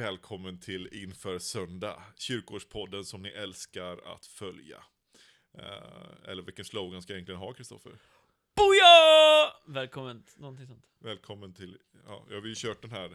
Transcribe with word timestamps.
välkommen 0.00 0.58
till 0.58 0.88
Inför 0.92 1.38
Söndag, 1.38 2.02
kyrkårspodden 2.16 3.04
som 3.04 3.22
ni 3.22 3.28
älskar 3.28 4.12
att 4.14 4.26
följa. 4.26 4.76
Eh, 5.58 6.28
eller 6.30 6.42
vilken 6.42 6.64
slogan 6.64 7.02
ska 7.02 7.12
jag 7.12 7.16
egentligen 7.16 7.40
ha, 7.40 7.52
Kristoffer? 7.52 7.92
Boja! 8.56 9.52
Välkommen, 9.66 10.22
någonting 10.36 10.66
sånt. 10.66 10.86
Välkommen 10.98 11.54
till, 11.54 11.78
ja, 12.06 12.26
jag 12.30 12.40
har 12.40 12.46
ju 12.46 12.54
kört 12.56 12.82
den 12.82 12.90
här, 12.90 13.10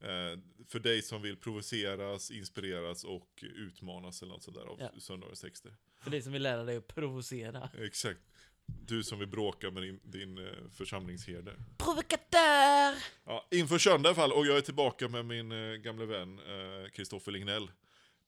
eh, 0.00 0.38
för 0.68 0.78
dig 0.78 1.02
som 1.02 1.22
vill 1.22 1.36
provoceras, 1.36 2.30
inspireras 2.30 3.04
och 3.04 3.44
utmanas 3.56 4.22
eller 4.22 4.32
något 4.32 4.42
sådär 4.42 4.64
av 4.64 4.80
Ja. 4.80 4.90
söndagens 5.00 5.40
texter. 5.40 5.74
För 6.00 6.10
dig 6.10 6.22
som 6.22 6.32
vill 6.32 6.42
lära 6.42 6.64
dig 6.64 6.76
att 6.76 6.86
provocera. 6.86 7.70
Exakt. 7.78 8.20
Du 8.86 9.02
som 9.02 9.18
vill 9.18 9.28
bråka 9.28 9.70
med 9.70 9.82
din, 9.82 10.00
din 10.02 10.38
eh, 10.38 10.52
församlingsherde. 10.72 11.56
Provokatör! 11.78 12.94
Ja, 13.24 13.48
inför 13.50 13.78
söndag 13.78 14.08
i 14.08 14.10
alla 14.10 14.14
fall, 14.14 14.32
och 14.32 14.46
jag 14.46 14.56
är 14.56 14.60
tillbaka 14.60 15.08
med 15.08 15.24
min 15.24 15.52
eh, 15.52 15.74
gamle 15.74 16.06
vän 16.06 16.38
eh, 16.38 16.90
Kristoffer 16.90 17.32
Lignell. 17.32 17.70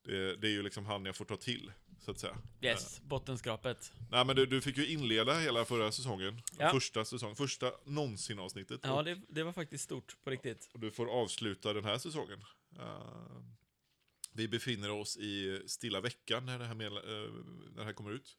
Det, 0.04 0.36
det 0.36 0.46
är 0.46 0.50
ju 0.52 0.62
liksom 0.62 0.86
han 0.86 1.04
jag 1.04 1.16
får 1.16 1.24
ta 1.24 1.36
till, 1.36 1.72
så 2.00 2.10
att 2.10 2.18
säga. 2.18 2.36
Yes, 2.60 3.00
bottenskrapet. 3.00 3.92
Nej 4.10 4.24
men 4.24 4.36
du, 4.36 4.46
du 4.46 4.60
fick 4.60 4.76
ju 4.76 4.86
inleda 4.86 5.38
hela 5.38 5.64
förra 5.64 5.92
säsongen. 5.92 6.42
Ja. 6.58 6.70
Första 6.70 7.04
säsongen, 7.04 7.36
första 7.36 7.72
någonsin 7.84 8.38
avsnittet. 8.38 8.80
Ja, 8.82 9.02
det, 9.02 9.20
det 9.28 9.42
var 9.42 9.52
faktiskt 9.52 9.84
stort 9.84 10.16
på 10.24 10.30
riktigt. 10.30 10.70
och 10.72 10.80
du 10.80 10.90
får 10.90 11.06
avsluta 11.06 11.72
den 11.72 11.84
här 11.84 11.98
säsongen. 11.98 12.44
Eh, 12.78 13.42
vi 14.32 14.48
befinner 14.48 14.90
oss 14.90 15.16
i 15.16 15.62
stilla 15.66 16.00
veckan 16.00 16.46
när 16.46 16.58
det 16.58 16.64
här, 16.64 16.74
med, 16.74 16.86
eh, 16.86 16.92
när 17.70 17.76
det 17.76 17.84
här 17.84 17.92
kommer 17.92 18.10
ut. 18.10 18.36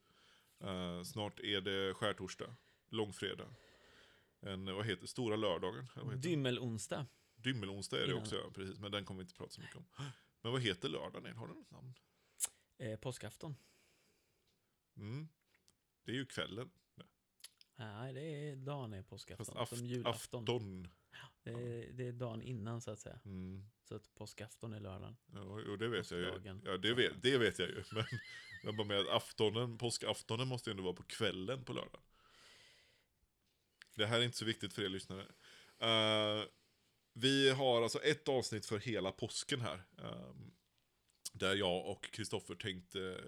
Eh, 0.64 1.04
snart 1.04 1.40
är 1.40 1.62
det 1.62 1.94
skärtorsdag, 1.94 2.56
långfredag. 2.90 3.48
En, 4.40 4.66
vad 4.66 4.86
heter 4.86 5.08
Stora 5.08 5.36
lördagen? 5.36 5.88
Dymmelonsdag. 6.16 7.06
Dymmelonsdag 7.36 8.04
är 8.04 8.08
det 8.08 8.14
också, 8.14 8.36
ja, 8.36 8.52
precis. 8.56 8.80
Men 8.80 8.92
den 8.92 9.06
kommer 9.06 9.18
vi 9.18 9.24
inte 9.24 9.36
prata 9.36 9.52
så 9.52 9.62
mycket 9.62 9.76
om. 9.76 9.86
Men 10.42 10.52
vad 10.52 10.62
heter 10.62 10.90
lördagen? 10.90 11.36
Har 11.36 11.48
du 11.48 11.54
något 11.54 11.72
namn? 11.72 11.94
Eh, 12.78 13.00
påskafton. 13.00 13.56
Mm. 14.98 15.28
Det 16.06 16.12
är 16.12 16.16
ju 16.16 16.26
kvällen. 16.26 16.72
Nej, 17.84 18.14
det 18.14 18.22
är 18.22 18.56
dagen 18.56 18.94
är 18.94 19.02
påskafton. 19.02 19.56
Fast 19.56 19.78
som 19.78 19.86
julafton. 19.88 20.42
afton. 20.44 20.88
Det, 21.44 21.52
är, 21.52 21.92
det 21.94 22.08
är 22.08 22.12
dagen 22.12 22.42
innan 22.42 22.82
så 22.82 22.92
att 22.92 23.00
säga. 23.00 23.20
Mm. 23.26 23.64
Så 23.84 23.96
att 23.96 24.16
påskafton 24.16 24.74
är 24.74 24.80
lördagen. 24.80 25.18
Ja, 25.34 25.42
och 25.42 25.78
det 25.78 25.88
vet 25.88 26.12
jag 26.12 26.20
ju. 26.20 26.26
Påskdagen. 26.26 26.62
Ja, 26.66 26.78
det 26.78 26.94
vet, 26.94 27.22
det 27.22 27.38
vet 27.38 27.60
jag 27.60 27.70
ju. 27.70 27.84
Men, 27.92 28.06
men 28.64 28.78
bara 28.78 28.88
med 28.88 29.00
att 29.00 29.10
aftonen, 29.10 29.78
påskaftonen 29.78 30.48
måste 30.48 30.70
ju 30.70 30.72
ändå 30.72 30.84
vara 30.84 30.94
på 30.94 31.04
kvällen 31.04 31.64
på 31.64 31.74
lördag. 31.74 32.02
Det 33.96 34.06
här 34.06 34.20
är 34.20 34.24
inte 34.24 34.38
så 34.38 34.46
viktigt 34.46 34.74
för 34.74 34.84
er 34.84 34.90
lyssnare. 34.90 35.26
Eh, 35.80 36.44
vi 37.14 37.50
har 37.50 37.82
alltså 37.82 38.00
ett 38.00 38.28
avsnitt 38.28 38.66
för 38.66 38.80
hela 38.80 39.12
påsken 39.12 39.62
här. 39.62 39.84
eh, 39.98 40.34
där 41.34 41.56
jag 41.56 41.86
och 41.86 42.12
Kristoffer 42.12 42.56
tänkte 42.56 43.24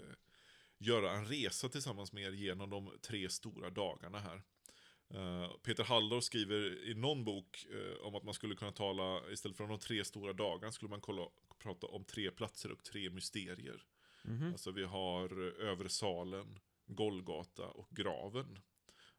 göra 0.86 1.11
en 1.11 1.25
resa 1.25 1.69
tillsammans 1.69 2.14
med 2.14 2.23
er 2.23 2.31
genom 2.31 2.69
de 2.69 2.91
tre 3.02 3.30
stora 3.30 3.69
dagarna 3.69 4.19
här. 4.19 4.41
Eh, 5.09 5.52
Peter 5.64 5.83
Halldorf 5.83 6.23
skriver 6.23 6.89
i 6.89 6.94
någon 6.94 7.23
bok 7.23 7.66
eh, 7.72 8.05
om 8.05 8.16
att 8.16 8.23
man 8.23 8.33
skulle 8.33 8.55
kunna 8.55 8.72
tala, 8.72 9.31
istället 9.31 9.58
för 9.58 9.67
de 9.67 9.80
tre 9.80 10.06
stora 10.06 10.33
dagarna, 10.33 10.72
skulle 10.72 10.89
man 10.89 11.02
kolla, 11.02 11.28
prata 11.58 11.88
om 11.88 12.03
tre 12.03 12.31
platser 12.31 12.72
och 12.72 12.83
tre 12.83 13.09
mysterier. 13.09 13.83
Mhm. 14.23 14.52
Alltså 14.52 14.72
vi 14.72 14.83
har 14.83 15.47
eh, 15.47 15.69
övre 15.69 15.89
salen, 15.89 16.59
Golgata 16.88 17.67
och 17.67 17.89
graven. 17.89 18.59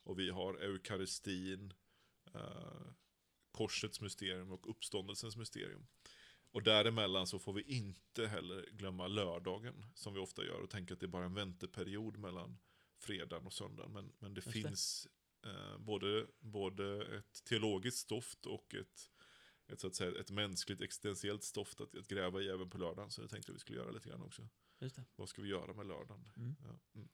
Och 0.03 0.19
vi 0.19 0.31
har 0.31 0.55
eukaristin, 0.55 1.75
korsets 3.51 4.01
mysterium 4.01 4.53
och 4.53 4.71
uppståndelsens 4.71 5.37
mysterium. 5.37 5.87
Och 6.57 6.63
däremellan 6.63 7.27
så 7.27 7.39
får 7.39 7.53
vi 7.53 7.63
inte 7.63 8.27
heller 8.27 8.69
glömma 8.73 9.07
lördagen, 9.07 9.85
som 9.95 10.15
vi 10.15 10.21
ofta 10.21 10.45
gör, 10.45 10.61
och 10.61 10.71
tänka 10.71 10.95
att 10.95 11.01
det 11.01 11.07
är 11.07 11.09
bara 11.09 11.25
en 11.25 11.35
vänteperiod 11.35 12.17
mellan 12.17 12.59
fredagen 12.99 13.47
och 13.47 13.53
söndagen. 13.53 13.93
Men, 13.93 14.13
men 14.19 14.35
det 14.35 14.41
det. 14.41 14.51
finns 14.51 15.09
eh, 15.47 15.79
både, 15.79 16.27
både 16.39 17.17
ett 17.19 17.45
teologiskt 17.45 17.99
stoft 17.99 18.47
och 18.47 18.75
ett, 18.75 19.11
ett, 19.73 19.81
så 19.81 19.87
att 19.87 19.95
säga, 19.95 20.21
ett 20.21 20.31
mänskligt 20.31 20.81
existentiellt 20.81 21.45
stoft 21.45 21.81
att, 21.81 21.97
att 21.97 22.09
gräva 22.09 22.41
i 22.41 22.49
även 22.49 22.71
på 22.71 22.79
lördagen. 22.79 23.11
Så 23.11 23.23
det 23.23 23.29
tänkte 23.29 23.53
vi 23.53 23.59
skulle 23.59 23.79
göra 23.79 23.91
lite 23.91 24.09
grann 24.09 24.23
också. 24.23 24.49
Just 24.81 24.97
det. 24.97 25.05
Vad 25.17 25.29
ska 25.29 25.43
vi 25.43 25.49
göra 25.49 25.73
med 25.73 25.87
lördagen? 25.87 26.29
Mm. 26.37 26.57
Ja, 26.63 26.79
mm. 26.95 27.09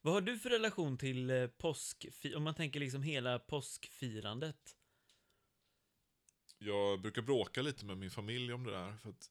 Vad 0.00 0.14
har 0.14 0.20
du 0.20 0.38
för 0.38 0.50
relation 0.50 0.98
till 0.98 1.30
eh, 1.30 1.46
påsk... 1.46 2.06
Om 2.36 2.42
man 2.42 2.54
tänker 2.54 2.80
liksom 2.80 3.02
hela 3.02 3.38
påskfirandet. 3.38 4.77
Jag 6.58 7.00
brukar 7.00 7.22
bråka 7.22 7.62
lite 7.62 7.84
med 7.84 7.96
min 7.98 8.10
familj 8.10 8.52
om 8.52 8.64
det 8.64 8.70
där. 8.70 8.96
För 8.96 9.10
att 9.10 9.30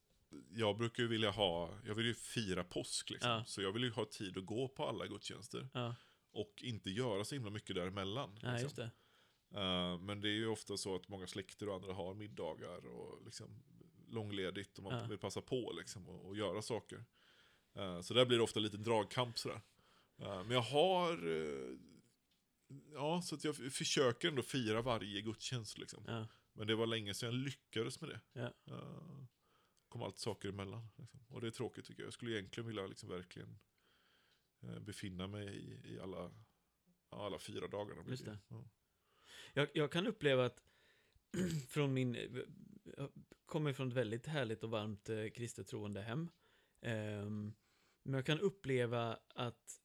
jag 0.49 0.77
brukar 0.77 1.03
ju 1.03 1.09
vilja 1.09 1.31
ha, 1.31 1.77
jag 1.85 1.95
vill 1.95 2.05
ju 2.05 2.13
fira 2.13 2.63
påsk 2.63 3.09
liksom. 3.09 3.31
Ja. 3.31 3.43
Så 3.45 3.61
jag 3.61 3.71
vill 3.71 3.83
ju 3.83 3.91
ha 3.91 4.05
tid 4.05 4.37
att 4.37 4.45
gå 4.45 4.67
på 4.67 4.85
alla 4.87 5.07
gudstjänster. 5.07 5.69
Ja, 5.73 5.95
Och 6.31 6.53
inte 6.63 6.89
göra 6.89 7.23
så 7.25 7.35
himla 7.35 7.49
mycket 7.51 7.75
däremellan. 7.75 8.39
nej, 8.43 8.63
liksom. 8.63 8.75
det. 9.49 9.59
Eh, 9.59 9.97
men 9.99 10.21
det 10.21 10.27
är 10.29 10.33
ju 10.33 10.47
ofta 10.47 10.77
så 10.77 10.95
att 10.95 11.07
många 11.07 11.27
släkter 11.27 11.69
och 11.69 11.75
andra 11.75 11.93
har 11.93 12.13
middagar 12.13 12.85
och 12.87 13.25
liksom 13.25 13.63
långledigt 14.09 14.77
och 14.77 14.83
man 14.83 14.99
Ja. 14.99 15.07
vill 15.07 15.17
passa 15.17 15.41
på 15.41 15.71
liksom 15.77 16.09
och, 16.09 16.25
och 16.27 16.37
göra 16.37 16.61
saker. 16.61 17.05
Eh, 17.75 18.01
så 18.01 18.13
där 18.13 18.25
blir 18.25 18.37
det 18.37 18.43
ofta 18.43 18.59
lite 18.59 18.77
dragkamp 18.77 19.37
sådär. 19.39 19.61
Eh, 20.17 20.43
men 20.43 20.51
jag 20.51 20.61
har, 20.61 21.19
ja 22.93 23.21
så 23.21 23.35
att 23.35 23.43
jag 23.43 23.55
försöker 23.55 24.27
ändå 24.27 24.41
fira 24.41 24.81
varje 24.81 25.21
gudstjänst 25.21 25.77
liksom. 25.77 26.03
Men 26.57 26.67
det 26.67 26.75
var 26.75 26.87
länge 26.87 27.13
sedan 27.13 27.33
jag 27.33 27.39
lyckades 27.39 28.01
med 28.01 28.09
det. 28.09 28.19
ja. 28.33 28.53
Uh, 28.71 29.25
kom 29.89 30.01
allt 30.01 30.19
saker 30.19 30.49
emellan. 30.49 30.87
Liksom. 30.97 31.19
Och 31.29 31.41
det 31.41 31.47
är 31.47 31.51
tråkigt 31.51 31.85
tycker 31.85 32.01
jag. 32.01 32.07
Jag 32.07 32.13
skulle 32.13 32.31
egentligen 32.31 32.67
vilja 32.67 32.87
liksom 32.87 33.09
verkligen 33.09 33.59
eh, 34.63 34.79
befinna 34.79 35.27
mig 35.27 35.47
i, 35.47 35.93
i 35.93 35.99
alla, 35.99 36.31
alla 37.09 37.39
fyra 37.39 37.67
dagarna. 37.67 38.03
Just 38.09 38.21
ju. 38.21 38.25
det. 38.25 38.37
Ja. 38.47 38.69
Jag, 39.53 39.69
jag 39.73 39.91
kan 39.91 40.07
uppleva 40.07 40.45
att 40.45 40.63
från 41.69 41.93
min... 41.93 42.13
Jag 42.97 43.11
kommer 43.45 43.73
från 43.73 43.87
ett 43.87 43.93
väldigt 43.93 44.25
härligt 44.25 44.63
och 44.63 44.69
varmt 44.69 45.09
eh, 45.09 45.29
kristet 45.29 45.67
troende 45.67 46.01
hem. 46.01 46.29
Ehm, 46.81 47.53
men 48.03 48.13
jag 48.13 48.25
kan 48.25 48.39
uppleva 48.39 49.19
att 49.27 49.81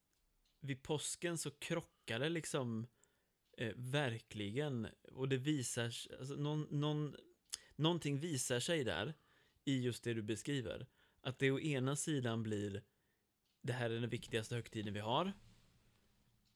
vid 0.60 0.82
påsken 0.82 1.38
så 1.38 1.50
krockar 1.50 2.18
det 2.18 2.28
liksom 2.28 2.86
eh, 3.56 3.72
verkligen. 3.76 4.88
Och 5.12 5.28
det 5.28 5.36
visar 5.36 5.90
sig, 5.90 6.16
alltså 6.18 6.34
någon, 6.34 6.66
någon, 6.70 7.16
någonting 7.76 8.20
visar 8.20 8.60
sig 8.60 8.84
där 8.84 9.14
i 9.64 9.80
just 9.80 10.04
det 10.04 10.14
du 10.14 10.22
beskriver. 10.22 10.86
Att 11.20 11.38
det 11.38 11.50
å 11.50 11.60
ena 11.60 11.96
sidan 11.96 12.42
blir 12.42 12.82
det 13.62 13.72
här 13.72 13.90
är 13.90 14.00
den 14.00 14.10
viktigaste 14.10 14.54
högtiden 14.54 14.94
vi 14.94 15.00
har. 15.00 15.32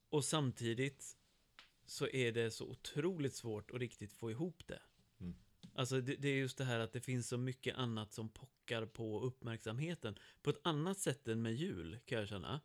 Och 0.09 0.25
samtidigt 0.25 1.17
så 1.87 2.09
är 2.09 2.33
det 2.33 2.51
så 2.51 2.71
otroligt 2.71 3.34
svårt 3.34 3.71
att 3.71 3.81
riktigt 3.81 4.13
få 4.13 4.31
ihop 4.31 4.63
det. 4.67 4.83
Mm. 5.21 5.34
Alltså 5.75 6.01
det, 6.01 6.17
det 6.17 6.28
är 6.28 6.37
just 6.37 6.59
det 6.59 6.65
här 6.65 6.78
att 6.78 6.93
det 6.93 7.01
finns 7.01 7.28
så 7.28 7.39
mycket 7.39 7.77
annat 7.77 8.13
som 8.13 8.28
pockar 8.28 8.87
på 8.87 9.21
uppmärksamheten. 9.21 10.19
På 10.43 10.51
ett 10.51 10.61
annat 10.63 10.99
sätt 10.99 11.28
än 11.28 11.43
med 11.43 11.55
jul, 11.55 11.99
kan 12.05 12.19
jag 12.19 12.28
känna. 12.28 12.61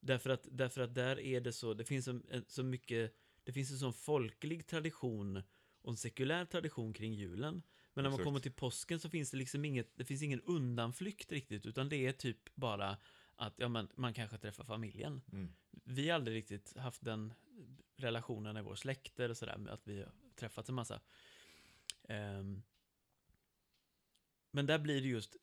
Därför 0.00 0.30
att, 0.30 0.46
därför 0.50 0.80
att 0.80 0.94
där 0.94 1.20
är 1.20 1.40
det 1.40 1.52
så, 1.52 1.74
det 1.74 1.84
finns 1.84 2.04
så, 2.04 2.20
så 2.46 2.62
mycket, 2.62 3.14
det 3.50 3.54
finns 3.54 3.70
en 3.70 3.78
sån 3.78 3.92
folklig 3.92 4.66
tradition 4.66 5.42
och 5.82 5.90
en 5.90 5.96
sekulär 5.96 6.44
tradition 6.44 6.92
kring 6.92 7.14
julen. 7.14 7.62
Men 7.94 8.02
när 8.02 8.10
man 8.10 8.12
Exakt. 8.12 8.24
kommer 8.24 8.40
till 8.40 8.52
påsken 8.52 9.00
så 9.00 9.10
finns 9.10 9.30
det 9.30 9.36
liksom 9.36 9.64
inget, 9.64 9.92
det 9.94 10.04
finns 10.04 10.22
ingen 10.22 10.40
undanflykt 10.40 11.32
riktigt, 11.32 11.66
utan 11.66 11.88
det 11.88 11.96
är 11.96 12.12
typ 12.12 12.54
bara 12.54 12.96
att 13.36 13.54
ja, 13.56 13.68
man, 13.68 13.88
man 13.94 14.14
kanske 14.14 14.38
träffar 14.38 14.64
familjen 14.64 15.20
Mm. 15.32 15.52
vi 15.84 16.08
har 16.08 16.14
aldrig 16.14 16.36
riktigt 16.36 16.76
haft 16.76 17.04
den 17.04 17.32
relationen 17.96 18.56
i 18.56 18.62
vår 18.62 18.74
släkt 18.74 19.20
eller 19.20 19.34
sådär 19.34 19.58
med 19.58 19.72
att 19.72 19.86
vi 19.88 19.98
har 20.02 20.12
träffats 20.34 20.68
en 20.68 20.74
massa. 20.74 21.00
Ehm, 22.08 22.62
men 24.50 24.66
där 24.66 24.78
blir 24.78 25.02
det 25.02 25.08
just 25.08 25.36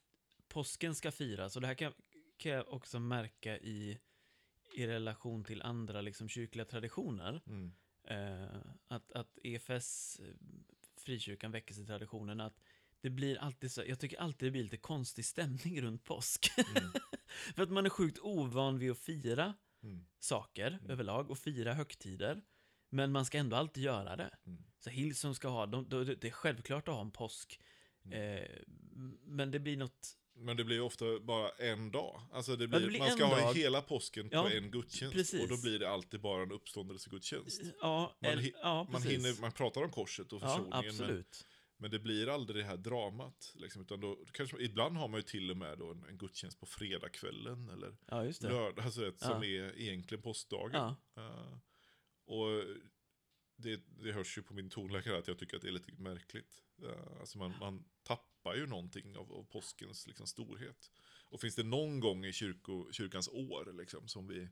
påsken 0.47 0.95
ska 0.95 1.11
firas 1.11 1.55
och 1.55 1.61
det 1.61 1.67
här 1.67 1.75
kan, 1.75 1.93
kan 2.37 2.51
jag 2.51 2.73
också 2.73 2.99
märka 2.99 3.57
i, 3.57 3.99
i 4.75 4.87
relation 4.87 5.43
till 5.43 5.61
andra 5.61 6.01
liksom, 6.01 6.29
kyrkliga 6.29 6.65
traditioner. 6.65 7.41
Mm. 7.47 7.73
Eh, 8.07 8.61
att, 8.87 9.11
att 9.11 9.37
EFS, 9.43 10.19
eh, 10.19 10.33
frikyrkan, 10.97 11.51
väckelsetraditionen, 11.51 12.41
att 12.41 12.59
det 13.01 13.09
blir 13.09 13.37
alltid 13.37 13.71
så, 13.71 13.83
jag 13.87 13.99
tycker 13.99 14.19
alltid 14.19 14.47
det 14.47 14.51
blir 14.51 14.63
lite 14.63 14.77
konstig 14.77 15.25
stämning 15.25 15.81
runt 15.81 16.03
påsk. 16.03 16.51
Mm. 16.57 16.91
För 17.55 17.63
att 17.63 17.69
man 17.69 17.85
är 17.85 17.89
sjukt 17.89 18.19
ovan 18.19 18.79
vid 18.79 18.91
att 18.91 18.97
fira 18.99 19.53
Mm. 19.83 20.05
saker 20.19 20.67
Mm. 20.67 20.89
överlag 20.91 21.31
och 21.31 21.37
fira 21.39 21.73
högtider. 21.73 22.41
Men 22.89 23.11
man 23.11 23.25
ska 23.25 23.37
ändå 23.37 23.55
alltid 23.55 23.83
göra 23.83 24.15
det. 24.15 24.37
Mm. 24.45 24.63
Så 24.79 24.89
Hillsong 24.89 25.35
ska 25.35 25.47
ha, 25.47 25.65
de, 25.65 25.89
de, 25.89 26.03
det 26.03 26.23
är 26.27 26.31
självklart 26.31 26.87
att 26.87 26.93
ha 26.93 27.01
en 27.01 27.11
påsk. 27.11 27.61
Mm. 28.05 28.37
Eh, 28.43 28.49
men 29.21 29.51
det 29.51 29.59
blir 29.59 29.77
något, 29.77 30.17
Men 30.39 30.57
det 30.57 30.63
blir 30.63 30.81
ofta 30.81 31.19
bara 31.19 31.49
en 31.49 31.91
dag. 31.91 32.21
Alltså 32.31 32.55
det 32.55 32.67
blir, 32.67 32.79
det 32.79 32.87
blir 32.87 32.99
man 32.99 33.11
ska 33.11 33.25
ha 33.25 33.39
dag. 33.41 33.53
hela 33.53 33.81
påsken 33.81 34.29
på 34.29 34.35
Ja, 34.35 34.49
en 34.51 34.71
gudstjänst. 34.71 35.15
precis. 35.15 35.41
Och 35.41 35.47
då 35.47 35.61
blir 35.61 35.79
det 35.79 35.89
alltid 35.89 36.21
bara 36.21 36.43
en 36.43 36.51
uppståndelsegudstjänst. 36.51 37.61
ja, 37.81 38.17
Man 38.21 38.31
ja 38.61 38.87
Man, 38.91 39.01
hinner, 39.01 39.41
man 39.41 39.51
pratar 39.51 39.83
om 39.83 39.89
korset 39.91 40.33
och 40.33 40.41
ja, 40.41 40.47
försoningen. 40.71 40.95
men. 41.15 41.25
Men 41.79 41.91
det 41.91 41.99
blir 41.99 42.27
aldrig 42.29 42.63
det 42.63 42.67
här 42.67 42.77
dramat. 42.77 43.51
Liksom, 43.55 43.81
utan 43.81 43.99
då, 44.01 44.17
kanske, 44.31 44.57
ibland 44.63 44.97
har 44.97 45.07
man 45.07 45.19
ju 45.19 45.23
till 45.23 45.51
och 45.51 45.57
med 45.57 45.77
då 45.77 45.91
en, 45.91 46.03
en 46.09 46.17
gudstjänst 46.17 46.59
på 46.59 46.65
fredagskvällen 46.65 47.69
eller 47.69 47.97
Ja, 48.05 48.23
lördag, 48.41 48.85
alltså, 48.85 49.01
vet, 49.01 49.19
som 49.19 49.43
Ja. 49.43 49.45
är 49.45 49.79
egentligen 49.79 50.21
påskdagen. 50.21 50.71
Ja, 50.73 50.95
Eh, 51.23 51.57
och 52.25 52.63
det, 53.55 53.81
det 54.03 54.11
hörs 54.11 54.37
ju 54.37 54.41
på 54.43 54.53
min 54.53 54.69
tonläkare 54.69 55.17
att 55.17 55.27
jag 55.27 55.39
tycker 55.39 55.55
att 55.55 55.61
det 55.61 55.67
är 55.67 55.71
lite 55.71 55.91
märkligt. 55.97 56.61
Uh, 56.83 57.19
alltså 57.19 57.37
man, 57.37 57.53
man 57.59 57.83
tappar 58.03 58.26
ju 58.55 58.67
någonting 58.67 59.17
av, 59.17 59.33
av 59.33 59.43
påskens 59.43 60.07
liksom, 60.07 60.27
storhet. 60.27 60.91
Och 61.29 61.41
finns 61.41 61.55
det 61.55 61.63
någon 61.63 61.99
gång 61.99 62.25
i 62.25 62.33
kyrko, 62.33 62.91
kyrkans 62.91 63.27
år 63.27 63.73
liksom, 63.73 64.07
som 64.07 64.27
vi, 64.27 64.49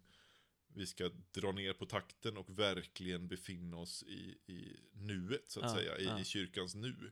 vi 0.67 0.85
ska 0.87 1.11
dra 1.31 1.51
ner 1.51 1.73
på 1.73 1.85
takten 1.85 2.37
och 2.37 2.59
verkligen 2.59 3.27
befinna 3.27 3.77
oss 3.77 4.03
i, 4.03 4.37
i 4.47 4.79
nuet, 4.93 5.49
så 5.49 5.59
att 5.59 5.65
Ja, 5.71 5.75
säga, 5.77 5.97
i, 5.97 6.05
ja. 6.05 6.19
i 6.19 6.25
kyrkans 6.25 6.75
nu. 6.75 7.11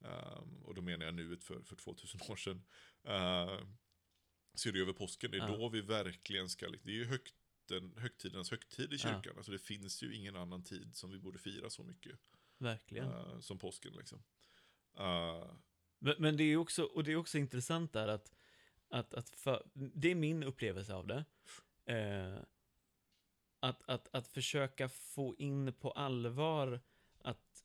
Um, 0.00 0.62
och 0.64 0.74
då 0.74 0.82
menar 0.82 1.04
jag 1.04 1.14
nuet 1.14 1.44
för, 1.44 1.62
för 1.62 1.76
2000 1.76 2.20
år 2.30 2.36
sedan. 2.36 2.62
Uh, 3.08 3.66
så 4.54 4.68
är 4.68 4.72
det 4.72 4.80
över 4.80 4.92
påsken, 4.92 5.30
det 5.30 5.36
är 5.36 5.48
Ja. 5.48 5.56
då 5.56 5.68
vi 5.68 5.80
verkligen 5.80 6.48
ska, 6.48 6.68
det 6.70 6.90
är 6.90 6.94
ju 6.94 7.04
högt 7.04 7.34
den 7.66 7.98
högtidernas 7.98 8.50
högtid 8.50 8.92
i 8.92 8.96
Ja. 8.96 8.98
kyrkan. 8.98 9.36
Alltså 9.36 9.52
det 9.52 9.58
finns 9.58 10.02
ju 10.02 10.14
ingen 10.14 10.36
annan 10.36 10.62
tid 10.64 10.96
som 10.96 11.10
vi 11.10 11.18
borde 11.18 11.38
fira 11.38 11.70
så 11.70 11.82
mycket 11.84 12.18
verkligen. 12.58 13.06
eh, 13.10 13.40
som 13.40 13.58
påsken. 13.58 13.92
Liksom. 13.92 14.22
Eh, 14.98 15.50
Men, 15.98 16.14
men 16.18 16.36
det 16.36 16.42
är 16.42 16.48
ju 16.48 16.56
också, 16.56 16.82
och 16.84 17.04
det 17.04 17.12
är 17.12 17.16
också 17.16 17.38
intressant 17.38 17.92
där 17.92 18.08
att, 18.08 18.32
att, 18.88 19.14
att 19.14 19.30
för, 19.30 19.66
det 19.74 20.10
är 20.10 20.14
min 20.14 20.42
upplevelse 20.42 20.94
av 20.94 21.06
det. 21.06 21.24
Eh, 21.84 22.38
att, 23.60 23.82
att, 23.88 24.08
att 24.14 24.28
försöka 24.28 24.88
få 24.88 25.34
in 25.38 25.72
på 25.72 25.90
allvar 25.90 26.80
att 27.18 27.64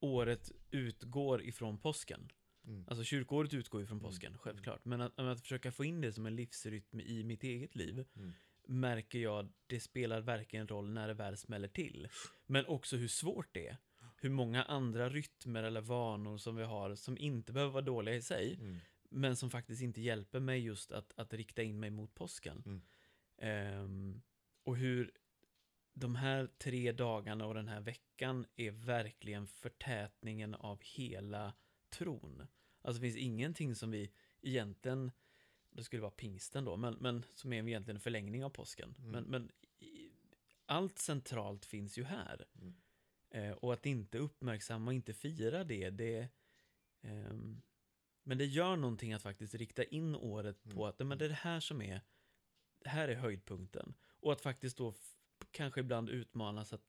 året 0.00 0.52
utgår 0.70 1.42
ifrån 1.42 1.78
påsken. 1.78 2.28
mm, 2.66 2.84
Alltså 2.88 3.04
kyrkoåret 3.04 3.54
utgår 3.54 3.82
ifrån 3.82 3.98
Mm. 3.98 4.10
påsken, 4.10 4.38
självklart. 4.38 4.84
Men 4.84 5.00
att, 5.00 5.18
att 5.18 5.40
försöka 5.40 5.72
få 5.72 5.84
in 5.84 6.00
det 6.00 6.12
som 6.12 6.26
en 6.26 6.36
livsrytm 6.36 7.00
i 7.00 7.24
mitt 7.24 7.42
eget 7.44 7.74
liv 7.74 8.04
Mm. 8.16 8.32
märker 8.66 9.18
jag, 9.18 9.52
det 9.66 9.80
spelar 9.80 10.20
verkligen 10.20 10.68
roll 10.68 10.90
när 10.90 11.08
det 11.08 11.14
väl 11.14 11.36
smäller 11.36 11.68
till. 11.68 12.08
Men 12.46 12.66
också 12.66 12.96
hur 12.96 13.08
svårt 13.08 13.48
det 13.54 13.68
är. 13.68 13.76
Hur 14.22 14.30
många 14.30 14.62
andra 14.62 15.08
rytmer 15.08 15.62
eller 15.62 15.80
vanor 15.80 16.38
som 16.38 16.56
vi 16.56 16.62
har 16.62 16.94
som 16.94 17.18
inte 17.18 17.52
behöver 17.52 17.72
vara 17.72 17.84
dåliga 17.84 18.14
i 18.14 18.22
sig, 18.22 18.54
mm, 18.54 18.78
men 19.10 19.36
som 19.36 19.50
faktiskt 19.50 19.82
inte 19.82 20.00
hjälper 20.00 20.40
mig 20.40 20.60
just 20.60 20.92
att, 20.92 21.12
att 21.16 21.34
rikta 21.34 21.62
in 21.62 21.80
mig 21.80 21.90
mot 21.90 22.14
påsken. 22.14 22.62
Mm. 22.66 22.82
Ehm, 23.38 24.22
och 24.64 24.76
hur 24.76 25.12
de 25.94 26.14
här 26.14 26.46
tre 26.58 26.92
dagarna 26.92 27.46
och 27.46 27.54
den 27.54 27.68
här 27.68 27.80
veckan 27.80 28.46
är 28.56 28.70
verkligen 28.70 29.46
förtätningen 29.46 30.54
av 30.54 30.78
hela 30.82 31.54
tron. 31.90 32.46
Alltså 32.82 33.02
det 33.02 33.06
finns 33.06 33.16
ingenting 33.16 33.74
som 33.74 33.90
vi 33.90 34.12
egentligen, 34.40 35.10
det 35.70 35.84
skulle 35.84 36.02
vara 36.02 36.10
pingsten 36.10 36.64
då, 36.64 36.76
men, 36.76 36.94
men 36.94 37.24
som 37.34 37.52
är 37.52 37.68
egentligen 37.68 37.96
en 37.96 38.00
förlängning 38.00 38.44
av 38.44 38.50
påsken. 38.50 38.94
Mm. 38.98 39.10
Men, 39.10 39.24
men 39.24 39.50
allt 40.66 40.98
centralt 40.98 41.64
finns 41.64 41.98
ju 41.98 42.04
här. 42.04 42.44
Mm. 42.60 42.74
Eh, 43.34 43.52
och 43.52 43.72
att 43.72 43.86
inte 43.86 44.18
uppmärksamma 44.18 44.86
och 44.90 44.94
inte 44.94 45.12
fira 45.12 45.64
det, 45.64 45.90
det 45.90 46.28
ehm, 47.02 47.62
men 48.24 48.38
det 48.38 48.44
gör 48.46 48.76
någonting 48.76 49.12
att 49.12 49.22
faktiskt 49.22 49.54
rikta 49.54 49.84
in 49.84 50.14
året 50.14 50.62
på 50.62 50.70
Mm. 50.70 50.82
att 50.82 50.98
men 51.06 51.18
det 51.18 51.24
är 51.24 51.28
det 51.28 51.34
här 51.34 51.60
som 51.60 51.82
är, 51.82 52.00
det 52.78 52.88
här 52.88 53.08
är 53.08 53.14
höjdpunkten. 53.14 53.94
Och 54.20 54.32
att 54.32 54.40
faktiskt 54.40 54.76
då 54.76 54.94
kanske 55.50 55.80
ibland 55.80 56.10
utmanas 56.10 56.72
att 56.72 56.82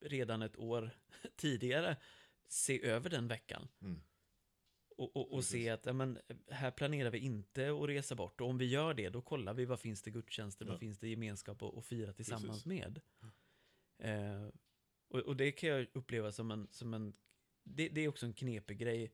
redan 0.00 0.42
ett 0.42 0.56
år 0.56 0.90
tidigare 1.36 1.96
se 2.48 2.84
över 2.84 3.10
den 3.10 3.28
veckan. 3.28 3.68
mm, 3.80 4.02
Och, 4.96 5.16
och, 5.16 5.32
och 5.32 5.44
se 5.44 5.68
att 5.70 5.86
ja, 5.86 5.92
men, 5.92 6.18
här 6.50 6.70
planerar 6.70 7.10
vi 7.10 7.18
inte 7.18 7.68
att 7.72 7.88
resa 7.88 8.14
bort. 8.14 8.40
Och 8.40 8.48
om 8.48 8.58
vi 8.58 8.66
gör 8.66 8.94
det, 8.94 9.08
då 9.10 9.22
kollar 9.22 9.54
vi 9.54 9.64
vad 9.64 9.80
finns 9.80 10.02
det 10.02 10.10
gudstjänster, 10.10 10.64
Ja. 10.64 10.70
vad 10.70 10.80
finns 10.80 10.98
det 10.98 11.08
gemenskap 11.08 11.62
att, 11.62 11.74
att 11.78 11.86
fira 11.86 12.12
tillsammans 12.12 12.64
Precis. 12.64 12.66
med. 12.66 13.00
Eh, 13.98 14.48
och, 15.12 15.20
och 15.20 15.36
det 15.36 15.52
kan 15.52 15.68
jag 15.68 15.86
uppleva 15.92 16.32
som 16.32 16.50
en, 16.50 16.68
som 16.70 16.94
en 16.94 17.14
det, 17.64 17.88
det 17.88 18.00
är 18.00 18.08
också 18.08 18.26
en 18.26 18.32
knepig 18.32 18.78
grej 18.78 19.12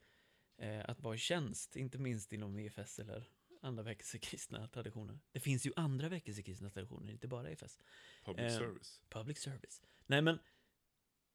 eh, 0.59 0.91
att 0.91 1.01
vara 1.01 1.15
i 1.15 1.19
tjänst, 1.19 1.77
inte 1.77 1.99
minst 1.99 2.33
inom 2.33 2.59
EFS 2.59 2.99
eller 2.99 3.25
andra 3.63 3.83
väckelsekristna 3.83 4.69
traditioner. 4.69 5.19
Det 5.33 5.41
finns 5.41 5.67
ju 5.67 5.73
andra 5.77 6.09
väckelsekristna 6.09 6.71
traditioner, 6.71 7.13
inte 7.13 7.29
bara 7.29 7.51
EFS. 7.51 7.79
public 8.25 8.53
Eh, 8.53 8.59
service. 8.59 9.01
Public 9.09 9.39
service. 9.39 9.83
Nej, 10.07 10.23
men 10.23 10.39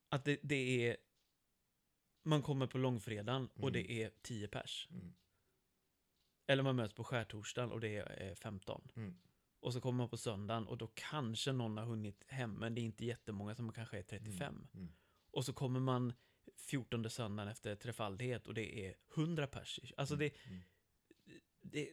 att 0.10 0.26
det, 0.26 0.40
det 0.44 0.88
är... 0.90 0.98
Man 2.26 2.42
kommer 2.42 2.68
på 2.68 2.78
långfredagen 2.78 3.48
och 3.48 3.70
Mm. 3.70 3.74
det 3.74 3.92
är 3.92 4.12
10 4.22 4.48
pers. 4.48 4.88
Mm, 4.92 5.14
Eller 6.48 6.64
man 6.64 6.76
möts 6.76 6.94
på 6.94 7.04
skärtorsdagen 7.04 7.72
och 7.72 7.80
det 7.80 7.96
är 7.98 8.30
eh, 8.30 8.36
15. 8.36 8.92
mm, 8.96 9.18
Och 9.64 9.74
så 9.74 9.82
kommer 9.82 9.98
man 9.98 10.10
på 10.10 10.18
söndagen 10.18 10.68
och 10.68 10.78
då 10.78 10.88
kanske 10.94 11.52
någon 11.52 11.78
har 11.78 11.86
hunnit 11.86 12.26
hem, 12.28 12.54
men 12.54 12.76
det 12.76 12.82
är 12.82 12.84
inte 12.84 13.06
jättemånga 13.06 13.56
som 13.56 13.72
kanske 13.72 13.98
är 13.98 14.04
35. 14.04 14.68
mm, 14.74 14.94
Och 15.32 15.46
så 15.46 15.54
kommer 15.54 15.80
man 15.80 16.14
14 16.58 17.10
söndagen 17.10 17.52
efter 17.52 17.76
trefaldighet 17.76 18.48
och 18.48 18.54
det 18.54 18.88
är 18.88 18.96
100 19.16 19.48
pers. 19.48 19.80
Alltså 19.98 20.16
det, 20.16 20.34
mm. 20.46 20.62
det, 21.62 21.90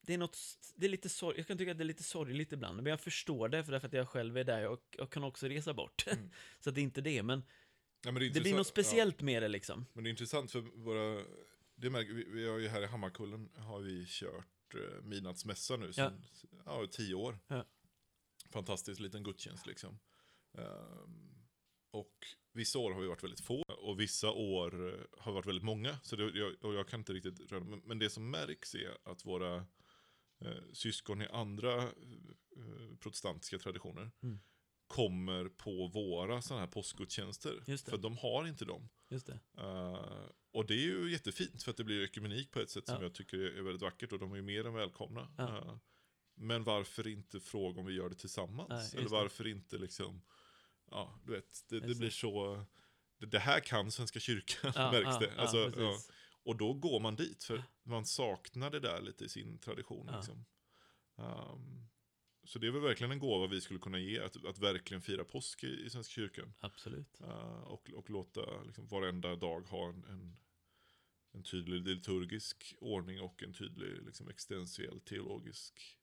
det 0.00 0.14
är 0.14 0.18
något, 0.18 0.38
det 0.74 0.86
är 0.86 0.90
lite 0.90 1.08
sorg, 1.08 1.36
jag 1.36 1.46
kan 1.46 1.58
tycka 1.58 1.70
att 1.70 1.78
det 1.78 1.84
är 1.84 1.86
lite 1.86 2.02
sorgligt 2.02 2.52
ibland, 2.52 2.76
men 2.76 2.90
jag 2.90 3.00
förstår 3.00 3.48
det 3.48 3.64
för 3.64 3.72
därför 3.72 3.86
att 3.86 3.92
jag 3.92 4.08
själv 4.08 4.36
är 4.36 4.44
där 4.44 4.68
och 4.68 4.96
jag 4.98 5.10
kan 5.10 5.24
också 5.24 5.48
resa 5.48 5.74
bort. 5.74 6.06
Mm. 6.06 6.30
så 6.60 6.70
det 6.70 6.80
är 6.80 6.82
inte 6.82 7.00
det, 7.00 7.22
men 7.22 7.42
Ja, 8.04 8.12
men 8.12 8.22
det, 8.22 8.28
det 8.28 8.40
blir 8.40 8.54
något 8.54 8.66
speciellt 8.66 9.22
med 9.22 9.42
det 9.42 9.48
liksom. 9.48 9.80
Ja, 9.88 9.90
men 9.94 10.04
det 10.04 10.08
är 10.08 10.10
intressant 10.10 10.52
för 10.52 10.60
våra... 10.60 11.24
Det 11.74 11.90
märker 11.90 12.14
vi, 12.14 12.24
vi 12.24 12.48
har 12.48 12.58
ju 12.58 12.68
här 12.68 12.82
i 12.82 12.86
Hammarkullen 12.86 13.50
har 13.56 13.80
vi 13.80 14.06
kört 14.08 14.46
eh, 14.74 15.02
midnattsmässa 15.02 15.76
nu 15.76 15.92
sedan 15.92 16.24
ja. 16.64 16.86
tio 16.90 17.14
år. 17.14 17.38
Ja. 17.46 17.64
Fantastisk 18.50 19.00
liten 19.00 19.22
gudstjänst 19.22 19.66
liksom. 19.66 19.98
Ehm, 20.58 21.32
och 21.90 22.16
vissa 22.52 22.78
år 22.78 22.92
har 22.92 23.00
vi 23.00 23.06
varit 23.06 23.24
väldigt 23.24 23.40
få 23.40 23.62
och 23.62 24.00
vissa 24.00 24.30
år 24.30 24.88
eh, 24.88 25.04
har 25.18 25.32
varit 25.32 25.46
väldigt 25.46 25.64
många. 25.64 25.98
Så 26.02 26.16
det, 26.16 26.38
jag, 26.38 26.64
och 26.64 26.74
jag 26.74 26.88
kan 26.88 27.00
inte 27.00 27.12
riktigt 27.12 27.52
röra 27.52 27.64
men, 27.64 27.82
men 27.84 27.98
det 27.98 28.10
som 28.10 28.30
märks 28.30 28.74
är 28.74 28.98
att 29.04 29.24
våra 29.24 29.56
eh, 30.40 30.62
syskon 30.72 31.22
i 31.22 31.26
andra 31.26 31.82
eh, 31.82 32.96
protestantiska 33.00 33.58
traditioner 33.58 34.10
Mm. 34.22 34.40
Kommer 34.92 35.48
på 35.48 35.86
våra 35.86 36.42
sådana 36.42 36.64
här 36.64 36.72
påskgudstjänster. 36.72 37.62
För 37.90 37.98
de 37.98 38.16
har 38.16 38.46
inte 38.46 38.64
dem. 38.64 38.88
Just 39.08 39.26
det. 39.26 39.38
Eh, 39.58 40.28
och 40.52 40.66
det 40.66 40.74
är 40.74 40.78
ju 40.86 41.10
jättefint 41.10 41.62
för 41.62 41.70
att 41.70 41.76
det 41.76 41.84
blir 41.84 42.04
ekumenik 42.04 42.50
på 42.50 42.60
ett 42.60 42.70
sätt 42.70 42.86
som 42.86 42.96
Ja. 42.96 43.02
jag 43.02 43.14
tycker 43.14 43.38
är 43.38 43.62
väldigt 43.62 43.82
vackert 43.82 44.12
och 44.12 44.18
de 44.18 44.32
är 44.32 44.36
ju 44.36 44.42
mer 44.42 44.66
än 44.66 44.74
välkomna. 44.74 45.28
Ja. 45.38 45.58
Eh, 45.58 45.76
men 46.34 46.64
varför 46.64 47.06
inte 47.06 47.40
fråga 47.40 47.80
om 47.80 47.86
vi 47.86 47.92
gör 47.94 48.08
det 48.08 48.14
tillsammans? 48.14 48.68
Nej, 48.68 48.90
Eller 48.92 49.02
det. 49.02 49.10
varför 49.10 49.46
inte 49.46 49.78
liksom, 49.78 50.22
ja 50.90 51.20
du 51.24 51.32
vet, 51.32 51.64
det, 51.68 51.80
det 51.80 51.94
blir 51.94 52.10
så, 52.10 52.64
det, 53.18 53.26
det 53.26 53.38
här 53.38 53.60
kan 53.60 53.90
Svenska 53.90 54.20
kyrkan 54.20 54.72
Ja, 54.74 54.92
märks 54.92 55.18
det. 55.18 55.40
Alltså, 55.40 55.72
och 56.44 56.56
då 56.56 56.74
går 56.74 57.00
man 57.00 57.16
dit 57.16 57.44
för 57.44 57.64
man 57.82 58.06
saknar 58.06 58.70
det 58.70 58.80
där 58.80 59.00
lite 59.02 59.24
i 59.24 59.28
sin 59.28 59.58
tradition. 59.58 60.10
Liksom. 60.16 60.44
Ehm, 61.18 61.88
så 62.44 62.58
det 62.58 62.66
är 62.66 62.70
väl 62.70 62.82
verkligen 62.82 63.12
en 63.12 63.18
gåva 63.18 63.46
vi 63.46 63.60
skulle 63.60 63.80
kunna 63.80 63.98
ge, 63.98 64.20
att, 64.20 64.44
att 64.44 64.58
verkligen 64.58 65.00
fira 65.00 65.24
påsk 65.24 65.64
i, 65.64 65.84
i 65.86 65.90
Svenska 65.90 66.12
kyrkan. 66.12 66.54
Absolut. 66.60 67.20
Eh, 67.20 67.62
och, 67.62 67.90
och 67.94 68.10
låta 68.10 68.62
liksom, 68.62 68.86
varenda 68.86 69.36
dag 69.36 69.60
ha 69.68 69.88
en, 69.88 70.04
en, 70.04 70.36
en 71.32 71.42
tydlig 71.42 71.88
liturgisk 71.88 72.74
ordning 72.80 73.20
och 73.20 73.42
en 73.42 73.52
tydlig 73.52 74.02
liksom, 74.02 74.28
existentiell 74.28 75.00
teologisk, 75.00 75.98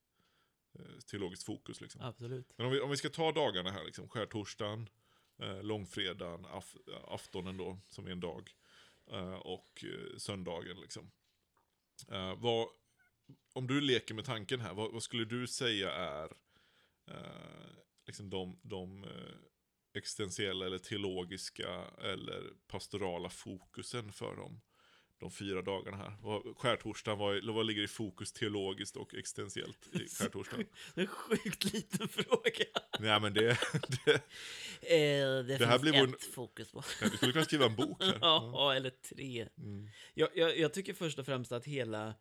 eh, 0.74 1.00
teologiskt 1.12 1.46
fokus. 1.46 1.82
Liksom. 1.82 2.02
Absolut. 2.02 2.54
Men 2.58 2.66
om 2.66 2.72
vi, 2.72 2.80
om 2.80 2.90
vi 2.90 2.98
ska 2.98 3.10
ta 3.10 3.32
dagarna 3.32 3.72
här, 3.72 3.86
liksom, 3.86 4.10
skärtorsdagen, 4.10 4.90
eh, 5.38 5.64
långfredagen, 5.64 6.46
af, 6.46 6.76
aftonen 7.08 7.58
då, 7.58 7.80
som 7.88 8.08
är 8.08 8.12
en 8.12 8.20
dag, 8.20 8.56
eh, 9.12 9.36
och 9.36 9.84
eh, 9.84 10.18
söndagen. 10.18 10.82
Liksom. 10.82 11.12
Eh, 12.08 12.36
vad, 12.36 12.68
om 13.54 13.68
du 13.68 13.82
leker 13.82 14.14
med 14.14 14.26
tanken 14.26 14.60
här, 14.60 14.74
vad, 14.74 14.92
vad 14.94 15.04
skulle 15.04 15.26
du 15.26 15.48
säga 15.48 15.92
är 15.92 16.24
eh, 17.12 17.70
liksom 18.08 18.30
de, 18.30 18.60
de 18.64 19.04
eh, 19.04 19.10
existentiella 19.98 20.66
eller 20.66 20.78
teologiska 20.78 21.84
eller 22.02 22.44
pastorala 22.68 23.30
fokusen 23.30 24.12
för 24.12 24.36
dem? 24.36 24.62
De 25.20 25.32
fyra 25.32 25.62
dagarna 25.62 25.98
här. 25.98 26.14
Skärtorsdagen, 26.54 27.20
vad, 27.20 27.46
vad 27.56 27.66
ligger 27.66 27.82
i 27.82 27.88
fokus 27.88 28.32
teologiskt 28.34 28.96
och 28.98 29.14
existentiellt 29.16 29.88
i 29.96 29.98
skärtorsdagen? 30.20 30.66
En 30.96 31.08
sjukt 31.08 31.74
liten 31.74 32.08
fråga. 32.08 32.66
Nej 33.00 33.20
men 33.22 33.34
det, 33.34 33.58
det, 34.06 34.22
Eh, 34.82 35.44
det, 35.44 35.58
Det 35.58 35.66
här 35.66 35.80
blir 35.80 35.92
vår- 35.92 36.16
ett 36.16 36.24
fokus 36.24 36.72
på. 36.72 36.84
vi 37.02 37.10
skulle 37.18 37.32
kunna 37.34 37.46
skriva 37.46 37.66
en 37.66 37.76
bok 37.76 38.04
här. 38.04 38.18
ja, 38.22 38.74
eller 38.74 38.90
tre. 38.90 39.48
Mm. 39.58 39.90
Jag, 40.14 40.30
jag, 40.36 40.58
jag 40.58 40.74
tycker 40.74 40.94
först 40.94 41.20
och 41.20 41.26
främst 41.26 41.52
att 41.52 41.66
hela... 41.66 42.14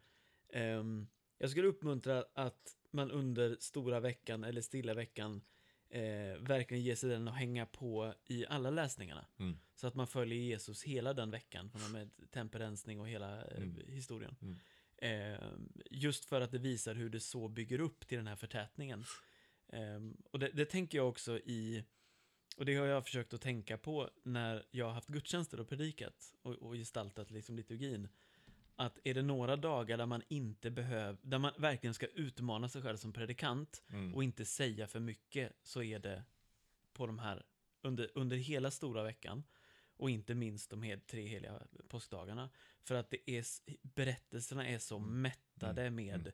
ehm, 0.52 1.08
jag 1.38 1.50
skulle 1.50 1.68
uppmuntra 1.68 2.24
att 2.34 2.76
man 2.90 3.10
under 3.10 3.56
stora 3.60 4.00
veckan 4.00 4.44
eller 4.44 4.60
stilla 4.60 4.94
veckan 4.94 5.42
eh, 5.90 6.38
verkligen 6.40 6.82
ge 6.82 6.96
sig 6.96 7.10
den 7.10 7.28
att 7.28 7.36
hänga 7.36 7.66
på 7.66 8.14
i 8.26 8.46
alla 8.46 8.70
läsningarna. 8.70 9.26
Mm. 9.38 9.58
Så 9.74 9.86
att 9.86 9.94
man 9.94 10.06
följer 10.06 10.38
Jesus 10.38 10.82
hela 10.82 11.14
den 11.14 11.30
veckan, 11.30 11.70
och 11.74 11.90
med 11.92 12.10
temperensning 12.30 13.00
och 13.00 13.08
hela 13.08 13.44
eh, 13.44 13.56
Mm. 13.62 13.76
historien. 13.88 14.36
Mm. 14.42 14.56
Eh, 15.02 15.48
just 15.90 16.24
för 16.24 16.40
att 16.40 16.50
det 16.50 16.58
visar 16.58 16.94
hur 16.94 17.10
det 17.10 17.20
så 17.20 17.48
bygger 17.48 17.80
upp 17.80 18.06
till 18.06 18.18
den 18.18 18.26
här 18.26 18.36
förtätningen. 18.36 19.04
Eh, 19.72 20.00
och 20.30 20.38
det, 20.38 20.48
det 20.48 20.64
tänker 20.64 20.98
jag 20.98 21.08
också 21.08 21.38
i, 21.38 21.84
och 22.56 22.64
det 22.64 22.74
har 22.76 22.86
jag 22.86 23.04
försökt 23.04 23.34
att 23.34 23.40
tänka 23.40 23.78
på 23.78 24.10
när 24.24 24.66
jag 24.70 24.86
har 24.86 24.92
haft 24.92 25.08
gudstjänster 25.08 25.60
och 25.60 25.68
predikat 25.68 26.34
och, 26.42 26.54
och 26.54 26.74
gestaltat 26.74 27.30
liksom 27.30 27.56
liturgin. 27.56 28.08
Att 28.80 28.98
är 29.04 29.14
det 29.14 29.22
några 29.22 29.56
dagar 29.56 29.96
där 29.98 30.06
man 30.06 30.22
inte 30.28 30.70
behöver, 30.70 31.18
där 31.22 31.38
man 31.38 31.52
verkligen 31.58 31.94
ska 31.94 32.06
utmana 32.06 32.68
sig 32.68 32.82
själv 32.82 32.96
som 32.96 33.12
predikant 33.12 33.82
Mm. 33.90 34.14
och 34.14 34.24
inte 34.24 34.44
säga 34.44 34.86
för 34.86 35.00
mycket 35.00 35.52
så 35.62 35.82
är 35.82 35.98
det 35.98 36.24
på 36.92 37.06
de 37.06 37.18
här, 37.18 37.46
under, 37.82 38.10
under 38.14 38.36
hela 38.36 38.70
stora 38.70 39.02
veckan 39.02 39.44
och 39.96 40.10
inte 40.10 40.34
minst 40.34 40.70
de 40.70 40.82
här 40.82 40.96
tre 40.96 41.26
heliga 41.26 41.62
påskdagarna. 41.88 42.50
För 42.82 42.94
att 42.94 43.10
det 43.10 43.30
är, 43.30 43.44
berättelserna 43.94 44.66
är 44.68 44.78
så 44.78 44.96
Mm. 44.96 45.22
mättade 45.22 45.90
med, 45.90 46.32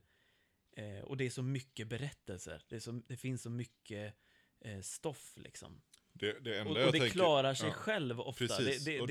eh, 0.76 1.00
och 1.04 1.16
det 1.16 1.24
är 1.26 1.30
så 1.30 1.42
mycket 1.42 1.88
berättelser. 1.88 2.62
Det, 2.68 2.80
så, 2.80 2.92
det 3.06 3.16
finns 3.16 3.42
så 3.42 3.50
mycket 3.50 4.14
eh, 4.60 4.80
stoff 4.80 5.32
liksom. 5.36 5.82
Det, 6.12 6.40
det 6.44 6.60
Och, 6.60 6.66
och 6.68 6.74
det 6.74 6.90
tänker, 6.92 7.08
klarar 7.08 7.54
sig 7.54 7.68
ja, 7.68 7.74
själv 7.74 8.20
ofta. 8.20 8.46
Precis, 8.46 8.84
det- 8.84 9.06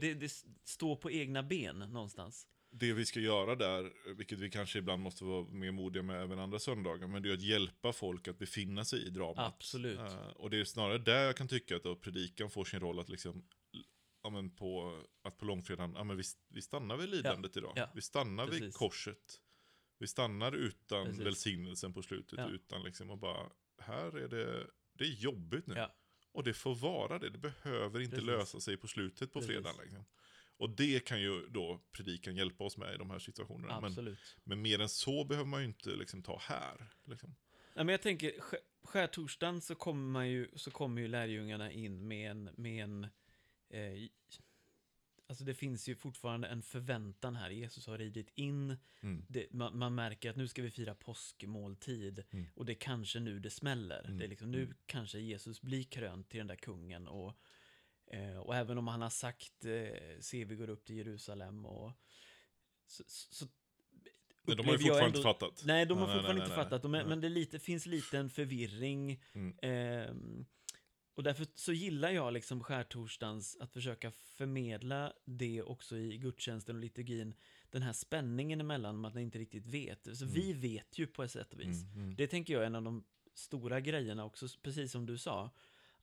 det, 0.00 0.14
det 0.14 0.44
står 0.64 0.96
på 0.96 1.10
egna 1.10 1.42
ben 1.42 1.78
någonstans. 1.78 2.46
Det 2.70 2.92
vi 2.92 3.06
ska 3.06 3.20
göra 3.20 3.54
där, 3.54 3.92
vilket 4.16 4.38
vi 4.38 4.50
kanske 4.50 4.78
ibland 4.78 5.02
måste 5.02 5.24
vara 5.24 5.44
mer 5.48 5.70
modiga 5.70 6.02
med 6.02 6.22
även 6.22 6.38
andra 6.38 6.58
söndagar, 6.58 7.06
men 7.06 7.22
det 7.22 7.28
är 7.30 7.34
att 7.34 7.42
hjälpa 7.42 7.92
folk 7.92 8.28
att 8.28 8.38
befinna 8.38 8.84
sig 8.84 9.06
i 9.06 9.10
dramat. 9.10 9.54
Absolut. 9.54 9.98
Eh, 9.98 10.28
och 10.28 10.50
det 10.50 10.60
är 10.60 10.64
snarare 10.64 10.98
där 10.98 11.24
jag 11.24 11.36
kan 11.36 11.48
tycka 11.48 11.76
att 11.76 11.82
då 11.82 11.96
predikan 11.96 12.50
får 12.50 12.64
sin 12.64 12.80
roll 12.80 12.98
att 12.98 13.08
liksom, 13.08 13.44
ja 14.22 14.30
men 14.30 14.50
på, 14.50 15.02
att 15.22 15.38
på 15.38 15.44
långfredagen, 15.44 15.92
ja 15.96 16.04
men 16.04 16.16
vi, 16.16 16.22
vi 16.48 16.62
stannar 16.62 16.96
vid 16.96 17.08
lidandet 17.08 17.56
idag. 17.56 17.72
ja, 17.76 17.90
Vi 17.94 18.00
stannar 18.02 18.46
vid 18.46 18.60
precis. 18.60 18.76
korset. 18.76 19.40
Vi 19.98 20.06
stannar 20.06 20.52
utan 20.52 21.06
Precis. 21.06 21.26
välsignelsen 21.26 21.92
på 21.92 22.02
slutet, 22.02 22.38
Ja. 22.38 22.48
utan 22.48 22.82
liksom 22.82 23.10
och 23.10 23.18
bara, 23.18 23.50
här 23.78 24.16
är 24.18 24.28
det, 24.28 24.66
det 24.92 25.04
är 25.04 25.08
jobbigt 25.12 25.66
nu. 25.66 25.74
Ja. 25.76 25.94
Och 26.32 26.44
det 26.44 26.54
får 26.54 26.74
vara 26.74 27.18
det, 27.18 27.30
det 27.30 27.38
behöver 27.38 28.00
inte 28.00 28.10
Precis. 28.16 28.26
lösa 28.26 28.60
sig 28.60 28.76
på 28.76 28.88
slutet 28.88 29.32
på 29.32 29.40
fredagen. 29.40 29.76
Liksom. 29.82 30.04
Och 30.58 30.70
det 30.70 31.04
kan 31.04 31.20
ju 31.20 31.46
då 31.48 31.80
predikan 31.92 32.36
hjälpa 32.36 32.64
oss 32.64 32.76
med 32.76 32.94
i 32.94 32.98
de 32.98 33.10
här 33.10 33.18
situationerna. 33.18 33.80
Men, 33.80 33.84
Absolut. 33.90 34.36
men 34.44 34.62
mer 34.62 34.78
än 34.80 34.88
så 34.88 35.24
behöver 35.24 35.48
man 35.48 35.60
ju 35.60 35.66
inte 35.66 35.90
liksom 35.90 36.22
ta 36.22 36.38
här. 36.42 36.86
Liksom. 37.04 37.34
Ja, 37.74 37.84
men 37.84 37.92
jag 37.92 38.02
tänker, 38.02 38.30
sk- 38.30 38.56
skärtorsdagen 38.82 39.60
så 39.60 39.74
kommer, 39.74 40.10
man 40.12 40.28
ju, 40.28 40.48
så 40.56 40.70
kommer 40.70 41.02
ju 41.02 41.08
lärjungarna 41.08 41.72
in 41.72 42.08
med 42.08 42.30
en, 42.30 42.50
med 42.56 42.84
en 42.84 43.04
eh, 43.70 44.08
Alltså 45.30 45.44
det 45.44 45.54
finns 45.54 45.88
ju 45.88 45.94
fortfarande 45.94 46.48
en 46.48 46.62
förväntan 46.62 47.36
här. 47.36 47.50
Jesus 47.50 47.86
har 47.86 47.98
ridit 47.98 48.30
in. 48.34 48.76
Mm. 49.00 49.24
Det, 49.28 49.52
man, 49.52 49.78
man 49.78 49.94
märker 49.94 50.30
att 50.30 50.36
nu 50.36 50.48
ska 50.48 50.62
vi 50.62 50.70
fira 50.70 50.94
påskmåltid. 50.94 52.24
Mm. 52.30 52.46
Och 52.54 52.66
det 52.66 52.72
är 52.72 52.74
kanske 52.80 53.20
nu 53.20 53.38
det 53.40 53.50
smäller. 53.50 54.04
Mm. 54.04 54.18
Det 54.18 54.24
är 54.24 54.28
liksom, 54.28 54.50
nu 54.50 54.62
Mm. 54.62 54.74
kanske 54.86 55.18
Jesus 55.18 55.60
blir 55.62 55.82
krönt 55.82 56.28
till 56.28 56.38
den 56.38 56.46
där 56.46 56.56
kungen. 56.56 57.08
Och, 57.08 57.38
eh, 58.10 58.36
och 58.38 58.56
även 58.56 58.78
om 58.78 58.88
han 58.88 59.02
har 59.02 59.10
sagt, 59.10 59.64
eh, 59.64 60.20
se 60.20 60.44
vi 60.44 60.56
går 60.56 60.70
upp 60.70 60.84
till 60.84 60.96
Jerusalem. 60.96 61.66
Och, 61.66 61.92
så, 62.86 63.02
så, 63.06 63.46
Men 64.42 64.56
de 64.56 64.66
har 64.66 64.72
ju 64.72 64.78
fortfarande 64.78 65.04
ändå- 65.06 65.18
inte 65.18 65.22
fattat. 65.22 65.62
Nej, 65.64 65.86
de 65.86 65.98
har 65.98 66.06
Nej, 66.06 66.14
nej, 66.16 66.16
fortfarande 66.16 66.40
nej, 66.42 66.46
inte 66.50 66.56
nej, 66.56 66.64
fattat. 66.64 66.82
Men, 66.82 66.90
nej. 66.92 67.04
men 67.08 67.20
det 67.20 67.28
lite, 67.28 67.58
finns 67.58 67.86
lite 67.86 68.18
en 68.18 68.30
förvirring. 68.30 69.22
Mm. 69.32 69.58
Ehm, 69.62 70.46
och 71.14 71.22
därför 71.24 71.46
så 71.54 71.72
gillar 71.72 72.10
jag 72.10 72.32
liksom 72.32 72.64
skärtorsdagens 72.64 73.56
att 73.60 73.72
försöka 73.72 74.10
förmedla 74.10 75.12
det 75.24 75.62
också 75.62 75.96
i 75.96 76.18
gudstjänsten 76.18 76.76
och 76.76 76.80
liturgin. 76.82 77.34
Den 77.70 77.82
här 77.82 77.92
spänningen 77.92 78.60
emellan, 78.60 79.04
att 79.04 79.14
man 79.14 79.22
inte 79.22 79.38
riktigt 79.38 79.66
vet. 79.66 80.16
Så 80.18 80.24
Mm. 80.24 80.34
vi 80.34 80.52
vet 80.52 80.98
ju 80.98 81.06
på 81.06 81.22
ett 81.22 81.30
sätt 81.30 81.52
och 81.54 81.60
vis. 81.60 81.82
Mm, 81.84 81.96
mm. 82.04 82.16
Det 82.16 82.26
tänker 82.26 82.54
jag 82.54 82.62
är 82.62 82.66
en 82.66 82.74
av 82.74 82.82
de 82.82 83.04
stora 83.34 83.80
grejerna 83.80 84.24
också, 84.24 84.48
precis 84.62 84.92
som 84.92 85.06
du 85.06 85.18
sa. 85.18 85.50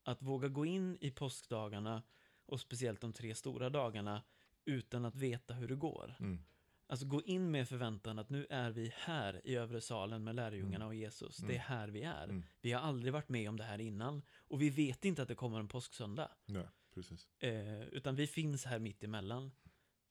Att 0.05 0.21
våga 0.21 0.47
gå 0.47 0.65
in 0.65 0.97
i 1.01 1.11
påskdagarna 1.11 2.03
och 2.45 2.59
speciellt 2.59 3.01
de 3.01 3.13
tre 3.13 3.35
stora 3.35 3.69
dagarna 3.69 4.23
utan 4.65 5.05
att 5.05 5.15
veta 5.15 5.53
hur 5.53 5.67
det 5.67 5.75
går. 5.75 6.15
Mm. 6.19 6.39
Alltså 6.87 7.05
gå 7.05 7.21
in 7.21 7.51
med 7.51 7.69
förväntan 7.69 8.19
att 8.19 8.29
nu 8.29 8.47
är 8.49 8.71
vi 8.71 8.91
här 8.95 9.41
i 9.43 9.55
övre 9.55 9.81
salen 9.81 10.23
med 10.23 10.35
lärjungarna 10.35 10.85
och 10.87 10.95
Jesus. 10.95 11.37
Det 11.37 11.55
är 11.55 11.59
här 11.59 11.87
vi 11.87 12.01
är. 12.01 12.23
Mm. 12.23 12.43
Vi 12.61 12.71
har 12.71 12.81
aldrig 12.81 13.13
varit 13.13 13.29
med 13.29 13.49
om 13.49 13.57
det 13.57 13.63
här 13.63 13.79
innan. 13.81 14.21
Och 14.37 14.61
vi 14.61 14.69
vet 14.69 15.05
inte 15.05 15.21
att 15.21 15.27
det 15.27 15.35
kommer 15.35 15.59
en 15.59 15.67
påsksöndag. 15.67 16.31
Ja, 16.45 16.63
precis. 16.93 17.27
Eh, 17.39 17.81
utan 17.81 18.15
vi 18.15 18.27
finns 18.27 18.65
här 18.65 18.79
mitt 18.79 19.03
emellan. 19.03 19.51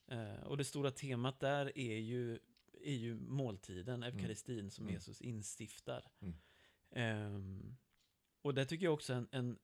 Eh, 0.06 0.42
och 0.42 0.56
det 0.56 0.64
stora 0.64 0.90
temat 0.90 1.40
där 1.40 1.78
är 1.78 1.98
ju, 1.98 2.38
är 2.82 2.94
ju 2.94 3.14
måltiden, 3.14 4.02
eukaristin, 4.02 4.70
som 4.70 4.84
Mm. 4.84 4.94
Jesus 4.94 5.20
instiftar. 5.20 6.10
Mm. 6.20 6.34
Ehm, 6.90 7.76
och 8.42 8.54
det 8.54 8.64
tycker 8.64 8.84
jag 8.84 8.94
också 8.94 9.12
en, 9.12 9.28
en 9.30 9.58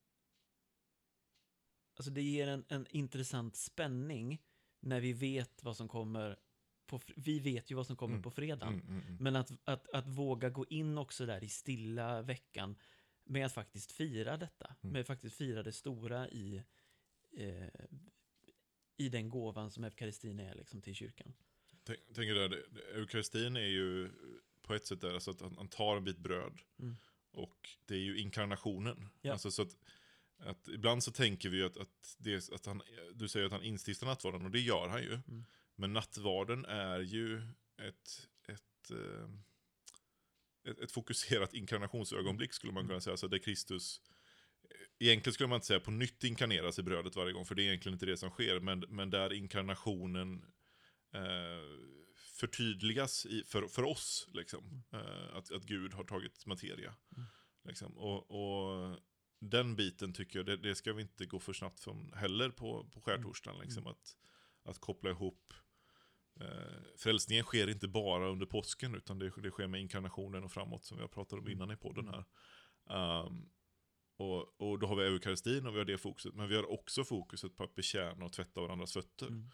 Alltså 2.01 2.11
det 2.11 2.23
ger 2.23 2.49
en, 2.49 2.65
en 2.69 2.87
intressant 2.91 3.57
spänning 3.57 4.43
när 4.81 5.01
vi 5.01 5.13
vet 5.13 5.63
vad 5.63 5.77
som 5.77 5.89
kommer 5.89 6.39
på, 6.87 7.01
vi 7.17 7.39
vet 7.39 7.71
ju 7.71 7.75
vad 7.75 7.87
som 7.87 7.97
kommer 7.97 8.15
Mm. 8.15 8.23
på 8.23 8.31
fredagen. 8.31 8.75
Mm, 8.75 8.89
mm, 8.89 9.03
mm. 9.03 9.17
Men 9.21 9.37
att, 9.37 9.53
att, 9.65 9.91
att 9.91 10.09
våga 10.09 10.51
gå 10.51 10.67
in 10.67 10.99
också 10.99 11.27
där 11.27 11.45
i 11.45 11.49
stilla 11.49 12.23
veckan 12.23 12.77
med 13.25 13.47
att 13.47 13.53
faktiskt 13.53 13.93
fira 13.93 14.37
detta. 14.37 14.77
Mm. 14.83 14.93
Med 14.93 15.01
att 15.01 15.07
faktiskt 15.07 15.37
fira 15.37 15.63
det 15.63 15.73
stora 15.73 16.29
i, 16.29 16.63
eh, 17.37 17.69
i 18.97 19.09
den 19.09 19.29
gåvan 19.29 19.71
som 19.71 19.85
eukaristin 19.85 20.41
är 20.41 20.55
liksom 20.55 20.83
till 20.83 20.95
kyrkan. 20.95 21.33
Tänk, 21.85 22.01
tänker 22.15 22.35
där, 22.35 22.65
eukaristin 22.95 23.57
är 23.57 23.69
ju 23.69 24.11
på 24.63 24.75
ett 24.75 24.87
sätt 24.87 25.01
där, 25.01 25.15
alltså 25.15 25.31
att 25.31 25.41
han, 25.41 25.57
han 25.57 25.69
tar 25.69 25.97
en 25.97 26.05
bit 26.05 26.19
bröd. 26.19 26.59
Mm. 26.79 26.97
Och 27.31 27.71
det 27.87 27.95
är 27.95 27.99
ju 27.99 28.19
inkarnationen. 28.19 29.09
Ja. 29.21 29.33
Alltså 29.33 29.51
så 29.51 29.63
att, 29.63 29.77
att 30.41 30.69
ibland 30.69 31.05
så 31.05 31.13
tänker 31.13 31.49
vi 31.49 31.63
att, 31.63 31.77
att, 31.77 32.17
det, 32.19 32.51
att 32.53 32.67
han, 32.67 32.83
du 33.15 33.29
säger 33.29 33.47
att 33.47 33.53
han 33.53 33.63
instiftar 33.63 34.07
nattvarden, 34.07 34.45
och 34.45 34.51
det 34.51 34.61
gör 34.61 34.89
han 34.89 35.03
ju. 35.03 35.13
Mm. 35.13 35.45
Men 35.77 35.93
nattvarden 35.93 36.65
är 36.65 37.01
ju 37.01 37.43
ett, 37.79 38.29
ett, 38.49 38.91
eh, 38.91 39.31
ett, 40.71 40.79
ett 40.81 40.93
fokuserat 40.93 41.55
inkarnationsögonblick 41.55 42.53
skulle 42.53 42.73
man 42.73 42.87
kunna 42.87 43.01
säga. 43.01 43.13
Alltså 43.13 43.29
där 43.29 43.39
Kristus, 43.39 44.01
egentligen 44.99 45.35
skulle 45.35 45.49
man 45.49 45.57
inte 45.57 45.67
säga 45.67 45.81
på 45.81 45.91
nytt 45.91 46.25
inkarneras 46.25 46.79
i 46.79 46.83
brödet 46.83 47.17
varje 47.17 47.33
gång, 47.33 47.45
för 47.45 47.55
det 47.55 47.63
är 47.63 47.67
egentligen 47.67 47.95
inte 47.95 48.07
det 48.07 48.17
som 48.17 48.31
sker. 48.31 48.61
Men, 48.61 48.85
men 48.89 49.11
där 49.11 49.33
inkarnationen 49.33 50.45
eh, 51.15 52.01
förtydligas 52.41 53.27
i, 53.27 53.45
för, 53.47 53.69
för 53.69 53.85
oss, 53.85 54.29
liksom. 54.33 54.83
Eh, 54.93 55.37
att, 55.37 55.53
att 55.53 55.65
Gud 55.65 55.95
har 55.95 56.05
tagit 56.05 56.47
materia. 56.47 56.95
Mm. 57.17 57.29
Liksom. 57.65 57.99
Och, 57.99 58.31
och 58.31 58.99
den 59.41 59.77
biten 59.77 60.13
tycker 60.13 60.39
jag, 60.39 60.47
det, 60.47 60.57
det 60.57 60.75
ska 60.75 60.93
vi 60.93 61.03
inte 61.03 61.27
gå 61.27 61.39
för 61.39 61.53
snabbt 61.53 61.81
från 61.81 62.13
heller 62.13 62.51
på, 62.51 62.91
på 62.95 63.01
skärtorsdagen. 63.01 63.61
Liksom. 63.61 63.87
Att, 63.87 64.17
att 64.65 64.79
koppla 64.79 65.11
ihop 65.11 65.55
Eh, 66.41 66.83
frälsningen 66.97 67.45
sker 67.45 67.71
inte 67.71 67.89
bara 67.89 68.29
under 68.29 68.47
påsken, 68.47 68.95
utan 68.95 69.19
det, 69.19 69.33
det 69.43 69.51
sker 69.51 69.67
med 69.67 69.81
inkarnationen 69.81 70.45
och 70.45 70.53
framåt, 70.53 70.85
som 70.85 70.97
vi 70.97 71.03
har 71.03 71.09
pratat 71.09 71.39
om 71.39 71.49
innan 71.49 71.71
i 71.71 71.77
podden 71.77 72.09
här. 72.09 72.25
Um, 73.25 73.51
och, 74.17 74.61
och 74.61 74.79
då 74.79 74.87
har 74.87 74.97
vi 74.97 75.03
eukaristin 75.03 75.67
och 75.67 75.75
vi 75.75 75.79
har 75.79 75.85
det 75.85 75.99
fokuset, 75.99 76.35
men 76.35 76.49
vi 76.49 76.57
har 76.57 76.71
också 76.71 77.05
fokuset 77.05 77.57
på 77.57 77.65
att 77.65 77.75
betjäna 77.75 78.25
och 78.25 78.33
tvätta 78.33 78.61
varandras 78.61 78.93
fötter. 78.93 79.27
Mm. 79.27 79.51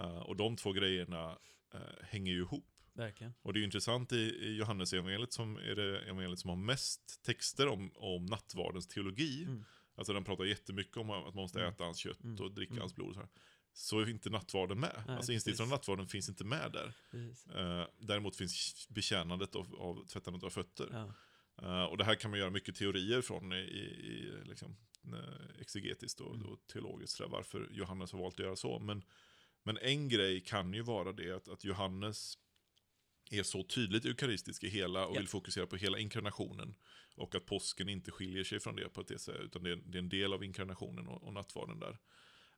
Uh, 0.00 0.18
och 0.18 0.36
de 0.36 0.56
två 0.56 0.72
grejerna 0.72 1.38
uh, 1.74 2.02
hänger 2.02 2.32
ju 2.32 2.40
ihop. 2.40 2.79
Verkligen. 3.00 3.32
Och 3.42 3.52
det 3.52 3.56
är 3.58 3.60
ju 3.60 3.64
intressant 3.64 4.12
i, 4.12 4.16
i 4.16 4.56
Johannes 4.56 4.92
evangeliet 4.92 5.32
som 5.32 5.56
är 5.56 5.74
det 5.74 6.00
evangeliet 6.00 6.38
som 6.38 6.48
har 6.50 6.56
mest 6.56 7.22
texter 7.22 7.68
om, 7.68 7.90
om 7.94 8.26
nattvardens 8.26 8.88
teologi. 8.88 9.42
Mm. 9.44 9.64
Alltså 9.94 10.12
den 10.12 10.24
pratar 10.24 10.44
jättemycket 10.44 10.96
om 10.96 11.10
att 11.10 11.34
man 11.34 11.42
måste 11.42 11.58
Mm. 11.60 11.72
äta 11.72 11.84
hans 11.84 11.98
kött 11.98 12.24
Mm. 12.24 12.44
och 12.44 12.52
dricka 12.52 12.70
Mm. 12.72 12.80
hans 12.80 12.94
blod. 12.94 13.14
Så, 13.14 13.20
här. 13.20 13.28
så 13.72 13.98
är 14.00 14.08
inte 14.10 14.30
nattvarden 14.30 14.80
med. 14.80 15.02
Nej, 15.06 15.16
alltså 15.16 15.32
av 15.32 15.36
precis. 15.36 15.60
nattvarden 15.70 16.08
finns 16.08 16.28
inte 16.28 16.44
med 16.44 16.72
där. 16.72 16.92
Eh, 17.54 17.86
däremot 17.98 18.36
finns 18.36 18.86
betjänandet 18.90 19.54
av, 19.56 19.74
av 19.74 20.06
tvättandet 20.06 20.44
av 20.44 20.50
fötter. 20.50 20.88
Ja. 20.92 21.12
Eh, 21.62 21.84
och 21.84 21.96
det 21.98 22.04
här 22.04 22.14
kan 22.14 22.30
man 22.30 22.40
göra 22.40 22.50
mycket 22.50 22.76
teorier 22.76 23.20
från 23.22 23.52
i, 23.52 23.56
i, 23.56 24.32
liksom, 24.44 24.76
eh, 25.04 25.60
exegetiskt 25.60 26.20
och, 26.20 26.34
Mm. 26.34 26.46
och 26.46 26.66
teologiskt, 26.72 27.18
där, 27.18 27.28
varför 27.28 27.68
Johannes 27.72 28.12
har 28.12 28.18
valt 28.18 28.34
att 28.40 28.44
göra 28.46 28.56
så. 28.56 28.78
Men, 28.78 29.02
men 29.62 29.78
en 29.78 30.08
grej 30.08 30.40
kan 30.40 30.72
ju 30.74 30.82
vara 30.82 31.12
det 31.12 31.30
att, 31.36 31.48
att 31.48 31.64
Johannes 31.64 32.38
är 33.30 33.42
så 33.42 33.62
tydligt 33.64 34.04
eukaristisk 34.04 34.64
i 34.64 34.68
hela 34.68 35.06
och 35.06 35.16
Ja. 35.16 35.20
vill 35.20 35.28
fokusera 35.28 35.66
på 35.66 35.76
hela 35.76 35.98
inkarnationen. 35.98 36.74
Och 37.16 37.34
att 37.34 37.46
påsken 37.46 37.88
inte 37.88 38.10
skiljer 38.10 38.44
sig 38.44 38.60
från 38.60 38.76
det 38.76 38.88
på 38.88 39.02
det 39.02 39.18
sätt, 39.18 39.36
utan 39.40 39.62
det 39.62 39.70
är, 39.72 39.76
det 39.76 39.98
är 39.98 40.02
en 40.02 40.08
del 40.08 40.32
av 40.32 40.44
inkarnationen 40.44 41.08
och, 41.08 41.22
och 41.22 41.32
nattvarden 41.32 41.78
där. 41.80 41.98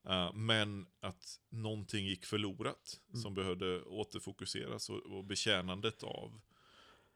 Eh, 0.08 0.32
men 0.34 0.86
att 1.00 1.40
någonting 1.50 2.06
gick 2.06 2.24
förlorat 2.24 3.00
Mm. 3.08 3.22
som 3.22 3.34
behövde 3.34 3.82
återfokuseras 3.82 4.90
och, 4.90 4.98
och 5.06 5.24
betjänandet 5.24 6.02
av, 6.02 6.40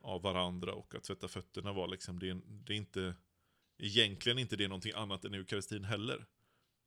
av 0.00 0.22
varandra 0.22 0.72
och 0.74 0.94
att 0.94 1.04
tvätta 1.04 1.28
fötterna 1.28 1.72
var 1.72 1.88
liksom, 1.88 2.18
det 2.18 2.28
är, 2.30 2.40
det 2.46 2.72
är 2.72 2.76
inte 2.76 3.14
egentligen 3.78 4.38
inte 4.38 4.56
det 4.56 4.68
någonting 4.68 4.92
annat 4.94 5.24
än 5.24 5.34
eukaristin 5.34 5.84
heller. 5.84 6.26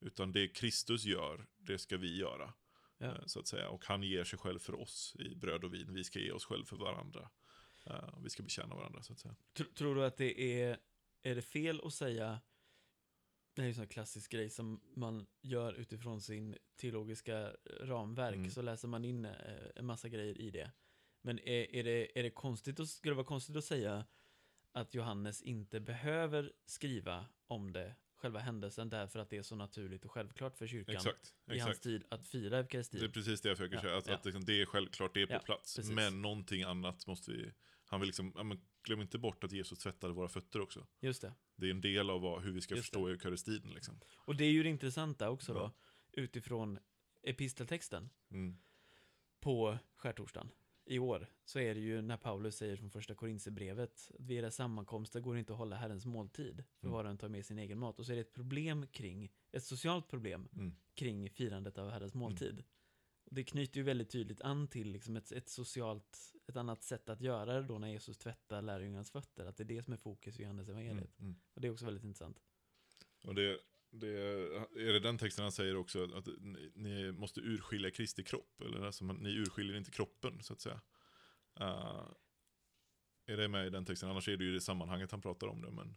Utan 0.01 0.31
det 0.31 0.47
Kristus 0.47 1.05
gör, 1.05 1.45
det 1.57 1.77
ska 1.79 1.97
vi 1.97 2.17
göra. 2.17 2.53
Ja. 3.01 3.07
eh, 3.07 3.25
Så 3.25 3.39
att 3.39 3.47
säga. 3.47 3.69
Och 3.69 3.85
han 3.85 4.03
ger 4.03 4.23
sig 4.23 4.39
själv 4.39 4.59
för 4.59 4.79
oss 4.79 5.15
i 5.19 5.35
bröd 5.35 5.63
och 5.63 5.73
vin. 5.73 5.93
Vi 5.93 6.03
ska 6.03 6.19
ge 6.19 6.31
oss 6.31 6.45
själv 6.45 6.65
för 6.65 6.75
varandra. 6.75 7.29
Eh, 7.85 8.19
Vi 8.23 8.29
ska 8.29 8.43
betjäna 8.43 8.75
varandra 8.75 9.03
så 9.03 9.13
att 9.13 9.19
säga. 9.19 9.35
Tr- 9.57 9.73
tror 9.73 9.95
du 9.95 10.05
att 10.05 10.17
det 10.17 10.61
är, 10.61 10.77
är 11.21 11.35
det 11.35 11.41
fel 11.41 11.81
att 11.83 11.93
säga, 11.93 12.41
det 13.53 13.61
här 13.61 13.63
är 13.63 13.67
ju 13.67 13.71
en 13.71 13.75
sån 13.75 13.87
klassisk 13.87 14.31
grej 14.31 14.49
som 14.49 14.81
man 14.95 15.27
gör 15.41 15.73
utifrån 15.73 16.21
sin 16.21 16.57
teologiska 16.75 17.55
ramverk, 17.81 18.35
Mm. 18.35 18.49
så 18.51 18.61
läser 18.61 18.87
man 18.87 19.05
in 19.05 19.25
eh, 19.25 19.33
en 19.75 19.85
massa 19.85 20.09
grejer 20.09 20.37
i 20.37 20.51
det. 20.51 20.71
Men 21.21 21.39
är, 21.39 21.75
är, 21.75 21.83
det, 21.83 22.19
är 22.19 22.23
det 22.23 22.29
konstigt, 22.29 22.79
att, 22.79 22.89
skulle 22.89 23.11
det 23.11 23.15
vara 23.15 23.25
konstigt 23.25 23.55
att 23.55 23.65
säga 23.65 24.05
att 24.71 24.93
Johannes 24.93 25.41
inte 25.41 25.79
behöver 25.79 26.53
skriva 26.65 27.25
om 27.47 27.71
det, 27.73 27.95
själva 28.19 28.39
händelsen, 28.39 28.89
därför 28.89 29.19
att 29.19 29.29
det 29.29 29.37
är 29.37 29.41
så 29.41 29.55
naturligt 29.55 30.05
och 30.05 30.11
självklart 30.11 30.57
för 30.57 30.67
kyrkan 30.67 30.95
Exakt. 30.95 31.33
i 31.51 31.59
hans 31.59 31.69
exakt. 31.69 31.83
tid 31.83 32.03
att 32.09 32.27
fira 32.27 32.49
Det 32.49 32.55
är 32.55 32.59
eukaristin? 32.63 33.11
precis 33.11 33.41
det 33.41 33.49
jag 33.49 33.57
försöker 33.57 33.75
Ja, 33.75 33.81
säga. 33.81 33.97
Att, 33.97 34.07
ja. 34.07 34.13
att 34.15 34.25
liksom, 34.25 34.45
det 34.45 34.61
är 34.61 34.65
självklart, 34.65 35.13
det 35.13 35.21
är 35.21 35.27
på 35.27 35.33
Ja, 35.33 35.39
plats. 35.39 35.75
precis. 35.75 35.91
Men 35.95 36.21
någonting 36.21 36.63
annat 36.63 37.07
måste 37.07 37.31
vi... 37.31 37.53
Han 37.85 37.99
vill 37.99 38.07
liksom, 38.07 38.33
ja, 38.35 38.43
men 38.43 38.61
glöm 38.83 39.01
inte 39.01 39.17
bort 39.17 39.43
att 39.43 39.51
Jesus 39.51 39.79
tvättade 39.79 40.13
våra 40.13 40.27
fötter 40.29 40.61
också. 40.61 40.87
Just 40.99 41.21
det. 41.21 41.33
Det 41.55 41.65
är 41.67 41.71
en 41.71 41.81
del 41.81 42.09
av 42.09 42.21
vad, 42.21 42.43
hur 42.43 42.51
vi 42.51 42.61
ska 42.61 42.75
Just 42.75 42.85
förstå 42.85 43.07
eukaristin. 43.07 43.71
Liksom. 43.75 43.99
Och 44.15 44.35
det 44.35 44.43
är 44.43 44.51
ju 44.51 44.63
det 44.63 44.69
intressanta 44.69 45.29
också 45.29 45.53
då, 45.53 45.71
utifrån 46.11 46.79
episteltexten. 47.23 48.09
Mm. 48.31 48.57
på 49.39 49.77
skärtorsdagen 49.95 50.51
i 50.89 50.99
år 50.99 51.27
så 51.45 51.59
är 51.59 51.75
det 51.75 51.81
ju 51.81 52.01
när 52.01 52.17
Paulus 52.17 52.55
säger 52.57 52.75
från 52.75 52.89
första 52.91 53.15
Korinthierbrevet 53.15 53.89
att 53.93 54.11
vid 54.19 54.37
era 54.37 54.51
sammankomster 54.51 55.19
går 55.19 55.33
det 55.33 55.39
inte 55.39 55.53
att 55.53 55.59
hålla 55.59 55.75
Herrens 55.75 56.05
måltid 56.05 56.63
för 56.79 56.87
Mm. 56.87 56.93
var 56.93 57.03
och 57.03 57.09
en 57.09 57.17
tar 57.17 57.29
med 57.29 57.45
sin 57.45 57.59
egen 57.59 57.79
mat 57.79 57.99
och 57.99 58.05
så 58.05 58.11
är 58.11 58.15
det 58.15 58.21
ett 58.21 58.33
problem 58.33 58.87
kring, 58.87 59.31
ett 59.51 59.63
socialt 59.63 60.07
problem 60.07 60.47
Mm. 60.53 60.75
kring 60.95 61.29
firandet 61.29 61.77
av 61.77 61.89
Herrens 61.89 62.13
måltid. 62.13 62.63
Och 63.25 63.33
det 63.35 63.43
knyter 63.43 63.77
ju 63.77 63.83
väldigt 63.83 64.09
tydligt 64.09 64.41
an 64.41 64.67
till 64.67 64.91
liksom 64.91 65.15
ett, 65.15 65.31
ett 65.31 65.49
socialt, 65.49 66.33
ett 66.47 66.55
annat 66.57 66.83
sätt 66.83 67.09
att 67.09 67.21
göra 67.21 67.53
det 67.61 67.67
då 67.67 67.79
när 67.79 67.87
Jesus 67.87 68.17
tvättar 68.17 68.61
lärjungarnas 68.61 69.11
fötter, 69.11 69.45
att 69.45 69.57
det 69.57 69.63
är 69.63 69.65
det 69.65 69.83
som 69.83 69.93
är 69.93 69.97
fokus 69.97 70.39
i 70.39 70.43
Johannes 70.43 70.69
Mm. 70.69 70.79
evangeliet. 70.81 71.19
Mm. 71.19 71.35
Och 71.53 71.61
det 71.61 71.67
är 71.67 71.71
också 71.71 71.85
väldigt 71.85 72.03
intressant. 72.03 72.39
Och 73.23 73.35
det, 73.35 73.59
det, 73.91 74.17
är 74.75 74.93
det 74.93 74.99
den 74.99 75.17
texten 75.17 75.43
han 75.43 75.51
säger 75.51 75.75
också, 75.75 76.03
att 76.03 76.27
ni, 76.75 77.11
måste 77.11 77.39
urskilja 77.39 77.91
Kristi 77.91 78.23
kropp? 78.23 78.61
Eller 78.61 78.81
alltså, 78.81 79.05
ni 79.05 79.29
urskiljer 79.29 79.77
inte 79.77 79.91
kroppen, 79.91 80.43
så 80.43 80.53
att 80.53 80.61
säga. 80.61 80.81
Uh, 81.61 82.11
är 83.25 83.37
det 83.37 83.47
med 83.47 83.67
i 83.67 83.69
den 83.69 83.85
texten? 83.85 84.09
Annars 84.09 84.27
är 84.27 84.37
det 84.37 84.43
ju 84.43 84.49
i 84.49 84.53
det 84.53 84.61
sammanhanget 84.61 85.11
han 85.11 85.21
pratar 85.21 85.47
om 85.47 85.61
det. 85.61 85.71
Men 85.71 85.95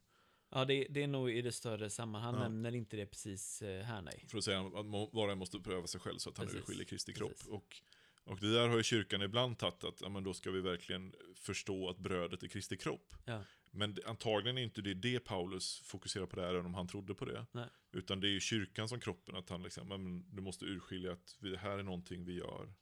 Ja, 0.54 0.64
det, 0.64 0.86
det 0.90 1.02
är 1.02 1.06
nog 1.06 1.30
i 1.30 1.42
det 1.42 1.52
större 1.52 1.90
sammanhang, 1.90 2.34
Ja. 2.34 2.40
han 2.40 2.52
nämner 2.52 2.74
inte 2.74 2.96
det 2.96 3.06
precis 3.06 3.62
eh, 3.62 3.84
här, 3.84 4.02
nej. 4.02 4.24
för 4.28 4.38
att 4.38 4.44
säga 4.44 4.60
att 4.60 4.72
var 5.12 5.26
och 5.26 5.32
en 5.32 5.38
måste 5.38 5.60
pröva 5.60 5.86
sig 5.86 6.00
själv 6.00 6.18
så 6.18 6.30
att 6.30 6.38
han 6.38 6.46
Precis, 6.46 6.60
urskiljer 6.60 6.84
Kristi 6.84 7.12
kropp. 7.14 7.30
precis. 7.30 7.48
Och, 7.48 7.82
och 8.24 8.40
det 8.40 8.52
där 8.52 8.68
har 8.68 8.76
ju 8.76 8.82
kyrkan 8.82 9.22
ibland 9.22 9.58
tagit, 9.58 9.84
att 9.84 10.00
ja, 10.00 10.08
men 10.08 10.24
då 10.24 10.34
ska 10.34 10.50
vi 10.50 10.60
verkligen 10.60 11.14
förstå 11.36 11.88
att 11.88 11.98
brödet 11.98 12.42
är 12.42 12.48
Kristi 12.48 12.76
kropp. 12.76 13.14
Ja. 13.24 13.44
Men 13.74 13.96
antagligen 14.06 14.58
är 14.58 14.62
inte 14.62 14.82
det 14.82 14.94
det 14.94 15.20
Paulus 15.20 15.80
fokuserar 15.84 16.26
på 16.26 16.36
där, 16.36 16.54
även 16.54 16.66
om 16.66 16.74
han 16.74 16.88
trodde 16.88 17.14
på 17.14 17.24
det. 17.24 17.46
Nej. 17.52 17.68
Utan 17.92 18.20
det 18.20 18.28
är 18.28 18.32
ju 18.32 18.40
kyrkan 18.40 18.88
som 18.88 19.00
kroppen, 19.00 19.36
att 19.36 19.48
han 19.48 19.62
liksom, 19.62 19.88
men 19.88 20.34
du 20.36 20.42
måste 20.42 20.64
urskilja 20.64 21.12
att 21.12 21.36
det 21.40 21.58
här 21.58 21.78
är 21.78 21.82
någonting 21.82 22.24
vi 22.24 22.32
gör 22.34 22.72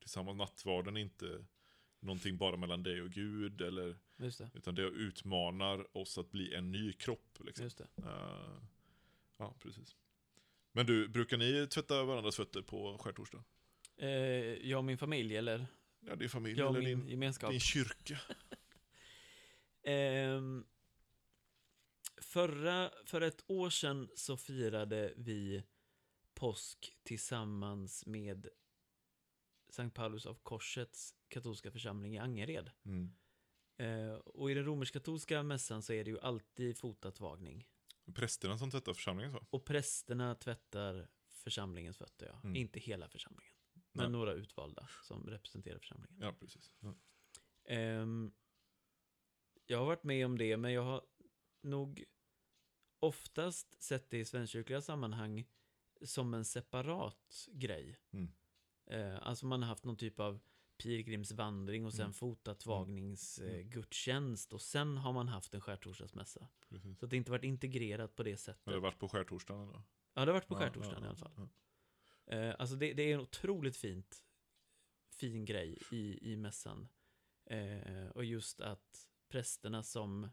tillsammans. 0.00 0.38
Nattvarden 0.38 0.96
är 0.96 1.00
inte 1.00 1.44
någonting 2.00 2.36
bara 2.36 2.56
mellan 2.56 2.82
dig 2.82 3.02
och 3.02 3.10
Gud, 3.10 3.60
eller, 3.60 3.98
det, 4.16 4.50
utan 4.54 4.74
det 4.74 4.82
utmanar 4.82 5.96
oss 5.96 6.18
att 6.18 6.30
bli 6.30 6.54
en 6.54 6.72
ny 6.72 6.92
kropp. 6.92 7.38
Liksom. 7.40 7.66
Eh, 7.96 8.62
ja, 9.36 9.54
precis. 9.62 9.96
Men 10.72 10.86
du, 10.86 11.08
brukar 11.08 11.36
ni 11.36 11.66
tvätta 11.66 12.04
varandras 12.04 12.36
fötter 12.36 12.62
på 12.62 12.98
skärtorsdag? 12.98 13.44
Eh, 13.96 14.08
jag 14.68 14.78
och 14.78 14.84
min 14.84 14.98
familj, 14.98 15.36
eller 15.36 15.66
Ja, 16.00 16.16
din 16.16 16.28
familj 16.28 16.58
jag 16.58 16.68
eller 16.68 16.88
min 16.88 16.98
din, 17.00 17.08
gemenskap. 17.08 17.50
din 17.50 17.60
kyrka? 17.60 18.18
Ehm, 19.82 20.66
förra, 22.20 22.90
för 23.06 23.20
ett 23.20 23.44
år 23.46 23.70
sedan 23.70 24.08
så 24.16 24.36
firade 24.36 25.14
vi 25.16 25.64
påsk 26.34 26.98
tillsammans 27.02 28.06
med 28.06 28.48
Sankt 29.68 29.96
Paulus 29.96 30.26
av 30.26 30.34
Korsets 30.34 31.14
katolska 31.28 31.70
församling 31.70 32.14
i 32.14 32.18
Angered. 32.18 32.70
Mm. 32.84 33.12
Eh, 33.76 34.14
och 34.14 34.50
i 34.50 34.54
den 34.54 34.64
romersk-katolska 34.64 35.42
mässan 35.42 35.82
så 35.82 35.92
är 35.92 36.04
det 36.04 36.10
ju 36.10 36.20
alltid 36.20 36.78
fotatvagning. 36.78 37.68
Prästerna 38.14 38.58
som 38.58 38.70
tvättar 38.70 38.94
församlingen 38.94 39.32
så? 39.32 39.46
Och 39.50 39.64
prästerna 39.64 40.34
tvättar 40.34 41.08
församlingens 41.28 41.98
fötter, 41.98 42.26
ja. 42.26 42.40
Mm. 42.44 42.56
Inte 42.56 42.80
hela 42.80 43.08
församlingen. 43.08 43.54
Nej. 43.72 43.82
Men 43.92 44.12
några 44.12 44.32
utvalda 44.32 44.88
som 45.02 45.26
representerar 45.26 45.78
församlingen. 45.78 46.16
Ja, 46.20 46.32
precis. 46.40 46.74
Ja. 46.80 46.94
Ehm, 47.64 48.32
jag 49.70 49.78
har 49.78 49.86
varit 49.86 50.04
med 50.04 50.26
om 50.26 50.38
det, 50.38 50.56
men 50.56 50.72
jag 50.72 50.82
har 50.82 51.02
nog 51.62 52.04
oftast 53.00 53.82
sett 53.82 54.10
det 54.10 54.18
i 54.18 54.24
svenskkyrkliga 54.24 54.80
sammanhang 54.80 55.44
som 56.02 56.34
en 56.34 56.44
separat 56.44 57.48
grej. 57.52 57.98
Mm. 58.10 58.32
Eh, 58.86 59.18
alltså 59.26 59.46
man 59.46 59.62
har 59.62 59.68
haft 59.68 59.84
någon 59.84 59.96
typ 59.96 60.20
av 60.20 60.40
pilgrimsvandring 60.76 61.86
och 61.86 61.92
sen 61.92 62.00
Mm. 62.00 62.12
fotatvagningsgudstjänst 62.12 64.52
och 64.52 64.62
sen 64.62 64.96
har 64.96 65.12
man 65.12 65.28
haft 65.28 65.54
en 65.54 65.60
skärtorsdagsmässa. 65.60 66.48
Precis. 66.68 66.98
Så 66.98 67.06
det 67.06 67.16
inte 67.16 67.30
varit 67.30 67.44
integrerat 67.44 68.16
på 68.16 68.22
det 68.22 68.36
sättet. 68.36 68.66
Har 68.66 68.72
det 68.72 68.80
varit 68.80 68.98
på 68.98 69.08
skärtorsdagen 69.08 69.68
då? 69.68 69.82
Ja, 70.14 70.24
det 70.24 70.30
har 70.32 70.34
varit 70.34 70.48
på 70.48 70.54
Ja, 70.54 70.58
skärtorsdagen 70.58 71.02
ja, 71.02 71.06
i 71.06 71.08
alla 71.08 71.16
fall. 71.16 71.32
ja. 71.36 71.48
Eh, 72.36 72.54
alltså 72.58 72.76
det, 72.76 72.92
det 72.92 73.02
är 73.02 73.14
en 73.14 73.20
otroligt 73.20 73.76
fint, 73.76 74.24
fin 75.10 75.44
grej 75.44 75.78
i, 75.92 76.32
i 76.32 76.36
mässan. 76.36 76.88
Eh, 77.44 78.06
och 78.08 78.24
just 78.24 78.60
att 78.60 79.08
prästerna 79.30 79.82
som, 79.82 80.28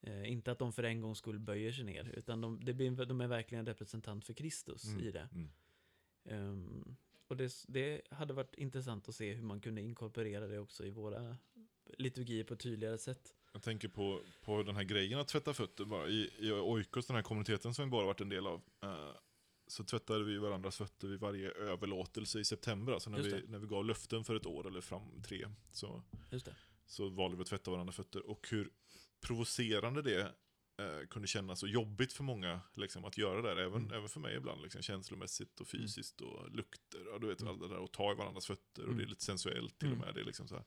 eh, 0.00 0.32
inte 0.32 0.52
att 0.52 0.58
de 0.58 0.72
för 0.72 0.82
en 0.82 1.00
gång 1.00 1.14
skulle 1.16 1.38
böjer 1.38 1.72
sig 1.72 1.84
ner, 1.84 2.12
utan 2.14 2.40
de, 2.40 2.64
det 2.64 2.74
blir, 2.74 3.06
de 3.06 3.20
är 3.20 3.26
verkligen 3.26 3.60
en 3.60 3.66
representant 3.66 4.24
för 4.24 4.34
Kristus 4.34 4.84
Mm, 4.84 5.00
i 5.00 5.10
det. 5.10 5.28
Mm. 5.32 5.50
Ehm, 6.24 6.96
och 7.28 7.36
det, 7.36 7.64
det 7.68 8.02
hade 8.10 8.34
varit 8.34 8.54
intressant 8.54 9.08
att 9.08 9.14
se 9.14 9.32
hur 9.32 9.42
man 9.42 9.60
kunde 9.60 9.80
inkorporera 9.80 10.46
det 10.46 10.58
också 10.58 10.84
i 10.84 10.90
våra 10.90 11.36
liturgier 11.98 12.44
på 12.44 12.54
ett 12.54 12.60
tydligare 12.60 12.98
sätt. 12.98 13.34
Jag 13.52 13.62
tänker 13.62 13.88
på, 13.88 14.20
på 14.44 14.62
den 14.62 14.76
här 14.76 14.84
grejen 14.84 15.18
att 15.18 15.28
tvätta 15.28 15.54
fötter 15.54 15.84
bara. 15.84 16.08
I, 16.08 16.30
I 16.38 16.52
Oikos, 16.52 17.06
den 17.06 17.16
här 17.16 17.22
kommuniteten 17.22 17.74
som 17.74 17.84
vi 17.84 17.90
bara 17.90 18.06
varit 18.06 18.20
en 18.20 18.28
del 18.28 18.46
av, 18.46 18.62
eh, 18.82 19.10
så 19.66 19.84
tvättade 19.84 20.24
vi 20.24 20.38
varandras 20.38 20.76
fötter 20.76 21.08
vid 21.08 21.20
varje 21.20 21.50
överlåtelse 21.50 22.40
i 22.40 22.44
september. 22.44 22.92
Alltså 22.92 23.10
när 23.10 23.22
vi, 23.22 23.46
när 23.48 23.58
vi 23.58 23.66
gav 23.66 23.84
löften 23.84 24.24
för 24.24 24.34
ett 24.34 24.46
år 24.46 24.66
eller 24.66 24.80
fram 24.80 25.22
tre. 25.22 25.48
Så, 25.70 26.02
Just 26.30 26.46
det. 26.46 26.56
Så 26.88 27.08
valde 27.08 27.36
vi 27.36 27.40
att 27.42 27.48
tvätta 27.48 27.70
varandras 27.70 27.96
fötter. 27.96 28.26
Och 28.30 28.48
hur 28.50 28.70
provocerande 29.20 30.02
det 30.02 30.20
eh, 30.78 31.06
kunde 31.10 31.28
kännas 31.28 31.62
och 31.62 31.68
jobbigt 31.68 32.12
för 32.12 32.24
många 32.24 32.60
liksom, 32.74 33.04
att 33.04 33.18
göra 33.18 33.42
det. 33.42 33.62
Även, 33.62 33.80
Mm. 33.82 33.92
även 33.92 34.08
för 34.08 34.20
mig 34.20 34.36
ibland, 34.36 34.62
liksom, 34.62 34.82
känslomässigt 34.82 35.60
och 35.60 35.68
fysiskt 35.68 36.20
och 36.20 36.50
lukter. 36.50 37.00
Ja, 37.12 37.18
du 37.18 37.26
vet, 37.26 37.40
Mm. 37.40 37.52
allt 37.52 37.60
det 37.60 37.68
där. 37.68 37.78
Och 37.78 37.92
ta 37.92 38.12
i 38.12 38.14
varandras 38.14 38.46
fötter 38.46 38.82
och 38.82 38.88
Mm. 38.88 38.98
det 38.98 39.04
är 39.04 39.08
lite 39.08 39.24
sensuellt 39.24 39.78
till 39.78 39.88
Mm. 39.88 40.00
och 40.00 40.06
med. 40.06 40.14
Det 40.14 40.20
är 40.20 40.24
liksom 40.24 40.48
så 40.48 40.54
här. 40.54 40.64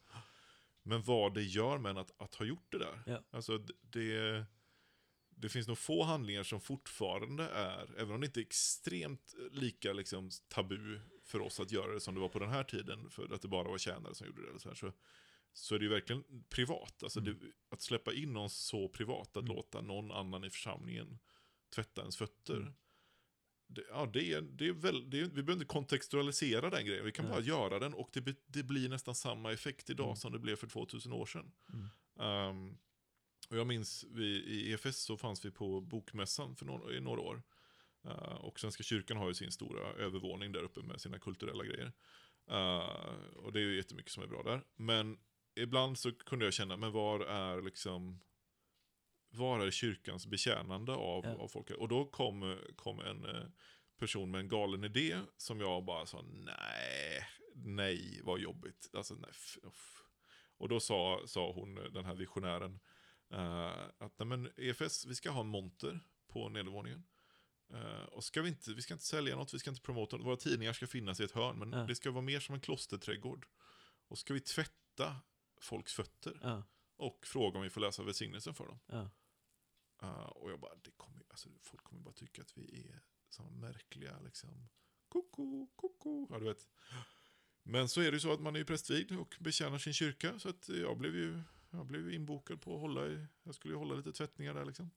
Men 0.83 1.01
vad 1.03 1.33
det 1.33 1.43
gör 1.43 1.77
med 1.77 1.89
en 1.89 1.97
att, 1.97 2.21
att 2.21 2.35
ha 2.35 2.45
gjort 2.45 2.71
det 2.71 2.77
där. 2.77 3.03
Ja. 3.05 3.23
Alltså 3.31 3.57
det, 3.81 4.45
det 5.29 5.49
finns 5.49 5.67
nog 5.67 5.77
få 5.77 6.03
handlingar 6.03 6.43
som 6.43 6.61
fortfarande 6.61 7.43
är, 7.49 7.93
även 7.97 8.15
om 8.15 8.21
det 8.21 8.25
inte 8.27 8.39
är 8.39 8.45
extremt 8.45 9.33
lika 9.51 9.93
liksom, 9.93 10.29
tabu 10.47 10.99
för 11.23 11.39
oss 11.39 11.59
att 11.59 11.71
göra 11.71 11.93
det 11.93 11.99
som 11.99 12.13
det 12.15 12.19
var 12.21 12.29
på 12.29 12.39
den 12.39 12.49
här 12.49 12.63
tiden, 12.63 13.09
för 13.09 13.33
att 13.33 13.41
det 13.41 13.47
bara 13.47 13.67
var 13.69 13.77
tjänare 13.77 14.15
som 14.15 14.27
gjorde 14.27 14.53
det, 14.53 14.59
så, 14.59 14.69
här, 14.69 14.75
så, 14.75 14.93
så 15.53 15.75
är 15.75 15.79
det 15.79 15.85
ju 15.85 15.91
verkligen 15.91 16.23
privat. 16.49 17.03
Alltså 17.03 17.19
Mm. 17.19 17.39
det, 17.39 17.45
att 17.69 17.81
släppa 17.81 18.13
in 18.13 18.33
någon 18.33 18.49
så 18.49 18.89
privat, 18.89 19.37
att 19.37 19.43
Mm. 19.43 19.55
låta 19.55 19.81
någon 19.81 20.11
annan 20.11 20.43
i 20.43 20.49
församlingen 20.49 21.19
tvätta 21.75 22.01
ens 22.01 22.17
fötter. 22.17 22.55
Mm. 22.57 22.73
Det, 23.67 23.83
ja, 23.89 24.05
det 24.13 24.33
är, 24.33 24.41
det 24.41 24.67
är 24.67 24.73
väl, 24.73 25.09
det 25.09 25.17
är, 25.19 25.23
vi 25.23 25.29
behöver 25.29 25.53
inte 25.53 25.65
kontextualisera 25.65 26.69
den 26.69 26.85
grejen, 26.85 27.05
vi 27.05 27.11
kan 27.11 27.29
bara 27.29 27.41
göra 27.41 27.79
den 27.79 27.93
och 27.93 28.09
det, 28.13 28.35
det 28.47 28.63
blir 28.63 28.89
nästan 28.89 29.15
samma 29.15 29.51
effekt 29.51 29.89
idag 29.89 30.17
som 30.17 30.31
det 30.31 30.39
blev 30.39 30.55
för 30.55 30.67
2000 30.67 31.13
år 31.13 31.25
sedan. 31.25 31.51
Ehm, 32.19 32.77
och 33.49 33.57
jag 33.57 33.67
minns, 33.67 34.05
vi, 34.11 34.25
i 34.25 34.71
EFS 34.73 34.97
så 34.97 35.17
fanns 35.17 35.45
vi 35.45 35.51
på 35.51 35.81
Bokmässan 35.81 36.55
för 36.55 36.65
några, 36.65 36.93
i 36.95 36.99
några 36.99 37.21
år. 37.21 37.41
Eh, 38.03 38.35
och 38.35 38.59
Svenska 38.59 38.83
kyrkan 38.83 39.17
har 39.17 39.27
ju 39.27 39.33
sin 39.33 39.51
stora 39.51 39.87
övervåning 39.93 40.51
där 40.51 40.63
uppe 40.63 40.81
med 40.81 41.01
sina 41.01 41.19
kulturella 41.19 41.63
grejer. 41.63 41.91
Eh, 42.49 43.35
och 43.35 43.51
det 43.53 43.59
är 43.59 43.63
ju 43.63 43.75
jättemycket 43.75 44.11
som 44.11 44.23
är 44.23 44.27
bra 44.27 44.43
där. 44.43 44.63
Men 44.75 45.19
ibland 45.55 45.97
så 45.99 46.11
kunde 46.11 46.45
jag 46.45 46.53
känna, 46.53 46.77
men 46.77 46.91
var 46.91 47.19
är 47.19 47.61
liksom 47.61 48.19
var 49.33 49.59
är 49.59 49.71
kyrkans 49.71 50.27
betjänande 50.27 50.91
av, 50.93 51.25
Ja. 51.25 51.35
av 51.35 51.47
folk? 51.47 51.69
Och 51.71 51.87
då 51.87 52.05
kom, 52.05 52.57
kom 52.75 52.99
en 52.99 53.25
eh, 53.25 53.43
person 53.97 54.31
med 54.31 54.39
en 54.39 54.47
galen 54.47 54.83
idé 54.83 55.19
som 55.37 55.59
jag 55.59 55.83
bara 55.85 56.05
sa, 56.05 56.21
nej, 56.21 57.27
nej, 57.55 58.21
vad 58.23 58.39
jobbigt. 58.39 58.89
Alltså, 58.93 59.13
nej, 59.13 59.31
uff. 59.63 60.03
Och 60.57 60.69
då 60.69 60.79
sa, 60.79 61.21
sa 61.25 61.51
hon, 61.51 61.75
den 61.75 62.05
här 62.05 62.15
visionären, 62.15 62.79
Eh, 63.33 63.71
att 63.97 64.19
nej, 64.19 64.25
men 64.27 64.49
EFS, 64.57 65.05
vi 65.05 65.15
ska 65.15 65.31
ha 65.31 65.41
en 65.41 65.47
monter 65.47 65.99
på 66.27 66.49
nedervåningen. 66.49 67.03
Eh, 67.73 68.03
och 68.03 68.23
ska 68.23 68.41
vi, 68.41 68.49
inte, 68.49 68.73
vi 68.73 68.81
ska 68.81 68.93
inte 68.93 69.05
sälja 69.05 69.35
något, 69.35 69.53
vi 69.53 69.59
ska 69.59 69.69
inte 69.69 69.81
promota 69.81 70.17
något. 70.17 70.25
Våra 70.25 70.35
tidningar 70.37 70.73
ska 70.73 70.87
finnas 70.87 71.19
i 71.19 71.23
ett 71.23 71.31
hörn, 71.31 71.59
men 71.59 71.71
Ja. 71.71 71.85
det 71.87 71.95
ska 71.95 72.11
vara 72.11 72.21
mer 72.21 72.39
som 72.39 72.55
en 72.55 72.61
klosterträdgård. 72.61 73.45
Och 74.07 74.17
ska 74.17 74.33
vi 74.33 74.39
tvätta 74.39 75.15
folks 75.63 75.93
fötter 75.93 76.39
Ja, 76.41 76.63
och 76.95 77.25
fråga 77.25 77.57
om 77.57 77.63
vi 77.63 77.69
får 77.69 77.81
läsa 77.81 78.03
välsignelsen 78.03 78.53
för 78.53 78.67
dem. 78.67 78.79
ja, 78.85 79.09
Uh, 80.03 80.25
och 80.25 80.51
jag 80.51 80.59
bara, 80.59 80.75
det 80.75 80.91
kommer, 80.91 81.23
alltså, 81.29 81.49
folk 81.61 81.83
kommer 81.83 82.01
bara 82.01 82.13
tycka 82.13 82.41
att 82.41 82.57
vi 82.57 82.87
är 82.89 83.01
sådana 83.29 83.51
märkliga, 83.57 84.19
liksom, 84.19 84.69
koko, 85.09 85.67
koko, 85.75 86.27
ja 86.29 86.39
du 86.39 86.45
vet. 86.45 86.67
Men 87.63 87.89
så 87.89 88.01
är 88.01 88.05
det 88.05 88.15
ju 88.15 88.19
så 88.19 88.33
att 88.33 88.41
man 88.41 88.55
är 88.55 88.59
ju 88.59 88.65
prästvigd 88.65 89.11
och 89.11 89.37
betjänar 89.39 89.77
sin 89.77 89.93
kyrka, 89.93 90.39
så 90.39 90.49
att 90.49 90.69
jag 90.69 90.97
blev 90.97 91.15
ju 91.15 91.43
jag 91.71 91.85
blev 91.85 92.13
inbokad 92.13 92.61
på 92.61 92.75
att 92.75 92.81
hålla 92.81 93.07
i, 93.07 93.25
jag 93.43 93.55
skulle 93.55 93.73
ju 93.73 93.77
hålla 93.77 93.95
lite 93.95 94.13
tvättningar 94.13 94.53
där 94.53 94.65
liksom. 94.65 94.91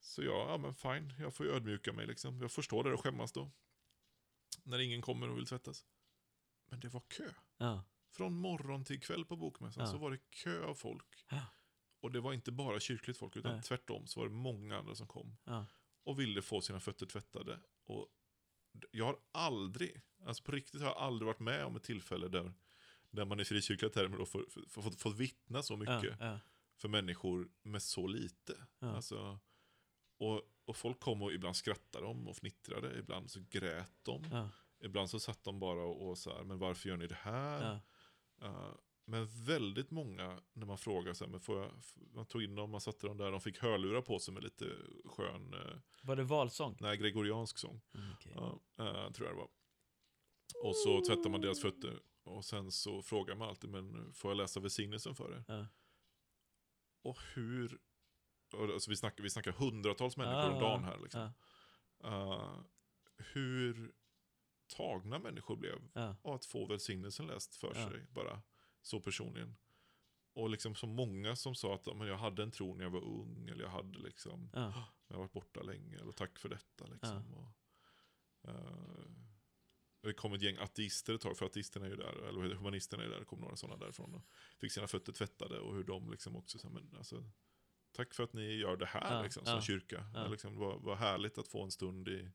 Så 0.00 0.22
ja, 0.22 0.50
ja 0.50 0.58
men 0.58 0.74
fine, 0.74 1.14
jag 1.18 1.34
får 1.34 1.46
ju 1.46 1.52
ödmjuka 1.52 1.92
mig 1.92 2.06
liksom. 2.06 2.40
Jag 2.40 2.52
får 2.52 2.62
stå 2.62 2.82
där 2.82 2.92
och 2.92 3.00
skämmas 3.00 3.32
då. 3.32 3.50
När 4.62 4.78
ingen 4.78 5.02
kommer 5.02 5.28
och 5.30 5.36
vill 5.36 5.46
tvättas. 5.46 5.86
Men 6.64 6.80
det 6.80 6.88
var 6.88 7.00
kö. 7.00 7.30
ja, 7.56 7.84
Från 8.10 8.34
morgon 8.34 8.84
till 8.84 9.00
kväll 9.00 9.24
på 9.24 9.36
bokmässan 9.36 9.84
Ja. 9.84 9.92
så 9.92 9.98
var 9.98 10.10
det 10.10 10.18
kö 10.30 10.64
av 10.64 10.74
folk. 10.74 11.24
Ja. 11.30 11.40
Och 12.00 12.12
det 12.12 12.20
var 12.20 12.32
inte 12.32 12.52
bara 12.52 12.80
kyrkligt 12.80 13.18
folk, 13.18 13.36
utan 13.36 13.52
Nej. 13.52 13.62
tvärtom 13.62 14.06
så 14.06 14.20
var 14.20 14.26
det 14.28 14.34
många 14.34 14.78
andra 14.78 14.94
som 14.94 15.06
kom. 15.06 15.36
ja, 15.44 15.66
Och 16.04 16.20
ville 16.20 16.42
få 16.42 16.60
sina 16.60 16.80
fötter 16.80 17.06
tvättade. 17.06 17.60
Och 17.84 18.08
jag 18.90 19.04
har 19.04 19.18
aldrig, 19.32 20.00
alltså 20.24 20.42
på 20.42 20.52
riktigt 20.52 20.80
har 20.80 20.88
jag 20.88 20.96
aldrig 20.96 21.26
varit 21.26 21.40
med 21.40 21.64
om 21.64 21.76
ett 21.76 21.82
tillfälle 21.82 22.28
där, 22.28 22.52
där 23.10 23.24
man 23.24 23.40
i 23.40 23.44
frikyrkliga 23.44 23.90
termer 23.90 24.24
får, 24.24 24.98
fått 24.98 25.16
vittna 25.16 25.62
så 25.62 25.76
mycket 25.76 26.20
för 26.76 26.88
människor 26.88 27.48
med 27.62 27.82
så 27.82 28.06
lite. 28.06 28.66
Alltså, 28.94 29.38
och, 30.18 30.42
och 30.64 30.76
folk 30.76 31.00
kom 31.00 31.22
och 31.22 31.32
ibland 31.32 31.56
skrattade 31.56 32.04
de 32.06 32.28
och 32.28 32.36
fnittrade, 32.36 32.98
ibland 32.98 33.30
så 33.30 33.40
grät 33.50 33.92
de. 34.02 34.24
Ibland 34.80 35.10
så 35.10 35.20
satt 35.20 35.44
de 35.44 35.60
bara 35.60 35.82
och, 35.82 36.08
och 36.08 36.18
så 36.18 36.36
här, 36.36 36.44
men 36.44 36.58
varför 36.58 36.88
gör 36.88 36.96
ni 36.96 37.06
det 37.06 37.14
här? 37.14 37.60
Uh, 38.42 38.74
men 39.04 39.26
väldigt 39.44 39.90
många, 39.90 40.40
när 40.52 40.66
man 40.66 40.78
frågar 40.78 41.12
så 41.12 41.24
här, 41.24 41.30
men 41.30 41.40
får 41.40 41.58
jag, 41.62 41.72
man 42.14 42.26
tog 42.26 42.42
in 42.42 42.54
dem, 42.54 42.70
man 42.70 42.80
satte 42.80 43.06
dem 43.06 43.16
där, 43.16 43.30
de 43.30 43.40
fick 43.40 43.58
hörlurar 43.58 44.02
på 44.02 44.18
sig 44.18 44.34
med 44.34 44.42
lite 44.42 44.64
skön, 45.04 45.54
uh, 45.54 45.78
Var 46.02 46.16
det 46.16 46.24
valsång? 46.24 46.76
nej, 46.80 46.96
gregoriansk 46.96 47.58
sång. 47.58 47.80
Mm, 47.94 48.12
okej. 48.14 48.32
Ja, 48.36 48.60
eh, 48.78 49.12
tror 49.12 49.28
jag 49.28 49.36
det 49.36 49.40
var. 49.40 49.48
Och 50.64 50.76
så 50.76 51.04
tvättar 51.04 51.30
man 51.30 51.40
deras 51.40 51.62
fötter. 51.62 52.00
Och 52.24 52.44
sen 52.44 52.72
så 52.72 53.02
frågar 53.02 53.36
man 53.36 53.48
alltid, 53.48 53.70
men 53.70 54.12
får 54.14 54.30
jag 54.30 54.36
läsa 54.36 54.60
välsignelsen 54.60 55.14
för 55.14 55.32
er? 55.32 55.44
Ja. 55.48 55.66
Och 57.02 57.18
hur, 57.34 57.78
alltså 58.72 58.90
vi, 58.90 58.96
snackar, 58.96 59.22
vi 59.22 59.30
snackar 59.30 59.52
hundratals 59.52 60.16
människor 60.16 60.40
Ja, 60.42 60.54
om 60.54 60.60
dagen 60.60 60.84
här. 60.84 60.98
Liksom. 60.98 61.20
Ja, 61.20 61.32
Eh, 62.04 62.60
hur 63.32 63.92
tagna 64.68 65.18
människor 65.18 65.56
blev 65.56 65.78
ja, 65.92 66.16
av 66.22 66.34
att 66.34 66.44
få 66.44 66.66
välsignelsen 66.66 67.26
läst 67.26 67.56
för 67.56 67.72
Ja. 67.74 67.90
sig, 67.90 68.06
bara 68.10 68.42
så 68.82 69.00
personligen. 69.00 69.56
Och 70.32 70.50
liksom 70.50 70.74
så 70.74 70.86
många 70.86 71.36
som 71.36 71.54
sa 71.54 71.74
att 71.74 71.96
men 71.96 72.08
jag 72.08 72.16
hade 72.16 72.42
en 72.42 72.50
tro 72.50 72.74
när 72.74 72.84
jag 72.84 72.90
var 72.90 73.04
ung, 73.04 73.48
eller 73.48 73.64
jag 73.64 73.70
hade 73.70 73.98
liksom, 73.98 74.50
ja, 74.52 74.84
jag 75.08 75.16
har 75.16 75.20
varit 75.22 75.32
borta 75.32 75.62
länge, 75.62 75.98
eller 75.98 76.12
tack 76.12 76.38
för 76.38 76.48
detta. 76.48 76.86
Liksom. 76.86 77.34
Och, 77.34 77.50
eh, 78.50 79.10
det 80.00 80.12
kom 80.12 80.32
ett 80.32 80.42
gäng 80.42 80.56
ateister 80.56 81.14
ett 81.14 81.20
tag, 81.20 81.36
för 81.38 81.46
ateisterna 81.46 81.86
är 81.86 81.90
ju 81.90 81.96
där, 81.96 82.28
eller 82.28 82.54
humanisterna 82.54 83.04
är 83.04 83.08
där, 83.08 83.18
det 83.18 83.24
kom 83.24 83.40
några 83.40 83.56
sådana 83.56 83.76
därifrån. 83.76 84.14
Och 84.14 84.24
fick 84.58 84.72
sina 84.72 84.86
fötter 84.86 85.12
tvättade 85.12 85.58
och 85.60 85.74
hur 85.74 85.84
de 85.84 86.10
liksom 86.10 86.36
också 86.36 86.58
sa, 86.58 86.68
men 86.68 86.94
alltså, 86.96 87.30
tack 87.92 88.14
för 88.14 88.22
att 88.22 88.32
ni 88.32 88.54
gör 88.54 88.76
det 88.76 88.86
här 88.86 89.22
liksom, 89.22 89.46
som 89.46 89.60
kyrka. 89.62 90.06
liksom, 90.30 90.56
var, 90.56 90.78
var 90.78 90.96
härligt 90.96 91.38
att 91.38 91.48
få 91.48 91.62
en 91.64 91.70
stund 91.70 92.08
i, 92.08 92.30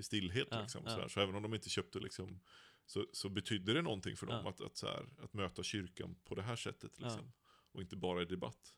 i 0.00 0.02
stillhet. 0.02 0.48
Ja, 0.50 0.60
liksom, 0.60 0.82
ja. 0.86 1.08
Så 1.08 1.20
även 1.20 1.34
om 1.34 1.42
de 1.42 1.54
inte 1.54 1.68
köpte 1.70 1.98
liksom, 2.00 2.40
så, 2.86 3.06
så 3.12 3.28
betydde 3.28 3.72
det 3.72 3.82
någonting 3.82 4.16
för 4.16 4.26
dem 4.26 4.40
Ja. 4.44 4.50
att, 4.50 4.60
att, 4.60 4.76
så 4.76 4.86
här, 4.86 5.06
att 5.22 5.32
möta 5.34 5.62
kyrkan 5.62 6.14
på 6.24 6.34
det 6.34 6.42
här 6.42 6.56
sättet. 6.56 6.98
Liksom, 6.98 7.32
Och 7.72 7.80
inte 7.80 7.96
bara 7.96 8.22
i 8.22 8.24
debatt. 8.24 8.74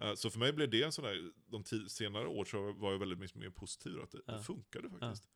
Eh, 0.00 0.14
Så 0.14 0.30
för 0.30 0.38
mig 0.38 0.52
blev 0.52 0.70
det 0.70 0.82
en 0.82 0.92
sån 0.92 1.04
där, 1.04 1.32
de 1.46 1.64
senare 1.88 2.26
år 2.26 2.44
så 2.44 2.72
var 2.72 2.92
jag 2.92 2.98
väldigt 2.98 3.18
mycket 3.18 3.36
mer 3.36 3.50
positiv, 3.50 4.00
att 4.00 4.10
det, 4.10 4.18
det 4.26 4.32
funkade 4.42 4.90
faktiskt. 4.90 5.28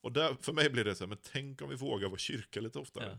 Och 0.00 0.12
där, 0.12 0.34
för 0.40 0.52
mig 0.52 0.70
blev 0.70 0.84
det 0.84 0.94
så 0.94 1.04
här, 1.04 1.08
men 1.08 1.18
tänk 1.22 1.62
om 1.62 1.68
vi 1.68 1.76
vågar 1.76 2.08
vara 2.08 2.18
kyrka 2.18 2.60
lite 2.60 2.78
oftare. 2.78 3.18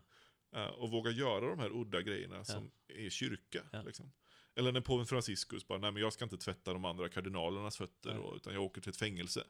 Eh, 0.56 0.66
Och 0.68 0.92
våga 0.92 1.12
göra 1.12 1.50
de 1.50 1.60
här 1.60 1.70
udda 1.82 2.02
grejerna 2.02 2.44
som 2.44 2.72
är 2.88 3.10
kyrka. 3.10 3.64
Liksom. 3.86 4.12
Eller 4.56 4.72
när 4.72 4.82
påven 4.82 5.06
Franciscus 5.06 5.68
bara, 5.68 5.80
nej 5.80 5.92
men 5.92 6.02
jag 6.02 6.14
ska 6.14 6.24
inte 6.24 6.38
tvätta 6.38 6.74
de 6.74 6.86
andra 6.86 7.10
kardinalernas 7.10 7.78
fötter, 7.78 8.14
då, 8.16 8.36
utan 8.36 8.54
jag 8.54 8.64
åker 8.64 8.82
till 8.82 8.90
ett 8.90 8.98
fängelse 8.98 9.44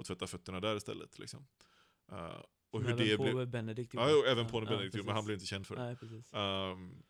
och 0.00 0.06
tvättar 0.06 0.26
fötterna 0.26 0.60
där 0.60 0.76
istället. 0.76 1.18
Liksom. 1.18 1.46
Eh, 2.12 2.42
och 2.70 2.82
Men 2.82 2.92
hur 2.92 3.00
även 3.00 3.06
det 3.08 3.16
påve 3.16 3.32
blev... 3.34 3.48
Benedikt 3.48 3.94
Ja, 3.94 4.10
jo, 4.10 4.22
även 4.24 4.46
påven 4.48 4.68
Ja, 4.68 4.76
Benedikt, 4.76 4.94
men 4.94 5.02
precis. 5.02 5.14
han 5.14 5.24
blev 5.24 5.34
inte 5.34 5.46
känd 5.46 5.66
för 5.66 5.76
det. 5.76 5.96
Nej. 6.32 6.42
Ehm, 6.44 7.02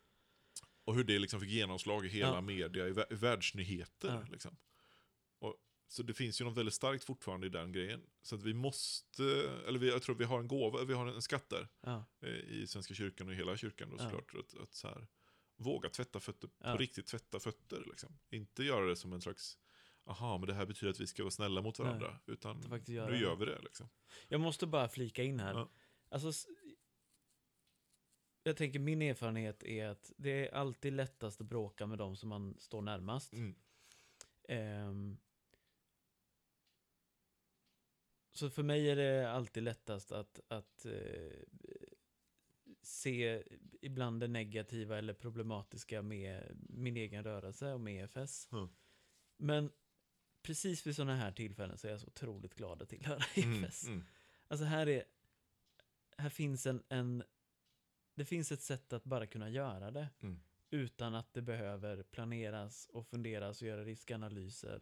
och 0.85 0.95
hur 0.95 1.03
det 1.03 1.19
liksom 1.19 1.39
fick 1.41 1.49
genomslag 1.49 2.05
i 2.05 2.09
hela 2.09 2.33
Ja. 2.33 2.41
media, 2.41 2.87
i, 2.87 2.91
vä- 2.91 3.13
i 3.13 3.15
världsnyheter. 3.15 4.07
Ja. 4.09 4.25
Liksom. 4.31 4.57
Och, 5.39 5.55
så 5.87 6.03
det 6.03 6.13
finns 6.13 6.41
ju 6.41 6.45
något 6.45 6.57
väldigt 6.57 6.73
starkt 6.73 7.03
fortfarande 7.03 7.47
i 7.47 7.49
den 7.49 7.71
grejen. 7.71 8.01
Så 8.21 8.35
att 8.35 8.43
vi 8.43 8.53
måste, 8.53 9.23
eller 9.67 9.79
vi, 9.79 9.89
jag 9.89 10.01
tror 10.01 10.15
vi 10.15 10.23
har 10.23 10.39
en 10.39 10.47
gåva, 10.47 10.83
vi 10.83 10.93
har 10.93 11.07
en 11.07 11.21
skatt 11.21 11.49
där 11.49 11.67
Ja, 11.81 12.05
eh, 12.21 12.29
i 12.29 12.67
Svenska 12.67 12.93
kyrkan 12.93 13.27
och 13.27 13.33
i 13.33 13.37
hela 13.37 13.57
kyrkan 13.57 13.89
då 13.89 13.95
Ja. 13.99 14.03
såklart. 14.03 14.33
Att, 14.39 14.61
att 14.61 14.73
så 14.73 14.87
här, 14.87 15.07
våga 15.57 15.89
tvätta 15.89 16.19
fötter, 16.19 16.49
Ja. 16.59 16.71
på 16.71 16.77
riktigt 16.77 17.07
tvätta 17.07 17.39
fötter. 17.39 17.83
Liksom. 17.87 18.19
Inte 18.29 18.63
göra 18.63 18.85
det 18.85 18.95
som 18.95 19.13
en 19.13 19.21
slags, 19.21 19.57
aha, 20.11 20.37
men 20.37 20.47
det 20.47 20.53
här 20.53 20.65
betyder 20.65 20.91
att 20.91 20.99
vi 20.99 21.07
ska 21.07 21.23
vara 21.23 21.31
snälla 21.31 21.61
mot 21.61 21.79
Nej. 21.79 21.87
varandra. 21.87 22.19
Utan 22.25 22.57
att 22.57 22.65
faktiskt 22.65 22.89
göra 22.89 23.05
nu 23.05 23.11
det. 23.11 23.19
gör 23.19 23.35
vi 23.35 23.45
det. 23.45 23.61
Liksom. 23.61 23.89
Jag 24.27 24.41
måste 24.41 24.67
bara 24.67 24.87
flika 24.89 25.23
in 25.23 25.39
här. 25.39 25.53
Ja. 25.53 25.69
Alltså, 26.09 26.31
jag 28.43 28.57
tänker 28.57 28.79
min 28.79 29.01
erfarenhet 29.01 29.63
är 29.63 29.87
att 29.87 30.11
det 30.17 30.47
är 30.47 30.53
alltid 30.53 30.93
lättast 30.93 31.41
att 31.41 31.47
bråka 31.47 31.85
med 31.85 31.97
de 31.97 32.15
som 32.15 32.29
man 32.29 32.55
står 32.59 32.81
närmast. 32.81 33.33
Mm. 33.33 33.55
Ehm, 34.47 35.17
så 38.31 38.49
för 38.49 38.63
mig 38.63 38.89
är 38.89 38.95
det 38.95 39.31
alltid 39.31 39.63
lättast 39.63 40.11
att, 40.11 40.39
att 40.47 40.85
eh, 40.85 41.43
se 42.81 43.43
ibland 43.81 44.19
det 44.19 44.27
negativa 44.27 44.97
eller 44.97 45.13
problematiska 45.13 46.01
med 46.01 46.57
min 46.69 46.97
egen 46.97 47.23
rörelse 47.23 47.73
och 47.73 47.81
med 47.81 48.03
EFS. 48.03 48.47
Ja. 48.51 48.69
Men 49.37 49.71
precis 50.43 50.87
vid 50.87 50.95
sådana 50.95 51.15
här 51.15 51.31
tillfällen 51.31 51.77
så 51.77 51.87
är 51.87 51.91
jag 51.91 51.99
så 51.99 52.07
otroligt 52.07 52.55
glad 52.55 52.81
att 52.81 52.89
tillhöra 52.89 53.23
Mm. 53.35 53.63
EFS. 53.63 53.87
Mm. 53.87 54.03
Alltså 54.47 54.65
här 54.65 54.87
är, 54.87 55.03
här 56.17 56.29
finns 56.29 56.65
en, 56.65 56.83
en, 56.89 57.23
det 58.15 58.25
finns 58.25 58.51
ett 58.51 58.61
sätt 58.61 58.93
att 58.93 59.03
bara 59.03 59.27
kunna 59.27 59.49
göra 59.49 59.91
det. 59.91 60.09
Mm. 60.21 60.39
Utan 60.69 61.15
att 61.15 61.33
det 61.33 61.41
behöver 61.41 62.03
planeras 62.03 62.85
och 62.93 63.07
funderas 63.07 63.61
och 63.61 63.67
göra 63.67 63.83
riskanalyser. 63.83 64.81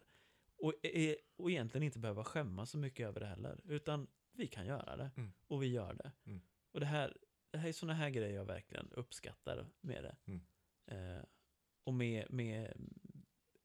Och, 0.56 0.74
e- 0.84 1.17
och 1.36 1.52
egentligen 1.52 1.84
inte 1.84 2.00
behöva 2.00 2.24
skämmas 2.24 2.69
så 2.72 2.78
mycket 2.78 3.08
över 3.08 3.19
det 3.19 3.26
heller. 3.26 3.62
Utan 3.65 4.08
vi 4.32 4.48
kan 4.48 4.65
göra 4.65 4.98
det. 4.98 5.12
Mm. 5.17 5.32
Och 5.48 5.63
vi 5.63 5.67
gör 5.67 5.93
det. 5.93 6.12
Mm. 6.26 6.41
Och 6.72 6.80
det 6.80 6.86
här, 6.86 7.17
det 7.52 7.58
här 7.58 7.69
är 7.69 7.74
sådana 7.74 7.93
här 7.93 8.10
grejer 8.10 8.36
jag 8.36 8.45
verkligen 8.45 8.91
uppskattar 8.91 9.69
med 9.82 10.04
det. 10.04 10.15
Mm. 10.26 10.41
Eh, 10.86 11.24
och 11.84 11.93
med, 11.93 12.26
med 12.30 12.74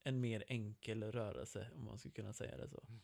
en 0.04 0.20
mer 0.20 0.44
enkel 0.48 1.02
rörelse, 1.12 1.70
om 1.74 1.84
man 1.84 1.98
skulle 1.98 2.14
kunna 2.14 2.32
säga 2.32 2.56
det 2.56 2.68
så. 2.68 2.84
Mm. 2.88 3.00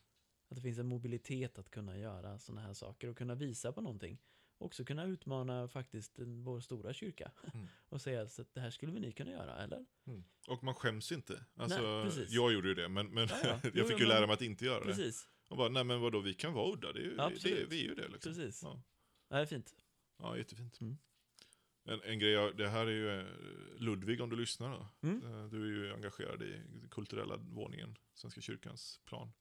Att 0.49 0.57
det 0.57 0.63
finns 0.63 0.79
en 0.79 0.87
mobilitet 0.87 1.59
att 1.59 1.71
kunna 1.71 1.99
göra 1.99 2.39
sådana 2.39 2.61
här 2.61 2.75
saker 2.75 3.09
och 3.09 3.19
kunna 3.19 3.35
visa 3.35 3.73
på 3.73 3.81
någonting. 3.81 4.19
Och 4.59 4.67
också 4.67 4.85
kunna 4.85 5.05
utmana 5.05 5.69
faktiskt 5.69 6.19
vår 6.19 6.61
stora 6.61 6.93
kyrka. 6.93 7.33
Mm. 7.55 7.67
och 7.89 8.01
säga 8.01 8.29
så 8.29 8.43
att 8.43 8.55
det 8.55 8.61
här 8.61 8.71
skulle 8.71 8.93
väl 8.93 9.03
ni 9.03 9.13
kunna 9.13 9.31
göra, 9.31 9.63
eller? 9.63 9.87
Mm. 10.07 10.25
Och 10.49 10.65
man 10.65 10.75
skäms 10.75 11.13
inte. 11.13 11.45
Alltså, 11.55 12.05
Nej, 12.05 12.27
jag 12.29 12.53
gjorde 12.53 12.69
ju 12.69 12.75
det, 12.75 12.89
men, 12.89 13.07
men 13.07 13.29
Ja, 13.29 13.37
ja. 13.43 13.71
jag 13.75 13.89
fick 13.89 14.01
ju 14.01 14.07
lära 14.07 14.27
mig 14.27 14.35
att 14.35 14.43
inte 14.43 14.65
göra 14.65 14.79
det. 14.79 14.85
Precis, 14.85 15.29
Och 15.49 15.57
bara, 15.57 15.69
nej 15.69 15.85
men 15.85 16.01
vadå, 16.01 16.21
vi 16.21 16.35
kan 16.35 16.53
vara 16.53 16.73
udda, 16.73 16.93
det 16.93 17.01
är 17.01 17.05
ju, 17.05 17.17
det, 17.17 17.25
Absolut. 17.25 17.73
vi 17.73 17.81
är 17.85 17.89
ju 17.89 17.95
det 17.95 18.09
liksom. 18.09 18.33
precis. 18.33 18.63
Ja, 18.63 18.83
Det 19.29 19.37
är 19.37 19.47
fint. 19.47 19.75
ja 20.19 20.37
jättefint. 20.37 20.81
Mm. 20.81 20.99
En, 21.91 22.01
en 22.03 22.19
grej, 22.19 22.31
jag- 22.33 22.57
det 22.57 22.69
här 22.69 22.87
är 22.87 22.91
ju 22.91 23.21
eh, 23.21 23.27
Ludvig 23.81 24.21
om 24.21 24.31
du 24.31 24.37
lyssnar 24.37 24.71
då. 24.71 25.09
Mm. 25.09 25.25
Eh, 25.25 25.45
Du 25.47 25.63
är 25.63 25.69
ju 25.85 25.95
engagerad 25.95 26.43
i 26.43 26.63
kulturella 26.91 27.37
våningen, 27.37 27.99
Svenska 28.15 28.41
kyrkans 28.41 29.01
plan. 29.05 29.33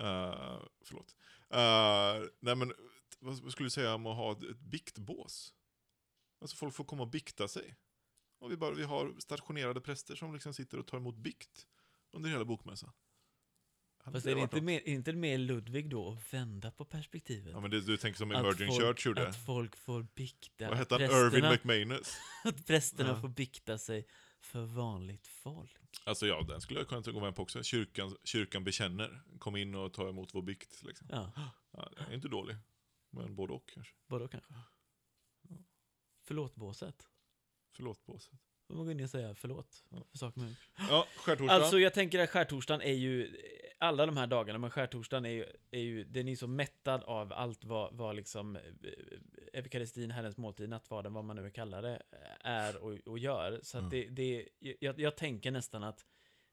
Uh, 0.00 0.62
förlåt. 0.84 1.16
Uh, 1.54 2.30
nej 2.40 2.56
men, 2.56 2.72
vad 3.20 3.40
vad 3.42 3.52
skulle 3.52 3.66
du 3.66 3.70
säga 3.70 3.94
om 3.94 4.06
att 4.06 4.16
ha 4.16 4.32
ett, 4.32 4.42
ett 4.42 4.60
biktbås? 4.60 5.54
Alltså 6.40 6.56
folk 6.56 6.74
får 6.74 6.84
komma 6.84 7.02
och 7.02 7.08
bikta 7.10 7.48
sig. 7.48 7.76
Och 8.38 8.50
vi, 8.52 8.56
bara, 8.56 8.74
vi 8.74 8.82
har 8.82 9.14
stationerade 9.18 9.80
präster 9.80 10.14
som 10.14 10.32
liksom 10.32 10.54
sitter 10.54 10.78
och 10.78 10.86
tar 10.86 10.98
emot 10.98 11.16
bikt 11.16 11.66
under 12.12 12.30
hela 12.30 12.44
bokmässan. 12.44 12.92
Hade 14.04 14.14
Fast 14.16 14.26
är 14.26 14.34
det 14.34 14.40
inte 14.40 14.56
något? 14.56 14.64
mer, 14.64 14.80
är 14.80 14.88
inte 14.88 15.12
mer 15.12 15.38
Ludvig 15.38 15.90
då 15.90 16.10
att 16.12 16.32
vända 16.34 16.70
på 16.70 16.84
perspektivet? 16.84 17.52
Ja 17.52 17.60
men 17.60 17.70
det, 17.70 17.80
du 17.80 17.96
tänker 17.96 18.18
som 18.18 18.30
Att 18.30 18.36
Emerging 18.36 18.68
folk- 18.68 18.82
Church 18.82 19.06
gjorde. 19.06 19.28
Att 19.28 19.36
folk 19.36 19.76
får 19.76 20.02
bikta. 20.14 20.68
Vad 20.68 20.78
hette 20.78 20.94
han? 20.94 21.02
Irving 21.02 21.44
McManus? 21.50 22.16
Att 22.44 22.66
prästerna 22.66 23.08
Ja. 23.10 23.20
får 23.20 23.28
bikta 23.28 23.78
sig 23.78 24.06
för 24.40 24.64
vanligt 24.64 25.26
folk. 25.26 25.76
Alltså 26.04 26.26
ja, 26.26 26.42
den 26.48 26.60
skulle 26.60 26.80
jag 26.80 26.88
kunna 26.88 27.00
gå 27.12 27.20
med 27.20 27.34
på 27.36 27.42
också. 27.42 27.62
Kyrkan, 27.62 28.16
kyrkan 28.24 28.64
bekänner. 28.64 29.22
Kom 29.38 29.56
in 29.56 29.74
och 29.74 29.92
ta 29.92 30.08
emot 30.08 30.34
vår 30.34 30.42
bikt. 30.42 30.82
Liksom. 30.82 31.06
Ja, 31.10 31.32
Ja, 31.72 31.92
det 31.96 32.00
är 32.02 32.14
inte 32.14 32.28
dålig. 32.28 32.56
Men 33.10 33.34
både 33.34 33.52
och 33.52 33.68
kanske. 33.74 33.94
vadå 34.06 34.28
kanske? 34.28 34.52
Förlåt-båset. 36.24 37.08
Förlåt 37.76 38.06
båset. 38.06 38.38
Då 38.68 38.74
må 38.74 38.84
gå 38.84 38.90
in 38.90 39.00
och 39.04 39.10
säga 39.10 39.34
förlåt 39.34 39.84
Ja. 39.90 40.06
för 40.10 40.18
saker 40.18 40.40
man. 40.40 40.56
Ja, 40.78 41.06
skärtorsdagen. 41.16 41.62
Alltså 41.62 41.78
jag 41.78 41.94
tänker 41.94 42.18
att 42.18 42.30
skärtorsdagen 42.30 42.82
är 42.82 42.92
ju, 42.92 43.36
alla 43.82 44.06
de 44.06 44.16
här 44.16 44.26
dagarna, 44.26 44.58
men 44.58 44.70
skärtorsdagen 44.70 45.24
är 45.26 45.30
ju, 45.30 45.46
är 45.70 45.80
ju 45.80 46.04
den 46.04 46.28
är 46.28 46.36
så 46.36 46.46
mättad 46.46 47.02
av 47.04 47.32
allt 47.32 47.64
vad, 47.64 47.94
vad 47.94 48.16
liksom 48.16 48.56
eh, 48.56 48.62
Eukaristin, 49.52 50.10
Herrens 50.10 50.36
måltid, 50.36 50.68
nattvarden, 50.68 51.12
vad 51.12 51.24
man 51.24 51.36
nu 51.36 51.50
kallar 51.50 51.82
det, 51.82 52.02
är 52.40 52.76
och, 52.76 52.98
och 53.06 53.18
gör. 53.18 53.60
Så 53.62 53.78
att 53.78 53.82
Mm. 53.82 53.90
det, 53.90 54.08
det 54.08 54.48
jag, 54.80 55.00
jag 55.00 55.16
tänker 55.16 55.50
nästan 55.50 55.82
att, 55.84 56.06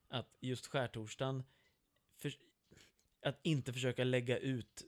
att 0.09 0.37
just 0.39 0.67
skärtorsdagen, 0.67 1.43
för, 2.17 2.33
att 3.25 3.39
inte 3.43 3.73
försöka 3.73 4.03
lägga 4.03 4.37
ut 4.37 4.83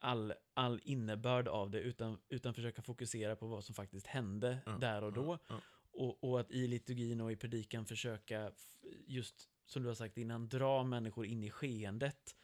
all, 0.00 0.34
all 0.54 0.80
innebörd 0.84 1.48
av 1.48 1.70
det, 1.70 1.80
utan, 1.80 2.18
utan 2.28 2.54
försöka 2.54 2.82
fokusera 2.82 3.36
på 3.36 3.46
vad 3.46 3.64
som 3.64 3.74
faktiskt 3.74 4.06
hände 4.06 4.58
Ja, 4.66 4.72
där 4.72 5.04
och 5.04 5.12
då. 5.12 5.38
Ja, 5.48 5.60
Och, 5.90 6.24
och 6.24 6.40
att 6.40 6.50
i 6.50 6.66
liturgin 6.66 7.20
och 7.20 7.32
i 7.32 7.36
predikan 7.36 7.86
försöka, 7.86 8.52
just 9.06 9.48
som 9.68 9.82
du 9.82 9.88
har 9.88 9.94
sagt 9.94 10.18
innan, 10.18 10.48
dra 10.48 10.84
människor 10.84 11.26
in 11.26 11.44
i 11.44 11.50
skeendet. 11.50 12.36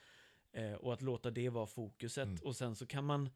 Eh, 0.53 0.73
och 0.73 0.93
att 0.93 1.03
låta 1.03 1.31
det 1.31 1.49
vara 1.49 1.67
fokuset. 1.67 2.27
Mm. 2.29 2.39
Och 2.43 2.57
sen 2.57 2.77
så 2.77 2.87
kan 2.87 3.05
man 3.05 3.31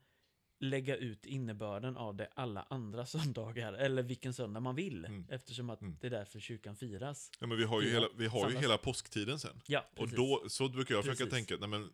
lägga 0.60 0.96
ut 0.96 1.26
innebörden 1.26 1.96
av 1.96 2.16
det 2.16 2.28
alla 2.34 2.62
andra 2.70 3.06
söndagar, 3.16 3.72
eller 3.72 4.02
vilken 4.02 4.34
söndag 4.34 4.60
man 4.60 4.74
vill. 4.74 5.04
Mm. 5.04 5.26
Eftersom 5.30 5.70
att 5.70 5.80
Mm. 5.82 5.96
det 6.00 6.06
är 6.06 6.10
därför 6.10 6.40
kyrkan 6.40 6.76
firas. 6.76 7.30
ja, 7.40 7.46
men 7.46 7.58
vi 7.58 7.64
har 7.64 7.82
ju, 7.82 7.90
hela, 7.90 8.08
vi 8.16 8.26
har 8.26 8.38
ju 8.38 8.52
samma- 8.52 8.60
hela 8.60 8.78
påsktiden 8.78 9.38
sen. 9.38 9.60
Ja, 9.66 9.84
Och 9.96 10.08
då, 10.08 10.44
så 10.48 10.68
brukar 10.68 10.94
jag 10.94 11.04
försöka 11.04 11.24
Precis. 11.30 11.48
tänka, 11.48 11.66
nej 11.66 11.68
men, 11.80 11.90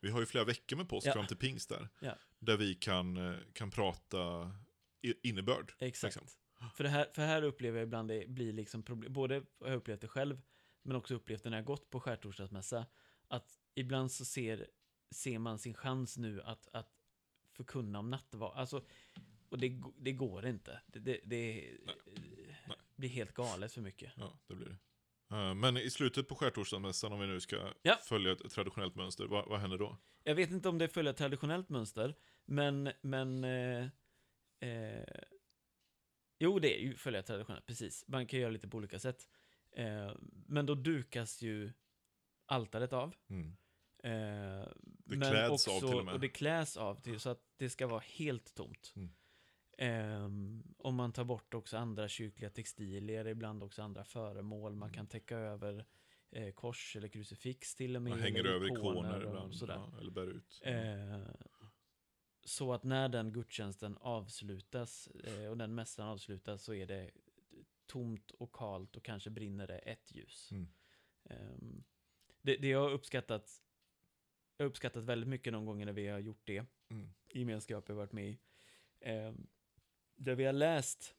vi 0.00 0.10
har 0.10 0.20
ju 0.20 0.26
flera 0.26 0.44
veckor 0.44 0.76
med 0.76 0.88
påsk 0.88 1.06
Ja. 1.06 1.12
fram 1.12 1.26
till 1.26 1.36
pingst 1.36 1.68
där. 1.68 1.88
Ja. 2.00 2.12
Där 2.38 2.56
vi 2.56 2.74
kan, 2.74 3.16
eh, 3.16 3.38
kan 3.52 3.70
prata 3.70 4.50
innebörd. 5.22 5.72
Exakt. 5.78 6.16
liksom. 6.16 6.38
För, 6.76 6.84
det 6.84 6.90
här, 6.90 7.06
för 7.12 7.22
här 7.22 7.42
upplever 7.42 7.78
jag 7.78 7.86
ibland 7.86 8.08
det 8.08 8.28
blir 8.28 8.52
liksom 8.52 8.82
problem, 8.82 9.12
både 9.12 9.34
har 9.60 9.68
jag 9.68 9.76
upplevt 9.76 10.00
det 10.00 10.08
själv, 10.08 10.40
men 10.86 10.96
också 10.96 11.14
upplevt 11.14 11.44
när 11.44 11.56
jag 11.56 11.64
gått 11.64 11.90
på 11.90 12.00
skärtorsdagsmässa, 12.00 12.86
att 13.28 13.58
ibland 13.74 14.12
så 14.12 14.24
ser, 14.24 14.66
ser 15.14 15.38
man 15.38 15.58
sin 15.58 15.74
chans 15.74 16.16
nu 16.16 16.42
att, 16.42 16.68
att 16.72 16.92
förkunna 17.52 17.98
om 17.98 18.10
nattvard. 18.10 18.52
Alltså, 18.56 18.84
och 19.48 19.58
det, 19.58 19.82
det 19.98 20.12
går 20.12 20.46
inte. 20.46 20.80
Det, 20.86 20.98
det, 20.98 21.20
det 21.24 21.70
Nej. 21.86 22.76
blir 22.96 23.08
helt 23.08 23.34
galet 23.34 23.72
för 23.72 23.80
mycket. 23.80 24.12
Ja, 24.16 24.38
det 24.46 24.54
blir 24.54 24.66
det. 24.66 24.76
Eh, 25.36 25.54
Men 25.54 25.76
i 25.76 25.90
slutet 25.90 26.28
på 26.28 26.34
skärtorsdagsmässan, 26.34 27.12
om 27.12 27.20
vi 27.20 27.26
nu 27.26 27.40
ska 27.40 27.72
Ja. 27.82 27.98
följa 28.04 28.32
ett 28.32 28.50
traditionellt 28.50 28.94
mönster, 28.94 29.24
vad, 29.26 29.48
vad 29.48 29.60
händer 29.60 29.78
då? 29.78 29.96
Jag 30.22 30.34
vet 30.34 30.50
inte 30.50 30.68
om 30.68 30.78
det 30.78 30.88
följer 30.88 31.10
ett 31.12 31.18
traditionellt 31.18 31.68
mönster, 31.68 32.14
men, 32.44 32.92
men 33.00 33.44
eh, 33.44 33.88
eh, 34.60 35.04
jo, 36.38 36.58
det 36.58 36.78
är 36.78 36.82
ju 36.82 36.94
följa 36.96 37.22
traditionellt, 37.22 37.66
precis. 37.66 38.04
Man 38.08 38.26
kan 38.26 38.40
göra 38.40 38.50
lite 38.50 38.68
på 38.68 38.76
olika 38.76 38.98
sätt. 38.98 39.28
Eh, 39.76 40.12
men 40.46 40.66
då 40.66 40.74
dukas 40.74 41.42
ju 41.42 41.72
altaret 42.46 42.92
av. 42.92 43.14
Mm. 43.28 43.56
Eh, 44.02 44.68
Det 44.84 45.16
men 45.16 45.30
kläds 45.30 45.68
av 45.68 45.80
till 45.80 45.98
och 45.98 46.04
med. 46.04 46.14
Och 46.14 46.20
det 46.20 46.28
kläs 46.28 46.76
av 46.76 47.00
till, 47.00 47.20
så 47.20 47.30
att 47.30 47.42
det 47.56 47.70
ska 47.70 47.86
vara 47.86 48.02
helt 48.06 48.54
tomt. 48.54 48.92
Mm. 48.96 49.10
Ehm, 49.78 50.62
om 50.78 50.94
man 50.94 51.12
tar 51.12 51.24
bort 51.24 51.54
också 51.54 51.76
andra 51.76 52.08
kyrkliga 52.08 52.50
textilier, 52.50 53.26
ibland 53.26 53.62
också 53.62 53.82
andra 53.82 54.04
föremål. 54.04 54.74
Man 54.76 54.88
Mm. 54.88 54.94
kan 54.94 55.06
täcka 55.06 55.36
över 55.36 55.84
eh, 56.30 56.52
kors 56.52 56.96
eller 56.96 57.08
krucifix 57.08 57.74
till 57.74 57.96
och 57.96 58.02
med. 58.02 58.10
Man 58.10 58.20
hänger 58.20 58.44
över 58.46 58.66
ikoner 58.66 59.14
och 59.22 59.28
ibland, 59.28 59.54
Sådär. 59.56 59.74
ja, 59.74 59.98
eller 60.00 60.10
bär 60.10 60.26
ut. 60.26 60.60
Eh, 60.64 61.34
så 62.44 62.72
att 62.72 62.84
när 62.84 63.08
den 63.08 63.32
gudstjänsten 63.32 63.96
avslutas 64.00 65.08
eh, 65.08 65.46
och 65.50 65.56
den 65.56 65.74
mässan 65.74 66.08
avslutas 66.08 66.62
så 66.62 66.74
är 66.74 66.86
det 66.86 67.10
tomt 67.86 68.30
och 68.30 68.52
kalt 68.52 68.96
och 68.96 69.04
kanske 69.04 69.30
brinner 69.30 69.66
det 69.66 69.78
ett 69.78 70.12
ljus. 70.14 70.48
Mm. 70.52 70.68
Ehm, 71.24 71.84
det, 72.42 72.56
det 72.56 72.68
jag 72.68 72.80
har 72.80 72.90
uppskattat, 72.90 73.62
jag 74.56 74.64
har 74.64 74.70
uppskattat 74.70 75.04
väldigt 75.04 75.28
mycket 75.28 75.52
de 75.52 75.66
gånger 75.66 75.86
när 75.86 75.92
vi 75.92 76.06
har 76.08 76.18
gjort 76.18 76.42
det, 76.44 76.64
Mm. 76.90 77.08
i 77.28 77.38
gemenskap 77.38 77.88
jag 77.88 77.96
varit 77.96 78.12
med 78.12 78.28
i, 78.30 78.38
ehm, 79.00 79.46
där 80.16 80.34
vi 80.34 80.44
har 80.44 80.52
läst, 80.52 81.14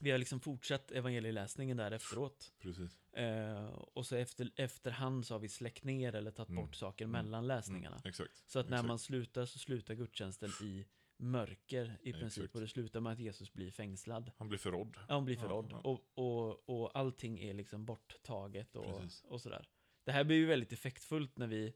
vi 0.00 0.10
har 0.10 0.18
liksom 0.18 0.40
fortsatt 0.40 0.90
evangelieläsningen 0.90 1.76
där 1.76 1.90
efteråt. 1.90 2.52
Precis. 2.58 3.12
Eh, 3.12 3.64
och 3.68 4.06
så 4.06 4.16
efter, 4.16 4.50
efterhand 4.56 5.26
så 5.26 5.34
har 5.34 5.38
vi 5.38 5.48
släckt 5.48 5.84
ner 5.84 6.14
eller 6.14 6.30
tagit 6.30 6.48
Mm. 6.50 6.64
bort 6.64 6.74
saker 6.76 7.04
Mm. 7.04 7.12
mellan 7.12 7.46
läsningarna. 7.46 7.96
Mm. 7.96 8.08
Exakt. 8.08 8.44
Så 8.46 8.58
att 8.58 8.68
när 8.68 8.76
Exakt. 8.76 8.88
man 8.88 8.98
slutar 8.98 9.44
så 9.46 9.58
slutar 9.58 9.94
gudstjänsten 9.94 10.50
i 10.62 10.86
mörker 11.18 11.98
i 12.02 12.12
princip. 12.12 12.44
Exakt. 12.44 12.54
Och 12.54 12.60
det 12.60 12.68
slutar 12.68 13.00
med 13.00 13.12
att 13.12 13.18
Jesus 13.18 13.52
blir 13.52 13.70
fängslad. 13.70 14.30
Han 14.36 14.48
blir 14.48 14.58
förrådd. 14.58 14.96
Ja, 14.96 15.14
han 15.14 15.24
blir 15.24 15.34
Ja, 15.36 15.40
förrådd. 15.40 15.68
ja. 15.70 15.78
Och, 15.78 16.02
och, 16.14 16.68
och 16.82 16.90
allting 16.98 17.38
är 17.38 17.54
liksom 17.54 17.84
borttaget 17.84 18.76
och, 18.76 19.00
Precis. 19.00 19.24
och 19.28 19.40
sådär. 19.40 19.68
Det 20.04 20.12
här 20.12 20.24
blir 20.24 20.36
ju 20.36 20.46
väldigt 20.46 20.72
effektfullt 20.72 21.38
när 21.38 21.46
vi... 21.46 21.72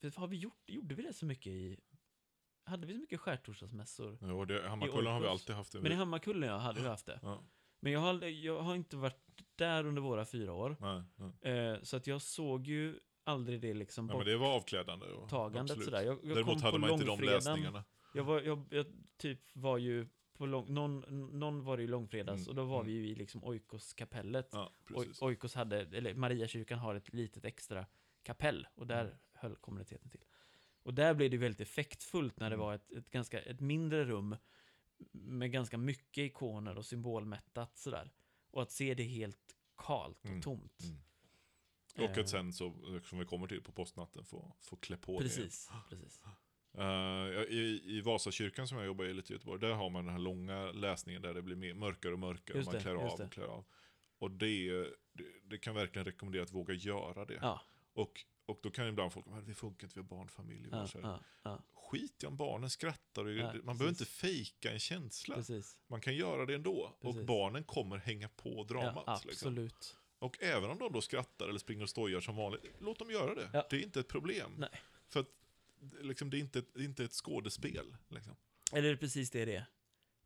För 0.00 0.20
har 0.20 0.26
vi 0.26 0.36
gjort, 0.36 0.62
gjorde 0.70 0.94
vi 0.94 1.02
det 1.02 1.12
så 1.12 1.26
mycket 1.26 1.46
i... 1.46 1.76
Hade 2.64 2.86
vi 2.86 2.94
så 2.94 3.00
mycket 3.00 3.20
skärtorsdagsmässor? 3.20 4.18
Ja, 4.20 4.32
och 4.32 4.46
det, 4.46 4.68
Hammarkullen 4.68 5.12
har 5.12 5.20
vi 5.20 5.26
alltid 5.26 5.56
haft. 5.56 5.72
Det. 5.72 5.80
Men 5.80 5.92
i 5.92 5.94
Hammarkullen 5.94 6.48
ja, 6.48 6.56
hade 6.56 6.80
vi 6.80 6.88
haft 6.88 7.06
det. 7.06 7.20
ja. 7.22 7.42
Men 7.80 7.92
jag 7.92 8.00
har, 8.00 8.24
jag 8.24 8.60
har 8.62 8.74
inte 8.74 8.96
varit 8.96 9.16
där 9.56 9.86
under 9.86 10.02
våra 10.02 10.24
fyra 10.24 10.52
år. 10.52 10.76
Nej, 10.80 11.02
nej. 11.42 11.52
Eh, 11.58 11.82
så 11.82 11.96
att 11.96 12.06
jag 12.06 12.22
såg 12.22 12.66
ju 12.66 12.98
aldrig 13.24 13.60
det 13.60 13.74
liksom 13.74 14.08
Ja, 14.08 14.16
men 14.16 14.26
det 14.26 14.36
var 14.36 14.56
avklädande. 14.56 15.06
och- 15.06 15.20
borttagandet 15.20 15.60
absolut. 15.62 15.84
sådär. 15.84 16.02
Jag, 16.02 16.18
jag 16.22 16.36
Däremot 16.36 16.46
kom 16.54 16.62
hade 16.62 16.72
på 16.72 16.78
man 16.78 16.90
inte 16.90 17.04
de 17.04 17.20
läsningarna. 17.20 17.84
Jag, 18.14 18.24
var, 18.24 18.40
jag, 18.40 18.64
jag 18.70 18.86
typ 19.16 19.40
var 19.52 19.78
ju 19.78 20.06
på 20.32 20.46
lång, 20.46 20.74
någon, 20.74 21.00
någon 21.38 21.64
var 21.64 21.76
det 21.76 21.82
ju 21.82 21.88
långfredags 21.88 22.38
Mm, 22.40 22.48
och 22.48 22.54
då 22.54 22.64
var 22.64 22.80
mm. 22.80 22.86
vi 22.86 22.92
ju 22.92 23.06
i 23.08 23.14
liksom 23.14 23.44
Oikoskapellet. 23.44 24.48
Ja, 24.52 24.72
Oj, 24.88 24.94
precis. 24.96 25.22
Oikos 25.22 25.54
hade, 25.54 25.80
eller 25.80 26.14
Mariakyrkan 26.14 26.78
har 26.78 26.94
ett 26.94 27.12
litet 27.12 27.44
extra 27.44 27.86
kapell 28.22 28.68
och 28.74 28.86
där 28.86 29.04
Mm. 29.04 29.16
höll 29.32 29.56
kommuniteten 29.56 30.10
till. 30.10 30.24
Och 30.82 30.94
där 30.94 31.14
blev 31.14 31.30
det 31.30 31.36
väldigt 31.36 31.60
effektfullt 31.60 32.40
när 32.40 32.50
det 32.50 32.54
Mm. 32.54 32.66
var 32.66 32.74
ett, 32.74 32.92
ett 32.92 33.10
ganska, 33.10 33.40
ett 33.40 33.60
mindre 33.60 34.04
rum 34.04 34.36
med 35.12 35.52
ganska 35.52 35.78
mycket 35.78 36.22
ikoner 36.22 36.78
och 36.78 36.86
symbolmättat 36.86 37.78
sådär. 37.78 38.10
Och 38.50 38.62
att 38.62 38.70
se 38.72 38.94
det 38.94 39.02
helt 39.02 39.56
kalt 39.76 40.18
och 40.18 40.26
Mm, 40.26 40.42
tomt. 40.42 40.80
mm. 40.84 40.98
Och 41.94 42.16
Eh, 42.18 42.22
att 42.22 42.28
sen, 42.28 42.52
så, 42.52 43.00
som 43.04 43.18
vi 43.18 43.24
kommer 43.24 43.46
till 43.46 43.62
på 43.62 43.72
postnatten, 43.72 44.24
få, 44.24 44.56
få 44.60 44.76
klä 44.76 44.96
på 44.96 45.12
det. 45.12 45.18
Precis, 45.18 45.70
precis. 45.90 46.20
Ja, 46.72 47.28
i, 47.44 47.82
I 47.84 48.00
Vasakyrkan 48.00 48.68
som 48.68 48.78
jag 48.78 48.86
jobbar 48.86 49.04
i 49.04 49.12
lite 49.14 49.32
i 49.32 49.36
Göteborg, 49.36 49.60
där 49.60 49.72
har 49.72 49.90
man 49.90 50.04
den 50.04 50.12
här 50.12 50.20
långa 50.20 50.72
läsningen 50.72 51.22
där 51.22 51.34
det 51.34 51.42
blir 51.42 51.56
mer, 51.56 51.74
mörkare 51.74 52.12
och 52.12 52.18
mörkare. 52.18 52.56
Just 52.56 52.68
och 52.68 52.74
man 52.74 52.82
klär 52.82 52.94
av 52.94 53.20
och 53.20 53.32
klär 53.32 53.44
av. 53.46 53.64
Och 54.18 54.30
det, 54.30 54.70
det, 55.12 55.24
det 55.44 55.58
kan 55.58 55.74
verkligen 55.74 56.04
rekommendera 56.06 56.42
att 56.42 56.52
våga 56.52 56.74
göra 56.74 57.24
det. 57.24 57.38
Ja, 57.42 57.60
Och, 57.92 58.24
och 58.46 58.58
då 58.62 58.70
kan 58.70 58.88
ibland 58.88 59.12
folk, 59.12 59.26
"Men 59.26 59.44
det 59.44 59.54
funkar 59.54 59.86
inte, 59.86 59.94
vi 59.94 60.00
har 60.02 60.08
barnfamilj. 60.08 60.68
ja, 60.72 60.86
ja, 61.02 61.20
ja, 61.42 61.62
Skit 61.74 62.22
i 62.22 62.26
om 62.26 62.36
barnen 62.36 62.70
skrattar. 62.70 63.24
Och, 63.24 63.34
man 63.34 63.50
precis. 63.50 63.64
behöver 63.64 63.88
inte 63.88 64.04
fejka 64.04 64.72
en 64.72 64.78
känsla. 64.78 65.34
precis. 65.34 65.78
Man 65.86 66.00
kan 66.00 66.14
göra 66.16 66.46
det 66.46 66.54
ändå. 66.54 66.96
Och 67.00 67.12
Precis. 67.12 67.26
barnen 67.26 67.64
kommer 67.64 67.96
hänga 67.96 68.28
på 68.28 68.64
dramat. 68.64 69.24
Liksom. 69.24 69.48
absolut. 69.48 69.96
Och 70.18 70.42
även 70.42 70.70
om 70.70 70.78
de 70.78 70.92
då 70.92 71.00
skrattar 71.00 71.48
eller 71.48 71.58
springer 71.58 71.82
och 71.82 71.88
stojar 71.90 72.20
som 72.20 72.36
vanligt, 72.36 72.62
låt 72.80 72.98
dem 72.98 73.10
göra 73.10 73.34
det. 73.34 73.64
Det 73.70 73.76
är 73.76 73.82
inte 73.82 74.00
ett 74.00 74.08
problem. 74.08 74.54
Nej. 74.58 74.68
För 75.08 75.20
att 75.20 75.26
liksom, 76.02 76.30
det, 76.30 76.36
är 76.36 76.40
inte 76.40 76.58
ett, 76.58 76.74
det 76.74 76.80
är 76.80 76.84
inte 76.84 77.04
ett 77.04 77.12
skådespel. 77.12 77.96
Liksom. 78.08 78.36
Eller 78.72 78.88
är 78.88 78.92
det 78.92 78.96
precis 78.96 79.30
det 79.30 79.44
det 79.44 79.56
är? 79.56 79.64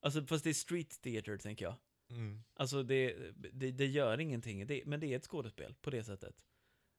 Alltså, 0.01 0.27
fast 0.27 0.45
det 0.45 0.51
är 0.51 0.55
street 0.55 1.03
theater, 1.03 1.37
tänker 1.37 1.65
jag. 1.65 1.75
Mm. 2.11 2.43
Alltså, 2.55 2.83
det, 2.83 3.33
det, 3.53 3.71
det 3.71 3.87
gör 3.87 4.21
ingenting, 4.21 4.67
det, 4.67 4.83
men 4.87 5.01
det 5.01 5.07
är 5.07 5.17
ett 5.17 5.25
skådespel 5.27 5.75
på 5.75 5.91
det 5.91 6.05
sättet. 6.05 6.45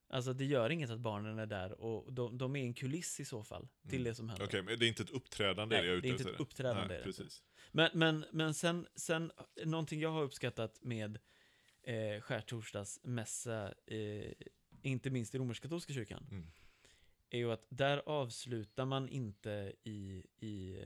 Alltså, 0.09 0.33
det 0.33 0.45
gör 0.45 0.69
inget 0.69 0.89
att 0.89 0.99
barnen 0.99 1.39
är 1.39 1.45
där 1.45 1.81
och 1.81 2.13
de, 2.13 2.37
de 2.37 2.55
är 2.55 2.63
en 2.63 2.73
kuliss 2.73 3.19
i 3.19 3.25
så 3.25 3.43
fall 3.43 3.67
till 3.89 3.99
Mm. 3.99 4.03
det 4.03 4.15
som 4.15 4.29
händer. 4.29 4.45
Okej, 4.45 4.61
men 4.61 4.79
det 4.79 4.85
är 4.85 4.87
inte 4.87 5.03
ett 5.03 5.09
uppträdande 5.09 5.75
Nej, 5.77 5.89
är 5.89 5.93
ute 5.93 6.01
det 6.01 6.09
är 6.09 6.11
inte 6.19 6.29
ett 6.29 6.39
uppträdande, 6.39 6.81
Nej, 6.81 6.87
det 6.87 6.97
det 6.97 7.03
precis. 7.03 7.43
Men, 7.71 7.89
men, 7.93 8.25
men 8.31 8.53
sen, 8.53 8.87
sen, 8.95 9.31
någonting 9.65 9.99
jag 9.99 10.11
har 10.11 10.23
uppskattat 10.23 10.79
med 10.81 11.19
eh, 11.83 12.21
skärtorsdagsmässa, 12.21 13.73
eh, 13.87 14.31
inte 14.81 15.09
minst 15.09 15.35
i 15.35 15.37
romersk-katolska 15.37 15.93
kyrkan, 15.93 16.27
Mm. 16.31 16.47
Är 17.35 17.39
ju 17.39 17.51
att 17.51 17.65
där 17.69 17.97
avslutar 18.09 18.85
man 18.85 19.09
inte 19.09 19.73
i, 19.83 20.23
i 20.37 20.79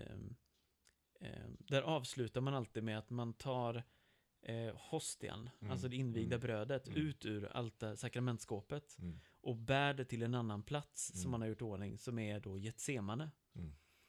ehm, 1.19 1.57
där 1.59 1.81
avslutar 1.81 2.41
man 2.41 2.53
alltid 2.53 2.83
med 2.83 2.97
att 2.97 3.09
man 3.09 3.33
tar 3.33 3.83
eh, 4.41 4.75
hostian, 4.75 5.49
Mm, 5.59 5.71
alltså 5.71 5.87
det 5.87 5.95
invigda 5.95 6.35
mm, 6.35 6.41
brödet, 6.45 6.87
mm. 6.87 7.01
ut 7.01 7.25
ur 7.25 7.45
alta, 7.45 7.95
sakramentskåpet 7.95 8.97
Mm. 8.99 9.19
och 9.41 9.55
bär 9.55 9.93
det 9.93 10.05
till 10.05 10.23
en 10.23 10.35
annan 10.35 10.63
plats 10.63 11.11
Mm. 11.11 11.21
som 11.21 11.31
man 11.31 11.41
har 11.41 11.47
gjort 11.47 11.61
i 11.61 11.63
ordning, 11.63 11.97
som 11.97 12.19
är 12.19 12.39
då 12.39 12.57
Getsemane. 12.57 13.31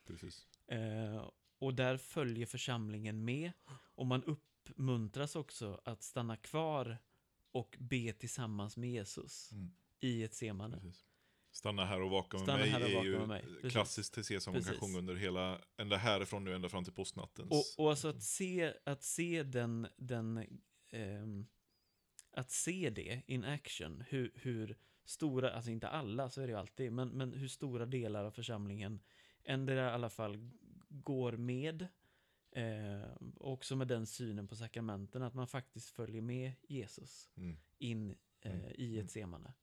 precis. 0.06 0.46
Eh, 0.66 1.30
och 1.58 1.74
där 1.74 1.96
följer 1.96 2.46
församlingen 2.46 3.24
med 3.24 3.52
och 3.70 4.06
man 4.06 4.24
uppmuntras 4.24 5.36
också 5.36 5.80
att 5.84 6.02
stanna 6.02 6.36
kvar 6.36 6.98
och 7.52 7.76
be 7.80 8.12
tillsammans 8.12 8.76
med 8.76 8.90
Jesus 8.90 9.52
Mm. 9.52 9.70
i 10.00 10.22
ett 10.22 10.34
semane. 10.34 10.76
Precis. 10.76 11.06
Stanna 11.52 11.84
här 11.84 12.02
och 12.02 12.10
vaka 12.10 12.36
med 12.36 12.42
Stanna 12.44 12.58
mig 12.58 12.68
här 12.68 12.82
och 12.82 12.88
är 12.90 13.04
ju 13.04 13.18
med 13.18 13.28
mig. 13.28 13.42
Precis. 13.42 13.72
klassiskt 13.72 14.14
till 14.14 14.24
som 14.24 14.52
man 14.52 14.62
kan 14.62 14.72
Precis. 14.72 14.80
sjunga 14.80 14.98
under 14.98 15.14
hela, 15.14 15.60
ända 15.76 15.96
härifrån 15.96 16.44
nu 16.44 16.54
ända 16.54 16.68
fram 16.68 16.84
till 16.84 16.92
påsknattens. 16.92 17.50
Och, 17.50 17.84
och 17.84 17.90
alltså 17.90 18.08
att 18.08 18.22
se, 18.22 18.72
att 18.84 19.02
se 19.02 19.42
den, 19.42 19.86
den 19.96 20.60
ehm, 20.90 21.46
att 22.32 22.50
se 22.50 22.90
det 22.90 23.22
in 23.26 23.44
action, 23.44 24.04
hur, 24.08 24.32
hur 24.34 24.76
stora, 25.04 25.52
alltså 25.52 25.70
inte 25.70 25.88
alla, 25.88 26.30
så 26.30 26.40
är 26.40 26.46
det 26.46 26.50
ju 26.52 26.58
alltid, 26.58 26.92
men, 26.92 27.08
men 27.08 27.32
hur 27.32 27.48
stora 27.48 27.86
delar 27.86 28.24
av 28.24 28.30
församlingen 28.30 29.00
ändå 29.44 29.72
i 29.72 29.80
alla 29.80 30.10
fall 30.10 30.50
går 30.88 31.32
med, 31.32 31.82
eh, 32.52 33.10
också 33.36 33.76
med 33.76 33.88
den 33.88 34.06
synen 34.06 34.48
på 34.48 34.56
sakramenten, 34.56 35.22
att 35.22 35.34
man 35.34 35.46
faktiskt 35.46 35.90
följer 35.90 36.22
med 36.22 36.52
Jesus 36.68 37.30
Mm. 37.36 37.56
in 37.78 38.10
eh, 38.40 38.52
Mm. 38.52 38.70
i 38.74 38.92
Mm. 38.92 39.04
ett 39.04 39.10
semane. 39.10 39.54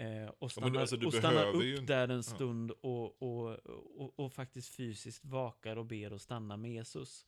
Eh, 0.00 0.30
och 0.38 0.50
stannar, 0.52 0.80
alltså, 0.80 0.96
du 0.96 1.06
och 1.06 1.14
stannar 1.14 1.48
upp 1.48 1.62
inte- 1.62 1.82
där 1.82 2.08
en 2.08 2.22
stund 2.22 2.70
och, 2.70 3.22
och, 3.22 3.58
och, 3.96 4.18
och 4.20 4.32
faktiskt 4.32 4.68
fysiskt 4.76 5.24
vakar 5.24 5.76
och 5.76 5.86
ber 5.86 6.12
och 6.12 6.20
stannar 6.20 6.56
med 6.56 6.72
Jesus. 6.72 7.26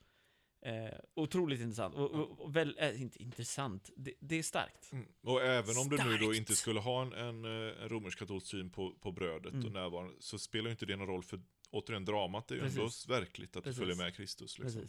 Eh, 0.66 0.98
otroligt 1.14 1.60
intressant. 1.60 1.94
Och, 1.94 2.10
och, 2.10 2.40
och 2.40 2.56
väl, 2.56 2.76
äh, 2.78 3.02
inte 3.02 3.22
intressant, 3.22 3.90
det, 3.96 4.14
det 4.20 4.38
är 4.38 4.42
starkt. 4.42 4.92
Mm. 4.92 5.06
Och 5.22 5.42
även 5.42 5.78
om 5.78 5.88
du 5.88 5.96
nu 6.04 6.16
då 6.18 6.34
inte 6.34 6.56
skulle 6.56 6.80
ha 6.80 7.02
en, 7.02 7.12
en, 7.12 7.44
eh, 7.44 7.82
en 7.82 7.88
romersk-katolsk 7.88 8.46
syn 8.46 8.70
på, 8.70 8.94
på 9.00 9.12
brödet 9.12 9.52
Mm. 9.52 9.66
och 9.66 9.72
närvaron, 9.72 10.16
så 10.20 10.38
spelar 10.38 10.64
ju 10.64 10.70
inte 10.70 10.86
det 10.86 10.96
någon 10.96 11.06
roll 11.06 11.22
för 11.22 11.40
återigen 11.70 12.04
dramat 12.04 12.50
är 12.50 12.54
ju 12.54 12.60
ändå 12.66 12.88
verkligt 13.08 13.56
att 13.56 13.64
Precis. 13.64 13.78
du 13.80 13.86
följer 13.86 14.04
med 14.04 14.16
Kristus. 14.16 14.58
Liksom. 14.58 14.82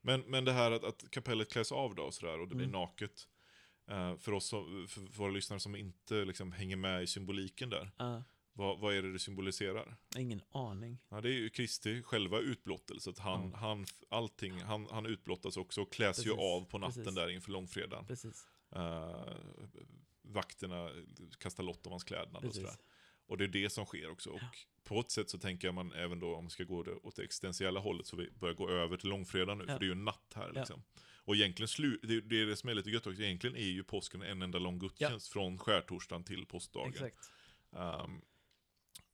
Men, 0.00 0.20
men 0.20 0.44
det 0.44 0.52
här 0.52 0.70
att, 0.70 0.84
att 0.84 1.10
kapellet 1.10 1.52
kläs 1.52 1.72
av 1.72 1.94
då 1.94 2.02
och 2.02 2.14
sådär 2.14 2.40
och 2.40 2.48
det 2.48 2.54
blir 2.54 2.66
Mm. 2.68 2.80
naket. 2.80 3.28
Eh, 3.88 4.16
för 4.16 4.32
oss 4.32 4.46
som, 4.48 4.86
för 4.88 5.00
våra 5.00 5.30
lyssnare 5.30 5.60
som 5.60 5.76
inte 5.76 6.24
liksom 6.24 6.52
hänger 6.52 6.76
med 6.76 7.02
i 7.02 7.06
symboliken 7.06 7.70
där. 7.70 7.90
Ja, 7.96 8.22
Vad, 8.52 8.78
vad 8.80 8.94
är 8.94 9.02
det 9.02 9.12
det 9.12 9.18
symboliserar? 9.18 9.96
ingen 10.16 10.40
aning. 10.50 10.98
Ja, 11.08 11.20
det 11.20 11.28
är 11.28 11.32
ju 11.32 11.50
Kristi 11.50 12.02
själva 12.02 12.38
utblottelse. 12.38 13.10
Att 13.10 13.18
han, 13.18 13.40
Mm. 13.40 13.52
han, 13.54 13.86
allting, 14.08 14.60
han, 14.60 14.86
han 14.90 15.06
utblottas 15.06 15.56
också 15.56 15.82
och 15.82 15.92
kläs 15.92 16.18
ju 16.18 16.22
Precis, 16.30 16.38
av 16.38 16.64
på 16.64 16.78
natten 16.78 17.02
precis. 17.04 17.14
där 17.14 17.28
inför 17.30 17.50
långfredagen. 17.50 18.06
Precis. 18.06 18.46
Eh, 18.74 19.36
vakterna 20.22 20.90
kastar 21.38 21.62
lott 21.62 21.86
om 21.86 21.92
hans 21.92 22.04
klädnad 22.04 22.44
och 22.44 22.54
sådär. 22.54 22.68
Precis. 22.68 22.84
Och 23.26 23.38
det 23.38 23.44
är 23.44 23.48
det 23.48 23.70
som 23.70 23.84
sker 23.86 24.10
också. 24.10 24.30
Och 24.30 24.40
på 24.84 25.00
ett 25.00 25.10
sätt 25.10 25.30
så 25.30 25.38
tänker 25.38 25.68
jag 25.68 25.74
man 25.74 25.92
även 25.92 26.20
då 26.20 26.34
om 26.36 26.44
man 26.44 26.50
ska 26.50 26.64
gå 26.64 26.82
det, 26.82 26.92
åt 26.94 27.16
det 27.16 27.22
existentiella 27.22 27.80
hållet 27.80 28.06
så 28.06 28.16
vi 28.16 28.30
börjar 28.30 28.54
gå 28.54 28.70
över 28.70 28.96
till 28.96 29.08
långfredagen 29.08 29.58
nu. 29.58 29.64
Ja. 29.68 29.72
För 29.72 29.78
det 29.80 29.84
är 29.84 29.88
ju 29.88 29.94
natt 29.94 30.32
här 30.34 30.52
Ja. 30.54 30.64
Och 31.28 31.36
egentligen, 31.36 31.68
slu, 31.68 31.98
det, 32.02 32.20
det 32.20 32.42
är 32.42 32.46
det 32.46 32.56
som 32.56 32.68
är 32.70 32.74
lite 32.74 32.90
gött 32.90 33.06
också, 33.06 33.22
egentligen 33.22 33.56
är 33.56 33.60
ju 33.68 33.84
påsken 33.84 34.22
en 34.22 34.42
enda 34.42 34.58
lång 34.58 34.78
gudstjänst 34.78 35.28
från 35.28 35.58
skärtorsdagen 35.58 36.24
till 36.24 36.46
påskdagen. 36.46 37.10
Ehm, 37.72 38.20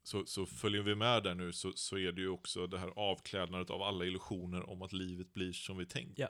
så, 0.02 0.26
så 0.26 0.46
följer 0.46 0.82
vi 0.82 0.94
med 0.94 1.22
där 1.22 1.34
nu 1.34 1.52
så, 1.52 1.72
så 1.72 1.98
är 1.98 2.12
det 2.12 2.20
ju 2.20 2.28
också 2.28 2.66
det 2.66 2.78
här 2.78 2.88
avklädnadet 2.96 3.70
av 3.70 3.82
alla 3.82 4.04
illusioner 4.04 4.70
om 4.70 4.82
att 4.82 4.92
livet 4.92 5.32
blir 5.34 5.52
som 5.52 5.76
vi 5.76 5.86
tänkt. 5.86 6.18
Ja. 6.18 6.28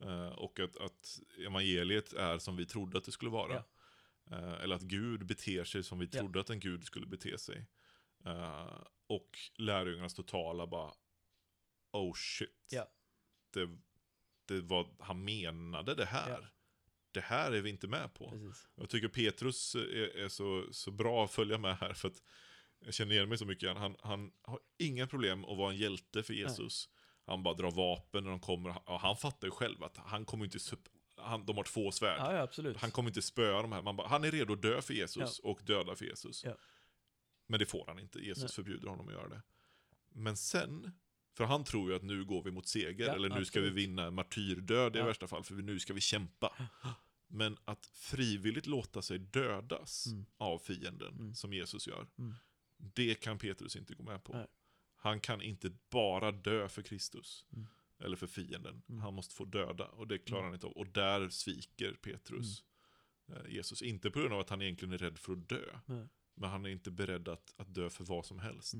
Eh, 0.00 0.28
och 0.28 0.60
att, 0.60 0.76
att 0.76 1.20
evangeliet 1.46 2.12
är 2.12 2.38
som 2.38 2.56
vi 2.56 2.66
trodde 2.66 2.98
att 2.98 3.04
det 3.04 3.12
skulle 3.12 3.30
vara. 3.30 3.54
Ja. 3.54 4.36
Eh, 4.36 4.62
eller 4.62 4.76
att 4.76 4.82
Gud 4.82 5.26
beter 5.26 5.64
sig 5.64 5.82
som 5.84 5.98
vi 5.98 6.08
Ja. 6.12 6.20
trodde 6.20 6.40
att 6.40 6.50
en 6.50 6.60
Gud 6.60 6.84
skulle 6.84 7.06
bete 7.06 7.38
sig. 7.38 7.66
Eh, 8.24 8.84
och 9.06 9.38
lärjungarnas 9.56 10.14
totala 10.14 10.66
bara, 10.66 10.92
oh 11.92 12.14
shit. 12.14 12.66
Ja. 12.70 12.88
Det, 13.50 13.78
det 14.48 14.60
var, 14.60 14.88
han 14.98 15.24
menade 15.24 15.94
det 15.94 16.04
här. 16.04 16.30
Ja. 16.30 16.48
Det 17.10 17.20
här 17.20 17.52
är 17.52 17.60
vi 17.60 17.70
inte 17.70 17.88
med 17.88 18.14
på. 18.14 18.30
Precis. 18.30 18.68
Jag 18.74 18.88
tycker 18.88 19.08
Petrus 19.08 19.74
är, 19.74 20.16
är 20.18 20.28
så, 20.28 20.64
så 20.72 20.90
bra 20.90 21.24
att 21.24 21.30
följa 21.30 21.58
med 21.58 21.76
här 21.76 21.94
för 21.94 22.08
att 22.08 22.22
jag 22.80 22.94
känner 22.94 23.14
igen 23.14 23.28
mig 23.28 23.38
så 23.38 23.44
mycket. 23.44 23.76
Han, 23.76 23.96
han 24.00 24.32
har 24.42 24.60
inga 24.78 25.06
problem 25.06 25.44
att 25.44 25.58
vara 25.58 25.72
en 25.72 25.78
hjälte 25.78 26.22
för 26.22 26.34
Jesus. 26.34 26.88
Han 27.26 27.42
bara 27.42 27.54
drar 27.54 27.70
vapen 27.70 28.24
när 28.24 28.30
de 28.30 28.40
kommer. 28.40 28.88
Och 28.88 29.00
han 29.00 29.16
fattar 29.16 29.46
ju 29.46 29.50
själv 29.50 29.84
att 29.84 29.96
han 29.96 30.24
kommer 30.24 30.44
inte... 30.44 30.58
Han, 31.16 31.46
de 31.46 31.56
har 31.56 31.64
två 31.64 31.92
svärd. 31.92 32.18
Ja, 32.18 32.48
ja. 32.62 32.72
Han 32.76 32.90
kommer 32.90 33.10
inte 33.10 33.22
spöa 33.22 33.62
de 33.62 33.72
här. 33.72 33.82
Man 33.82 33.96
bara, 33.96 34.08
han 34.08 34.24
är 34.24 34.30
redo 34.30 34.52
att 34.52 34.62
dö 34.62 34.82
för 34.82 34.94
Jesus 34.94 35.38
och 35.38 35.60
döda 35.64 35.96
för 35.96 36.04
Jesus. 36.04 36.44
Ja. 36.44 36.56
Men 37.46 37.60
det 37.60 37.66
får 37.66 37.84
han 37.86 37.98
inte. 37.98 38.18
Jesus 38.18 38.42
Nej. 38.42 38.52
förbjuder 38.52 38.88
honom 38.88 39.08
att 39.08 39.14
göra 39.14 39.28
det. 39.28 39.42
Men 40.08 40.36
sen, 40.36 40.92
för 41.38 41.44
han 41.44 41.64
tror 41.64 41.90
ju 41.90 41.96
att 41.96 42.02
nu 42.02 42.24
går 42.24 42.42
vi 42.42 42.50
mot 42.50 42.66
seger, 42.68 43.06
Ja, 43.06 43.14
eller 43.14 43.28
nu 43.28 43.44
ska 43.44 43.60
vi 43.60 43.66
absolut. 43.66 43.84
vinna 43.88 44.10
martyrdöd 44.10 44.96
i 44.96 44.98
Ja. 44.98 45.04
värsta 45.06 45.26
fall, 45.26 45.44
för 45.44 45.54
nu 45.54 45.78
ska 45.80 45.92
vi 45.94 46.00
kämpa. 46.00 46.52
Men 47.28 47.56
att 47.64 47.86
frivilligt 47.86 48.66
låta 48.66 49.02
sig 49.02 49.18
dödas 49.18 50.06
Mm. 50.06 50.26
av 50.36 50.58
fienden, 50.58 51.14
Mm. 51.14 51.34
som 51.34 51.52
Jesus 51.52 51.86
gör, 51.88 52.06
Mm. 52.18 52.34
det 52.78 53.14
kan 53.14 53.38
Petrus 53.38 53.76
inte 53.76 53.94
gå 53.94 54.02
med 54.02 54.24
på. 54.24 54.32
Nej. 54.32 54.46
Han 54.96 55.20
kan 55.20 55.42
inte 55.42 55.70
bara 55.90 56.32
dö 56.32 56.68
för 56.68 56.82
Kristus, 56.82 57.44
Mm. 57.52 57.66
eller 57.98 58.16
för 58.16 58.26
fienden. 58.26 58.82
Mm. 58.88 59.00
Han 59.02 59.14
måste 59.14 59.34
få 59.34 59.44
döda, 59.44 59.84
och 59.84 60.06
det 60.08 60.18
klarar 60.18 60.44
han 60.44 60.54
inte 60.54 60.66
av. 60.66 60.72
Och 60.72 60.86
där 60.86 61.28
sviker 61.28 61.92
Petrus 61.92 62.64
Mm. 63.28 63.40
eh, 63.46 63.52
Jesus. 63.54 63.82
Inte 63.82 64.10
på 64.10 64.18
grund 64.20 64.34
av 64.34 64.40
att 64.40 64.50
han 64.50 64.62
egentligen 64.62 64.92
är 64.94 64.98
rädd 64.98 65.18
för 65.18 65.32
att 65.32 65.48
dö, 65.48 65.78
Nej. 65.86 66.08
men 66.34 66.50
han 66.50 66.64
är 66.66 66.70
inte 66.70 66.90
beredd 66.90 67.28
att, 67.28 67.54
att 67.56 67.74
dö 67.74 67.90
för 67.90 68.04
vad 68.04 68.26
som 68.26 68.38
helst. 68.38 68.74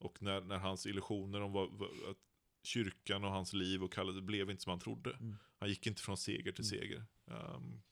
Och 0.00 0.22
när, 0.22 0.40
när 0.40 0.58
hans 0.58 0.86
illusioner 0.86 1.40
om 1.40 1.52
vad, 1.52 1.70
vad, 1.72 1.88
att 2.10 2.16
kyrkan 2.62 3.24
och 3.24 3.30
hans 3.30 3.52
liv 3.52 3.82
och 3.84 3.92
kallelse 3.92 4.20
blev 4.20 4.50
inte 4.50 4.62
som 4.62 4.70
han 4.70 4.80
trodde. 4.80 5.10
Mm. 5.12 5.36
Han 5.58 5.68
gick 5.68 5.86
inte 5.86 6.02
från 6.02 6.16
seger 6.16 6.52
till 6.52 6.64
Mm. 6.64 6.80
seger. 6.80 7.04
Ehm, 7.26 7.82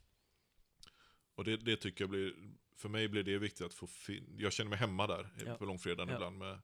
och 1.34 1.44
det, 1.44 1.56
det 1.56 1.76
tycker 1.76 2.04
jag 2.04 2.10
blir, 2.10 2.34
för 2.76 2.88
mig 2.88 3.08
blir 3.08 3.22
det 3.22 3.38
viktigt 3.38 3.66
att 3.66 3.74
få 3.74 3.86
fin- 3.86 4.34
Jag 4.38 4.52
känner 4.52 4.70
mig 4.70 4.78
hemma 4.78 5.06
där 5.06 5.30
Ja. 5.46 5.54
på 5.56 5.64
långfredagen 5.64 6.08
Ja. 6.08 6.14
ibland 6.14 6.38
med, 6.38 6.58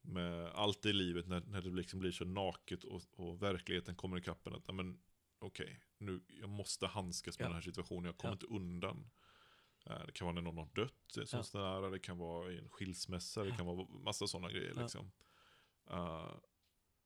med 0.00 0.46
allt 0.46 0.86
i 0.86 0.92
livet 0.92 1.26
när, 1.26 1.40
när 1.40 1.62
det 1.62 1.70
liksom 1.70 2.00
blir 2.00 2.12
så 2.12 2.24
naket 2.24 2.84
och, 2.84 3.02
och 3.16 3.42
verkligheten 3.42 3.94
kommer 3.94 4.18
ikapp 4.18 4.46
en 4.46 4.54
att, 4.54 4.74
men 4.74 5.00
okej, 5.38 5.80
nu, 5.98 6.20
jag 6.28 6.48
måste 6.48 6.86
handskas 6.86 7.38
med 7.38 7.44
Ja. 7.44 7.48
den 7.48 7.54
här 7.54 7.62
situationen, 7.62 8.04
jag 8.04 8.16
kommer 8.18 8.34
inte 8.34 8.46
undan. 8.46 9.10
Eh, 9.88 10.06
Det 10.06 10.12
kan 10.12 10.24
vara 10.26 10.34
när 10.34 10.42
någon 10.42 10.56
har 10.58 10.68
dött 10.74 11.28
som 11.28 11.42
Ja. 11.52 11.60
nära, 11.60 11.90
det 11.90 11.98
kan 11.98 12.18
vara 12.18 12.52
i 12.52 12.58
en 12.58 12.68
skilsmässa, 12.68 13.44
det 13.44 13.50
kan 13.50 13.66
vara 13.66 13.86
massa 13.88 14.26
sådana 14.26 14.50
grejer. 14.52 14.74
Liksom. 14.74 15.10
Eh, 15.90 16.34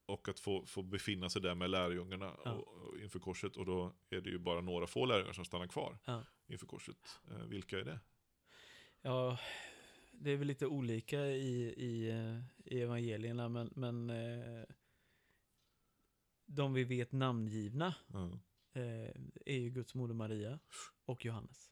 och 0.05 0.29
att 0.29 0.39
få, 0.39 0.65
få 0.65 0.81
befinna 0.83 1.29
sig 1.29 1.41
där 1.41 1.55
med 1.55 1.69
lärjungarna 1.69 2.37
Ja. 2.45 2.51
och, 2.51 2.67
och 2.67 2.99
inför 2.99 3.19
korset. 3.19 3.57
Och 3.57 3.65
då 3.65 3.93
är 4.09 4.21
det 4.21 4.29
ju 4.29 4.39
bara 4.39 4.61
några 4.61 4.87
få 4.87 5.05
lärjungar 5.05 5.33
som 5.33 5.45
stannar 5.45 5.67
kvar 5.67 5.97
Ja. 6.05 6.23
inför 6.47 6.65
korset. 6.67 7.19
Eh, 7.31 7.37
vilka 7.45 7.79
är 7.79 7.83
det? 7.83 7.99
Ja, 9.01 9.39
det 10.11 10.31
är 10.31 10.37
väl 10.37 10.47
lite 10.47 10.67
olika 10.67 11.25
i, 11.27 11.73
i, 11.77 12.09
eh, 12.09 12.39
i 12.65 12.81
evangelierna, 12.81 13.49
men, 13.49 13.69
men 13.75 14.09
eh, 14.09 14.63
de 16.45 16.73
vi 16.73 16.83
vet 16.83 17.11
namngivna 17.11 17.95
Ja. 18.07 18.39
eh, 18.73 19.11
är 19.45 19.57
ju 19.59 19.69
Guds 19.69 19.95
moder 19.95 20.13
Maria 20.13 20.59
och 21.05 21.25
Johannes. 21.25 21.71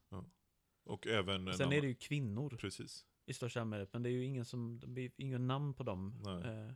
Och 0.83 1.07
även... 1.07 1.47
en 1.47 1.53
Sen 1.53 1.65
annan- 1.65 1.77
är 1.77 1.81
det 1.81 1.87
ju 1.87 1.95
kvinnor 1.95 2.57
Precis. 2.59 3.05
i 3.25 3.33
största 3.33 3.61
allmänhet, 3.61 3.93
men 3.93 4.03
det 4.03 4.09
är 4.09 4.11
ju 4.11 4.23
ingen 4.25 4.45
som, 4.45 4.79
det 4.79 4.87
blir 4.87 5.11
inga 5.17 5.37
namn 5.37 5.73
på 5.73 5.83
dem. 5.83 6.23
Eh, 6.45 6.73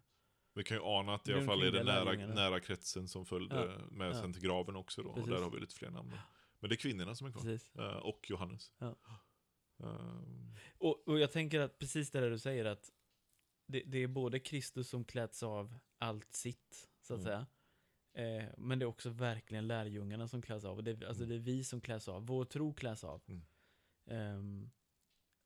Vi 0.54 0.64
kan 0.64 0.78
ju 0.78 0.84
ana 0.84 1.14
att 1.14 1.28
i 1.28 1.32
Det 1.32 1.38
är 1.38 1.38
alla 1.38 1.46
fall 1.48 1.62
är 1.62 1.66
det 1.66 1.72
kvinnliga 1.72 2.04
nära, 2.04 2.34
nära 2.36 2.60
kretsen 2.60 3.08
som 3.08 3.26
följde 3.26 3.56
Ja. 3.80 3.86
med 3.92 4.08
Ja. 4.10 4.14
sen 4.22 4.34
till 4.34 4.42
graven 4.42 4.76
också 4.76 5.04
då. 5.04 5.10
Och 5.10 5.16
Precis. 5.16 5.32
där 5.34 5.42
har 5.42 5.52
vi 5.52 5.60
lite 5.60 5.76
fler 5.76 5.90
namn. 5.90 6.10
Då. 6.10 6.18
Men 6.60 6.70
det 6.70 6.74
är 6.76 6.78
kvinnorna 6.78 7.16
som 7.16 7.28
är 7.28 7.32
kvar. 7.32 7.86
Eh, 7.90 7.98
och 7.98 8.30
Johannes. 8.30 8.74
Ja. 8.78 8.96
Ehm, 9.84 10.56
Och, 10.78 11.08
och 11.08 11.20
jag 11.20 11.32
tänker 11.32 11.60
att 11.60 11.80
precis 11.80 12.12
det 12.12 12.20
där 12.20 12.30
du 12.30 12.40
säger 12.40 12.66
att 12.66 12.92
det, 13.68 13.84
det 13.86 13.98
är 13.98 14.08
både 14.08 14.40
Kristus 14.40 14.90
som 14.90 15.06
klätts 15.06 15.44
av 15.44 15.76
allt 15.98 16.34
sitt, 16.34 16.90
så 17.02 17.14
att 17.14 17.20
Mm. 17.20 17.26
säga. 17.26 17.46
Eh, 18.42 18.50
men 18.58 18.80
det 18.80 18.84
är 18.84 18.88
också 18.88 19.10
verkligen 19.10 19.68
lärjungarna 19.68 20.28
som 20.28 20.42
kläs 20.42 20.66
av. 20.66 20.78
Och 20.78 20.84
Det, 20.84 20.92
alltså 21.08 21.24
Mm. 21.24 21.30
det 21.30 21.36
är 21.36 21.56
vi 21.56 21.64
som 21.64 21.82
kläs 21.82 22.08
av. 22.08 22.26
Vår 22.26 22.46
tro 22.46 22.74
kläs 22.74 23.04
av. 23.04 23.22
Mm. 23.28 23.42
Um, 24.06 24.72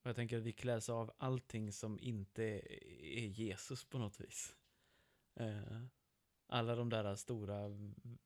och 0.02 0.10
jag 0.10 0.16
tänker 0.16 0.38
att 0.38 0.44
vi 0.44 0.52
kläs 0.52 0.90
av 0.90 1.12
allting 1.18 1.72
som 1.72 2.00
inte 2.00 2.44
är 2.44 3.28
Jesus 3.28 3.86
på 3.86 3.98
något 3.98 4.20
vis. 4.20 4.56
Uh, 5.42 5.86
alla 6.48 6.76
de 6.76 6.90
där 6.90 7.16
stora 7.16 7.70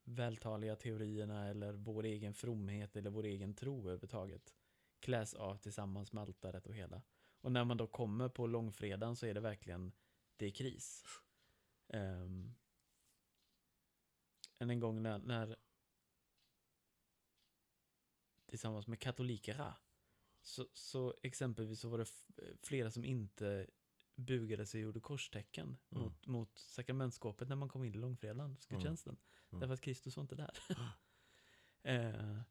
vältaliga 0.04 0.76
teorierna 0.76 1.48
eller 1.48 1.74
vår 1.74 2.04
egen 2.04 2.34
fromhet 2.34 2.96
eller 2.96 3.10
vår 3.10 3.24
egen 3.24 3.54
tro 3.54 3.80
överhuvudtaget 3.80 4.56
kläs 5.00 5.34
av 5.34 5.58
tillsammans 5.58 6.14
med 6.14 6.22
altaret 6.22 6.68
och 6.68 6.76
hela. 6.76 7.02
Och 7.42 7.52
när 7.52 7.64
man 7.64 7.78
då 7.78 7.88
kommer 7.88 8.30
på 8.30 8.48
långfredagen 8.48 9.16
så 9.16 9.26
är 9.26 9.34
det 9.34 9.40
verkligen, 9.40 9.92
det 10.38 10.46
är 10.46 10.52
kris. 10.52 11.04
Um, 11.88 12.56
än 14.60 14.70
en 14.70 14.80
gång 14.80 15.02
när, 15.02 15.18
när 15.18 15.56
tillsammans 18.46 18.88
med 18.88 19.00
katolikerna 19.00 19.76
så, 20.44 20.68
så 20.74 21.14
exempelvis 21.22 21.80
så 21.80 21.90
var 21.90 21.98
det 21.98 22.02
f- 22.04 22.32
flera 22.62 22.92
som 22.92 23.06
inte 23.06 23.68
bugade 24.16 24.66
sig 24.66 24.80
och 24.80 24.84
gjorde 24.86 25.00
korstecken 25.00 25.78
Mm. 25.92 26.04
mot, 26.04 26.28
mot 26.28 26.58
sakramentskapet 26.58 27.50
när 27.50 27.56
man 27.56 27.70
kom 27.70 27.84
in 27.84 27.94
i 27.94 27.98
långfredagen, 27.98 28.58
gudstjänsten. 28.70 29.18
Mm. 29.50 29.60
Därför 29.60 29.74
att 29.74 29.82
Kristus 29.82 30.18
var 30.18 30.22
inte 30.22 30.36
där. 30.36 30.60
eh, 31.84 32.42